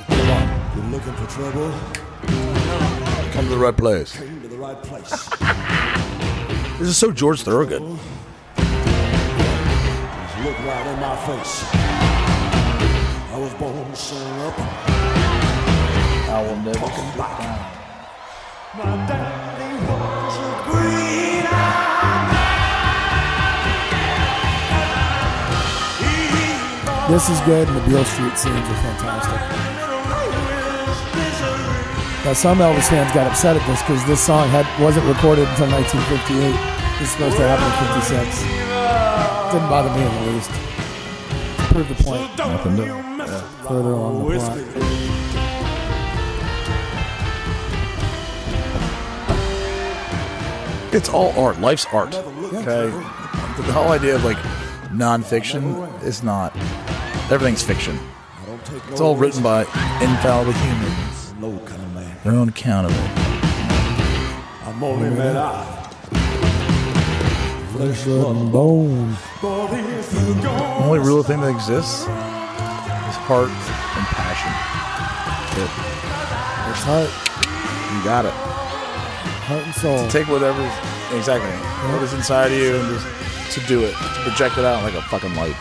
Come 0.04 0.30
on. 0.36 0.45
You're 0.76 1.00
looking 1.00 1.16
for 1.16 1.28
trouble? 1.32 1.72
Come 3.32 3.45
to 3.45 3.52
the 3.52 3.58
right 3.58 3.78
place. 3.78 4.20
Came 4.20 4.41
to 4.41 4.48
the 4.50 4.58
right 4.58 4.84
place. 4.84 5.30
This 6.78 6.90
is 6.90 6.98
so 6.98 7.12
George 7.14 7.41
Thorogood. 7.41 7.98
Just 10.44 10.60
look 10.60 10.68
right 10.68 10.88
in 10.88 10.99
my 10.99 11.15
face. 11.24 11.64
I 13.32 13.38
was 13.40 13.53
born 13.53 13.90
to 13.90 13.95
sing 13.95 14.41
up. 14.41 14.60
I 16.28 16.44
will 16.44 16.57
never 16.57 16.80
Talking 16.80 17.18
back. 17.18 17.40
My 18.76 19.07
daddy 19.07 19.72
was 19.88 20.36
a 20.44 20.52
green 20.68 21.48
This 27.07 27.30
is 27.30 27.40
good 27.45 27.68
and 27.70 27.78
the 27.78 27.82
Beale 27.88 28.03
Street 28.03 28.38
scenes 28.38 28.68
are 28.68 28.82
fantastic. 28.84 29.40
Now, 32.26 32.34
some 32.34 32.57
Elvis 32.57 32.90
fans 32.90 33.14
got 33.14 33.28
upset 33.28 33.56
at 33.56 33.65
this 33.68 33.82
because 33.84 34.06
this 34.07 34.20
song 34.20 34.49
had 34.49 34.68
wasn't 34.82 35.06
recorded 35.06 35.48
until 35.48 35.70
1958. 35.72 37.02
It's 37.02 37.11
supposed 37.11 37.38
to 37.38 37.48
happen 37.48 37.64
in 37.64 38.02
56. 38.03 38.73
Didn't 39.54 39.70
bother 39.70 39.90
me 39.96 40.04
in 40.04 40.26
the 40.26 40.32
least. 40.32 40.50
To 40.50 41.64
prove 41.72 41.88
the 41.88 42.04
point 42.04 42.38
Nothing 42.40 42.76
to. 42.78 42.86
further 43.68 43.92
along 43.92 44.28
the 44.28 44.40
plot. 44.40 44.58
It's 50.92 51.08
all 51.08 51.32
art. 51.40 51.60
Life's 51.62 51.86
art. 51.94 52.16
Okay. 52.16 52.90
The 52.90 53.72
whole 53.74 53.90
idea 53.90 54.16
of 54.16 54.24
like 54.24 54.38
nonfiction 54.90 56.02
is 56.02 56.24
not. 56.24 56.56
Everything's 57.32 57.62
fiction. 57.62 58.00
I 58.42 58.46
don't 58.48 58.66
take 58.66 58.82
It's 58.90 59.02
all 59.02 59.16
written 59.16 59.44
by 59.44 59.62
infallible 60.02 60.54
humans. 60.54 61.34
No 61.40 61.60
kind 61.60 61.80
of 61.80 61.94
man. 61.94 62.18
Their 62.24 62.34
own 62.34 62.50
account 62.50 62.88
of 62.88 62.92
it. 62.92 63.12
I'm 64.66 64.84
only 64.84 65.12
man 65.12 65.84
Flesh, 67.74 68.04
blood, 68.04 68.36
and 68.36 68.52
bone. 68.52 69.16
The 69.44 70.80
only 70.86 70.99
real 70.99 71.22
thing 71.22 71.41
that 71.41 71.49
exists 71.49 72.03
is 72.03 72.07
heart 73.28 73.49
and 73.52 74.06
passion. 74.15 74.48
It's 76.72 76.84
heart. 76.88 77.11
You 77.91 78.03
got 78.06 78.24
it. 78.24 78.32
heart 79.44 79.64
and 79.64 79.76
soul. 79.76 80.07
Take 80.07 80.30
whatever, 80.30 80.64
exactly, 81.11 81.52
what 81.91 82.02
is 82.03 82.14
inside 82.14 82.53
of 82.53 82.57
you 82.57 82.78
and 82.78 82.88
just 82.95 83.60
to 83.60 83.68
do 83.68 83.84
it, 83.84 83.91
to 83.91 84.20
project 84.24 84.57
it 84.57 84.64
out 84.64 84.82
like 84.82 84.94
a 84.94 85.02
fucking 85.11 85.36
light, 85.36 85.57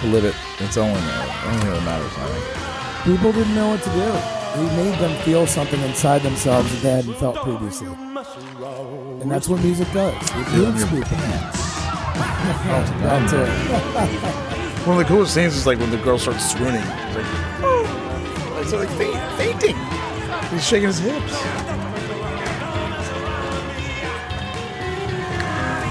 to 0.00 0.06
live 0.06 0.24
it. 0.24 0.36
It's 0.60 0.76
only, 0.76 1.00
the 1.00 1.48
only 1.50 1.70
that 1.74 1.82
matters, 1.82 2.12
I 2.14 2.28
think. 2.30 3.18
People 3.18 3.32
didn't 3.32 3.54
know 3.56 3.70
what 3.70 3.82
to 3.82 3.90
do. 3.90 4.14
He 4.62 4.76
made 4.76 4.96
them 5.00 5.20
feel 5.24 5.44
something 5.48 5.80
inside 5.80 6.22
themselves 6.22 6.70
that 6.70 6.82
they 6.82 6.90
hadn't 6.90 7.14
felt 7.14 7.34
previously. 7.42 7.88
And 7.88 9.28
that's 9.28 9.48
what 9.48 9.60
music 9.60 9.90
does. 9.92 10.14
It 10.36 10.52
moves 10.56 10.84
people. 10.84 11.67
That 12.18 13.28
too. 13.30 14.88
One 14.88 15.00
of 15.00 15.06
the 15.06 15.12
coolest 15.12 15.34
scenes 15.34 15.54
is 15.56 15.66
like 15.66 15.78
when 15.78 15.90
the 15.90 15.96
girl 15.98 16.18
starts 16.18 16.50
swooning. 16.52 16.82
It's 16.82 17.16
like, 17.16 17.26
oh, 17.62 18.58
it's 18.62 18.72
like 18.72 18.88
fainting. 19.36 19.76
He's 20.50 20.66
shaking 20.66 20.86
his 20.88 20.98
hips. 20.98 21.34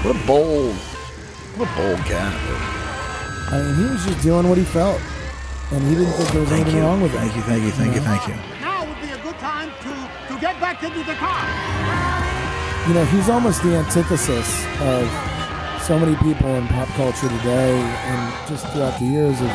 What 0.04 0.16
a 0.16 0.26
bold, 0.26 0.74
what 1.56 1.68
a 1.68 1.76
bold 1.76 1.98
cat. 2.06 2.32
I 3.52 3.62
mean, 3.62 3.74
he 3.76 3.82
was 3.92 4.04
just 4.04 4.22
doing 4.22 4.48
what 4.48 4.56
he 4.58 4.64
felt, 4.64 5.00
and 5.72 5.82
he 5.88 5.94
didn't 5.96 6.12
think 6.12 6.28
there 6.30 6.40
was 6.40 6.48
Thank 6.50 6.62
anything 6.66 6.80
you, 6.80 6.86
wrong 6.86 7.00
with 7.02 7.12
thank 7.12 7.32
it. 7.32 7.36
you, 7.36 7.42
thank 7.42 7.62
you, 7.64 7.70
thank 7.72 7.94
you, 7.94 8.00
thank 8.00 8.28
you. 8.28 8.34
Now 8.60 8.86
would 8.86 9.00
be 9.00 9.10
a 9.10 9.18
good 9.22 9.38
time 9.38 9.70
to, 9.82 10.34
to 10.34 10.40
get 10.40 10.60
back 10.60 10.82
into 10.82 11.02
the 11.04 11.14
car. 11.14 11.44
You 12.88 12.94
know, 12.94 13.04
he's 13.06 13.28
almost 13.28 13.62
the 13.62 13.76
antithesis 13.76 14.64
of 14.80 15.04
so 15.88 15.98
many 15.98 16.14
people 16.16 16.48
in 16.54 16.66
pop 16.68 16.86
culture 16.88 17.28
today, 17.28 17.80
and 17.80 18.48
just 18.48 18.66
throughout 18.68 18.98
the 19.00 19.06
years 19.06 19.40
of 19.40 19.48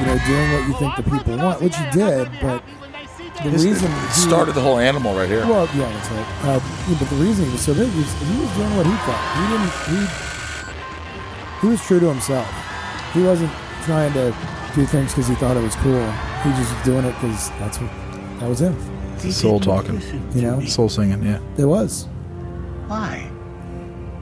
you 0.00 0.06
know 0.06 0.18
doing 0.26 0.52
what 0.52 0.66
you 0.66 0.74
think 0.82 0.96
the 0.96 1.02
people 1.04 1.36
want, 1.38 1.62
which 1.62 1.78
you 1.78 1.90
did, 1.92 2.28
but 2.42 2.60
the 3.44 3.50
His- 3.50 3.64
reason 3.64 3.90
it 3.90 3.94
he- 4.08 4.20
started 4.28 4.54
the 4.56 4.60
whole 4.60 4.78
animal 4.78 5.14
right 5.16 5.28
here. 5.28 5.46
Well, 5.46 5.68
yeah, 5.76 5.88
that's 5.92 6.10
right. 6.10 6.26
Uh, 6.56 6.60
yeah, 6.88 6.96
but 6.98 7.08
the 7.08 7.16
reason 7.16 7.44
he 7.46 7.52
was 7.52 7.60
so 7.62 7.72
big 7.72 7.86
was 7.94 8.12
he 8.20 8.40
was 8.40 8.50
doing 8.56 8.76
what 8.76 8.84
he 8.86 8.92
thought. 9.06 9.24
He 9.38 9.44
didn't. 9.52 9.72
He 9.90 11.60
he 11.60 11.66
was 11.68 11.80
true 11.86 12.00
to 12.00 12.08
himself. 12.08 12.48
He 13.14 13.22
wasn't 13.22 13.52
trying 13.84 14.12
to 14.14 14.34
do 14.74 14.86
things 14.86 15.12
because 15.14 15.28
he 15.28 15.36
thought 15.36 15.56
it 15.56 15.62
was 15.62 15.76
cool. 15.76 16.02
He 16.42 16.50
just 16.58 16.74
was 16.74 16.84
doing 16.84 17.04
it 17.04 17.12
because 17.14 17.48
that's 17.60 17.78
what 17.80 17.90
that 18.40 18.48
was 18.48 18.60
him. 18.60 18.74
Soul 19.30 19.60
talking, 19.60 20.00
You 20.34 20.42
know, 20.42 20.60
soul 20.64 20.88
singing. 20.88 21.22
Yeah. 21.22 21.38
it 21.58 21.66
was, 21.66 22.08
Why? 22.88 23.30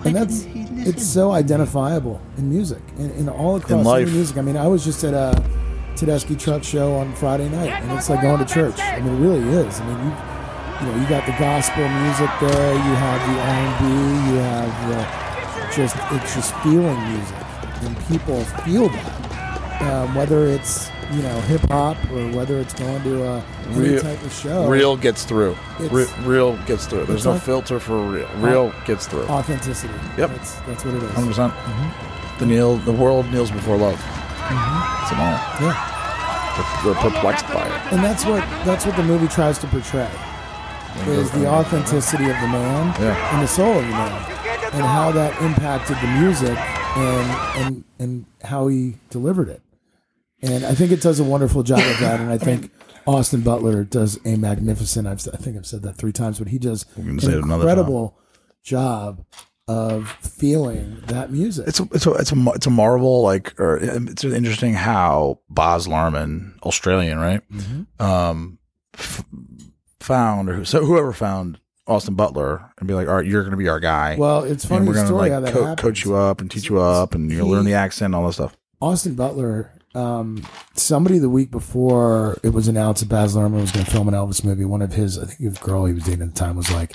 and 0.05 0.15
that's 0.15 0.43
it's 0.87 1.07
so 1.07 1.33
identifiable 1.33 2.21
in 2.37 2.49
music 2.51 2.83
and 2.99 3.11
in 3.13 3.29
all 3.29 3.57
across 3.57 3.85
life. 3.85 4.09
music. 4.11 4.37
I 4.37 4.43
mean, 4.43 4.57
I 4.57 4.67
was 4.67 4.85
just 4.85 5.05
at 5.05 5.15
a 5.15 5.43
Tedeschi 5.95 6.39
Truck 6.39 6.63
show 6.63 6.95
on 6.95 7.15
Friday 7.15 7.49
night, 7.49 7.71
and 7.71 7.93
it's 7.93 8.09
like 8.09 8.23
going 8.23 8.45
to 8.45 8.53
church. 8.53 8.79
I 8.79 9.01
mean, 9.01 9.15
it 9.15 9.19
really 9.19 9.67
is. 9.67 9.81
I 9.81 9.87
mean, 9.87 10.07
you 10.07 10.13
you 10.81 10.87
know, 10.87 11.03
you 11.03 11.09
got 11.09 11.27
the 11.27 11.33
gospel 11.33 11.89
music 11.89 12.31
there. 12.41 12.75
You 12.75 12.95
have 12.95 13.21
the 13.27 13.41
R 13.41 13.59
and 13.67 13.75
B. 13.81 14.31
You 14.31 14.39
have 14.39 14.89
the 14.89 15.75
just 15.75 15.97
it's 16.13 16.35
just 16.35 16.55
feeling 16.63 16.99
music, 17.11 17.37
and 17.83 17.97
people 18.07 18.45
feel 18.65 18.89
that. 18.89 19.83
Um, 19.83 20.15
whether 20.15 20.47
it's 20.47 20.89
you 21.13 21.23
know 21.23 21.41
hip 21.43 21.61
hop 21.71 21.97
or 22.11 22.29
whether 22.33 22.59
it's 22.59 22.75
going 22.75 23.03
to 23.03 23.25
a 23.25 23.45
any 23.69 23.79
Real- 23.79 24.03
type 24.03 24.23
of 24.23 24.33
show, 24.33 24.69
Real 24.69 24.97
gets 24.97 25.25
through. 25.25 25.57
Re- 25.79 26.07
real 26.21 26.57
gets 26.65 26.87
through. 26.87 27.07
There's 27.07 27.25
no 27.25 27.39
filter 27.39 27.81
for 27.81 27.99
real. 27.99 28.29
Real 28.37 28.73
gets 28.85 29.07
through. 29.07 29.25
authenticity. 29.25 29.95
Yep. 30.17 30.31
that's, 30.31 30.55
that's 30.61 30.85
what 30.85 30.95
it 30.95 31.03
is. 31.03 31.15
100. 31.15 31.27
percent 31.29 31.53
mm-hmm. 31.53 32.39
The 32.39 32.47
kneel, 32.47 32.77
the 32.77 32.93
world 32.93 33.31
kneels 33.33 33.51
before 33.51 33.77
love. 33.77 33.97
Mm-hmm. 33.97 35.03
It's 35.03 35.11
them 35.11 35.21
all. 35.21 35.39
Yeah. 35.61 35.95
They're, 36.83 36.93
they're 36.95 37.03
perplexed 37.11 37.47
by 37.49 37.67
it. 37.67 37.93
And 37.93 38.03
that's 38.05 38.25
what 38.25 38.41
that's 38.65 38.85
what 38.87 38.97
the 38.97 39.03
movie 39.05 39.29
tries 39.29 39.59
to 39.59 39.67
portray 39.69 40.11
is 41.07 41.31
the 41.31 41.47
authenticity 41.47 42.25
of 42.25 42.37
the 42.41 42.49
man 42.49 42.95
Yeah. 43.01 43.35
and 43.35 43.43
the 43.43 43.47
soul 43.49 43.79
of 43.79 43.85
the 43.85 43.91
man, 43.91 44.13
and 44.73 44.83
how 44.85 45.13
that 45.13 45.41
impacted 45.43 45.97
the 46.01 46.09
music 46.21 46.57
and 46.97 47.65
and 47.67 47.85
and 47.99 48.25
how 48.45 48.67
he 48.69 48.97
delivered 49.11 49.49
it. 49.49 49.63
And 50.43 50.65
I 50.65 50.75
think 50.75 50.93
it 50.93 51.01
does 51.01 51.19
a 51.21 51.25
wonderful 51.25 51.63
job 51.63 51.81
of 51.81 51.99
that. 52.01 52.21
And 52.21 52.31
I 52.31 52.39
think 52.49 52.71
Austin 53.07 53.41
Butler 53.41 53.85
does 53.85 54.19
a 54.25 54.37
magnificent. 54.37 55.07
I've, 55.09 55.27
I 55.33 55.37
think 55.37 55.57
I've 55.57 55.67
said 55.67 55.83
that 55.83 55.97
three 55.97 56.13
times, 56.13 56.39
but 56.39 56.49
he 56.49 56.59
does 56.59 56.85
an 56.97 57.19
say 57.21 57.33
it 57.33 57.43
another 57.43 57.63
incredible 57.63 58.19
job 58.63 59.25
of 59.67 60.09
feeling 60.23 61.03
that 61.09 61.31
music. 61.31 61.69
It's 61.69 61.81
a, 61.81 61.89
it's 61.93 62.07
a, 62.07 62.13
it's 62.15 62.33
a, 62.33 62.51
it's 62.55 62.67
a 62.67 62.71
marvel. 62.71 63.23
Like, 63.23 63.59
or 63.61 63.77
it's 63.79 64.25
interesting 64.25 64.75
how 64.75 65.41
Baz 65.51 65.87
Luhrmann, 65.87 66.59
Australian, 66.63 67.19
right? 67.19 67.43
Um, 68.01 68.59
f- 68.95 69.25
found 70.01 70.49
or 70.49 70.55
who, 70.55 70.65
so 70.65 70.85
whoever 70.85 71.13
found 71.13 71.59
Austin 71.87 72.15
Butler 72.15 72.73
and 72.79 72.87
be 72.89 72.95
like, 72.95 73.09
all 73.09 73.17
right, 73.17 73.27
you're 73.27 73.43
going 73.43 73.51
to 73.51 73.57
be 73.59 73.69
our 73.69 73.81
guy. 73.81 74.17
Well, 74.19 74.45
it's 74.45 74.65
funny 74.65 74.79
and 74.81 74.89
we're 74.89 74.95
gonna 74.95 75.07
story 75.07 75.31
like 75.31 75.53
co- 75.53 75.77
coach 75.77 76.05
you 76.05 76.15
up 76.15 76.41
and 76.41 76.51
teach 76.51 76.69
you 76.71 76.79
up, 76.81 77.15
and 77.15 77.31
you'll 77.31 77.47
He- 77.47 77.53
learn 77.53 77.65
the 77.65 77.75
accent, 77.75 78.07
and 78.07 78.15
all 78.15 78.27
that 78.27 78.35
stuff. 78.35 78.57
Austin 78.81 79.15
Butler, 79.15 79.73
um, 79.99 80.47
somebody 80.75 81.19
the 81.19 81.29
week 81.29 81.51
before 81.51 82.39
it 82.43 82.51
was 82.51 82.69
announced 82.69 83.01
that 83.03 83.09
Baz 83.09 83.35
Luhrmann 83.35 83.61
was 83.61 83.73
going 83.73 83.85
to 83.85 83.91
film 83.91 84.09
an 84.09 84.15
Elvis 84.15 84.45
movie, 84.45 84.65
one 84.65 84.83
of 84.83 84.93
his, 84.93 85.19
I 85.19 85.27
think 85.27 85.41
his 85.41 85.59
girl 85.59 85.85
he 85.87 85.95
was 85.95 86.05
dating 86.05 86.23
at 86.23 86.35
the 86.35 86.39
time 86.39 86.57
was 86.57 86.71
like, 86.71 86.93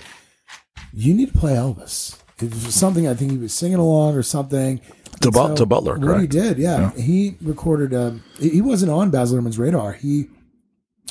"You 0.94 1.14
need 1.14 1.34
to 1.34 1.38
play 1.38 1.54
Elvis." 1.54 2.18
It 2.42 2.50
was 2.50 2.74
something 2.76 3.08
I 3.08 3.14
think 3.14 3.32
he 3.32 3.38
was 3.38 3.54
singing 3.54 3.78
along 3.78 4.16
or 4.16 4.24
something. 4.24 4.82
To, 5.22 5.32
Bu- 5.32 5.56
to 5.56 5.66
Butler, 5.66 5.94
What 6.00 6.02
he 6.22 6.28
correct? 6.28 6.32
did, 6.32 6.58
yeah, 6.58 6.92
he 6.96 7.36
recorded. 7.42 7.94
A, 7.94 8.20
he 8.40 8.62
wasn't 8.62 8.92
on 8.92 9.10
Baz 9.12 9.32
Luhrmann's 9.32 9.60
radar. 9.60 9.94
He 9.94 10.26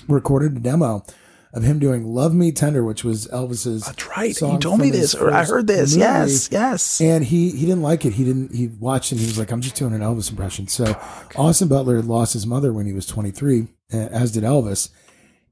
recorded 0.08 0.56
a 0.56 0.60
demo 0.60 1.04
of 1.52 1.62
him 1.62 1.78
doing 1.78 2.06
"Love 2.06 2.34
Me 2.34 2.50
Tender," 2.52 2.82
which 2.82 3.04
was 3.04 3.26
Elvis's. 3.28 3.84
That's 3.84 4.08
right. 4.08 4.34
song 4.34 4.54
You 4.54 4.58
told 4.58 4.80
me 4.80 4.90
this, 4.90 5.14
or 5.14 5.32
I 5.32 5.44
heard 5.44 5.66
this. 5.66 5.92
movie. 5.92 6.00
Yes, 6.00 6.48
yes. 6.50 7.00
And 7.00 7.24
he 7.24 7.50
he 7.50 7.66
didn't 7.66 7.82
like 7.82 8.04
it. 8.04 8.14
He 8.14 8.24
didn't. 8.24 8.54
He 8.54 8.68
watched 8.68 9.12
and 9.12 9.20
he 9.20 9.26
was 9.26 9.38
like, 9.38 9.50
"I'm 9.50 9.60
just 9.60 9.76
doing 9.76 9.92
an 9.94 10.00
Elvis 10.00 10.30
impression." 10.30 10.68
So 10.68 10.98
Austin 11.36 11.68
Butler 11.68 12.00
lost 12.02 12.32
his 12.32 12.46
mother 12.46 12.72
when 12.72 12.86
he 12.86 12.92
was 12.92 13.06
23, 13.06 13.68
uh, 13.92 13.96
as 13.96 14.32
did 14.32 14.44
Elvis. 14.44 14.88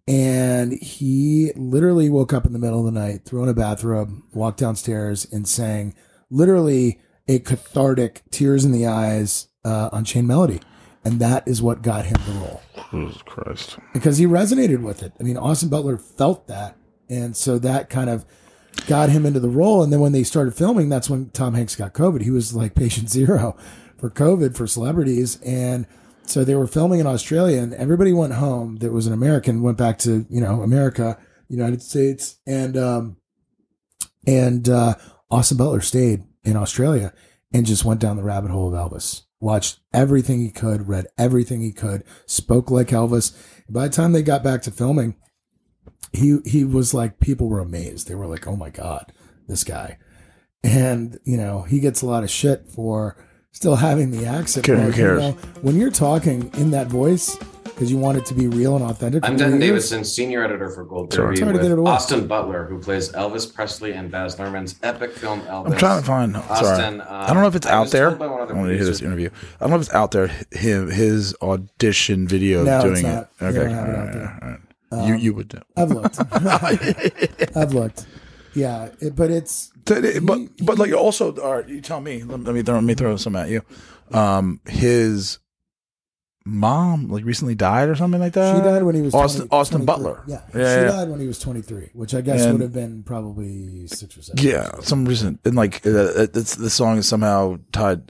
And 0.08 0.72
he 0.72 1.52
literally 1.54 2.08
woke 2.08 2.32
up 2.32 2.44
in 2.46 2.52
the 2.52 2.58
middle 2.58 2.80
of 2.80 2.92
the 2.92 2.98
night, 2.98 3.24
threw 3.24 3.42
on 3.42 3.48
a 3.48 3.54
bathrobe, 3.54 4.12
walked 4.32 4.58
downstairs, 4.58 5.26
and 5.30 5.46
sang 5.46 5.94
literally 6.30 7.00
a 7.28 7.38
cathartic, 7.38 8.22
tears 8.30 8.64
in 8.64 8.72
the 8.72 8.86
eyes, 8.86 9.48
uh, 9.64 9.90
Unchained 9.92 10.26
Melody. 10.26 10.60
And 11.04 11.18
that 11.20 11.48
is 11.48 11.62
what 11.62 11.80
got 11.82 12.04
him 12.04 12.18
the 12.26 12.32
role 12.40 12.60
Jesus 12.90 13.22
Christ. 13.22 13.78
because 13.94 14.18
he 14.18 14.26
resonated 14.26 14.82
with 14.82 15.02
it. 15.02 15.12
I 15.18 15.22
mean, 15.22 15.38
Austin 15.38 15.70
Butler 15.70 15.96
felt 15.96 16.46
that, 16.48 16.76
and 17.08 17.34
so 17.36 17.58
that 17.58 17.88
kind 17.88 18.10
of 18.10 18.26
got 18.86 19.08
him 19.08 19.24
into 19.24 19.40
the 19.40 19.48
role. 19.48 19.82
And 19.82 19.90
then 19.92 20.00
when 20.00 20.12
they 20.12 20.22
started 20.22 20.54
filming, 20.54 20.88
that's 20.90 21.08
when 21.08 21.30
Tom 21.30 21.54
Hanks 21.54 21.74
got 21.74 21.94
COVID. 21.94 22.22
He 22.22 22.30
was 22.30 22.54
like 22.54 22.74
patient 22.74 23.08
zero 23.18 23.56
for 23.96 24.10
COVID 24.10 24.54
for 24.56 24.66
celebrities, 24.66 25.40
and 25.42 25.86
so 26.26 26.44
they 26.44 26.54
were 26.54 26.66
filming 26.66 27.00
in 27.00 27.06
Australia, 27.06 27.62
and 27.62 27.72
everybody 27.74 28.12
went 28.12 28.34
home. 28.34 28.76
That 28.76 28.92
was 28.92 29.06
an 29.06 29.12
American 29.14 29.62
went 29.62 29.78
back 29.78 29.98
to 30.00 30.26
you 30.28 30.40
know 30.40 30.60
America, 30.62 31.18
United 31.48 31.82
States, 31.82 32.36
and 32.46 32.76
um, 32.76 33.16
and 34.26 34.68
uh, 34.68 34.96
Austin 35.30 35.56
Butler 35.56 35.80
stayed 35.80 36.24
in 36.44 36.56
Australia 36.56 37.12
and 37.52 37.66
just 37.66 37.84
went 37.84 38.00
down 38.00 38.16
the 38.16 38.22
rabbit 38.22 38.50
hole 38.50 38.74
of 38.74 38.92
Elvis. 38.92 39.22
Watched 39.40 39.80
everything 39.94 40.40
he 40.40 40.50
could, 40.50 40.86
read 40.86 41.06
everything 41.16 41.62
he 41.62 41.72
could, 41.72 42.04
spoke 42.26 42.70
like 42.70 42.88
Elvis. 42.88 43.34
By 43.70 43.88
the 43.88 43.94
time 43.94 44.12
they 44.12 44.22
got 44.22 44.44
back 44.44 44.60
to 44.62 44.70
filming, 44.70 45.14
he 46.12 46.38
he 46.44 46.64
was 46.64 46.92
like 46.92 47.20
people 47.20 47.48
were 47.48 47.60
amazed. 47.60 48.06
They 48.06 48.14
were 48.14 48.26
like, 48.26 48.46
"Oh 48.46 48.56
my 48.56 48.68
god, 48.68 49.12
this 49.48 49.64
guy!" 49.64 49.98
And 50.62 51.18
you 51.24 51.38
know 51.38 51.62
he 51.62 51.80
gets 51.80 52.02
a 52.02 52.06
lot 52.06 52.22
of 52.22 52.30
shit 52.30 52.68
for 52.68 53.16
still 53.52 53.76
having 53.76 54.10
the 54.10 54.26
accent. 54.26 54.66
Who 54.66 54.76
but, 54.76 54.86
you 54.88 54.92
cares? 54.92 55.20
know, 55.20 55.32
when 55.62 55.76
you're 55.76 55.90
talking 55.90 56.50
in 56.54 56.70
that 56.72 56.88
voice 56.88 57.38
because 57.80 57.90
you 57.90 57.96
want 57.96 58.18
it 58.18 58.26
to 58.26 58.34
be 58.34 58.46
real 58.46 58.76
and 58.76 58.84
authentic. 58.84 59.24
I'm 59.24 59.32
for 59.32 59.38
Denton 59.38 59.58
Davidson, 59.58 60.04
senior 60.04 60.44
editor 60.44 60.68
for 60.68 60.84
Gold. 60.84 61.08
Derby, 61.08 61.36
Sorry 61.38 61.50
with 61.52 61.62
get 61.62 61.70
it 61.70 61.78
away. 61.78 61.90
Austin 61.90 62.26
Butler, 62.26 62.66
who 62.66 62.78
plays 62.78 63.10
Elvis 63.12 63.54
Presley 63.54 63.92
in 63.94 64.10
Baz 64.10 64.36
Luhrmann's 64.36 64.78
epic 64.82 65.12
film 65.12 65.40
Elvis. 65.42 65.72
I'm 65.72 65.78
trying 65.78 66.00
to 66.02 66.06
find. 66.06 66.36
Austin, 66.36 66.98
sorry, 66.98 67.00
uh, 67.00 67.24
I 67.24 67.32
don't 67.32 67.42
know 67.42 67.48
if 67.48 67.54
it's 67.54 67.66
I 67.66 67.72
out 67.72 67.88
there. 67.88 68.08
told 68.08 68.18
by 68.18 68.26
one 68.26 68.42
of 68.42 68.48
the 68.48 68.54
I 68.54 68.58
want 68.58 68.68
to 68.68 68.76
hear 68.76 68.84
this 68.84 69.00
interview. 69.00 69.30
I 69.58 69.60
don't 69.60 69.70
know 69.70 69.76
if 69.76 69.82
it's 69.82 69.94
out 69.94 70.10
there. 70.10 70.26
Him, 70.50 70.90
his 70.90 71.34
audition 71.40 72.28
video 72.28 72.64
No, 72.64 72.82
doing 72.82 73.06
it. 73.06 73.28
Okay, 73.40 73.54
don't 73.54 73.70
have 73.70 73.88
it 73.88 73.94
all 73.94 74.04
right, 74.04 74.14
all 74.14 74.20
right, 74.20 74.60
all 74.92 74.98
right. 74.98 75.08
you 75.08 75.14
you 75.14 75.32
would 75.32 75.54
know. 75.54 75.62
I've 75.74 75.90
looked. 75.90 76.18
I've 77.56 77.72
looked. 77.72 78.04
Yeah, 78.52 78.90
it, 79.00 79.16
but 79.16 79.30
it's 79.30 79.72
But 79.86 80.04
but, 80.22 80.38
but 80.62 80.78
like 80.78 80.92
also, 80.92 81.34
all 81.36 81.54
right, 81.54 81.66
you 81.66 81.80
tell 81.80 82.02
me. 82.02 82.24
Let, 82.24 82.44
let 82.44 82.54
me 82.54 82.60
throw 82.60 82.74
let 82.74 82.84
me 82.84 82.94
throw 82.94 83.16
some 83.16 83.36
at 83.36 83.48
you. 83.48 83.62
Um, 84.12 84.60
his 84.66 85.38
mom 86.50 87.08
like 87.08 87.24
recently 87.24 87.54
died 87.54 87.88
or 87.88 87.94
something 87.94 88.20
like 88.20 88.32
that. 88.34 88.56
She 88.56 88.62
died 88.62 88.82
when 88.82 88.94
he 88.94 89.00
was 89.02 89.14
Austin 89.14 89.48
20 89.48 89.60
Austin 89.60 89.84
Butler. 89.84 90.22
Yeah, 90.26 90.40
yeah, 90.48 90.52
she 90.52 90.58
yeah. 90.58 90.84
died 90.86 91.08
when 91.08 91.20
he 91.20 91.26
was 91.26 91.38
23, 91.38 91.90
which 91.94 92.14
I 92.14 92.20
guess 92.20 92.42
And- 92.42 92.52
would 92.54 92.60
have 92.62 92.72
been 92.72 93.02
probably 93.02 93.86
six 93.86 94.16
or 94.18 94.22
seven. 94.22 94.44
Yeah, 94.44 94.70
some 94.80 95.04
reason, 95.04 95.38
and 95.44 95.54
like 95.54 95.86
uh, 95.86 96.26
it's, 96.34 96.56
the 96.56 96.70
song 96.70 96.98
is 96.98 97.08
somehow 97.08 97.58
tied 97.72 98.02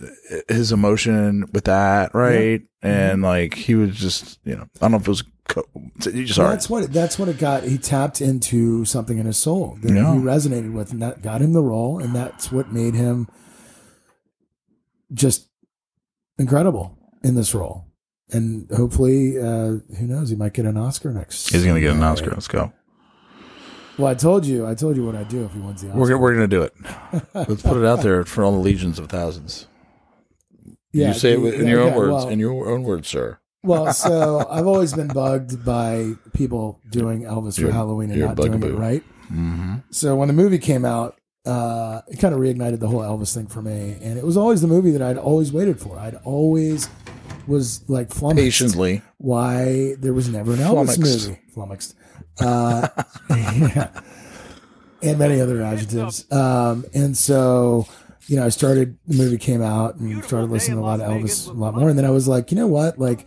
his 0.49 0.73
emotion 0.73 1.47
with 1.53 1.65
that, 1.65 2.15
right? 2.15 2.61
Mm-hmm. 2.63 2.87
And 2.87 3.23
like 3.23 3.55
he 3.55 3.75
was 3.75 3.95
just, 3.97 4.39
you 4.45 4.57
know, 4.57 4.63
I 4.77 4.79
don't 4.81 4.93
know 4.93 4.97
if 4.97 5.03
it 5.03 5.09
was. 5.09 5.23
Co- 5.49 5.67
sorry. 6.27 6.51
That's 6.51 6.71
what 6.71 6.85
it, 6.85 6.93
that's 6.93 7.19
what 7.19 7.29
it 7.29 7.39
got. 7.39 7.65
He 7.65 7.77
tapped 7.77 8.21
into 8.21 8.85
something 8.85 9.19
in 9.19 9.27
his 9.27 9.37
soul 9.37 9.77
that 9.83 9.93
Yeah. 9.93 10.13
he 10.15 10.21
resonated 10.21 10.73
with, 10.73 10.93
and 10.93 11.03
that 11.03 11.23
got 11.23 11.43
him 11.43 11.53
the 11.55 11.63
role, 11.63 11.99
and 11.99 12.15
that's 12.15 12.53
what 12.53 12.73
made 12.73 12.95
him 12.95 13.27
just 15.13 15.49
incredible 16.39 16.97
in 17.23 17.35
this 17.35 17.55
role. 17.55 17.87
And 18.33 18.71
hopefully, 18.71 19.39
uh, 19.39 19.79
who 19.99 20.07
knows? 20.07 20.31
He 20.31 20.37
might 20.37 20.53
get 20.53 20.65
an 20.67 20.77
Oscar 20.77 21.13
next. 21.13 21.51
He's 21.51 21.65
gonna 21.65 21.81
get 21.81 21.95
an. 21.95 22.03
Oscar. 22.03 22.31
Let's 22.31 22.49
go. 22.49 22.73
Well, 23.99 24.07
I 24.09 24.15
told 24.15 24.47
you, 24.47 24.67
I 24.67 24.75
told 24.75 24.97
you 24.97 25.05
what 25.05 25.15
I'd 25.17 25.29
do 25.29 25.45
if 25.45 25.53
he 25.53 25.59
wins 25.59 25.83
the 25.83 25.89
Oscar. 25.89 25.99
We're 26.01 26.19
we're 26.19 26.33
gonna 26.35 26.47
do 26.49 26.63
it. 26.63 26.75
Let's 27.35 27.63
put 27.63 27.77
it 27.77 27.85
out 27.85 28.03
there 28.03 28.25
for 28.25 28.45
all 28.45 28.53
the 28.53 28.59
legions 28.59 28.99
of 28.99 29.09
thousands. 29.09 29.67
Yeah, 30.93 31.09
you 31.09 31.15
say 31.15 31.33
it 31.33 31.37
the- 31.37 31.43
with- 31.43 31.55
in 31.55 31.67
yeah, 31.67 31.71
your 31.73 31.81
own 31.83 31.95
words. 31.95 32.13
well- 32.13 32.29
in 32.29 32.39
your 32.39 32.69
own 32.71 32.83
words, 32.83 33.09
sir. 33.09 33.39
Well, 33.63 33.93
so 33.93 34.47
I've 34.51 34.67
always 34.67 34.95
been 34.95 35.09
bugged 35.09 35.65
by 35.65 36.13
people 36.33 36.81
doing 36.91 37.23
Elvis 37.25 37.57
for 37.57 37.63
You're- 37.63 37.73
Halloween 37.73 38.11
and 38.11 38.21
not 38.21 38.37
doing 38.37 38.63
it 38.63 38.75
right. 38.75 39.03
Mm-hmm. 39.25 39.75
So 39.91 40.17
when 40.17 40.29
the 40.29 40.35
movie 40.35 40.59
came 40.59 40.85
out, 40.85 41.19
uh, 41.47 42.01
it 42.09 42.19
kind 42.19 42.35
of 42.35 42.41
reignited 42.41 42.81
the 42.81 42.89
whole 42.89 43.01
Elvis 43.01 43.35
thing 43.35 43.47
for 43.49 43.61
me, 43.63 43.97
and 44.01 44.19
it 44.19 44.25
was 44.25 44.37
always 44.37 44.61
the 44.63 44.67
movie 44.67 44.91
that 44.93 45.03
I'd 45.03 45.19
always 45.19 45.53
waited 45.53 45.79
for. 45.79 45.99
I'd 45.99 46.17
always 46.25 46.89
was 47.51 47.83
like 47.89 48.11
flummoxed 48.11 48.43
Patiently. 48.45 49.03
why 49.19 49.95
there 49.99 50.15
was 50.15 50.29
never 50.29 50.53
an 50.53 50.59
Elvis 50.59 50.95
Flummoxed. 50.97 51.29
movie. 51.29 51.41
Flummoxed. 51.53 51.95
Uh, 52.41 52.89
yeah. 53.31 54.01
And 55.03 55.19
many 55.19 55.41
other 55.41 55.63
adjectives. 55.63 56.31
Um, 56.33 56.85
and 56.95 57.17
so, 57.17 57.87
you 58.27 58.37
know, 58.37 58.47
I 58.47 58.51
started, 58.51 58.97
the 59.07 59.17
movie 59.17 59.39
came 59.39 59.63
out 59.63 59.97
and 59.97 60.23
started 60.25 60.51
listening 60.51 60.79
to 60.79 60.83
a 60.83 60.87
lot 60.87 61.01
of 61.01 61.11
Elvis 61.11 61.49
a 61.49 61.53
lot 61.53 61.75
more. 61.75 61.89
And 61.89 61.99
then 61.99 62.05
I 62.05 62.11
was 62.11 62.29
like, 62.29 62.51
you 62.51 62.57
know 62.57 62.67
what? 62.67 62.99
Like, 62.99 63.27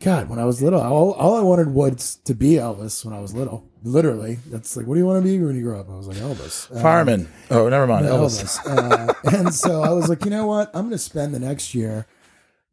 God, 0.00 0.28
when 0.28 0.38
I 0.38 0.44
was 0.44 0.60
little, 0.62 0.80
all, 0.80 1.12
all 1.12 1.36
I 1.36 1.42
wanted 1.42 1.68
was 1.68 2.16
to 2.24 2.34
be 2.34 2.52
Elvis 2.52 3.04
when 3.04 3.14
I 3.14 3.20
was 3.20 3.34
little. 3.34 3.68
Literally. 3.82 4.38
That's 4.50 4.76
like, 4.76 4.86
what 4.86 4.94
do 4.94 5.00
you 5.00 5.06
want 5.06 5.22
to 5.24 5.30
be 5.30 5.38
when 5.38 5.54
you 5.56 5.62
grow 5.62 5.78
up? 5.80 5.88
I 5.88 5.94
was 5.96 6.08
like, 6.08 6.16
Elvis. 6.18 6.74
Um, 6.74 6.82
Fireman. 6.82 7.28
Oh, 7.50 7.68
never 7.68 7.86
mind. 7.86 8.06
Elvis. 8.06 8.58
Elvis. 8.58 9.12
Uh, 9.32 9.36
and 9.36 9.54
so 9.54 9.82
I 9.82 9.90
was 9.90 10.08
like, 10.08 10.24
you 10.24 10.30
know 10.30 10.46
what? 10.46 10.70
I'm 10.74 10.82
going 10.82 10.90
to 10.92 10.98
spend 10.98 11.34
the 11.34 11.38
next 11.38 11.74
year 11.74 12.06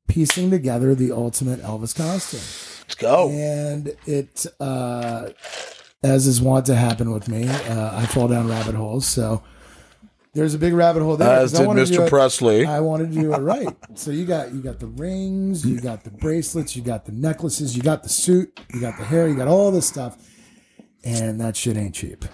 piecing 0.08 0.50
together 0.52 0.94
the 0.96 1.12
ultimate 1.12 1.62
Elvis 1.62 1.96
costume. 1.96 2.40
Let's 2.84 2.96
go. 2.96 3.30
And 3.30 3.96
it, 4.06 4.46
uh, 4.60 5.30
as 6.04 6.28
is 6.28 6.42
wont 6.42 6.66
to 6.68 6.76
happen 6.76 7.12
with 7.12 7.28
me, 7.30 7.48
uh, 7.48 7.98
I 7.98 8.06
fall 8.08 8.28
down 8.28 8.48
rabbit 8.50 8.76
holes. 8.76 9.06
So 9.08 9.42
there's 10.34 10.54
a 10.54 10.58
big 10.58 10.74
rabbit 10.74 11.02
hole 11.02 11.16
there. 11.16 11.30
As 11.40 11.54
did 11.54 11.68
Mr. 11.68 12.06
it- 12.06 12.10
Presley. 12.10 12.66
I 12.66 12.80
wanted 12.82 13.14
to 13.14 13.20
do 13.22 13.34
it 13.34 13.38
right. 13.38 13.76
So 13.96 14.12
you 14.12 14.26
got 14.26 14.54
you 14.54 14.62
got 14.62 14.80
the 14.80 14.88
rings, 14.88 15.66
you 15.66 15.80
got 15.80 16.04
the 16.04 16.12
bracelets, 16.12 16.76
you 16.76 16.82
got 16.82 17.06
the 17.06 17.12
necklaces, 17.12 17.76
you 17.78 17.84
got 17.84 18.04
the 18.04 18.10
suit, 18.10 18.60
you 18.74 18.82
got 18.82 18.98
the 18.98 19.06
hair, 19.06 19.28
you 19.28 19.36
got 19.36 19.48
all 19.48 19.72
this 19.72 19.88
stuff, 19.88 20.18
and 21.04 21.40
that 21.40 21.56
shit 21.56 21.78
ain't 21.78 21.96
cheap. 21.96 22.26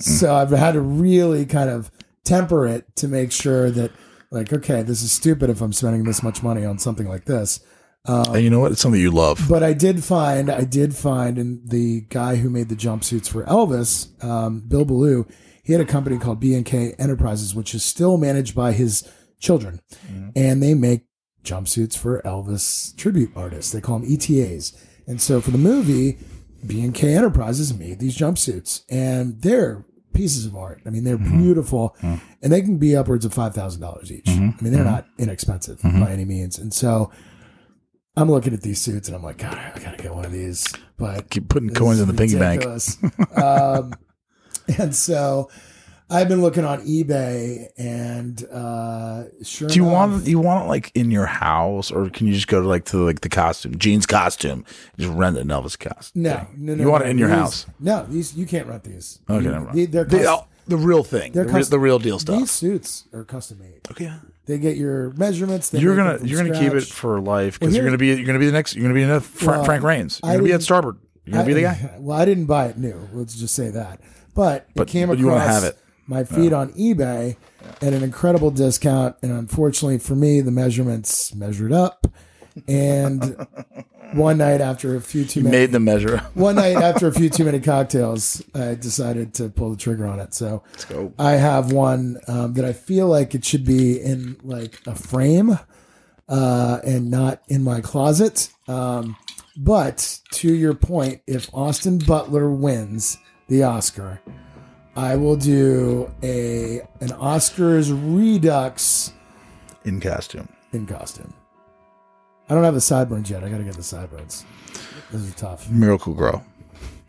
So 0.00 0.34
I've 0.34 0.50
had 0.50 0.72
to 0.72 0.80
really 0.80 1.44
kind 1.44 1.68
of 1.68 1.90
temper 2.24 2.66
it 2.66 2.96
to 2.96 3.08
make 3.08 3.30
sure 3.30 3.70
that, 3.70 3.90
like, 4.32 4.52
okay, 4.52 4.82
this 4.82 5.02
is 5.02 5.12
stupid 5.12 5.50
if 5.50 5.60
I'm 5.60 5.72
spending 5.72 6.04
this 6.04 6.22
much 6.22 6.42
money 6.42 6.64
on 6.64 6.78
something 6.78 7.06
like 7.06 7.26
this. 7.26 7.60
Um, 8.04 8.34
and 8.34 8.42
you 8.42 8.50
know 8.50 8.58
what? 8.58 8.72
It's 8.72 8.80
something 8.80 9.00
you 9.00 9.12
love. 9.12 9.46
but 9.48 9.62
I 9.62 9.74
did 9.74 10.02
find, 10.02 10.50
I 10.50 10.64
did 10.64 10.96
find, 10.96 11.38
and 11.38 11.68
the 11.68 12.00
guy 12.08 12.36
who 12.36 12.50
made 12.50 12.68
the 12.68 12.74
jumpsuits 12.74 13.28
for 13.28 13.44
Elvis, 13.44 14.22
um, 14.24 14.64
Bill 14.66 14.84
Belew, 14.84 15.26
he 15.62 15.72
had 15.72 15.80
a 15.80 15.84
company 15.84 16.18
called 16.18 16.40
B 16.40 16.54
and 16.54 16.66
K 16.66 16.94
Enterprises, 16.98 17.54
which 17.54 17.74
is 17.74 17.84
still 17.84 18.16
managed 18.16 18.56
by 18.56 18.72
his 18.72 19.08
children, 19.38 19.80
and 20.34 20.60
they 20.60 20.74
make 20.74 21.02
jumpsuits 21.44 21.96
for 21.96 22.20
Elvis 22.22 22.96
tribute 22.96 23.30
artists. 23.36 23.70
They 23.70 23.80
call 23.80 24.00
them 24.00 24.12
ETAs. 24.12 24.72
And 25.06 25.20
so 25.20 25.40
for 25.40 25.50
the 25.52 25.58
movie, 25.58 26.18
B 26.66 26.82
and 26.82 26.94
K 26.94 27.14
Enterprises 27.14 27.72
made 27.72 28.00
these 28.00 28.16
jumpsuits, 28.16 28.82
and 28.88 29.40
they're 29.42 29.84
pieces 30.12 30.46
of 30.46 30.56
art. 30.56 30.80
I 30.86 30.90
mean, 30.90 31.04
they're 31.04 31.18
mm-hmm. 31.18 31.42
beautiful, 31.42 31.96
mm-hmm. 32.00 32.24
and 32.42 32.52
they 32.52 32.62
can 32.62 32.78
be 32.78 32.96
upwards 32.96 33.24
of 33.24 33.34
five 33.34 33.54
thousand 33.54 33.80
dollars 33.80 34.10
each. 34.12 34.24
Mm-hmm. 34.24 34.50
I 34.58 34.62
mean, 34.62 34.72
they're 34.72 34.84
not 34.84 35.06
inexpensive 35.18 35.82
by 35.82 36.10
any 36.10 36.24
means, 36.24 36.58
and 36.58 36.72
so. 36.72 37.10
I'm 38.14 38.30
looking 38.30 38.52
at 38.52 38.60
these 38.60 38.78
suits 38.78 39.08
and 39.08 39.16
I'm 39.16 39.22
like, 39.22 39.38
God, 39.38 39.54
I 39.54 39.78
gotta 39.78 39.96
get 39.96 40.14
one 40.14 40.26
of 40.26 40.32
these. 40.32 40.70
But 40.98 41.30
Keep 41.30 41.48
putting 41.48 41.70
coins 41.70 41.98
in 41.98 42.08
the 42.08 42.12
piggy 42.12 42.38
bank. 42.38 42.62
um, 43.38 43.94
and 44.78 44.94
so 44.94 45.48
I've 46.12 46.28
been 46.28 46.42
looking 46.42 46.64
on 46.64 46.80
eBay 46.86 47.68
and 47.78 48.44
uh, 48.52 49.24
sure. 49.42 49.68
Do 49.68 49.74
you 49.76 49.82
enough- 49.88 50.10
want 50.10 50.26
you 50.26 50.38
want 50.38 50.64
it 50.66 50.68
like 50.68 50.92
in 50.94 51.10
your 51.10 51.26
house, 51.26 51.90
or 51.90 52.10
can 52.10 52.26
you 52.26 52.34
just 52.34 52.48
go 52.48 52.60
to 52.60 52.68
like 52.68 52.84
to 52.86 52.98
like 52.98 53.20
the 53.20 53.28
costume, 53.28 53.76
jeans 53.78 54.06
costume, 54.06 54.64
just 54.98 55.12
rent 55.12 55.38
an 55.38 55.48
Elvis 55.48 55.78
costume? 55.78 56.22
No, 56.22 56.46
no, 56.56 56.74
no. 56.74 56.82
You 56.84 56.90
want 56.90 57.04
no. 57.04 57.08
it 57.08 57.10
in 57.12 57.18
your 57.18 57.28
These- 57.28 57.36
house? 57.38 57.66
No, 57.80 58.06
these 58.08 58.34
you 58.36 58.46
can't 58.46 58.66
rent 58.68 58.84
these. 58.84 59.18
Okay, 59.28 59.44
You- 59.44 59.50
never 59.50 59.64
mind. 59.64 59.78
they- 59.78 59.86
they're 59.86 60.04
The- 60.04 60.18
custom- 60.18 60.46
the 60.68 60.76
real 60.76 61.02
thing, 61.02 61.32
they're 61.32 61.44
the, 61.44 61.52
re- 61.52 61.58
custom- 61.60 61.70
the 61.76 61.78
real 61.80 61.98
deal 61.98 62.18
stuff. 62.18 62.38
These 62.38 62.50
suits 62.50 63.04
are 63.12 63.24
custom 63.24 63.58
made. 63.58 63.80
Okay. 63.90 64.12
They 64.46 64.58
get 64.58 64.76
your 64.76 65.10
measurements. 65.16 65.70
They 65.70 65.78
you're 65.78 65.96
gonna 65.96 66.18
you're 66.22 66.42
gonna 66.44 66.58
keep 66.58 66.72
it 66.74 66.84
for 66.84 67.20
life 67.20 67.58
Well, 67.60 67.68
because 67.70 67.76
you're 67.76 67.84
gonna 67.84 67.96
be 67.98 68.08
you're 68.08 68.24
gonna 68.26 68.38
be 68.38 68.46
the 68.46 68.52
next 68.52 68.74
you're 68.74 68.82
gonna 68.82 68.94
be 68.94 69.02
enough 69.02 69.24
Fra- 69.24 69.54
Well, 69.58 69.64
Frank 69.64 69.82
Rains. 69.84 70.20
You're 70.22 70.32
I 70.32 70.34
gonna 70.36 70.44
be 70.48 70.52
at 70.52 70.62
Starboard. 70.62 70.96
You're 71.24 71.34
gonna 71.34 71.46
be 71.46 71.54
the 71.54 71.62
guy. 71.62 71.94
Well, 72.00 72.18
I 72.18 72.24
didn't 72.24 72.46
buy 72.46 72.66
it 72.66 72.76
new. 72.78 73.08
Let's 73.12 73.34
just 73.36 73.54
say 73.54 73.70
that. 73.70 74.00
But, 74.34 74.66
But- 74.74 74.88
it 74.88 74.90
came 74.92 75.08
but 75.08 75.14
across 75.18 75.20
you 75.20 75.26
wanna 75.28 75.40
have 75.52 75.64
it. 75.64 75.78
My 76.06 76.24
feed 76.24 76.52
on 76.52 76.72
eBay 76.72 77.36
at 77.80 77.92
an 77.92 78.02
incredible 78.02 78.50
discount, 78.50 79.16
and 79.22 79.32
unfortunately 79.32 79.98
for 79.98 80.14
me, 80.14 80.40
the 80.40 80.50
measurements 80.50 81.34
measured 81.34 81.72
up. 81.72 82.06
And 82.68 83.46
one 84.12 84.38
night 84.38 84.60
after 84.60 84.94
a 84.94 85.00
few 85.00 85.24
too 85.24 85.40
You 85.40 85.44
many, 85.44 85.56
made 85.56 85.72
the 85.72 85.80
measure. 85.80 86.18
one 86.34 86.56
night 86.56 86.76
after 86.82 87.06
a 87.06 87.12
few 87.14 87.30
too 87.30 87.44
many 87.44 87.60
cocktails, 87.60 88.42
I 88.54 88.74
decided 88.74 89.32
to 89.34 89.48
pull 89.48 89.70
the 89.70 89.76
trigger 89.76 90.06
on 90.06 90.20
it. 90.20 90.34
So 90.34 90.62
go. 90.88 91.12
I 91.18 91.32
have 91.32 91.72
one 91.72 92.18
um, 92.28 92.52
that 92.54 92.64
I 92.64 92.72
feel 92.74 93.06
like 93.06 93.34
it 93.34 93.44
should 93.44 93.64
be 93.64 93.98
in 94.00 94.36
like 94.42 94.80
a 94.86 94.94
frame 94.94 95.58
uh, 96.28 96.78
and 96.84 97.10
not 97.10 97.42
in 97.48 97.62
my 97.62 97.80
closet. 97.80 98.50
Um, 98.68 99.16
but 99.56 100.20
to 100.32 100.52
your 100.52 100.74
point, 100.74 101.20
if 101.26 101.48
Austin 101.54 101.98
Butler 101.98 102.50
wins 102.50 103.18
the 103.48 103.62
Oscar, 103.62 104.20
I 104.94 105.16
will 105.16 105.36
do 105.36 106.10
a 106.22 106.80
an 107.00 107.08
Oscars 107.08 107.90
redux 107.92 109.12
in 109.84 110.00
costume. 110.00 110.48
in 110.72 110.86
costume. 110.86 111.32
I 112.48 112.54
don't 112.54 112.64
have 112.64 112.74
the 112.74 112.80
sideburns 112.80 113.30
yet. 113.30 113.42
I 113.42 113.48
got 113.48 113.58
to 113.58 113.64
get 113.64 113.74
the 113.74 113.82
sideburns. 113.82 114.44
Those 115.10 115.30
are 115.30 115.34
tough. 115.34 115.70
Miracle-Gro. 115.70 116.42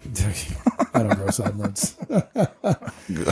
I 0.93 1.03
don't 1.03 1.15
grow 1.15 1.29
sideburns. 1.29 1.95
All 2.09 2.19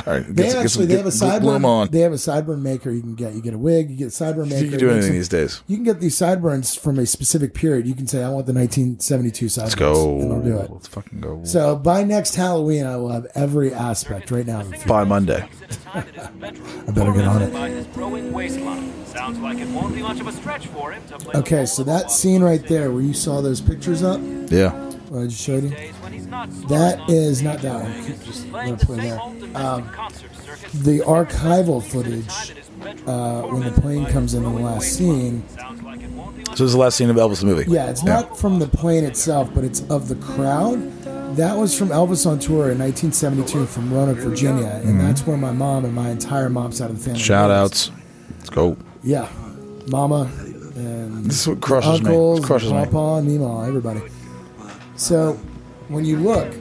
right, 0.05 0.25
They 0.27 0.51
actually 0.55 0.85
they 0.87 0.97
have 0.97 1.05
a 1.05 1.09
sideburn. 1.09 1.91
They 1.91 1.99
have 1.99 2.11
a 2.11 2.15
sideburn 2.15 2.61
maker 2.61 2.91
you 2.91 3.01
can 3.01 3.15
get. 3.15 3.33
You 3.33 3.41
get 3.41 3.53
a 3.53 3.57
wig, 3.57 3.89
you 3.91 3.97
get 3.97 4.05
a 4.07 4.09
sideburn 4.09 4.49
maker. 4.49 4.63
You 4.65 4.69
can 4.71 4.79
do 4.79 4.89
anything 4.89 5.09
them- 5.09 5.17
these 5.17 5.29
days. 5.29 5.61
You 5.67 5.77
can 5.77 5.83
get 5.83 5.99
these 5.99 6.15
sideburns 6.17 6.75
from 6.75 6.97
a 6.99 7.05
specific 7.05 7.53
period. 7.53 7.87
You 7.87 7.93
can 7.95 8.07
say, 8.07 8.23
"I 8.23 8.29
want 8.29 8.45
the 8.47 8.53
1972 8.53 9.49
sideburns." 9.49 9.71
Let's 9.71 9.75
go. 9.75 10.19
And 10.19 10.31
they'll 10.31 10.41
do 10.41 10.57
it. 10.59 10.71
Let's 10.71 10.87
fucking 10.87 11.19
go. 11.21 11.41
So 11.43 11.75
by 11.75 12.03
next 12.03 12.35
Halloween, 12.35 12.85
I 12.85 12.97
will 12.97 13.09
have 13.09 13.27
every 13.35 13.73
aspect. 13.73 14.31
Right 14.31 14.45
now, 14.47 14.63
By 14.87 15.03
Monday. 15.03 15.47
I 15.93 16.01
better 16.91 17.11
get 17.13 17.25
on 17.25 17.41
it. 17.41 17.51
Sounds 19.07 19.39
like 19.39 19.57
it 19.59 19.67
won't 19.69 19.93
be 19.93 20.01
much 20.01 20.19
of 20.21 20.27
a 20.27 20.31
stretch 20.31 20.67
for 20.67 20.91
him 20.91 21.01
to 21.09 21.17
play 21.17 21.35
Okay, 21.35 21.65
so 21.65 21.83
that 21.83 22.11
scene 22.11 22.41
right 22.41 22.65
there, 22.67 22.91
where 22.91 23.01
you 23.01 23.13
saw 23.13 23.41
those 23.41 23.59
pictures 23.59 24.03
up, 24.03 24.19
Yeah. 24.49 24.71
what 25.09 25.23
I 25.23 25.27
just 25.27 25.41
showed 25.41 25.63
you, 25.63 25.73
that 26.67 27.09
is 27.09 27.41
not 27.41 27.61
that 27.61 27.83
one. 27.83 28.05
Just 28.25 28.47
want 28.47 28.79
to 28.79 28.85
play 28.85 28.97
there. 29.09 29.19
Um, 29.55 29.83
the 30.73 30.99
archival 31.05 31.83
footage 31.83 32.55
uh, 33.07 33.41
when 33.43 33.63
the 33.63 33.81
plane 33.81 34.05
comes 34.05 34.33
in 34.33 34.43
the 34.43 34.49
last 34.49 34.93
scene. 34.93 35.43
So 35.57 36.51
this 36.51 36.61
is 36.61 36.73
the 36.73 36.79
last 36.79 36.97
scene 36.97 37.09
of 37.09 37.15
Elvis 37.17 37.41
the 37.41 37.45
movie. 37.47 37.69
Yeah, 37.69 37.89
it's 37.89 38.03
not 38.03 38.37
from 38.37 38.59
the 38.59 38.67
plane 38.67 39.03
itself, 39.03 39.49
but 39.53 39.63
it's 39.63 39.81
of 39.89 40.07
the 40.07 40.15
crowd. 40.15 40.79
That 41.35 41.57
was 41.57 41.77
from 41.77 41.89
Elvis 41.89 42.25
on 42.29 42.39
tour 42.39 42.71
in 42.71 42.79
1972 42.79 43.65
from 43.65 43.93
Roanoke, 43.93 44.17
Virginia, 44.17 44.81
and 44.83 44.95
Mhm. 44.95 45.01
that's 45.01 45.25
where 45.25 45.37
my 45.37 45.51
mom 45.53 45.85
and 45.85 45.93
my 45.93 46.09
entire 46.09 46.49
mom's 46.49 46.77
side 46.77 46.89
of 46.89 46.97
the 46.97 47.03
family. 47.03 47.19
Shout 47.21 47.49
outs. 47.51 47.89
Let's 48.37 48.49
go. 48.49 48.75
Yeah, 49.03 49.27
Mama 49.87 50.29
and 50.75 51.25
This 51.25 51.41
is 51.41 51.47
what 51.47 51.61
crushes 51.61 52.01
me. 52.01 52.09
uncles, 52.09 52.45
Crushes 52.45 52.71
me. 52.73 52.83
Papa, 52.85 53.15
and 53.19 53.27
Mima, 53.27 53.65
everybody. 53.67 54.01
So 54.97 55.37
when 55.91 56.05
you 56.05 56.17
look, 56.17 56.53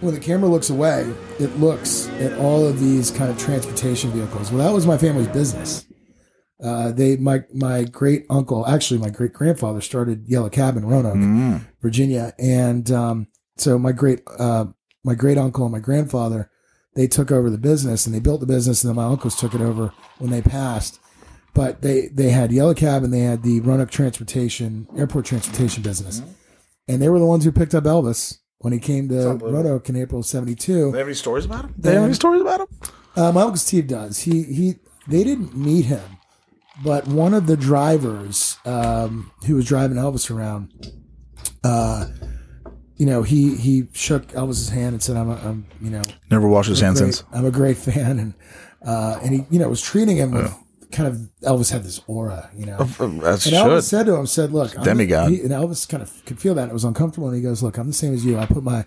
when 0.00 0.14
the 0.14 0.20
camera 0.20 0.48
looks 0.48 0.70
away, 0.70 1.12
it 1.38 1.56
looks 1.58 2.08
at 2.20 2.36
all 2.38 2.66
of 2.66 2.80
these 2.80 3.10
kind 3.10 3.30
of 3.30 3.38
transportation 3.38 4.10
vehicles. 4.10 4.50
Well, 4.50 4.66
that 4.66 4.74
was 4.74 4.86
my 4.86 4.98
family's 4.98 5.28
business. 5.28 5.86
Uh, 6.62 6.92
they, 6.92 7.16
my 7.16 7.42
my 7.52 7.84
great 7.84 8.24
uncle, 8.30 8.64
actually 8.66 8.98
my 9.00 9.10
great 9.10 9.32
grandfather, 9.32 9.80
started 9.80 10.28
Yellow 10.28 10.48
Cab 10.48 10.76
in 10.76 10.84
Roanoke, 10.86 11.16
Mm. 11.16 11.60
Virginia, 11.80 12.32
and 12.38 12.88
um, 12.90 13.26
so 13.56 13.78
my 13.78 13.90
great 13.92 14.20
uh, 14.38 14.66
my 15.04 15.14
great 15.16 15.38
uncle 15.38 15.64
and 15.64 15.72
my 15.72 15.80
grandfather, 15.80 16.50
they 16.94 17.08
took 17.08 17.32
over 17.32 17.50
the 17.50 17.58
business 17.58 18.06
and 18.06 18.14
they 18.14 18.20
built 18.20 18.38
the 18.40 18.46
business, 18.46 18.84
and 18.84 18.88
then 18.90 18.96
my 18.96 19.10
uncles 19.10 19.34
took 19.36 19.54
it 19.54 19.60
over 19.60 19.92
when 20.18 20.30
they 20.30 20.40
passed. 20.42 21.00
But 21.52 21.82
they 21.82 22.08
they 22.12 22.30
had 22.30 22.52
Yellow 22.52 22.74
Cab 22.74 23.02
and 23.02 23.12
they 23.12 23.20
had 23.20 23.42
the 23.42 23.60
Roanoke 23.60 23.90
Transportation 23.90 24.86
Airport 24.96 25.24
Transportation 25.24 25.82
business, 25.82 26.22
and 26.88 27.00
they 27.00 27.08
were 27.08 27.18
the 27.18 27.26
ones 27.26 27.44
who 27.44 27.52
picked 27.52 27.74
up 27.74 27.84
Elvis 27.84 28.38
when 28.58 28.72
he 28.72 28.78
came 28.78 29.08
to 29.08 29.34
Roanoke 29.34 29.88
in 29.88 29.96
April 29.96 30.20
of 30.20 30.26
'72. 30.26 30.92
They 30.92 30.98
have 30.98 31.06
any 31.06 31.14
stories 31.14 31.44
about 31.44 31.64
him? 31.66 31.74
They 31.78 31.94
have 31.94 32.04
any 32.04 32.14
stories 32.14 32.40
about 32.42 32.60
him? 32.60 32.66
Uh, 33.16 33.32
my 33.32 33.42
uncle 33.42 33.56
Steve 33.56 33.86
does. 33.86 34.20
He 34.20 34.42
he. 34.44 34.74
They 35.08 35.24
didn't 35.24 35.56
meet 35.56 35.86
him, 35.86 36.18
but 36.84 37.06
one 37.08 37.34
of 37.34 37.46
the 37.48 37.56
drivers 37.56 38.56
um, 38.64 39.32
who 39.46 39.56
was 39.56 39.64
driving 39.66 39.96
Elvis 39.96 40.30
around, 40.30 40.92
uh, 41.64 42.06
you 42.96 43.04
know, 43.06 43.22
he 43.24 43.56
he 43.56 43.88
shook 43.92 44.28
Elvis's 44.28 44.68
hand 44.68 44.92
and 44.94 45.02
said, 45.02 45.16
"I'm, 45.16 45.28
a, 45.28 45.34
I'm 45.36 45.66
you 45.80 45.90
know, 45.90 46.02
Never 46.30 46.46
washed 46.48 46.68
his 46.68 46.80
a 46.80 46.84
hands 46.84 47.00
great- 47.00 47.14
since. 47.14 47.28
I'm 47.32 47.44
a 47.44 47.50
great 47.50 47.76
fan," 47.78 48.18
and 48.20 48.34
uh, 48.86 49.18
and 49.22 49.34
he 49.34 49.46
you 49.50 49.58
know 49.58 49.68
was 49.68 49.82
treating 49.82 50.16
him 50.16 50.30
with 50.30 50.54
kind 50.92 51.08
of 51.08 51.16
Elvis 51.42 51.72
had 51.72 51.82
this 51.82 52.00
aura, 52.06 52.50
you 52.56 52.66
know. 52.66 52.76
As 52.78 53.00
and 53.00 53.22
should. 53.42 53.52
Elvis 53.54 53.82
said 53.84 54.06
to 54.06 54.14
him, 54.14 54.26
said, 54.26 54.52
"Look, 54.52 54.74
I'm- 54.76 54.84
Demigod. 54.84 55.30
he- 55.30 55.40
and 55.40 55.50
Elvis 55.50 55.88
kind 55.88 56.02
of 56.02 56.12
could 56.26 56.38
feel 56.38 56.54
that 56.54 56.68
it 56.68 56.72
was 56.72 56.84
uncomfortable, 56.84 57.28
and 57.28 57.36
he 57.36 57.42
goes, 57.42 57.62
"Look, 57.62 57.78
I'm 57.78 57.88
the 57.88 57.92
same 57.92 58.14
as 58.14 58.24
you. 58.24 58.38
I 58.38 58.46
put 58.46 58.62
my 58.62 58.84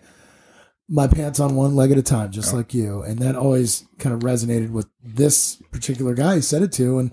my 0.87 1.07
pants 1.07 1.39
on 1.39 1.55
one 1.55 1.75
leg 1.75 1.89
at 1.91 1.97
a 1.97 2.03
time, 2.03 2.31
just 2.31 2.53
like 2.53 2.73
you." 2.73 3.01
And 3.01 3.19
that 3.19 3.35
always 3.35 3.85
kind 3.97 4.13
of 4.13 4.21
resonated 4.21 4.69
with 4.71 4.87
this 5.03 5.55
particular 5.71 6.13
guy. 6.13 6.35
He 6.35 6.41
said 6.41 6.61
it 6.61 6.71
to, 6.73 6.99
and 6.99 7.11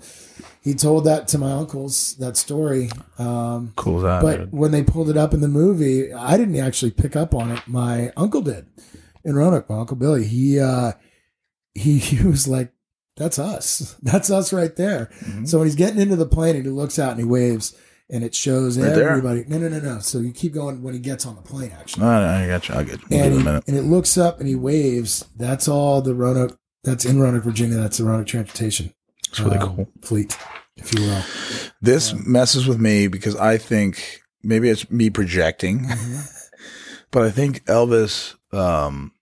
he 0.60 0.74
told 0.74 1.04
that 1.04 1.26
to 1.28 1.38
my 1.38 1.52
uncles 1.52 2.14
that 2.18 2.36
story. 2.36 2.90
Um, 3.18 3.72
Cool 3.76 4.00
that, 4.00 4.20
But 4.22 4.36
dude. 4.38 4.52
when 4.52 4.70
they 4.72 4.82
pulled 4.82 5.08
it 5.10 5.16
up 5.16 5.32
in 5.32 5.40
the 5.40 5.48
movie, 5.48 6.12
I 6.12 6.36
didn't 6.36 6.56
actually 6.56 6.90
pick 6.90 7.16
up 7.16 7.34
on 7.34 7.50
it. 7.50 7.60
My 7.66 8.12
uncle 8.16 8.42
did 8.42 8.66
in 9.24 9.34
Roanoke. 9.34 9.68
My 9.70 9.78
uncle 9.78 9.96
Billy. 9.96 10.24
He 10.26 10.60
uh, 10.60 10.92
he 11.74 11.98
he 11.98 12.26
was 12.26 12.46
like, 12.46 12.71
"That's 13.16 13.38
us. 13.38 13.96
That's 14.02 14.30
us 14.30 14.52
right 14.52 14.74
there." 14.76 15.10
Mm-hmm. 15.20 15.44
So 15.46 15.58
when 15.58 15.66
he's 15.66 15.74
getting 15.76 16.00
into 16.00 16.16
the 16.16 16.26
plane 16.26 16.56
and 16.56 16.64
he 16.64 16.70
looks 16.70 16.98
out 16.98 17.10
and 17.12 17.20
he 17.20 17.24
waves 17.26 17.74
and 18.10 18.22
it 18.24 18.34
shows 18.34 18.78
Right 18.78 18.94
there. 18.94 19.08
everybody. 19.08 19.44
No, 19.48 19.56
no, 19.58 19.68
no, 19.68 19.78
no. 19.80 19.98
So 20.00 20.18
you 20.18 20.32
keep 20.32 20.52
going 20.52 20.82
when 20.82 20.92
he 20.94 21.00
gets 21.00 21.24
on 21.24 21.34
the 21.36 21.42
plane, 21.42 21.72
actually. 21.78 22.02
No, 22.04 22.20
no, 22.20 22.26
I 22.44 22.46
got 22.46 22.68
you. 22.68 22.74
I'll 22.74 22.84
get 22.84 23.00
you. 23.00 23.06
We'll 23.10 23.20
and, 23.24 23.34
he, 23.34 23.40
a 23.40 23.44
minute. 23.44 23.64
and 23.68 23.76
it 23.76 23.82
looks 23.82 24.18
up 24.18 24.38
and 24.38 24.48
he 24.48 24.54
waves. 24.54 25.24
That's 25.36 25.66
all 25.68 26.02
the 26.02 26.14
Roanoke. 26.14 26.58
That's 26.84 27.04
in 27.04 27.20
Roanoke, 27.20 27.44
Virginia. 27.44 27.76
That's 27.76 27.98
the 27.98 28.04
Roanoke 28.04 28.26
Transportation. 28.26 28.92
It's 29.28 29.40
really 29.40 29.56
um, 29.56 29.76
cool. 29.76 29.88
Fleet, 30.02 30.36
if 30.76 30.92
you 30.94 31.02
will. 31.06 31.22
This 31.80 32.12
messes 32.26 32.66
with 32.66 32.78
me 32.80 33.06
because 33.06 33.34
I 33.36 33.56
think 33.56 34.20
maybe 34.42 34.68
it's 34.68 34.90
me 34.90 35.08
projecting, 35.08 35.80
Mm-hmm. 35.86 36.20
but 37.12 37.22
I 37.22 37.30
think 37.30 37.64
Elvis 37.64 38.34
um, 38.52 39.12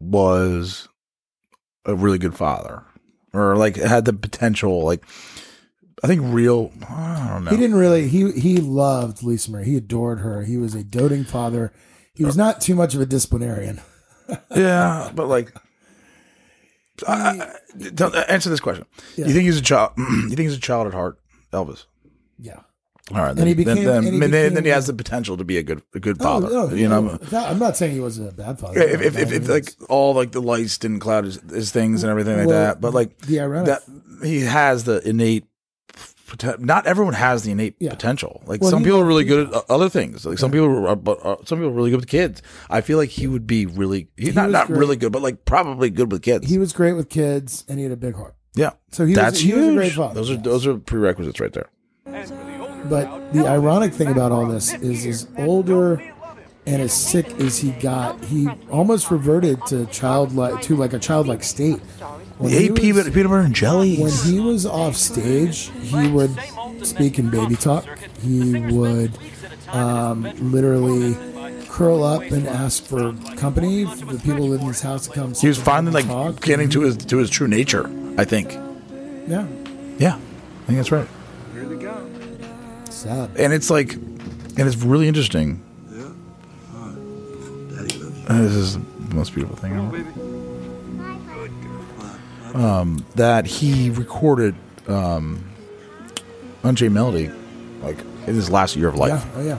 was 0.00 0.88
a 1.84 1.94
really 1.94 2.18
good 2.18 2.34
father, 2.34 2.82
or 3.32 3.56
like 3.56 3.76
had 3.76 4.04
the 4.04 4.12
potential. 4.12 4.84
Like 4.84 5.04
I 6.02 6.06
think 6.06 6.22
real. 6.24 6.72
I 6.88 7.28
don't 7.30 7.44
know. 7.44 7.50
He 7.50 7.56
didn't 7.56 7.76
really. 7.76 8.08
He 8.08 8.30
he 8.32 8.56
loved 8.58 9.22
Lisa 9.22 9.50
Marie. 9.50 9.64
He 9.64 9.76
adored 9.76 10.20
her. 10.20 10.42
He 10.42 10.56
was 10.56 10.74
a 10.74 10.82
doting 10.84 11.24
father. 11.24 11.72
He 12.14 12.24
was 12.24 12.36
not 12.36 12.60
too 12.60 12.74
much 12.74 12.94
of 12.94 13.00
a 13.00 13.06
disciplinarian. 13.06 13.80
yeah, 14.54 15.10
but 15.14 15.26
like, 15.26 15.52
I, 17.08 17.40
I- 17.40 17.88
don't 17.94 18.14
answer 18.14 18.50
this 18.50 18.60
question. 18.60 18.84
Yeah. 19.16 19.26
You 19.26 19.32
think 19.32 19.44
he's 19.46 19.58
a 19.58 19.62
child? 19.62 19.92
you 19.96 20.28
think 20.30 20.40
he's 20.40 20.56
a 20.56 20.60
child 20.60 20.86
at 20.86 20.92
heart, 20.94 21.18
Elvis? 21.52 21.86
Yeah. 22.38 22.60
All 23.12 23.16
right, 23.18 23.30
And 23.30 23.38
then, 23.38 23.46
he 23.48 23.54
became- 23.54 23.74
then, 23.76 23.84
then, 23.84 23.96
and 24.04 24.14
he 24.14 24.20
then, 24.30 24.54
then 24.54 24.64
he 24.64 24.70
has 24.70 24.86
the 24.86 24.92
potential 24.92 25.36
to 25.36 25.44
be 25.44 25.58
a 25.58 25.62
good, 25.62 25.82
a 25.94 26.00
good 26.00 26.18
father. 26.18 26.48
Oh, 26.50 26.66
no, 26.68 26.74
you 26.74 26.88
know, 26.88 27.00
no, 27.00 27.16
that- 27.16 27.50
I'm 27.50 27.58
not 27.58 27.76
saying 27.76 27.92
he 27.94 28.00
was 28.00 28.18
a 28.18 28.30
bad 28.30 28.58
father. 28.60 28.80
if, 28.80 29.00
if, 29.02 29.18
if, 29.18 29.32
if 29.32 29.48
like 29.48 29.72
all 29.88 30.14
like 30.14 30.30
the 30.32 30.40
lights 30.42 30.78
didn't 30.78 31.00
cloud 31.00 31.24
his, 31.24 31.40
his 31.50 31.72
things 31.72 32.02
and 32.04 32.10
everything 32.10 32.36
like 32.38 32.46
Well, 32.46 32.66
that, 32.66 32.80
but 32.80 32.94
like 32.94 33.18
the 33.22 33.40
ironic- 33.40 33.66
that 33.66 33.82
he 34.24 34.40
has 34.42 34.84
the 34.84 35.06
innate. 35.08 35.44
poten- 36.28 36.60
Not 36.60 36.86
everyone 36.86 37.14
has 37.14 37.42
the 37.42 37.50
innate 37.50 37.78
potential. 37.80 38.42
Like 38.46 38.60
Well, 38.60 38.70
some 38.70 38.84
people 38.84 39.00
are 39.00 39.04
really 39.04 39.24
good 39.24 39.52
at 39.52 39.64
other 39.68 39.88
things. 39.88 40.24
Like 40.24 40.38
some 40.38 40.52
people 40.52 40.86
are, 40.86 40.94
but 40.94 41.18
uh, 41.26 41.36
some 41.44 41.58
people 41.58 41.70
are 41.70 41.74
really 41.74 41.90
good 41.90 42.00
with 42.00 42.08
kids. 42.08 42.42
I 42.68 42.80
feel 42.80 42.98
like 42.98 43.08
he 43.10 43.26
would 43.26 43.46
be 43.48 43.66
really, 43.66 44.08
he's 44.16 44.28
He 44.28 44.34
not 44.34 44.50
not 44.50 44.68
great. 44.68 44.78
really 44.78 44.96
good, 44.96 45.10
but 45.10 45.22
like 45.22 45.44
probably 45.44 45.90
good 45.90 46.12
with 46.12 46.22
kids. 46.22 46.48
he 46.48 46.58
was 46.58 46.72
great 46.72 46.92
with 46.92 47.08
kids, 47.08 47.64
and 47.68 47.78
he 47.78 47.82
had 47.84 47.92
a 47.92 47.96
big 47.96 48.14
heart. 48.14 48.36
Yeah. 48.54 48.70
So 48.92 49.04
he 49.04 49.10
was- 49.10 49.16
That's 49.16 49.40
he 49.40 49.52
was 49.52 49.62
a 49.62 49.64
huge. 49.66 49.76
great 49.76 49.92
father, 49.94 50.14
Those 50.14 50.30
are 50.30 50.36
those 50.36 50.66
are 50.68 50.76
prerequisites 50.78 51.40
right 51.40 51.52
there. 51.52 51.66
But 52.88 53.32
the 53.32 53.46
ironic 53.46 53.92
thing 53.92 54.08
about 54.08 54.32
all 54.32 54.46
this 54.46 54.72
is, 54.74 55.06
as 55.06 55.26
older 55.38 56.02
and 56.66 56.82
as 56.82 56.92
sick 56.92 57.26
as 57.40 57.58
he 57.58 57.70
got, 57.72 58.22
he 58.24 58.48
almost 58.70 59.10
reverted 59.10 59.64
to 59.66 59.86
childlike 59.86 60.62
to 60.62 60.76
like 60.76 60.92
a 60.92 60.98
childlike 60.98 61.42
state. 61.42 61.78
When 62.38 62.50
He 62.52 62.58
ate 62.64 62.70
was- 62.72 62.80
peanut, 62.80 63.14
butter 63.14 63.38
and 63.38 63.54
jelly. 63.54 63.96
when 63.98 64.10
he 64.12 64.40
was 64.40 64.64
off 64.66 64.96
stage, 64.96 65.70
he 65.82 66.08
would 66.08 66.30
speak 66.82 67.18
in 67.18 67.28
baby 67.30 67.56
talk. 67.56 67.84
He 68.22 68.60
would 68.72 69.12
um, 69.68 70.22
literally 70.52 71.16
curl 71.68 72.02
up 72.02 72.22
and 72.22 72.46
ask 72.48 72.82
for 72.84 73.12
company 73.36 73.84
for 73.84 74.06
the 74.06 74.18
people 74.18 74.48
live 74.48 74.60
in 74.60 74.66
his 74.68 74.80
house 74.80 75.06
to 75.06 75.12
come. 75.12 75.32
He 75.34 75.48
was 75.48 75.58
finally 75.58 75.92
like 75.92 76.06
talk. 76.06 76.40
getting 76.40 76.68
to 76.70 76.80
his 76.82 76.96
to 76.96 77.18
his 77.18 77.30
true 77.30 77.46
nature. 77.48 77.88
I 78.18 78.24
think. 78.24 78.52
Yeah, 79.28 79.46
Yeah, 79.98 80.16
I 80.16 80.66
think 80.66 80.78
that's 80.78 80.90
right. 80.92 81.06
Sad. 83.00 83.30
And 83.38 83.52
it's 83.52 83.70
like, 83.70 83.94
and 83.94 84.60
it's 84.60 84.76
really 84.76 85.08
interesting. 85.08 85.62
Uh, 88.28 88.42
This 88.42 88.52
is 88.52 88.74
the 88.74 89.14
most 89.14 89.34
beautiful 89.34 89.56
thing 89.56 89.72
ever. 89.74 90.04
Um, 92.54 93.04
that 93.14 93.46
he 93.46 93.90
recorded 93.90 94.54
um, 94.88 95.44
J. 96.74 96.88
Melody, 96.88 97.30
like 97.82 97.98
in 98.26 98.34
his 98.34 98.50
last 98.50 98.76
year 98.76 98.88
of 98.88 98.96
life. 98.96 99.10
Yeah, 99.10 99.30
oh 99.36 99.42
yeah. 99.44 99.58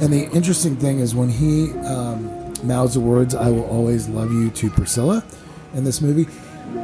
And 0.00 0.12
the 0.12 0.28
interesting 0.30 0.76
thing 0.76 1.00
is 1.00 1.14
when 1.14 1.28
he 1.28 1.72
um, 1.80 2.54
mouths 2.62 2.94
the 2.94 3.00
words 3.00 3.34
"I 3.34 3.50
will 3.50 3.66
always 3.66 4.08
love 4.08 4.32
you" 4.32 4.50
to 4.50 4.70
Priscilla 4.70 5.22
in 5.74 5.84
this 5.84 6.00
movie, 6.00 6.26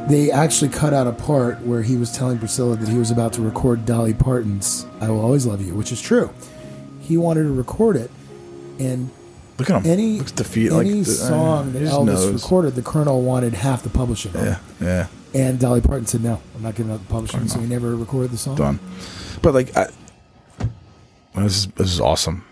they 0.07 0.31
actually 0.31 0.69
cut 0.69 0.93
out 0.93 1.07
a 1.07 1.11
part 1.11 1.61
where 1.61 1.81
he 1.81 1.95
was 1.97 2.11
telling 2.11 2.37
Priscilla 2.39 2.75
that 2.77 2.87
he 2.89 2.97
was 2.97 3.11
about 3.11 3.33
to 3.33 3.41
record 3.41 3.85
Dolly 3.85 4.13
Parton's 4.13 4.85
"I 5.01 5.09
will 5.09 5.19
always 5.21 5.45
love 5.45 5.61
you," 5.61 5.73
which 5.75 5.91
is 5.91 6.01
true. 6.01 6.29
He 7.01 7.17
wanted 7.17 7.43
to 7.43 7.51
record 7.53 7.95
it, 7.95 8.11
and 8.79 9.09
Look 9.57 9.69
at 9.69 9.83
him. 9.83 9.91
any 9.91 10.17
Looks 10.19 10.31
defeat- 10.33 10.71
any 10.71 10.93
like 10.95 11.05
the- 11.05 11.11
song 11.11 11.73
that 11.73 11.81
Elvis 11.83 12.05
nose. 12.05 12.33
recorded, 12.43 12.75
the 12.75 12.81
Colonel 12.81 13.21
wanted 13.21 13.53
half 13.53 13.83
the 13.83 13.89
publishing. 13.89 14.31
Yeah, 14.35 14.59
yeah. 14.81 15.07
And 15.33 15.59
Dolly 15.59 15.81
Parton 15.81 16.05
said, 16.05 16.23
"No, 16.23 16.39
I'm 16.55 16.63
not 16.63 16.75
giving 16.75 16.91
up 16.91 16.99
the 17.05 17.11
publishing," 17.11 17.47
so 17.47 17.59
he 17.59 17.65
never 17.67 17.95
recorded 17.95 18.31
the 18.31 18.37
song. 18.37 18.55
Done. 18.55 18.79
But 19.41 19.53
like, 19.53 19.75
I, 19.75 19.87
this 21.35 21.57
is 21.57 21.67
this 21.75 21.91
is 21.93 21.99
awesome. 21.99 22.43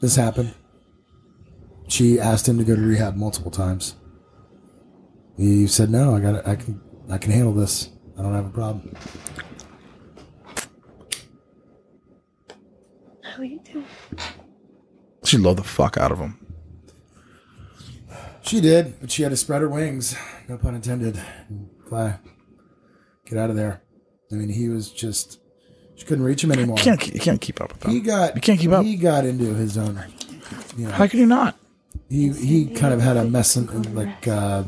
This 0.00 0.16
happened. 0.16 0.52
She 1.88 2.18
asked 2.18 2.48
him 2.48 2.58
to 2.58 2.64
go 2.64 2.74
to 2.76 2.82
rehab 2.82 3.16
multiple 3.16 3.50
times. 3.50 3.94
He 5.36 5.66
said, 5.66 5.90
"No, 5.90 6.14
I 6.14 6.20
got, 6.20 6.46
I 6.46 6.56
can, 6.56 6.80
I 7.10 7.18
can 7.18 7.32
handle 7.32 7.52
this. 7.52 7.90
I 8.18 8.22
don't 8.22 8.34
have 8.34 8.46
a 8.46 8.50
problem." 8.50 8.94
How 13.22 13.40
are 13.40 13.44
you 13.44 13.60
doing? 13.60 13.84
She 15.24 15.38
loved 15.38 15.58
the 15.58 15.64
fuck 15.64 15.96
out 15.96 16.12
of 16.12 16.18
him. 16.18 16.38
She 18.42 18.60
did, 18.60 19.00
but 19.00 19.10
she 19.10 19.22
had 19.22 19.30
to 19.30 19.36
spread 19.36 19.62
her 19.62 19.68
wings. 19.68 20.14
No 20.48 20.58
pun 20.58 20.74
intended. 20.74 21.18
Fly, 21.88 22.18
get 23.24 23.38
out 23.38 23.50
of 23.50 23.56
there. 23.56 23.82
I 24.30 24.34
mean, 24.36 24.50
he 24.50 24.68
was 24.68 24.90
just. 24.90 25.40
She 25.96 26.04
couldn't 26.06 26.24
reach 26.24 26.42
him 26.42 26.50
anymore. 26.52 26.76
You 26.78 26.84
can't 26.84 27.14
you 27.14 27.20
can't 27.20 27.40
keep 27.40 27.60
up 27.60 27.72
with 27.72 27.84
him. 27.84 27.92
He 27.92 28.00
got. 28.00 28.34
You 28.34 28.40
can't 28.40 28.60
keep 28.60 28.70
up. 28.72 28.84
He 28.84 28.96
got 28.96 29.24
into 29.24 29.54
his 29.54 29.78
own. 29.78 30.02
You 30.76 30.86
know, 30.86 30.92
How 30.92 31.06
could 31.06 31.20
you 31.20 31.26
not? 31.26 31.56
he 32.10 32.30
he 32.32 32.66
kind 32.66 32.92
of 32.92 33.00
had 33.00 33.16
a 33.16 33.24
mess 33.24 33.56
in, 33.56 33.94
like 33.94 34.28
uh, 34.28 34.64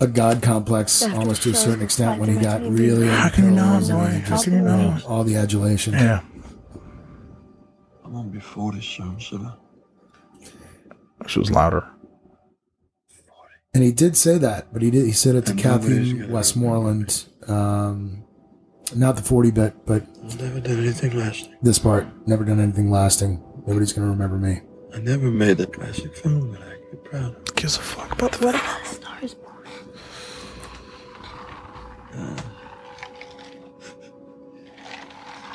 a 0.00 0.06
god 0.06 0.42
complex 0.42 1.02
almost 1.02 1.42
to 1.42 1.50
a 1.50 1.54
certain 1.54 1.82
extent 1.82 2.20
when 2.20 2.28
he 2.28 2.36
got 2.40 2.62
really. 2.62 3.06
How 3.08 3.28
can 3.28 3.44
you 3.44 3.50
not, 3.50 3.82
boy? 3.82 4.22
How 4.24 4.42
can 4.42 4.52
you 4.52 4.58
you 4.58 4.64
know, 4.64 4.90
not? 4.92 5.04
all 5.04 5.24
the 5.24 5.36
adulation. 5.36 5.94
Yeah. 5.94 6.20
I'm 8.04 8.14
on 8.14 8.30
before 8.30 8.72
the 8.72 8.80
show, 8.80 9.16
should 9.18 9.42
I? 9.42 9.54
She 11.26 11.38
was 11.38 11.50
louder. 11.50 11.88
And 13.74 13.82
he 13.82 13.92
did 13.92 14.16
say 14.16 14.38
that, 14.38 14.72
but 14.72 14.80
he 14.82 14.90
did. 14.90 15.04
He 15.04 15.12
said 15.12 15.34
it 15.34 15.44
to 15.46 15.52
And 15.52 15.60
Kathy 15.60 16.24
Westmoreland. 16.26 17.26
Um, 17.46 18.24
not 18.94 19.16
the 19.16 19.22
forty 19.22 19.50
bit, 19.50 19.74
but 19.84 20.06
never 20.40 20.60
did 20.60 20.78
anything 20.78 21.16
lasting. 21.18 21.54
this 21.62 21.78
part. 21.78 22.06
Never 22.26 22.44
done 22.44 22.60
anything 22.60 22.90
lasting. 22.90 23.42
Nobody's 23.66 23.92
gonna 23.92 24.08
remember 24.08 24.38
me. 24.38 24.60
I 24.94 25.00
never 25.00 25.30
made 25.30 25.60
a 25.60 25.66
classic 25.66 26.16
film 26.16 26.52
that 26.52 26.62
I 26.62 26.76
could 26.76 26.90
be 27.02 27.08
proud 27.08 27.36
of. 27.36 27.54
Gives 27.54 27.76
a 27.76 27.80
fuck 27.80 28.12
about 28.12 28.32
the 28.32 28.46
What 28.46 28.54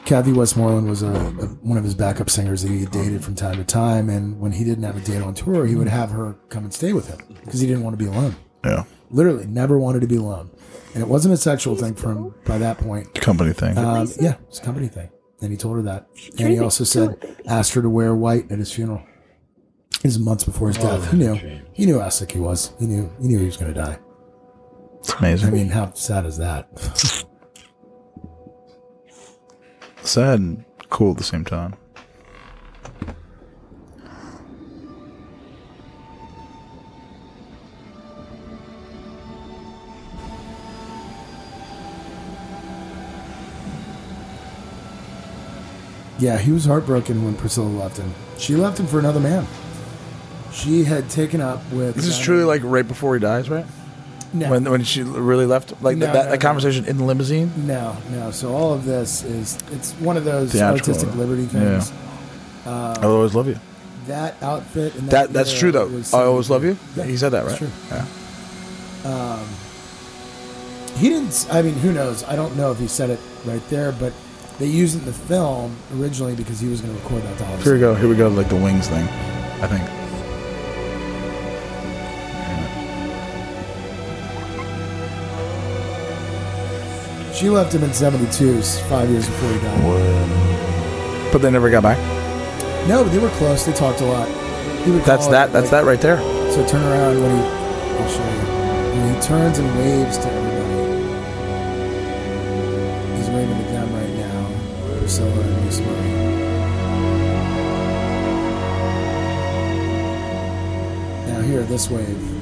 Kathy 0.05 0.33
Westmoreland 0.33 0.89
was 0.89 1.03
a, 1.03 1.11
a 1.11 1.47
one 1.61 1.77
of 1.77 1.85
his 1.85 1.95
backup 1.95 2.29
singers 2.29 2.63
that 2.63 2.69
he 2.69 2.81
had 2.81 2.91
dated 2.91 3.23
from 3.23 3.33
time 3.33 3.55
to 3.55 3.63
time, 3.63 4.09
and 4.09 4.39
when 4.39 4.51
he 4.51 4.65
didn't 4.65 4.83
have 4.83 4.97
a 4.97 4.99
date 4.99 5.21
on 5.21 5.33
tour, 5.33 5.65
he 5.65 5.75
would 5.75 5.87
have 5.87 6.09
her 6.09 6.35
come 6.49 6.65
and 6.65 6.73
stay 6.73 6.91
with 6.91 7.07
him 7.07 7.19
because 7.45 7.61
he 7.61 7.67
didn't 7.67 7.83
want 7.83 7.97
to 7.97 8.03
be 8.03 8.09
alone. 8.09 8.35
Yeah. 8.65 8.83
Literally, 9.09 9.45
never 9.45 9.79
wanted 9.79 10.01
to 10.01 10.07
be 10.07 10.17
alone, 10.17 10.51
and 10.93 11.01
it 11.01 11.07
wasn't 11.07 11.33
a 11.33 11.37
sexual 11.37 11.75
thing 11.77 11.95
for 11.95 12.11
him 12.11 12.35
by 12.45 12.57
that 12.57 12.77
point. 12.77 13.13
Company 13.15 13.53
thing. 13.53 13.77
Um, 13.77 14.07
yeah, 14.19 14.35
it's 14.49 14.59
a 14.59 14.63
company 14.63 14.87
thing. 14.89 15.09
And 15.41 15.49
he 15.49 15.57
told 15.57 15.77
her 15.77 15.81
that. 15.83 16.07
And 16.37 16.49
he 16.49 16.59
also 16.59 16.83
said, 16.83 17.37
asked 17.47 17.73
her 17.73 17.81
to 17.81 17.89
wear 17.89 18.13
white 18.13 18.51
at 18.51 18.59
his 18.59 18.71
funeral. 18.71 19.01
It 19.95 20.03
was 20.03 20.19
months 20.19 20.43
before 20.43 20.67
his 20.67 20.77
death. 20.77 21.09
He 21.11 21.17
knew. 21.17 21.33
He 21.73 21.85
knew 21.85 21.99
how 21.99 22.09
sick 22.09 22.31
he 22.31 22.39
was. 22.39 22.73
He 22.79 22.85
knew. 22.85 23.09
He 23.19 23.27
knew 23.27 23.39
he 23.39 23.45
was 23.45 23.57
going 23.57 23.73
to 23.73 23.79
die. 23.79 23.97
It's 25.01 25.13
amazing. 25.15 25.47
I 25.47 25.51
mean, 25.51 25.69
how 25.69 25.91
sad 25.93 26.27
is 26.27 26.37
that? 26.37 26.67
sad 30.03 30.39
and 30.39 30.63
cool 30.89 31.11
at 31.11 31.17
the 31.17 31.23
same 31.23 31.43
time. 31.43 31.75
Yeah, 46.19 46.37
he 46.37 46.51
was 46.51 46.65
heartbroken 46.65 47.25
when 47.25 47.33
Priscilla 47.35 47.65
left 47.65 47.97
him. 47.97 48.13
She 48.37 48.55
left 48.55 48.79
him 48.79 48.85
for 48.85 48.99
another 48.99 49.19
man. 49.19 49.47
She 50.53 50.83
had 50.83 51.09
taken 51.09 51.41
up 51.41 51.59
with. 51.71 51.95
This 51.95 52.05
is 52.05 52.19
truly 52.19 52.43
like 52.43 52.61
right 52.63 52.87
before 52.87 53.15
he 53.15 53.19
dies, 53.19 53.49
right? 53.49 53.65
No. 54.33 54.49
When 54.49 54.69
when 54.69 54.83
she 54.83 55.03
really 55.03 55.45
left, 55.45 55.73
like 55.81 55.97
No, 55.97 56.05
that, 56.05 56.13
that, 56.13 56.25
no, 56.25 56.31
that 56.31 56.41
conversation 56.41 56.85
in 56.85 56.97
the 56.97 57.03
limousine. 57.03 57.51
No, 57.67 57.97
no. 58.11 58.31
So 58.31 58.53
all 58.53 58.73
of 58.73 58.85
this 58.85 59.23
is 59.23 59.57
it's 59.71 59.91
one 59.93 60.15
of 60.15 60.23
those 60.23 60.53
Theatrical, 60.53 60.93
artistic 60.93 61.15
liberty 61.15 61.43
yeah. 61.43 61.79
things. 61.79 61.91
Um, 62.65 62.97
I'll 63.01 63.11
always 63.11 63.35
love 63.35 63.47
you. 63.47 63.59
That 64.07 64.41
outfit 64.41 64.95
and 64.95 65.09
That 65.09 65.33
that's 65.33 65.57
true 65.57 65.71
though. 65.71 65.89
I 66.13 66.23
always 66.23 66.49
love 66.49 66.63
you. 66.63 66.77
Yeah, 66.95 67.03
he 67.03 67.17
said 67.17 67.29
that, 67.29 67.45
right? 67.45 67.69
Yeah. 67.89 68.05
Um, 69.03 69.45
he 70.95 71.09
didn't. 71.09 71.47
I 71.51 71.61
mean, 71.61 71.73
who 71.75 71.91
knows? 71.91 72.23
I 72.23 72.35
don't 72.35 72.55
know 72.55 72.71
if 72.71 72.79
he 72.79 72.87
said 72.87 73.09
it 73.09 73.19
right 73.45 73.67
there, 73.69 73.91
but 73.91 74.13
they 74.59 74.67
used 74.67 74.95
it 74.95 74.99
in 74.99 75.05
the 75.05 75.13
film 75.13 75.75
originally 75.97 76.35
because 76.35 76.59
he 76.59 76.67
was 76.67 76.81
going 76.81 76.95
to 76.95 77.01
record 77.01 77.23
that. 77.23 77.61
Here 77.61 77.73
we 77.73 77.79
go. 77.79 77.95
Here 77.95 78.07
we 78.07 78.15
go. 78.15 78.27
Like 78.29 78.49
the 78.49 78.55
wings 78.55 78.87
thing. 78.87 79.07
I 79.61 79.67
think. 79.67 80.00
She 87.41 87.49
left 87.49 87.73
him 87.73 87.83
in 87.83 87.91
'72, 87.91 88.59
s- 88.59 88.79
five 88.81 89.09
years 89.09 89.25
before 89.25 89.51
he 89.51 89.57
died. 89.61 91.31
But 91.31 91.41
they 91.41 91.49
never 91.49 91.71
got 91.71 91.81
back. 91.81 91.97
No, 92.87 93.03
but 93.03 93.11
they 93.11 93.17
were 93.17 93.29
close. 93.31 93.65
They 93.65 93.73
talked 93.73 93.99
a 94.01 94.05
lot. 94.05 94.27
He 94.85 94.91
would 94.91 95.01
That's 95.05 95.23
call 95.23 95.31
that. 95.31 95.49
it, 95.49 95.53
That's 95.53 95.71
like- 95.71 95.81
that 95.81 95.85
right 95.85 95.99
there. 96.01 96.17
So 96.51 96.63
turn 96.67 96.83
around 96.83 97.19
when 97.19 97.31
he. 97.31 97.43
I'll 97.43 98.09
show 98.09 98.23
you. 98.23 98.45
When 98.93 99.15
he 99.15 99.21
turns 99.21 99.57
and 99.57 99.67
waves 99.79 100.17
to 100.19 100.27
everybody, 100.31 100.75
he's 103.17 103.29
waving 103.29 103.57
to 103.57 103.71
them 103.71 103.89
right 103.95 104.15
now. 104.21 104.99
Priscilla 104.99 105.31
and 105.31 105.65
Miss 105.65 105.79
Murray. 105.79 106.11
Now 111.27 111.41
here, 111.41 111.63
this 111.63 111.89
wave. 111.89 112.40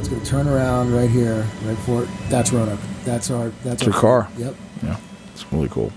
Now 0.00 0.06
it's 0.06 0.08
going 0.08 0.22
to 0.22 0.30
turn 0.30 0.48
around 0.48 0.94
right 0.94 1.10
here, 1.10 1.46
right 1.64 1.76
before. 1.76 2.02
That's 2.30 2.52
Roanoke. 2.54 2.80
That's 3.04 3.30
our. 3.30 3.50
That's 3.64 3.82
It's 3.82 3.84
her 3.84 3.92
our 3.92 4.00
car. 4.24 4.28
Yep. 4.38 4.54
Yeah. 4.82 4.96
It's 5.34 5.52
really 5.52 5.68
cool. 5.68 5.92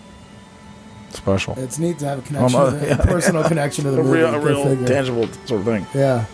Special. 1.12 1.54
It's 1.58 1.80
neat 1.80 2.00
to 2.00 2.06
have 2.08 2.20
a 2.20 2.22
connection, 2.24 2.60
Um, 2.60 2.74
uh, 2.74 2.78
a 2.78 2.86
yeah. 2.88 2.98
personal 2.98 3.44
connection 3.48 3.86
to 3.86 3.92
the 3.92 4.02
a 4.02 4.04
movie. 4.04 4.18
real, 4.20 4.34
a 4.36 4.40
real 4.40 4.64
figure. 4.66 4.88
tangible 4.88 5.28
sort 5.46 5.62
of 5.62 5.66
thing. 5.66 5.88
Yeah. 5.96 6.26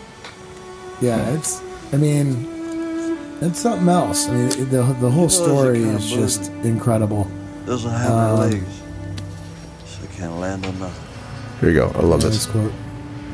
Yeah, 1.00 1.30
it's. 1.36 1.62
I 1.92 1.96
mean, 1.96 2.48
it's 3.40 3.60
something 3.60 3.88
else. 3.88 4.28
I 4.28 4.32
mean, 4.32 4.48
the 4.70 4.82
the 5.00 5.10
whole 5.10 5.28
story 5.28 5.82
is 5.84 6.10
just 6.10 6.50
incredible. 6.64 7.30
Doesn't 7.66 7.88
have 7.90 8.10
Um, 8.10 8.42
any 8.42 8.54
legs, 8.56 8.80
so 9.86 10.02
it 10.02 10.10
can't 10.16 10.40
land 10.40 10.66
on 10.66 10.76
nothing. 10.80 11.04
Here 11.60 11.70
you 11.70 11.76
go. 11.76 11.92
I 11.94 12.02
love 12.02 12.22
Nice 12.24 12.32
this. 12.32 12.46
quote. 12.46 12.72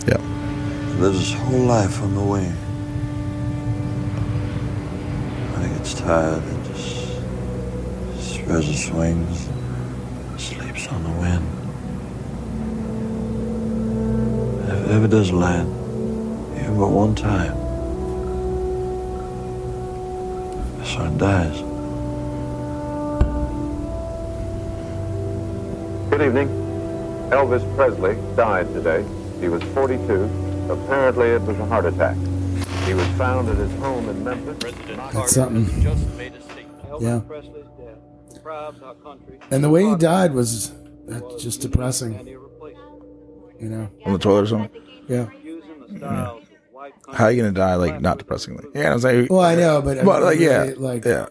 Yeah. 0.06 0.18
Lives 1.00 1.20
his 1.20 1.32
whole 1.40 1.60
life 1.60 2.02
on 2.02 2.14
the 2.14 2.20
wing. 2.22 2.54
Gets 5.86 6.00
tired, 6.00 6.42
he 6.42 6.68
just 6.68 7.16
spreads 8.18 8.66
his 8.66 8.90
wings, 8.90 9.46
and 9.46 10.40
sleeps 10.40 10.88
on 10.88 11.02
the 11.04 11.10
wind. 11.10 11.46
If 14.68 14.84
it 14.84 14.90
ever 14.90 15.06
does 15.06 15.30
land, 15.30 15.70
even 16.56 16.76
but 16.76 16.88
one 16.88 17.14
time, 17.14 17.54
when 20.96 21.06
it 21.08 21.18
dies. 21.18 21.60
Good 26.10 26.22
evening. 26.22 26.48
Elvis 27.30 27.76
Presley 27.76 28.16
died 28.34 28.66
today. 28.72 29.04
He 29.40 29.48
was 29.48 29.62
42. 29.74 30.24
Apparently, 30.70 31.28
it 31.28 31.42
was 31.42 31.58
a 31.58 31.66
heart 31.66 31.84
attack. 31.84 32.16
He 32.86 32.94
was 32.94 33.06
found 33.18 33.48
at 33.48 33.56
his 33.56 33.72
home 33.80 34.08
in 34.08 34.22
Memphis. 34.22 34.72
That's 35.12 35.32
something. 35.32 35.66
Yeah. 37.00 37.20
And 39.50 39.64
the 39.64 39.70
way 39.70 39.84
he 39.84 39.96
died 39.96 40.32
was 40.32 40.70
uh, 41.10 41.20
just 41.38 41.62
depressing. 41.62 42.26
You 43.58 43.68
know. 43.68 43.90
On 44.04 44.12
the 44.12 44.18
toilet 44.18 44.44
or 44.44 44.46
something. 44.46 44.82
Yeah. 45.08 45.26
How 47.12 47.24
are 47.24 47.32
you 47.32 47.42
gonna 47.42 47.52
die? 47.52 47.74
Like 47.74 48.00
not 48.00 48.18
depressingly. 48.18 48.64
Yeah, 48.74 48.90
I 48.90 48.94
was 48.94 49.02
like. 49.04 49.30
Well, 49.30 49.40
I 49.40 49.56
know, 49.56 49.82
but 49.82 49.98
I 49.98 50.04
But 50.04 50.18
mean, 50.20 50.24
like, 50.24 50.38
yeah, 50.38 50.58
really, 50.62 50.74
like- 50.74 51.04
yeah. 51.04 51.26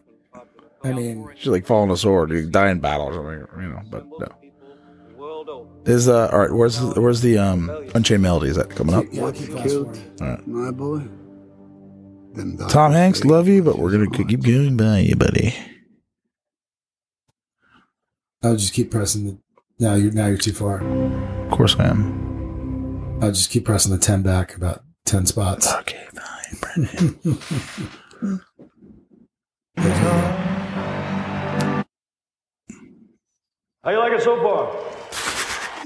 I 0.84 0.92
mean, 0.92 1.28
She's 1.36 1.48
like 1.48 1.66
falling 1.66 1.90
a 1.90 1.98
sword, 1.98 2.30
you 2.32 2.48
die 2.48 2.70
in 2.70 2.80
battle 2.80 3.08
or 3.08 3.14
something, 3.14 3.64
you 3.64 3.70
know. 3.70 3.82
But 3.90 4.06
no. 4.20 4.28
Is 5.86 6.08
uh 6.10 6.30
all 6.32 6.40
right? 6.40 6.52
Where's 6.52 6.80
where's 6.96 7.22
the 7.22 7.38
um 7.38 7.70
Unchained 7.96 8.22
Melody? 8.24 8.50
Is 8.50 8.56
that 8.58 8.70
coming 8.70 8.94
up? 8.94 9.06
Yeah, 9.12 9.32
keep 9.32 9.52
fast 9.52 9.74
forward. 9.74 10.00
All 10.22 10.28
right. 10.28 10.48
My 10.48 10.72
boy. 10.72 11.02
Them 12.36 12.58
Tom 12.70 12.92
Hanks, 12.92 13.24
love 13.24 13.48
you, 13.48 13.64
but 13.64 13.80
we're 13.80 13.92
gonna 13.92 14.10
keep 14.10 14.44
going 14.44 14.76
by 14.76 15.00
you, 15.00 15.16
buddy. 15.16 15.56
I'll 18.44 18.58
just 18.58 18.74
keep 18.74 18.92
pressing 18.92 19.26
the. 19.26 19.38
Now 19.80 19.96
you're 19.96 20.12
now 20.12 20.28
you're 20.28 20.38
too 20.38 20.54
far. 20.54 20.82
Of 21.46 21.52
course 21.52 21.76
I 21.80 21.88
am. 21.88 23.18
I'll 23.22 23.32
just 23.32 23.50
keep 23.50 23.66
pressing 23.66 23.92
the 23.92 23.98
ten 23.98 24.22
back 24.22 24.56
about 24.56 24.84
ten 25.06 25.26
spots. 25.26 25.74
Okay, 25.74 26.06
fine, 26.14 26.60
Brendan. 26.62 27.40
How 33.84 33.92
you 33.92 34.00
like 34.00 34.14
it 34.14 34.22
so 34.22 34.42
far? 34.42 34.72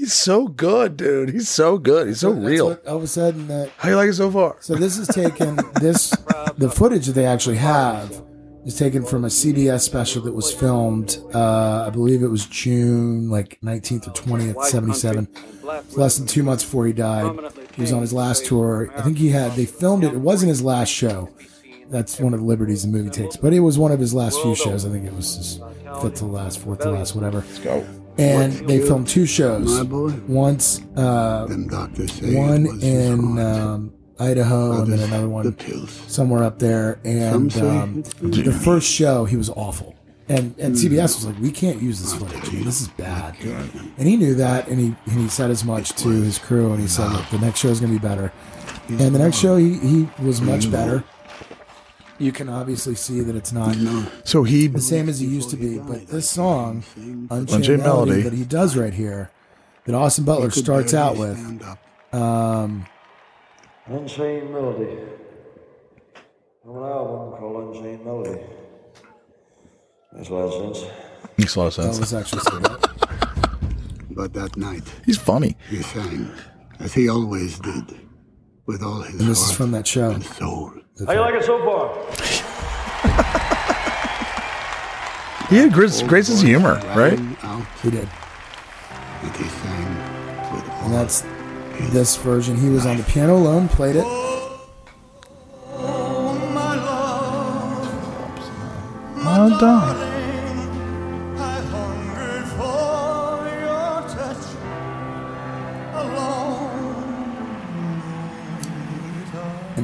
He's 0.00 0.14
so 0.14 0.48
good, 0.48 0.96
dude. 0.96 1.28
He's 1.28 1.50
so 1.50 1.76
good. 1.76 2.06
He's 2.06 2.20
so 2.20 2.32
That's 2.32 2.46
real. 2.46 2.68
what 2.70 2.84
of 2.86 3.02
a 3.02 3.06
sudden, 3.06 3.48
that. 3.48 3.70
How 3.76 3.90
you 3.90 3.96
like 3.96 4.08
it 4.08 4.14
so 4.14 4.30
far? 4.30 4.56
So 4.60 4.74
this 4.74 4.96
is 4.96 5.06
taken. 5.08 5.56
this 5.74 6.08
the 6.56 6.70
footage 6.70 7.04
that 7.04 7.12
they 7.12 7.26
actually 7.26 7.58
have 7.58 8.24
is 8.64 8.78
taken 8.78 9.04
from 9.04 9.26
a 9.26 9.28
CBS 9.28 9.80
special 9.80 10.22
that 10.22 10.32
was 10.32 10.54
filmed. 10.54 11.18
Uh, 11.34 11.84
I 11.86 11.90
believe 11.90 12.22
it 12.22 12.28
was 12.28 12.46
June 12.46 13.28
like 13.28 13.58
19th 13.62 14.08
or 14.08 14.12
20th, 14.12 14.64
77. 14.64 15.28
Less 15.98 16.16
than 16.16 16.26
two 16.26 16.44
months 16.44 16.64
before 16.64 16.86
he 16.86 16.94
died. 16.94 17.38
He 17.74 17.82
was 17.82 17.92
on 17.92 18.00
his 18.00 18.14
last 18.14 18.46
tour. 18.46 18.90
I 18.96 19.02
think 19.02 19.18
he 19.18 19.28
had. 19.28 19.52
They 19.52 19.66
filmed 19.66 20.02
it. 20.02 20.14
It 20.14 20.20
wasn't 20.20 20.48
his 20.48 20.62
last 20.62 20.88
show. 20.88 21.28
That's 21.90 22.18
one 22.18 22.32
of 22.32 22.40
the 22.40 22.46
liberties 22.46 22.84
the 22.84 22.88
movie 22.88 23.10
takes. 23.10 23.36
But 23.36 23.52
it 23.52 23.60
was 23.60 23.78
one 23.78 23.92
of 23.92 24.00
his 24.00 24.14
last 24.14 24.40
few 24.40 24.54
shows. 24.54 24.86
I 24.86 24.88
think 24.88 25.04
it 25.04 25.12
was 25.12 25.36
his 25.36 25.60
fifth 26.00 26.14
to 26.20 26.24
last, 26.24 26.60
fourth 26.60 26.78
to 26.80 26.90
last, 26.90 27.14
whatever. 27.14 27.40
Let's 27.40 27.58
go. 27.58 27.86
And 28.18 28.52
they 28.68 28.80
filmed 28.80 29.08
two 29.08 29.24
shows. 29.26 29.78
My 29.78 29.82
boy. 29.84 30.12
Once, 30.28 30.82
uh, 30.96 31.46
Them 31.46 31.68
doctors 31.68 32.12
say 32.12 32.34
one 32.34 32.66
it 32.66 32.72
was 32.72 32.82
his 32.82 33.08
in 33.08 33.38
um, 33.38 33.92
Idaho, 34.18 34.82
and 34.82 34.92
then 34.92 34.98
another 35.00 35.28
one 35.28 35.56
somewhere 36.06 36.42
up 36.44 36.58
there. 36.58 37.00
And 37.04 37.56
um, 37.58 38.02
the 38.20 38.52
first 38.52 38.90
show, 38.90 39.24
he 39.24 39.36
was 39.36 39.48
awful. 39.50 39.94
And 40.28 40.54
and 40.58 40.76
Hmm. 40.76 40.86
CBS 40.86 41.16
was 41.16 41.26
like, 41.26 41.38
we 41.40 41.50
can't 41.50 41.80
use 41.82 42.00
this 42.00 42.14
footage. 42.14 42.50
This 42.64 42.80
is 42.82 42.88
bad. 42.88 43.36
And 43.98 44.06
he 44.06 44.16
knew 44.16 44.34
that, 44.34 44.68
and 44.68 44.78
he 44.78 44.94
and 45.06 45.20
he 45.20 45.28
said 45.28 45.50
as 45.50 45.64
much 45.64 45.90
to 46.02 46.08
his 46.08 46.38
crew. 46.38 46.72
And 46.72 46.80
he 46.80 46.86
said, 46.88 47.10
look, 47.12 47.28
the 47.30 47.38
next 47.38 47.60
show 47.60 47.68
is 47.68 47.80
going 47.80 47.92
to 47.94 47.98
be 47.98 48.06
better. 48.06 48.32
And 48.88 49.14
the 49.14 49.18
next 49.18 49.38
show, 49.38 49.56
he 49.56 49.74
he 49.78 50.08
was 50.22 50.40
much 50.40 50.70
better. 50.70 51.02
You 52.20 52.32
can 52.32 52.48
obviously 52.50 52.94
see 52.94 53.20
that 53.22 53.34
it's 53.34 53.50
not 53.50 53.74
So 54.24 54.42
he 54.44 54.66
the 54.66 54.80
same 54.80 55.08
as 55.08 55.18
he 55.20 55.26
used 55.26 55.48
to 55.50 55.56
be. 55.56 55.78
But 55.78 56.06
this 56.08 56.28
song, 56.28 56.84
Unchained, 56.96 57.28
Unchained 57.30 57.82
Melody, 57.82 58.10
Melody. 58.10 58.22
that 58.22 58.32
he 58.34 58.44
does 58.44 58.76
right 58.76 58.92
here, 58.92 59.30
that 59.86 59.94
Austin 59.94 60.24
Butler 60.24 60.50
starts 60.50 60.92
out 60.92 61.16
with, 61.16 61.38
um, 62.12 62.86
Unchained 63.86 64.52
Melody. 64.52 64.98
From 66.62 66.76
an 66.76 66.82
album 66.84 67.38
called 67.38 67.74
Unchained 67.76 68.04
Melody. 68.04 68.40
Makes 70.12 70.28
a 70.28 70.34
lot 70.34 70.42
of 70.52 70.74
sense. 70.76 70.90
Makes 71.38 71.54
a 71.54 71.58
lot 71.60 71.66
of 71.68 71.76
that 71.76 71.82
sense. 71.94 71.98
was 72.00 72.14
actually 72.14 72.42
so 72.42 72.60
But 74.10 74.34
that 74.34 74.56
night, 74.58 74.82
He's 75.06 75.16
funny. 75.16 75.56
he 75.70 75.82
sang, 75.82 76.30
as 76.80 76.92
he 76.92 77.08
always 77.08 77.58
did, 77.60 77.98
with 78.66 78.82
all 78.82 79.00
his 79.00 79.18
And 79.20 79.30
this 79.30 79.38
is 79.40 79.46
heart 79.46 79.56
from 79.56 79.70
that 79.70 79.86
show. 79.86 80.10
and 80.10 80.22
soul. 80.24 80.72
How 81.06 81.12
you 81.14 81.20
like 81.20 81.34
it 81.34 81.44
so 81.44 81.64
far? 81.64 81.96
He 85.48 85.56
had 85.56 85.72
great, 85.72 85.90
great 86.06 86.26
sense 86.26 86.42
of 86.42 86.46
humor, 86.46 86.74
right? 86.94 87.18
He 87.82 87.90
did. 87.90 88.08
and 89.22 89.36
he 89.36 89.44
sang 89.44 89.94
with 90.52 90.68
all 90.68 90.84
And 90.84 90.94
that's 90.94 91.24
this 91.92 92.16
version. 92.18 92.56
He 92.56 92.68
was 92.68 92.84
on 92.86 92.98
the 92.98 93.02
piano 93.04 93.34
alone, 93.36 93.68
played 93.68 93.96
it. 93.96 94.04
Oh, 94.06 94.60
well 99.16 99.58
done. 99.58 100.09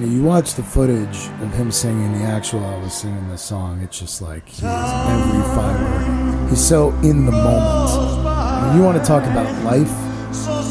And 0.02 0.12
you 0.12 0.22
watch 0.22 0.54
the 0.54 0.62
footage 0.62 1.28
of 1.40 1.54
him 1.54 1.72
singing 1.72 2.12
the 2.12 2.24
actual 2.24 2.60
Elvis 2.60 2.90
singing 2.90 3.28
the 3.28 3.38
song. 3.38 3.80
It's 3.80 3.98
just 3.98 4.20
like 4.20 4.46
he 4.46 4.58
is 4.58 4.62
every 4.62 5.42
fiber. 5.54 6.46
He's 6.50 6.62
so 6.62 6.90
in 7.02 7.24
the 7.24 7.32
moment. 7.32 8.66
When 8.66 8.76
you 8.76 8.82
want 8.82 8.98
to 8.98 9.04
talk 9.04 9.24
about 9.24 9.50
life 9.64 9.90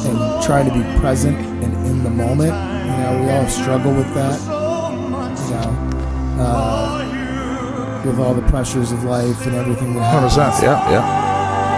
and 0.05 0.43
trying 0.43 0.69
to 0.69 0.73
be 0.73 0.99
present 0.99 1.35
and 1.37 1.73
in 1.87 2.03
the 2.03 2.09
moment. 2.11 2.53
You 2.53 2.97
know, 3.01 3.21
we 3.23 3.31
all 3.31 3.47
struggle 3.47 3.93
with 3.93 4.13
that. 4.13 4.39
You 4.39 5.55
know, 5.55 6.43
uh, 6.43 8.03
with 8.05 8.19
all 8.19 8.35
the 8.35 8.47
pressures 8.47 8.91
of 8.91 9.03
life 9.05 9.47
and 9.47 9.55
everything 9.55 9.95
that 9.95 10.03
happens. 10.03 10.33
100%. 10.33 10.61
Yeah, 10.61 10.91
yeah. 10.91 11.05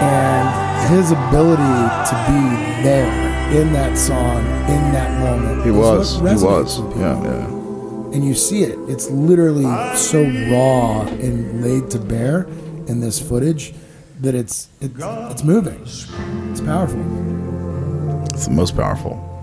And 0.04 0.94
his 0.94 1.12
ability 1.12 1.62
to 2.10 2.14
be 2.28 2.82
there 2.82 3.27
in 3.52 3.72
that 3.72 3.96
song, 3.96 4.38
in 4.68 4.92
that 4.92 5.18
moment. 5.20 5.64
He 5.64 5.70
was. 5.70 6.16
He 6.16 6.22
was. 6.22 6.80
Yeah, 6.96 7.22
yeah. 7.22 7.46
And 8.12 8.24
you 8.24 8.34
see 8.34 8.62
it. 8.62 8.78
It's 8.88 9.10
literally 9.10 9.64
so 9.96 10.22
raw 10.50 11.02
and 11.02 11.62
laid 11.62 11.90
to 11.90 11.98
bear 11.98 12.42
in 12.88 13.00
this 13.00 13.20
footage 13.20 13.74
that 14.20 14.34
it's 14.34 14.68
it's, 14.80 14.94
it's 14.98 15.44
moving. 15.44 15.80
It's 16.50 16.60
powerful. 16.60 17.00
It's 18.34 18.46
the 18.46 18.52
most 18.52 18.76
powerful. 18.76 19.37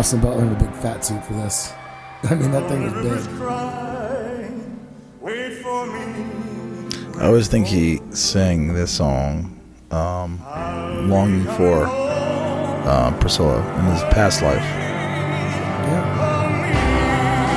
Austin 0.00 0.20
Butler 0.22 0.44
in 0.44 0.48
a 0.48 0.58
big 0.58 0.72
fat 0.76 1.04
suit 1.04 1.22
for 1.26 1.34
this. 1.34 1.74
I 2.30 2.34
mean, 2.34 2.50
that 2.52 2.66
thing 2.70 2.84
was 2.84 2.94
big. 3.04 3.36
cry. 3.36 4.50
Wait 5.20 5.52
for 5.58 5.86
me. 5.88 6.24
I 7.18 7.26
always 7.26 7.48
think 7.48 7.66
he 7.66 8.00
sang 8.08 8.72
this 8.72 8.90
song 8.90 9.60
um, 9.90 10.40
longing 11.06 11.44
for 11.52 11.84
uh, 11.84 13.14
Priscilla 13.20 13.58
in 13.78 13.84
his 13.92 14.00
past 14.04 14.40
life. 14.40 14.64
Yeah. 15.84 16.00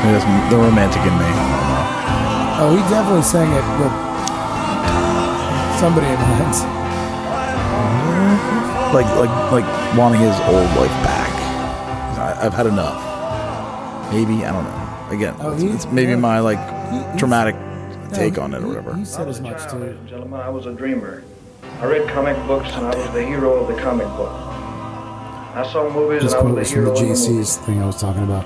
Maybe 0.04 0.18
that's 0.18 0.52
the 0.52 0.58
romantic 0.58 1.00
in 1.00 1.16
me. 1.16 1.24
I 1.24 1.32
don't 1.48 1.72
know. 1.72 1.88
Oh, 2.60 2.76
he 2.76 2.84
definitely 2.92 3.24
sang 3.24 3.48
it 3.56 3.64
with 3.80 3.96
somebody 5.80 6.08
in 6.08 6.20
mind. 6.20 6.56
Like, 8.94 9.08
like, 9.16 9.32
like 9.64 9.98
wanting 9.98 10.20
his 10.20 10.38
old 10.42 10.70
life 10.76 10.92
back. 11.08 11.23
I, 12.44 12.48
I've 12.48 12.54
had 12.54 12.66
enough. 12.68 14.12
Maybe 14.12 14.44
I 14.46 14.52
don't 14.52 14.66
know. 14.66 15.08
Again, 15.16 15.36
Oh, 15.40 15.54
it's, 15.54 15.62
he- 15.62 15.70
it's 15.70 15.86
maybe 15.88 16.12
yeah. 16.12 16.18
my 16.18 16.40
like 16.40 16.60
He- 16.92 17.18
dramatic 17.18 17.56
take 18.14 18.36
he- 18.36 18.40
on 18.42 18.54
it 18.54 18.62
or 18.62 18.68
whatever. 18.68 18.96
He 18.96 19.06
said 19.06 19.28
as 19.30 19.40
much 19.42 19.70
too. 19.72 19.98
Gentlemen, 20.08 20.40
I 20.40 20.50
was 20.50 20.66
a 20.66 20.74
dreamer. 20.74 21.24
I 21.80 21.86
read 21.86 22.08
comic 22.10 22.36
books 22.48 22.70
and 22.74 22.86
I 22.86 22.96
was 22.96 23.10
the 23.12 23.24
hero 23.26 23.54
of 23.56 23.74
the 23.74 23.82
comic 23.82 24.08
book. 24.18 24.32
I 24.32 25.68
saw 25.72 25.90
movies 25.90 26.24
This 26.24 26.34
and 26.34 26.40
I 26.40 26.44
quote 26.44 26.56
was 26.56 26.60
was 26.60 26.70
the 26.70 26.76
from 26.76 26.84
the 26.86 26.92
hero 26.92 26.92
of 26.92 26.98
the 27.00 27.30
movie. 27.30 27.42
Jaycees 27.44 27.58
thing 27.66 27.82
I 27.82 27.86
was 27.86 28.00
talking 28.02 28.24
about. 28.24 28.46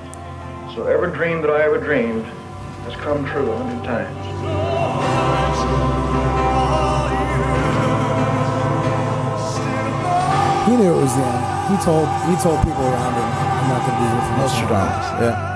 So 0.75 0.85
every 0.87 1.11
dream 1.11 1.41
that 1.41 1.49
I 1.51 1.63
ever 1.63 1.79
dreamed 1.79 2.25
has 2.85 2.95
come 2.97 3.25
true 3.25 3.49
a 3.51 3.57
hundred 3.57 3.83
times. 3.85 5.27
He 10.67 10.75
knew 10.75 10.91
it 10.91 11.01
was 11.01 11.15
the 11.15 11.23
end. 11.23 11.43
He 11.71 11.75
told 11.83 12.07
he 12.27 12.35
told 12.43 12.59
people 12.67 12.83
around 12.83 13.15
him, 13.87 13.95
"I'm 13.95 13.95
not 13.95 13.95
going 13.95 13.95
to 13.95 13.99
be 13.99 14.05
here 14.07 14.37
Nostradamus, 14.37 15.07
yeah. 15.21 15.53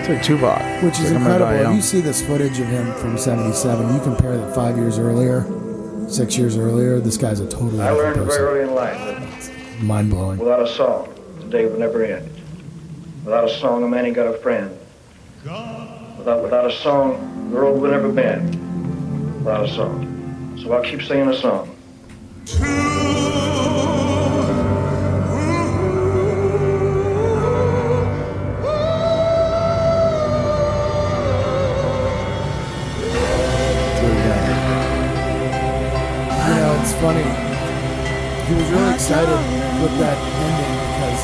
It's 0.00 0.08
like 0.08 0.22
Tupac. 0.22 0.82
Which 0.82 0.90
It's 0.92 1.00
is 1.00 1.12
like 1.12 1.20
incredible. 1.20 1.52
If 1.52 1.60
young. 1.62 1.76
you 1.76 1.82
see 1.82 2.00
this 2.00 2.20
footage 2.26 2.58
of 2.60 2.66
him 2.66 2.92
from 2.94 3.16
'77, 3.16 3.94
you 3.94 4.00
compare 4.00 4.36
that 4.36 4.54
five 4.54 4.76
years 4.76 4.98
earlier, 4.98 5.46
six 6.08 6.36
years 6.36 6.56
earlier. 6.58 7.00
This 7.00 7.16
guy's 7.16 7.40
a 7.40 7.46
totally 7.48 7.80
I 7.80 7.90
different 7.94 7.98
learned 7.98 8.14
very 8.16 8.26
person. 8.26 8.42
early 8.42 8.62
in 8.68 8.74
life 8.74 8.98
that 8.98 9.82
Mind 9.82 10.10
blowing. 10.10 10.38
without 10.38 10.60
a 10.62 10.66
song, 10.68 11.08
the 11.38 11.46
day 11.46 11.64
would 11.66 11.78
never 11.78 12.04
end. 12.04 12.28
Without 13.24 13.44
a 13.44 13.48
song, 13.48 13.82
a 13.82 13.88
man 13.88 14.04
ain't 14.06 14.14
got 14.16 14.26
a 14.26 14.34
friend. 14.38 14.70
Without, 16.18 16.42
without 16.42 16.66
a 16.66 16.72
song, 16.72 17.50
the 17.50 17.58
road 17.58 17.80
would 17.80 17.90
never 17.90 18.10
bend. 18.12 18.54
Without 19.38 19.64
a 19.64 19.68
song. 19.72 20.58
So 20.62 20.72
I'll 20.72 20.82
keep 20.82 21.02
singing 21.02 21.28
a 21.28 21.34
song. 21.34 21.70
You 22.46 22.54
excited 39.04 39.36
with 39.84 39.92
that 40.00 40.16
ending 40.16 40.74
because 40.80 41.20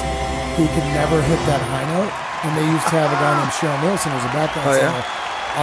he 0.61 0.65
could 0.77 0.85
never 0.93 1.16
hit 1.24 1.40
that 1.48 1.62
high 1.73 1.89
note. 1.97 2.12
And 2.44 2.52
they 2.57 2.66
used 2.69 2.85
to 2.93 2.97
have 3.01 3.09
a 3.09 3.16
guy 3.16 3.32
named 3.40 3.52
Sherrill 3.57 3.81
Nielsen 3.81 4.12
as 4.12 4.24
a 4.24 4.32
background 4.36 4.69
Oh, 4.69 4.77
yeah? 4.77 4.93
singer 4.93 5.05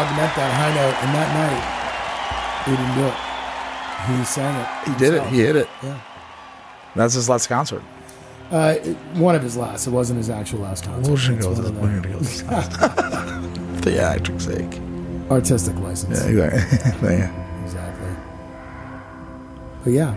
augment 0.02 0.32
that 0.34 0.52
high 0.58 0.74
note. 0.74 0.96
And 1.06 1.10
that 1.14 1.30
night, 1.38 1.62
he 2.66 2.72
didn't 2.74 2.96
do 2.98 3.06
it. 3.06 3.18
He 4.18 4.26
sang 4.26 4.56
it. 4.58 4.68
He 4.90 4.94
did 4.98 5.14
it. 5.14 5.28
He 5.28 5.40
hit 5.42 5.56
it. 5.56 5.70
Yeah. 5.84 6.00
That's 6.96 7.14
his 7.14 7.30
last 7.30 7.48
concert. 7.50 7.84
Uh, 8.50 8.76
one 9.22 9.36
of 9.36 9.44
his 9.44 9.56
last. 9.56 9.86
It 9.86 9.92
wasn't 9.92 10.18
his 10.18 10.30
actual 10.32 10.60
last 10.62 10.86
concert. 10.86 11.10
We're 11.12 11.18
just 11.18 11.28
gonna 11.28 11.38
It's 11.52 11.60
go 11.60 11.68
of 11.68 12.02
the- 12.02 12.10
go 12.10 12.20
this. 12.20 13.82
The 13.84 14.02
acting's 14.02 14.46
sake. 14.46 14.82
Artistic 15.30 15.76
license. 15.78 16.20
Yeah, 16.20 16.48
exactly. 16.48 17.10
yeah. 17.18 17.64
Exactly. 17.64 18.10
But 19.84 19.94
yeah. 19.94 20.16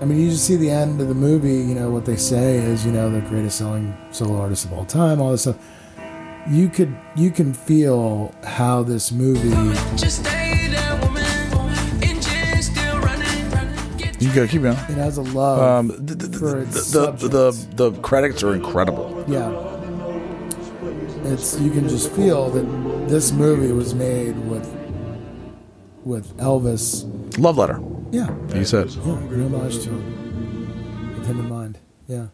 I 0.00 0.04
mean, 0.04 0.20
you 0.20 0.30
just 0.30 0.44
see 0.44 0.56
the 0.56 0.70
end 0.70 1.00
of 1.00 1.08
the 1.08 1.14
movie, 1.14 1.56
you 1.56 1.74
know, 1.74 1.90
what 1.90 2.04
they 2.04 2.16
say 2.16 2.56
is, 2.58 2.86
you 2.86 2.92
know, 2.92 3.10
the 3.10 3.20
greatest 3.28 3.58
selling 3.58 3.96
solo 4.12 4.40
artist 4.40 4.64
of 4.64 4.72
all 4.72 4.84
time, 4.84 5.20
all 5.20 5.32
this 5.32 5.42
stuff. 5.42 5.56
You 6.48 6.68
could, 6.68 6.96
you 7.16 7.30
can 7.30 7.52
feel 7.52 8.32
how 8.44 8.82
this 8.84 9.10
movie, 9.12 9.48
You 14.20 14.34
gotta 14.34 14.48
keep 14.48 14.62
going. 14.62 14.74
it 14.76 14.96
has 14.98 15.16
a 15.16 15.22
love 15.22 15.60
Um, 15.60 15.88
the, 15.88 16.14
the, 16.14 16.26
the, 16.26 17.28
the, 17.28 17.90
the 17.90 18.00
credits 18.00 18.42
are 18.42 18.52
incredible. 18.54 19.24
Yeah. 19.28 19.48
It's, 21.32 21.58
you 21.60 21.70
can 21.70 21.88
just 21.88 22.10
feel 22.12 22.50
that 22.50 23.08
this 23.08 23.30
movie 23.32 23.72
was 23.72 23.94
made 23.94 24.36
with, 24.46 24.66
with 26.04 26.36
Elvis. 26.38 27.04
Love 27.38 27.58
letter. 27.58 27.80
Yeah. 28.10 28.34
You 28.54 28.64
said. 28.64 28.90
Yeah, 28.90 29.18
an 29.18 29.54
homage 29.54 29.82
to 29.84 29.90
him. 29.90 31.14
With 31.18 31.26
him 31.26 31.40
in 31.40 31.48
mind. 31.48 31.78
Yeah. 32.06 32.26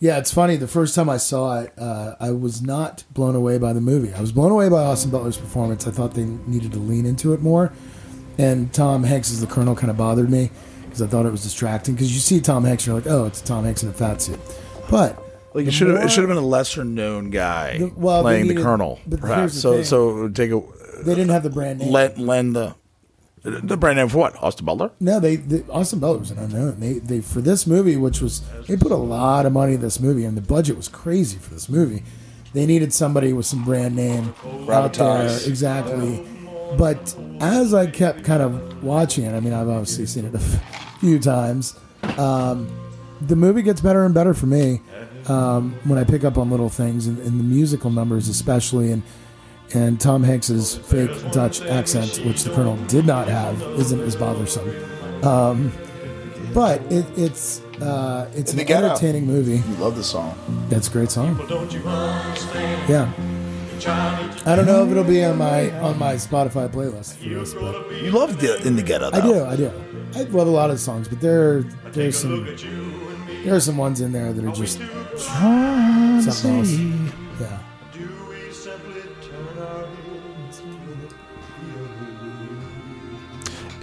Yeah, 0.00 0.18
it's 0.18 0.32
funny. 0.34 0.56
The 0.56 0.68
first 0.68 0.94
time 0.94 1.08
I 1.08 1.16
saw 1.16 1.60
it, 1.60 1.72
uh, 1.78 2.14
I 2.20 2.30
was 2.32 2.60
not 2.60 3.04
blown 3.14 3.34
away 3.34 3.56
by 3.58 3.72
the 3.72 3.80
movie. 3.80 4.12
I 4.12 4.20
was 4.20 4.32
blown 4.32 4.50
away 4.52 4.68
by 4.68 4.82
Austin 4.84 5.10
Butler's 5.10 5.38
performance. 5.38 5.86
I 5.86 5.90
thought 5.90 6.12
they 6.14 6.24
needed 6.24 6.72
to 6.72 6.78
lean 6.78 7.06
into 7.06 7.32
it 7.32 7.40
more. 7.40 7.72
And 8.36 8.72
Tom 8.74 9.04
Hanks 9.04 9.30
as 9.30 9.40
the 9.40 9.46
Colonel 9.46 9.74
kind 9.74 9.90
of 9.90 9.96
bothered 9.96 10.28
me 10.28 10.50
because 10.84 11.00
I 11.00 11.06
thought 11.06 11.24
it 11.24 11.30
was 11.32 11.42
distracting. 11.42 11.94
Because 11.94 12.12
you 12.12 12.20
see 12.20 12.40
Tom 12.40 12.64
Hanks, 12.64 12.86
and 12.86 12.92
you're 12.92 13.00
like, 13.00 13.10
oh, 13.10 13.26
it's 13.26 13.40
Tom 13.40 13.64
Hanks 13.64 13.82
in 13.82 13.88
a 13.88 13.92
fat 13.92 14.20
suit. 14.20 14.40
But 14.90 15.22
Like 15.54 15.66
it 15.68 15.70
should 15.70 15.88
have. 15.88 16.04
It 16.04 16.10
should 16.10 16.20
have 16.22 16.28
been 16.28 16.36
a 16.36 16.40
lesser 16.46 16.84
known 16.84 17.30
guy 17.30 17.78
The- 17.78 17.92
well, 17.96 18.22
they 18.24 18.42
playing 18.42 18.54
the 18.56 18.62
colonel, 18.62 19.00
but 19.06 19.20
perhaps. 19.20 19.54
the 19.54 19.60
So 19.60 19.72
thing. 19.76 19.84
so 19.84 20.28
take 20.28 20.50
a 20.50 20.60
They 21.02 21.14
didn't 21.14 21.30
have 21.30 21.44
the 21.44 21.50
brand 21.50 21.78
name. 21.78 21.90
lend 21.92 22.18
lend 22.18 22.56
the 22.56 22.74
the 23.44 23.76
brand 23.76 23.98
name 23.98 24.08
for 24.08 24.18
what? 24.18 24.42
Austin 24.42 24.64
Butler. 24.64 24.90
No, 25.00 25.20
they, 25.20 25.36
they 25.36 25.62
Austin 25.70 26.00
Butler 26.00 26.18
was 26.18 26.30
an 26.30 26.38
unknown. 26.38 26.80
They 26.80 26.94
they 26.94 27.20
for 27.20 27.42
this 27.42 27.66
movie, 27.66 27.96
which 27.96 28.20
was 28.20 28.42
they 28.66 28.76
put 28.76 28.90
a 28.90 28.96
lot 28.96 29.44
of 29.44 29.52
money 29.52 29.74
in 29.74 29.80
this 29.82 30.00
movie, 30.00 30.24
and 30.24 30.36
the 30.36 30.40
budget 30.40 30.76
was 30.76 30.88
crazy 30.88 31.36
for 31.38 31.52
this 31.52 31.68
movie. 31.68 32.02
They 32.54 32.64
needed 32.66 32.92
somebody 32.94 33.32
with 33.32 33.46
some 33.46 33.64
brand 33.64 33.96
name 33.96 34.34
out 34.70 34.94
there, 34.94 35.26
exactly. 35.46 36.26
But 36.78 37.14
as 37.40 37.74
I 37.74 37.86
kept 37.86 38.24
kind 38.24 38.42
of 38.42 38.82
watching 38.82 39.24
it, 39.24 39.34
I 39.34 39.40
mean, 39.40 39.52
I've 39.52 39.68
obviously 39.68 40.06
seen 40.06 40.24
it 40.24 40.34
a 40.34 40.38
few 41.00 41.18
times. 41.18 41.78
Um, 42.16 42.68
the 43.20 43.36
movie 43.36 43.62
gets 43.62 43.80
better 43.80 44.04
and 44.04 44.14
better 44.14 44.34
for 44.34 44.46
me 44.46 44.80
um, 45.26 45.74
when 45.84 45.98
I 45.98 46.04
pick 46.04 46.24
up 46.24 46.38
on 46.38 46.50
little 46.50 46.68
things 46.68 47.06
and, 47.06 47.18
and 47.18 47.38
the 47.38 47.44
musical 47.44 47.90
numbers, 47.90 48.28
especially, 48.28 48.90
and 48.92 49.02
and 49.72 50.00
Tom 50.00 50.22
Hanks's 50.22 50.76
fake 50.76 51.10
Dutch 51.32 51.62
accent, 51.62 52.20
which 52.26 52.42
the 52.44 52.50
Colonel 52.54 52.76
did 52.86 53.06
not 53.06 53.26
have, 53.28 53.60
isn't 53.62 54.00
as 54.00 54.14
bothersome. 54.16 54.68
Um, 55.24 55.72
but 56.52 56.80
it, 56.92 57.06
it's 57.16 57.60
uh, 57.80 58.30
it's 58.34 58.52
an 58.52 58.58
the 58.58 58.64
Get 58.64 58.84
Out. 58.84 58.90
entertaining 58.90 59.26
movie. 59.26 59.56
You 59.68 59.74
love 59.76 59.96
the 59.96 60.04
song. 60.04 60.36
That's 60.68 60.88
a 60.88 60.90
great 60.90 61.10
song. 61.10 61.36
Yeah. 62.88 63.10
I 64.46 64.54
don't 64.56 64.66
know 64.66 64.84
if 64.84 64.90
it'll 64.90 65.02
be 65.04 65.24
on 65.24 65.36
my 65.36 65.70
on 65.80 65.98
my 65.98 66.14
Spotify 66.14 66.68
playlist 66.68 67.14
for 67.16 67.28
this, 67.28 67.54
but 67.54 67.90
You 68.02 68.12
love 68.12 68.40
the 68.40 68.64
in 68.66 68.76
the 68.76 68.82
ghetto. 68.82 69.10
I 69.12 69.20
do, 69.20 69.44
I 69.44 69.56
do. 69.56 69.70
I 70.14 70.22
love 70.22 70.46
a 70.46 70.50
lot 70.50 70.70
of 70.70 70.76
the 70.76 70.82
songs, 70.82 71.08
but 71.08 71.20
there 71.20 71.62
there's 71.92 72.16
some 72.16 72.44
there 73.44 73.54
are 73.54 73.60
some 73.60 73.76
ones 73.76 74.00
in 74.00 74.12
there 74.12 74.32
that 74.32 74.44
are 74.44 74.52
just 74.52 74.78
something 75.18 76.58
else. 76.58 77.23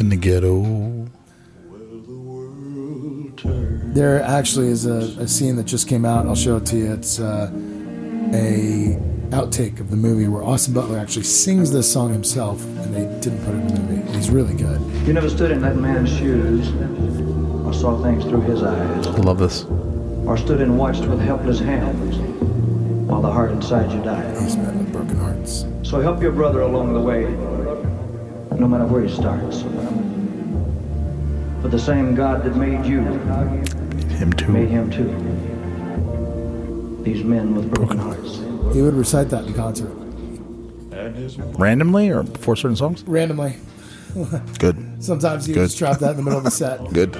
In 0.02 0.10
the 0.10 0.16
ghetto. 0.16 1.08
There 3.94 4.22
actually 4.24 4.70
is 4.70 4.88
a, 4.88 5.22
a 5.22 5.28
scene 5.28 5.56
that 5.58 5.66
just 5.66 5.88
came 5.88 6.06
out. 6.06 6.26
I'll 6.26 6.36
show 6.36 6.58
it 6.58 6.66
to 6.68 6.78
you. 6.78 6.92
It's 6.94 7.20
uh, 7.20 7.52
a 8.34 8.98
outtake 9.30 9.80
of 9.80 9.92
the 9.92 9.98
movie 9.98 10.28
where 10.28 10.44
Austin 10.44 10.74
Butler 10.74 10.98
actually 10.98 11.24
sings 11.24 11.72
this 11.72 11.92
song 11.92 12.12
himself, 12.12 12.64
and 12.64 12.96
they 12.96 13.06
didn't 13.22 13.46
put 13.46 13.54
it 13.54 13.60
in 13.60 13.68
the 13.68 13.80
movie. 13.82 14.12
He's 14.18 14.32
really 14.32 14.56
good. 14.56 14.82
You 15.06 15.14
never 15.14 15.30
stood 15.30 15.52
in 15.52 15.62
that 15.62 15.76
man's 15.76 16.10
shoes 16.10 16.68
or 17.64 17.72
saw 17.74 18.02
things 18.02 18.24
through 18.24 18.42
his 18.42 18.64
eyes, 18.64 19.08
I 19.08 19.12
love 19.18 19.38
this. 19.38 19.66
or 20.26 20.36
stood 20.36 20.62
and 20.62 20.80
watched 20.80 21.06
with 21.06 21.20
helpless 21.22 21.60
hands 21.60 22.18
while 23.08 23.22
the 23.22 23.32
heart 23.32 23.52
inside 23.52 23.92
you 23.92 24.02
died. 24.04 24.36
These 24.36 24.58
men 24.58 24.80
with 24.80 24.92
broken 24.92 25.18
hearts. 25.18 25.66
So 25.84 26.02
help 26.02 26.22
your 26.24 26.32
brother 26.32 26.62
along 26.62 26.94
the 26.94 27.00
way, 27.02 27.26
no 28.58 28.68
matter 28.68 28.86
where 28.86 29.04
he 29.04 29.14
starts. 29.14 29.62
For 31.62 31.68
the 31.68 31.80
same 31.80 32.16
God 32.16 32.44
that 32.44 32.56
made 32.56 32.86
you 32.86 33.00
Him 33.02 34.34
too. 34.34 34.48
made 34.52 34.70
him 34.70 34.90
too. 34.92 35.08
These 37.04 37.24
men 37.24 37.56
with 37.56 37.70
broken 37.72 37.98
hearts. 37.98 38.38
He 38.74 38.82
would 38.82 38.94
recite 38.96 39.30
that 39.30 39.46
in 39.46 39.54
concert 39.54 39.92
Randomly 41.58 42.10
or 42.10 42.24
before 42.24 42.56
certain 42.56 42.76
songs? 42.76 43.04
randomly. 43.08 43.56
Good. 44.60 45.04
Sometimes 45.04 45.46
he 45.46 45.54
Good. 45.54 45.62
would 45.62 45.66
just 45.68 45.78
drop 45.80 46.00
that 46.00 46.12
in 46.12 46.18
the 46.18 46.24
middle 46.24 46.38
of 46.38 46.44
the 46.44 46.52
set. 46.52 46.80
Good. 46.94 47.14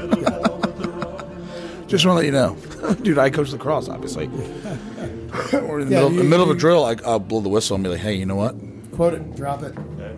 Just 1.88 2.06
want 2.06 2.16
to 2.16 2.22
let 2.22 2.26
you 2.26 2.32
know, 2.32 2.56
dude. 3.02 3.18
I 3.18 3.30
coach 3.30 3.52
lacrosse, 3.52 3.90
obviously. 3.90 4.26
or 5.54 5.80
in 5.82 5.90
the 5.90 5.96
Yeah, 5.96 6.02
middle, 6.04 6.12
you- 6.12 6.18
the 6.20 6.24
middle 6.24 6.44
of 6.44 6.50
you- 6.50 6.56
a 6.56 6.58
drill, 6.58 6.86
I, 6.86 6.96
I'll 7.06 7.20
blow 7.20 7.42
the 7.42 7.50
whistle 7.50 7.76
and 7.76 7.84
be 7.84 7.90
like, 7.90 8.00
"Hey, 8.00 8.16
you 8.16 8.26
know 8.26 8.36
what? 8.36 8.56
Quote 8.94 9.14
it, 9.14 9.36
drop 9.36 9.62
it. 9.64 9.74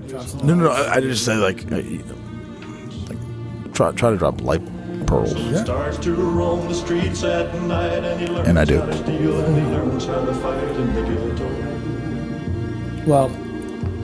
Drop 0.08 0.26
No, 0.44 0.54
no, 0.56 0.64
no. 0.66 0.72
I, 0.72 0.96
I 0.96 1.02
just 1.02 1.26
say 1.26 1.36
like, 1.36 1.72
uh, 1.72 1.76
like, 3.08 3.74
try 3.74 3.92
try 3.92 4.12
to 4.12 4.18
drop 4.18 4.42
light 4.42 4.62
pearls. 5.06 5.32
Starts 5.62 5.98
to 6.00 6.14
roam 6.16 6.68
the 6.68 6.74
streets 6.74 7.24
at 7.24 7.54
night 7.64 8.04
and 8.04 8.20
he 8.22 8.28
learns 8.28 8.48
And 8.48 8.60
I 8.60 8.66
do. 8.66 8.80
how 8.80 8.86
to 8.86 8.98
steal 8.98 9.40
and 9.42 9.56
he 9.56 9.62
learns 9.64 10.06
how 10.06 10.24
to 10.26 10.34
fight 10.36 10.64
in 10.64 10.94
the 10.94 11.02
ghetto. 11.02 11.50
Well, 13.06 13.26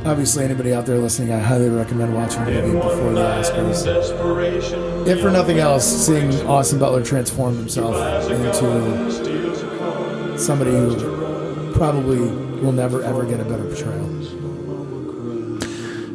obviously, 0.05 0.43
anybody 0.43 0.73
out 0.73 0.85
there 0.85 0.97
listening, 0.97 1.31
I 1.31 1.39
highly 1.39 1.69
recommend 1.69 2.13
watching 2.13 2.43
the 2.45 2.51
movie 2.51 2.73
before 2.77 3.13
the 3.13 3.21
Oscars. 3.21 3.85
Desperation. 3.85 5.07
If 5.07 5.21
for 5.21 5.31
nothing 5.31 5.59
else, 5.59 5.85
seeing 5.85 6.33
Austin 6.47 6.79
Butler 6.79 7.01
transform 7.03 7.55
himself 7.55 7.95
into 8.29 10.37
somebody 10.37 10.71
who 10.71 11.71
probably 11.73 12.19
will 12.61 12.73
never 12.73 13.01
ever 13.03 13.23
get 13.25 13.39
a 13.39 13.45
better 13.45 13.63
portrayal. 13.63 14.09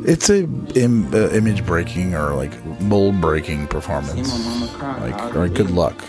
It's 0.05 0.29
a 0.29 0.41
Im, 0.75 1.13
uh, 1.15 1.29
image 1.31 1.65
breaking 1.65 2.15
or 2.15 2.35
like 2.35 2.53
mold 2.81 3.21
breaking 3.21 3.67
performance. 3.69 4.31
Like, 4.81 5.15
all 5.15 5.31
right, 5.33 5.53
good 5.53 5.71
luck. 5.71 6.05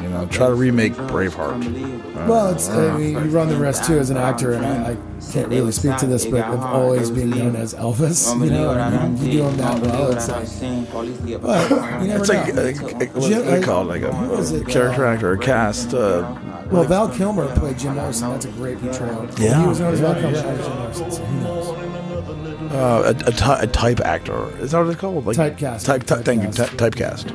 You 0.00 0.08
know, 0.08 0.24
try 0.26 0.46
to 0.46 0.54
remake 0.54 0.94
Braveheart. 0.94 2.16
Uh, 2.16 2.26
Well, 2.26 2.48
it's 2.52 2.70
I 2.70 2.96
mean, 2.96 3.12
you 3.12 3.30
run 3.30 3.48
the 3.48 3.56
risk 3.56 3.84
too 3.84 3.98
as 3.98 4.08
an 4.08 4.16
actor, 4.16 4.52
and 4.52 4.64
I, 4.64 4.92
I 4.92 4.96
can't 5.32 5.48
really 5.48 5.72
speak 5.72 5.96
to 5.98 6.06
this, 6.06 6.24
but 6.24 6.42
of 6.44 6.60
always 6.60 7.10
being 7.10 7.30
known 7.30 7.54
as 7.56 7.74
Elvis, 7.74 8.32
you 8.42 8.50
know, 8.50 8.70
I 8.70 9.08
mean, 9.08 9.16
you 9.18 9.32
do 9.32 9.42
him 9.44 9.56
that 9.58 9.82
well, 9.82 10.12
it's 10.12 10.28
like, 10.28 10.48
but 10.92 11.06
you 11.28 12.06
never 12.06 12.20
it's 12.20 12.28
like, 12.30 12.54
know. 12.54 12.62
like, 12.62 12.80
like 12.94 13.14
what 13.14 13.28
do 13.28 13.42
they 13.42 13.60
call? 13.60 13.84
Like 13.84 14.02
a, 14.02 14.12
what 14.12 14.38
is 14.40 14.52
it, 14.52 14.62
a 14.62 14.64
character 14.64 15.06
uh, 15.06 15.12
actor, 15.14 15.32
a 15.32 15.38
cast. 15.38 15.92
Uh, 15.92 16.38
Well, 16.70 16.84
Val 16.84 17.08
Kilmer 17.10 17.52
played 17.56 17.78
Jim 17.78 17.96
Morrison. 17.96 18.30
That's 18.30 18.46
a 18.46 18.50
great 18.52 18.78
portrayal. 18.78 19.28
Yeah. 19.38 19.60
he 19.60 19.68
was 19.68 19.80
known 19.80 19.92
as 19.92 20.00
Val 20.00 20.14
Kilmer, 20.14 20.32
not 20.32 20.64
Jim 20.64 20.76
Morrison. 20.78 21.10
So 21.10 21.24
who 21.24 21.40
knows? 21.40 21.99
Uh, 22.30 23.14
a, 23.26 23.28
a, 23.28 23.32
ty- 23.32 23.62
a 23.62 23.66
type 23.66 24.00
actor. 24.00 24.48
Is 24.58 24.70
that 24.72 24.78
what 24.80 24.90
it's 24.90 25.00
called? 25.00 25.26
Like 25.26 25.36
Typecast. 25.36 25.84
Type, 25.84 26.04
ty- 26.04 26.22
thank 26.22 26.42
you. 26.42 26.50
Ty- 26.50 26.66
typecast. 26.90 27.26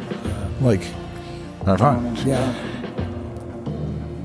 Like, 0.61 0.81
right, 1.65 1.77
fine. 1.79 2.15
Yeah, 2.25 2.53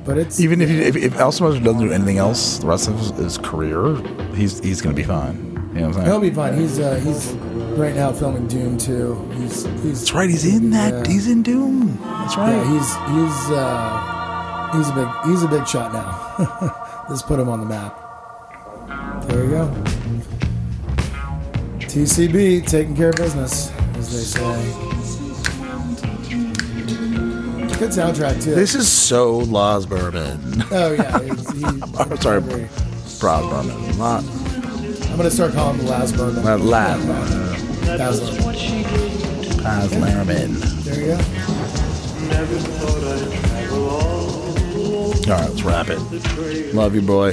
but 0.05 0.17
it's 0.19 0.41
Even 0.41 0.61
if 0.61 0.69
he, 0.69 0.81
if, 0.81 0.97
if 0.97 1.17
Al 1.17 1.33
Smothers 1.33 1.61
doesn't 1.61 1.81
do 1.81 1.93
anything 1.93 2.19
else 2.19 2.59
the 2.59 2.67
rest 2.67 2.89
of 2.89 2.99
his, 2.99 3.11
his 3.11 3.39
career, 3.39 3.97
he's 4.35 4.61
he's 4.61 4.81
gonna 4.81 4.95
be 4.95 5.03
fine. 5.03 5.37
You 5.37 5.81
know 5.81 5.81
what 5.83 5.83
I'm 5.89 5.93
saying? 5.95 6.07
he'll 6.07 6.21
be 6.21 6.31
fine. 6.31 6.57
He's 6.59 6.79
uh, 6.79 6.95
he's 6.97 7.33
right 7.79 7.95
now 7.95 8.13
filming 8.13 8.47
Dune 8.49 8.79
too. 8.79 9.15
He's 9.37 9.65
he's 9.83 10.01
That's 10.01 10.13
right. 10.13 10.29
He's 10.31 10.45
in 10.45 10.71
that. 10.71 11.07
He's 11.07 11.29
in 11.29 11.43
Dune. 11.43 11.97
That's 12.01 12.37
right. 12.37 12.51
Yeah, 12.53 12.73
he's 12.73 12.89
he's 12.95 13.51
uh, 13.51 14.71
he's 14.77 14.89
a 14.89 14.93
big 14.95 15.31
he's 15.31 15.43
a 15.43 15.49
big 15.49 15.67
shot 15.69 15.93
now. 15.93 17.05
Let's 17.09 17.23
put 17.23 17.39
him 17.41 17.49
on 17.49 17.61
the 17.61 17.67
map. 17.67 17.97
There 19.29 19.43
we 19.45 19.49
go. 19.51 19.67
TCB 21.91 22.65
taking 22.69 22.95
care 22.95 23.11
of 23.11 23.17
business, 23.17 23.73
as 23.97 24.13
they 24.13 24.21
say. 24.21 24.73
Good 27.79 27.91
soundtrack 27.91 28.41
too. 28.41 28.55
This 28.55 28.77
is 28.77 28.89
so 28.89 29.39
Las 29.39 29.87
Bourbon. 29.87 30.39
Oh 30.71 30.93
yeah, 30.93 31.21
he's, 31.21 31.51
he, 31.57 31.65
I'm 31.65 32.17
sorry, 32.19 32.43
Bras 33.19 33.43
Bourbon. 33.43 33.99
Not 33.99 34.23
I'm 35.11 35.17
gonna 35.17 35.33
start 35.33 35.53
calling 35.53 35.81
him 35.81 35.87
Laz 35.87 36.13
Bourbon. 36.13 36.45
not 36.45 36.61
Lab. 36.61 37.01
Laz 37.99 38.21
Bourbon. 38.21 39.63
Paz 39.65 39.91
Bourbon. 39.91 40.61
There 40.85 41.01
you 41.01 41.07
go. 41.07 41.19
All 45.33 45.39
right, 45.41 45.51
let's 45.51 45.63
wrap 45.65 45.89
it. 45.89 46.73
Love 46.73 46.95
you, 46.95 47.03
boy. 47.03 47.31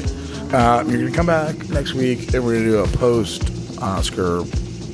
Uh, 0.51 0.83
you're 0.87 0.97
gonna 0.97 1.11
come 1.11 1.27
back 1.27 1.69
next 1.69 1.93
week, 1.93 2.33
and 2.33 2.43
we're 2.43 2.55
gonna 2.55 2.65
do 2.65 2.77
a 2.79 2.87
post 2.97 3.56
Oscar 3.81 4.43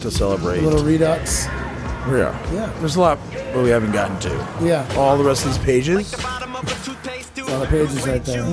to 0.02 0.08
A 0.08 0.12
celebrate. 0.12 0.62
little 0.62 0.84
redux. 0.84 1.46
Yeah, 1.46 2.38
Yeah. 2.54 2.72
There's 2.80 2.96
a 2.98 3.00
lot 3.02 3.18
that 3.32 3.56
we 3.64 3.70
haven't 3.70 3.92
gotten 3.94 4.20
to. 4.22 4.30
Yeah. 4.62 4.86
All 4.98 5.18
the 5.18 5.24
rest 5.24 5.46
of 5.46 5.52
these 5.56 5.64
pages. 5.64 6.14
It's 6.14 6.26
on 6.26 7.60
the 7.62 7.68
pages 7.68 8.06
right 8.08 8.24
there. 8.26 8.44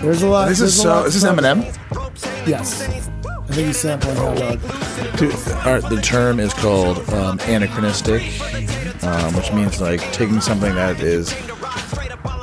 There's 0.00 0.22
a 0.22 0.28
lot. 0.28 0.48
This 0.48 0.60
is 0.60 0.76
a 0.78 0.82
so. 0.82 1.04
Is 1.04 1.14
this 1.20 1.24
Eminem? 1.30 1.62
Yes. 2.46 2.82
I 2.82 3.54
think 3.54 3.66
he's 3.68 3.78
sampling 3.78 4.16
Hound 4.16 4.38
Dog. 4.38 4.60
Dude, 5.18 5.32
all 5.34 5.74
right, 5.78 5.88
the 5.88 6.00
term 6.02 6.40
is 6.40 6.52
called 6.54 6.98
um, 7.10 7.38
anachronistic, 7.40 8.22
um, 9.04 9.34
which 9.36 9.52
means 9.52 9.80
like 9.80 10.00
taking 10.12 10.40
something 10.40 10.74
that 10.74 11.00
is 11.00 11.32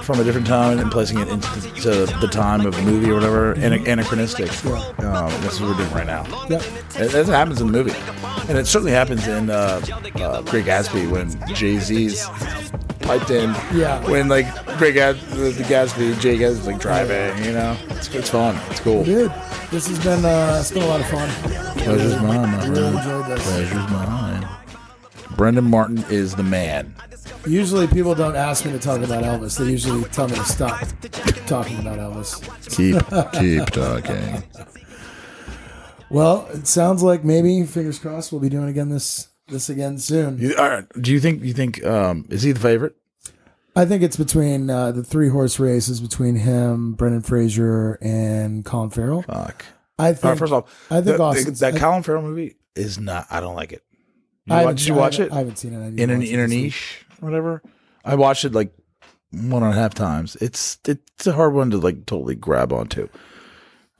from 0.03 0.19
a 0.19 0.23
different 0.23 0.47
time 0.47 0.79
and 0.79 0.91
placing 0.91 1.19
it 1.19 1.27
into 1.27 1.47
the, 1.59 1.69
to 2.07 2.17
the 2.19 2.27
time 2.27 2.65
of 2.65 2.75
the 2.75 2.81
movie 2.81 3.09
or 3.11 3.15
whatever. 3.15 3.55
Ana- 3.57 3.83
anachronistic. 3.83 4.49
Um, 4.65 5.29
that's 5.41 5.59
what 5.59 5.69
we're 5.71 5.77
doing 5.77 5.91
right 5.91 6.07
now. 6.07 6.25
Yep. 6.49 6.61
It, 6.95 7.11
that 7.11 7.25
happens 7.27 7.61
in 7.61 7.67
the 7.67 7.73
movie, 7.73 7.93
and 8.49 8.57
it 8.57 8.67
certainly 8.67 8.91
happens 8.91 9.27
in 9.27 9.49
uh, 9.49 9.81
uh, 10.15 10.41
Great 10.43 10.65
Gatsby 10.65 11.09
when 11.09 11.29
Jay 11.55 11.77
Z's 11.79 12.25
piped 12.99 13.29
in. 13.29 13.49
Yeah. 13.73 14.03
When 14.09 14.27
like 14.27 14.45
Great 14.77 14.93
Gats- 14.95 15.23
the, 15.29 15.51
the 15.51 15.63
Gatsby, 15.63 16.19
Jay 16.19 16.37
Gatsby's 16.37 16.67
like 16.67 16.79
driving. 16.79 17.43
You 17.43 17.53
know, 17.53 17.77
it's, 17.89 18.13
it's 18.13 18.29
fun. 18.29 18.59
It's 18.69 18.79
cool. 18.79 19.03
Dude, 19.03 19.31
this 19.71 19.87
has 19.87 20.03
been 20.03 20.25
uh, 20.25 20.57
it's 20.59 20.71
been 20.71 20.83
a 20.83 20.87
lot 20.87 20.99
of 20.99 21.07
fun. 21.07 21.29
Pleasure's 21.79 22.21
mine, 22.21 22.51
my 22.51 22.67
Really 22.67 22.97
enjoyed 22.97 23.25
this. 23.27 23.43
Pleasure's 23.43 23.89
mine. 23.91 24.28
Brendan 25.39 25.69
Martin 25.69 26.03
is 26.09 26.35
the 26.35 26.43
man. 26.43 26.93
Usually 27.47 27.87
people 27.87 28.13
don't 28.13 28.35
ask 28.35 28.65
me 28.65 28.73
to 28.73 28.77
talk 28.77 28.99
about 28.99 29.23
Elvis. 29.23 29.57
They 29.57 29.71
usually 29.71 30.03
tell 30.09 30.27
me 30.27 30.35
to 30.35 30.43
stop 30.43 30.85
talking 31.47 31.79
about 31.79 31.97
Elvis. 31.97 32.43
Keep 32.75 32.99
keep 33.39 33.65
talking. 33.67 34.43
Well, 36.09 36.45
it 36.53 36.67
sounds 36.67 37.01
like 37.01 37.23
maybe 37.23 37.63
fingers 37.63 37.99
crossed 37.99 38.33
we'll 38.33 38.41
be 38.41 38.49
doing 38.49 38.67
again 38.67 38.89
this 38.89 39.29
this 39.47 39.69
again 39.69 39.97
soon. 39.97 40.39
You, 40.39 40.57
all 40.57 40.67
right. 40.67 40.85
Do 41.01 41.09
you 41.13 41.21
think 41.21 41.41
you 41.41 41.53
think 41.53 41.85
um, 41.85 42.25
is 42.29 42.43
he 42.43 42.51
the 42.51 42.59
favorite? 42.59 42.97
I 43.77 43.85
think 43.85 44.03
it's 44.03 44.17
between 44.17 44.69
uh, 44.69 44.91
the 44.91 45.05
three 45.05 45.29
horse 45.29 45.57
races 45.57 46.01
between 46.01 46.35
him, 46.35 46.95
Brendan 46.95 47.21
Fraser, 47.21 47.97
and 48.01 48.65
Colin 48.65 48.89
Farrell. 48.89 49.21
Fuck. 49.21 49.63
I 49.97 50.11
think. 50.11 50.23
Right, 50.25 50.37
first 50.37 50.51
off, 50.51 50.91
I 50.91 50.99
think 50.99 51.15
the- 51.17 51.51
that 51.61 51.77
Colin 51.77 52.03
Farrell 52.03 52.23
movie 52.23 52.57
is 52.75 52.99
not. 52.99 53.25
I 53.29 53.39
don't 53.39 53.55
like 53.55 53.71
it. 53.71 53.83
You 54.49 54.55
I 54.55 54.65
watch, 54.65 54.77
did 54.77 54.87
you 54.87 54.93
watch 54.95 55.17
haven't- 55.17 55.31
it? 55.33 55.35
I 55.35 55.37
haven't 55.39 55.57
seen 55.57 55.73
it. 55.73 55.77
I 55.77 55.87
In 56.03 56.09
an 56.09 56.19
watch 56.19 56.27
it 56.27 56.33
in 56.33 56.39
a 56.39 56.43
this 56.43 56.49
week. 56.55 56.63
niche, 56.63 57.05
whatever. 57.19 57.61
I 58.05 58.15
watched 58.15 58.45
it 58.45 58.53
like 58.53 58.73
one 59.31 59.63
and 59.63 59.73
a 59.73 59.75
half 59.75 59.93
times. 59.93 60.35
It's 60.37 60.79
it's 60.85 61.27
a 61.27 61.33
hard 61.33 61.53
one 61.53 61.69
to 61.71 61.77
like 61.77 62.05
totally 62.05 62.35
grab 62.35 62.73
onto. 62.73 63.07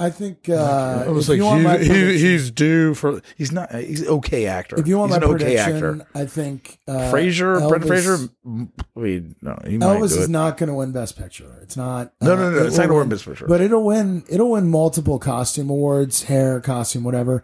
I 0.02 0.10
think. 0.10 0.48
Uh, 0.48 1.04
I 1.06 1.10
was 1.10 1.26
if 1.26 1.30
like, 1.32 1.38
you 1.40 1.44
want 1.44 1.62
my 1.64 1.78
he, 1.78 1.88
he, 1.90 2.18
he's 2.20 2.52
due 2.52 2.94
for. 2.94 3.22
He's 3.38 3.52
not. 3.52 3.70
He's 3.76 4.08
okay 4.08 4.46
actor. 4.46 4.80
If 4.80 4.88
you 4.88 4.98
want 4.98 5.12
he's 5.12 5.20
my 5.20 5.28
an 5.28 5.36
okay 5.36 5.58
actor. 5.58 6.08
I 6.16 6.24
think 6.26 6.80
uh, 6.88 7.10
Fraser, 7.12 7.58
Elvis- 7.58 7.86
Fraser. 7.86 8.18
mm, 8.46 8.70
Wait, 8.96 9.26
no, 9.44 9.58
he 9.68 9.78
might 9.78 9.86
Elvis 10.00 10.06
is 10.18 10.24
it. 10.24 10.30
not 10.30 10.58
going 10.58 10.70
to 10.70 10.74
win 10.74 10.94
Best 10.94 11.18
Picture. 11.18 11.54
It's 11.62 11.76
not. 11.76 12.14
No, 12.22 12.36
no, 12.38 12.50
no, 12.50 12.60
it 12.62 12.68
it's 12.68 12.78
not 12.78 12.84
gonna 12.84 12.94
win 12.94 13.00
win- 13.02 13.10
Best 13.10 13.26
Picture. 13.26 13.46
But 13.48 13.60
it'll 13.60 13.84
win. 13.84 14.24
It'll 14.30 14.52
win 14.52 14.70
multiple 14.70 15.20
costume 15.20 15.70
awards, 15.70 16.24
hair, 16.24 16.62
costume, 16.62 17.04
whatever. 17.04 17.44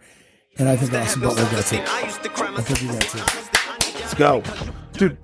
And 0.58 0.68
I 0.68 0.76
think 0.76 0.94
Austin 0.94 1.20
Butler 1.22 1.44
gets 1.50 1.72
it. 1.72 1.82
I 1.86 2.08
think 2.08 2.78
he 2.78 2.86
gets 2.86 3.14
it. 3.14 4.00
Let's 4.00 4.14
go, 4.14 4.42
dude. 4.94 5.18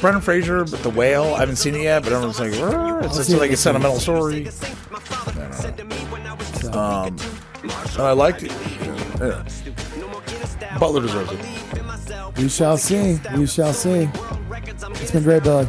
Brendan 0.00 0.20
Fraser, 0.20 0.64
but 0.64 0.82
the 0.82 0.90
whale. 0.90 1.34
I 1.34 1.40
haven't 1.40 1.56
seen 1.56 1.74
it 1.74 1.82
yet, 1.82 2.02
but 2.02 2.12
everyone's 2.12 2.38
like, 2.38 2.52
"Rrr," 2.52 3.02
it's, 3.04 3.16
it's 3.16 3.28
see 3.28 3.34
it 3.34 3.40
like 3.40 3.50
a 3.50 3.56
sentimental 3.56 3.98
story. 3.98 4.48
Um, 6.74 7.16
and 7.62 8.02
I 8.02 8.12
liked 8.12 8.42
it. 8.42 8.52
Yeah. 9.18 9.42
Butler 10.78 11.00
deserves 11.00 11.32
it. 11.32 12.36
We 12.36 12.48
shall 12.50 12.76
see. 12.76 13.18
We 13.34 13.46
shall 13.46 13.72
see. 13.72 14.10
It's 15.00 15.10
been 15.10 15.22
great, 15.22 15.42
Billy. 15.42 15.66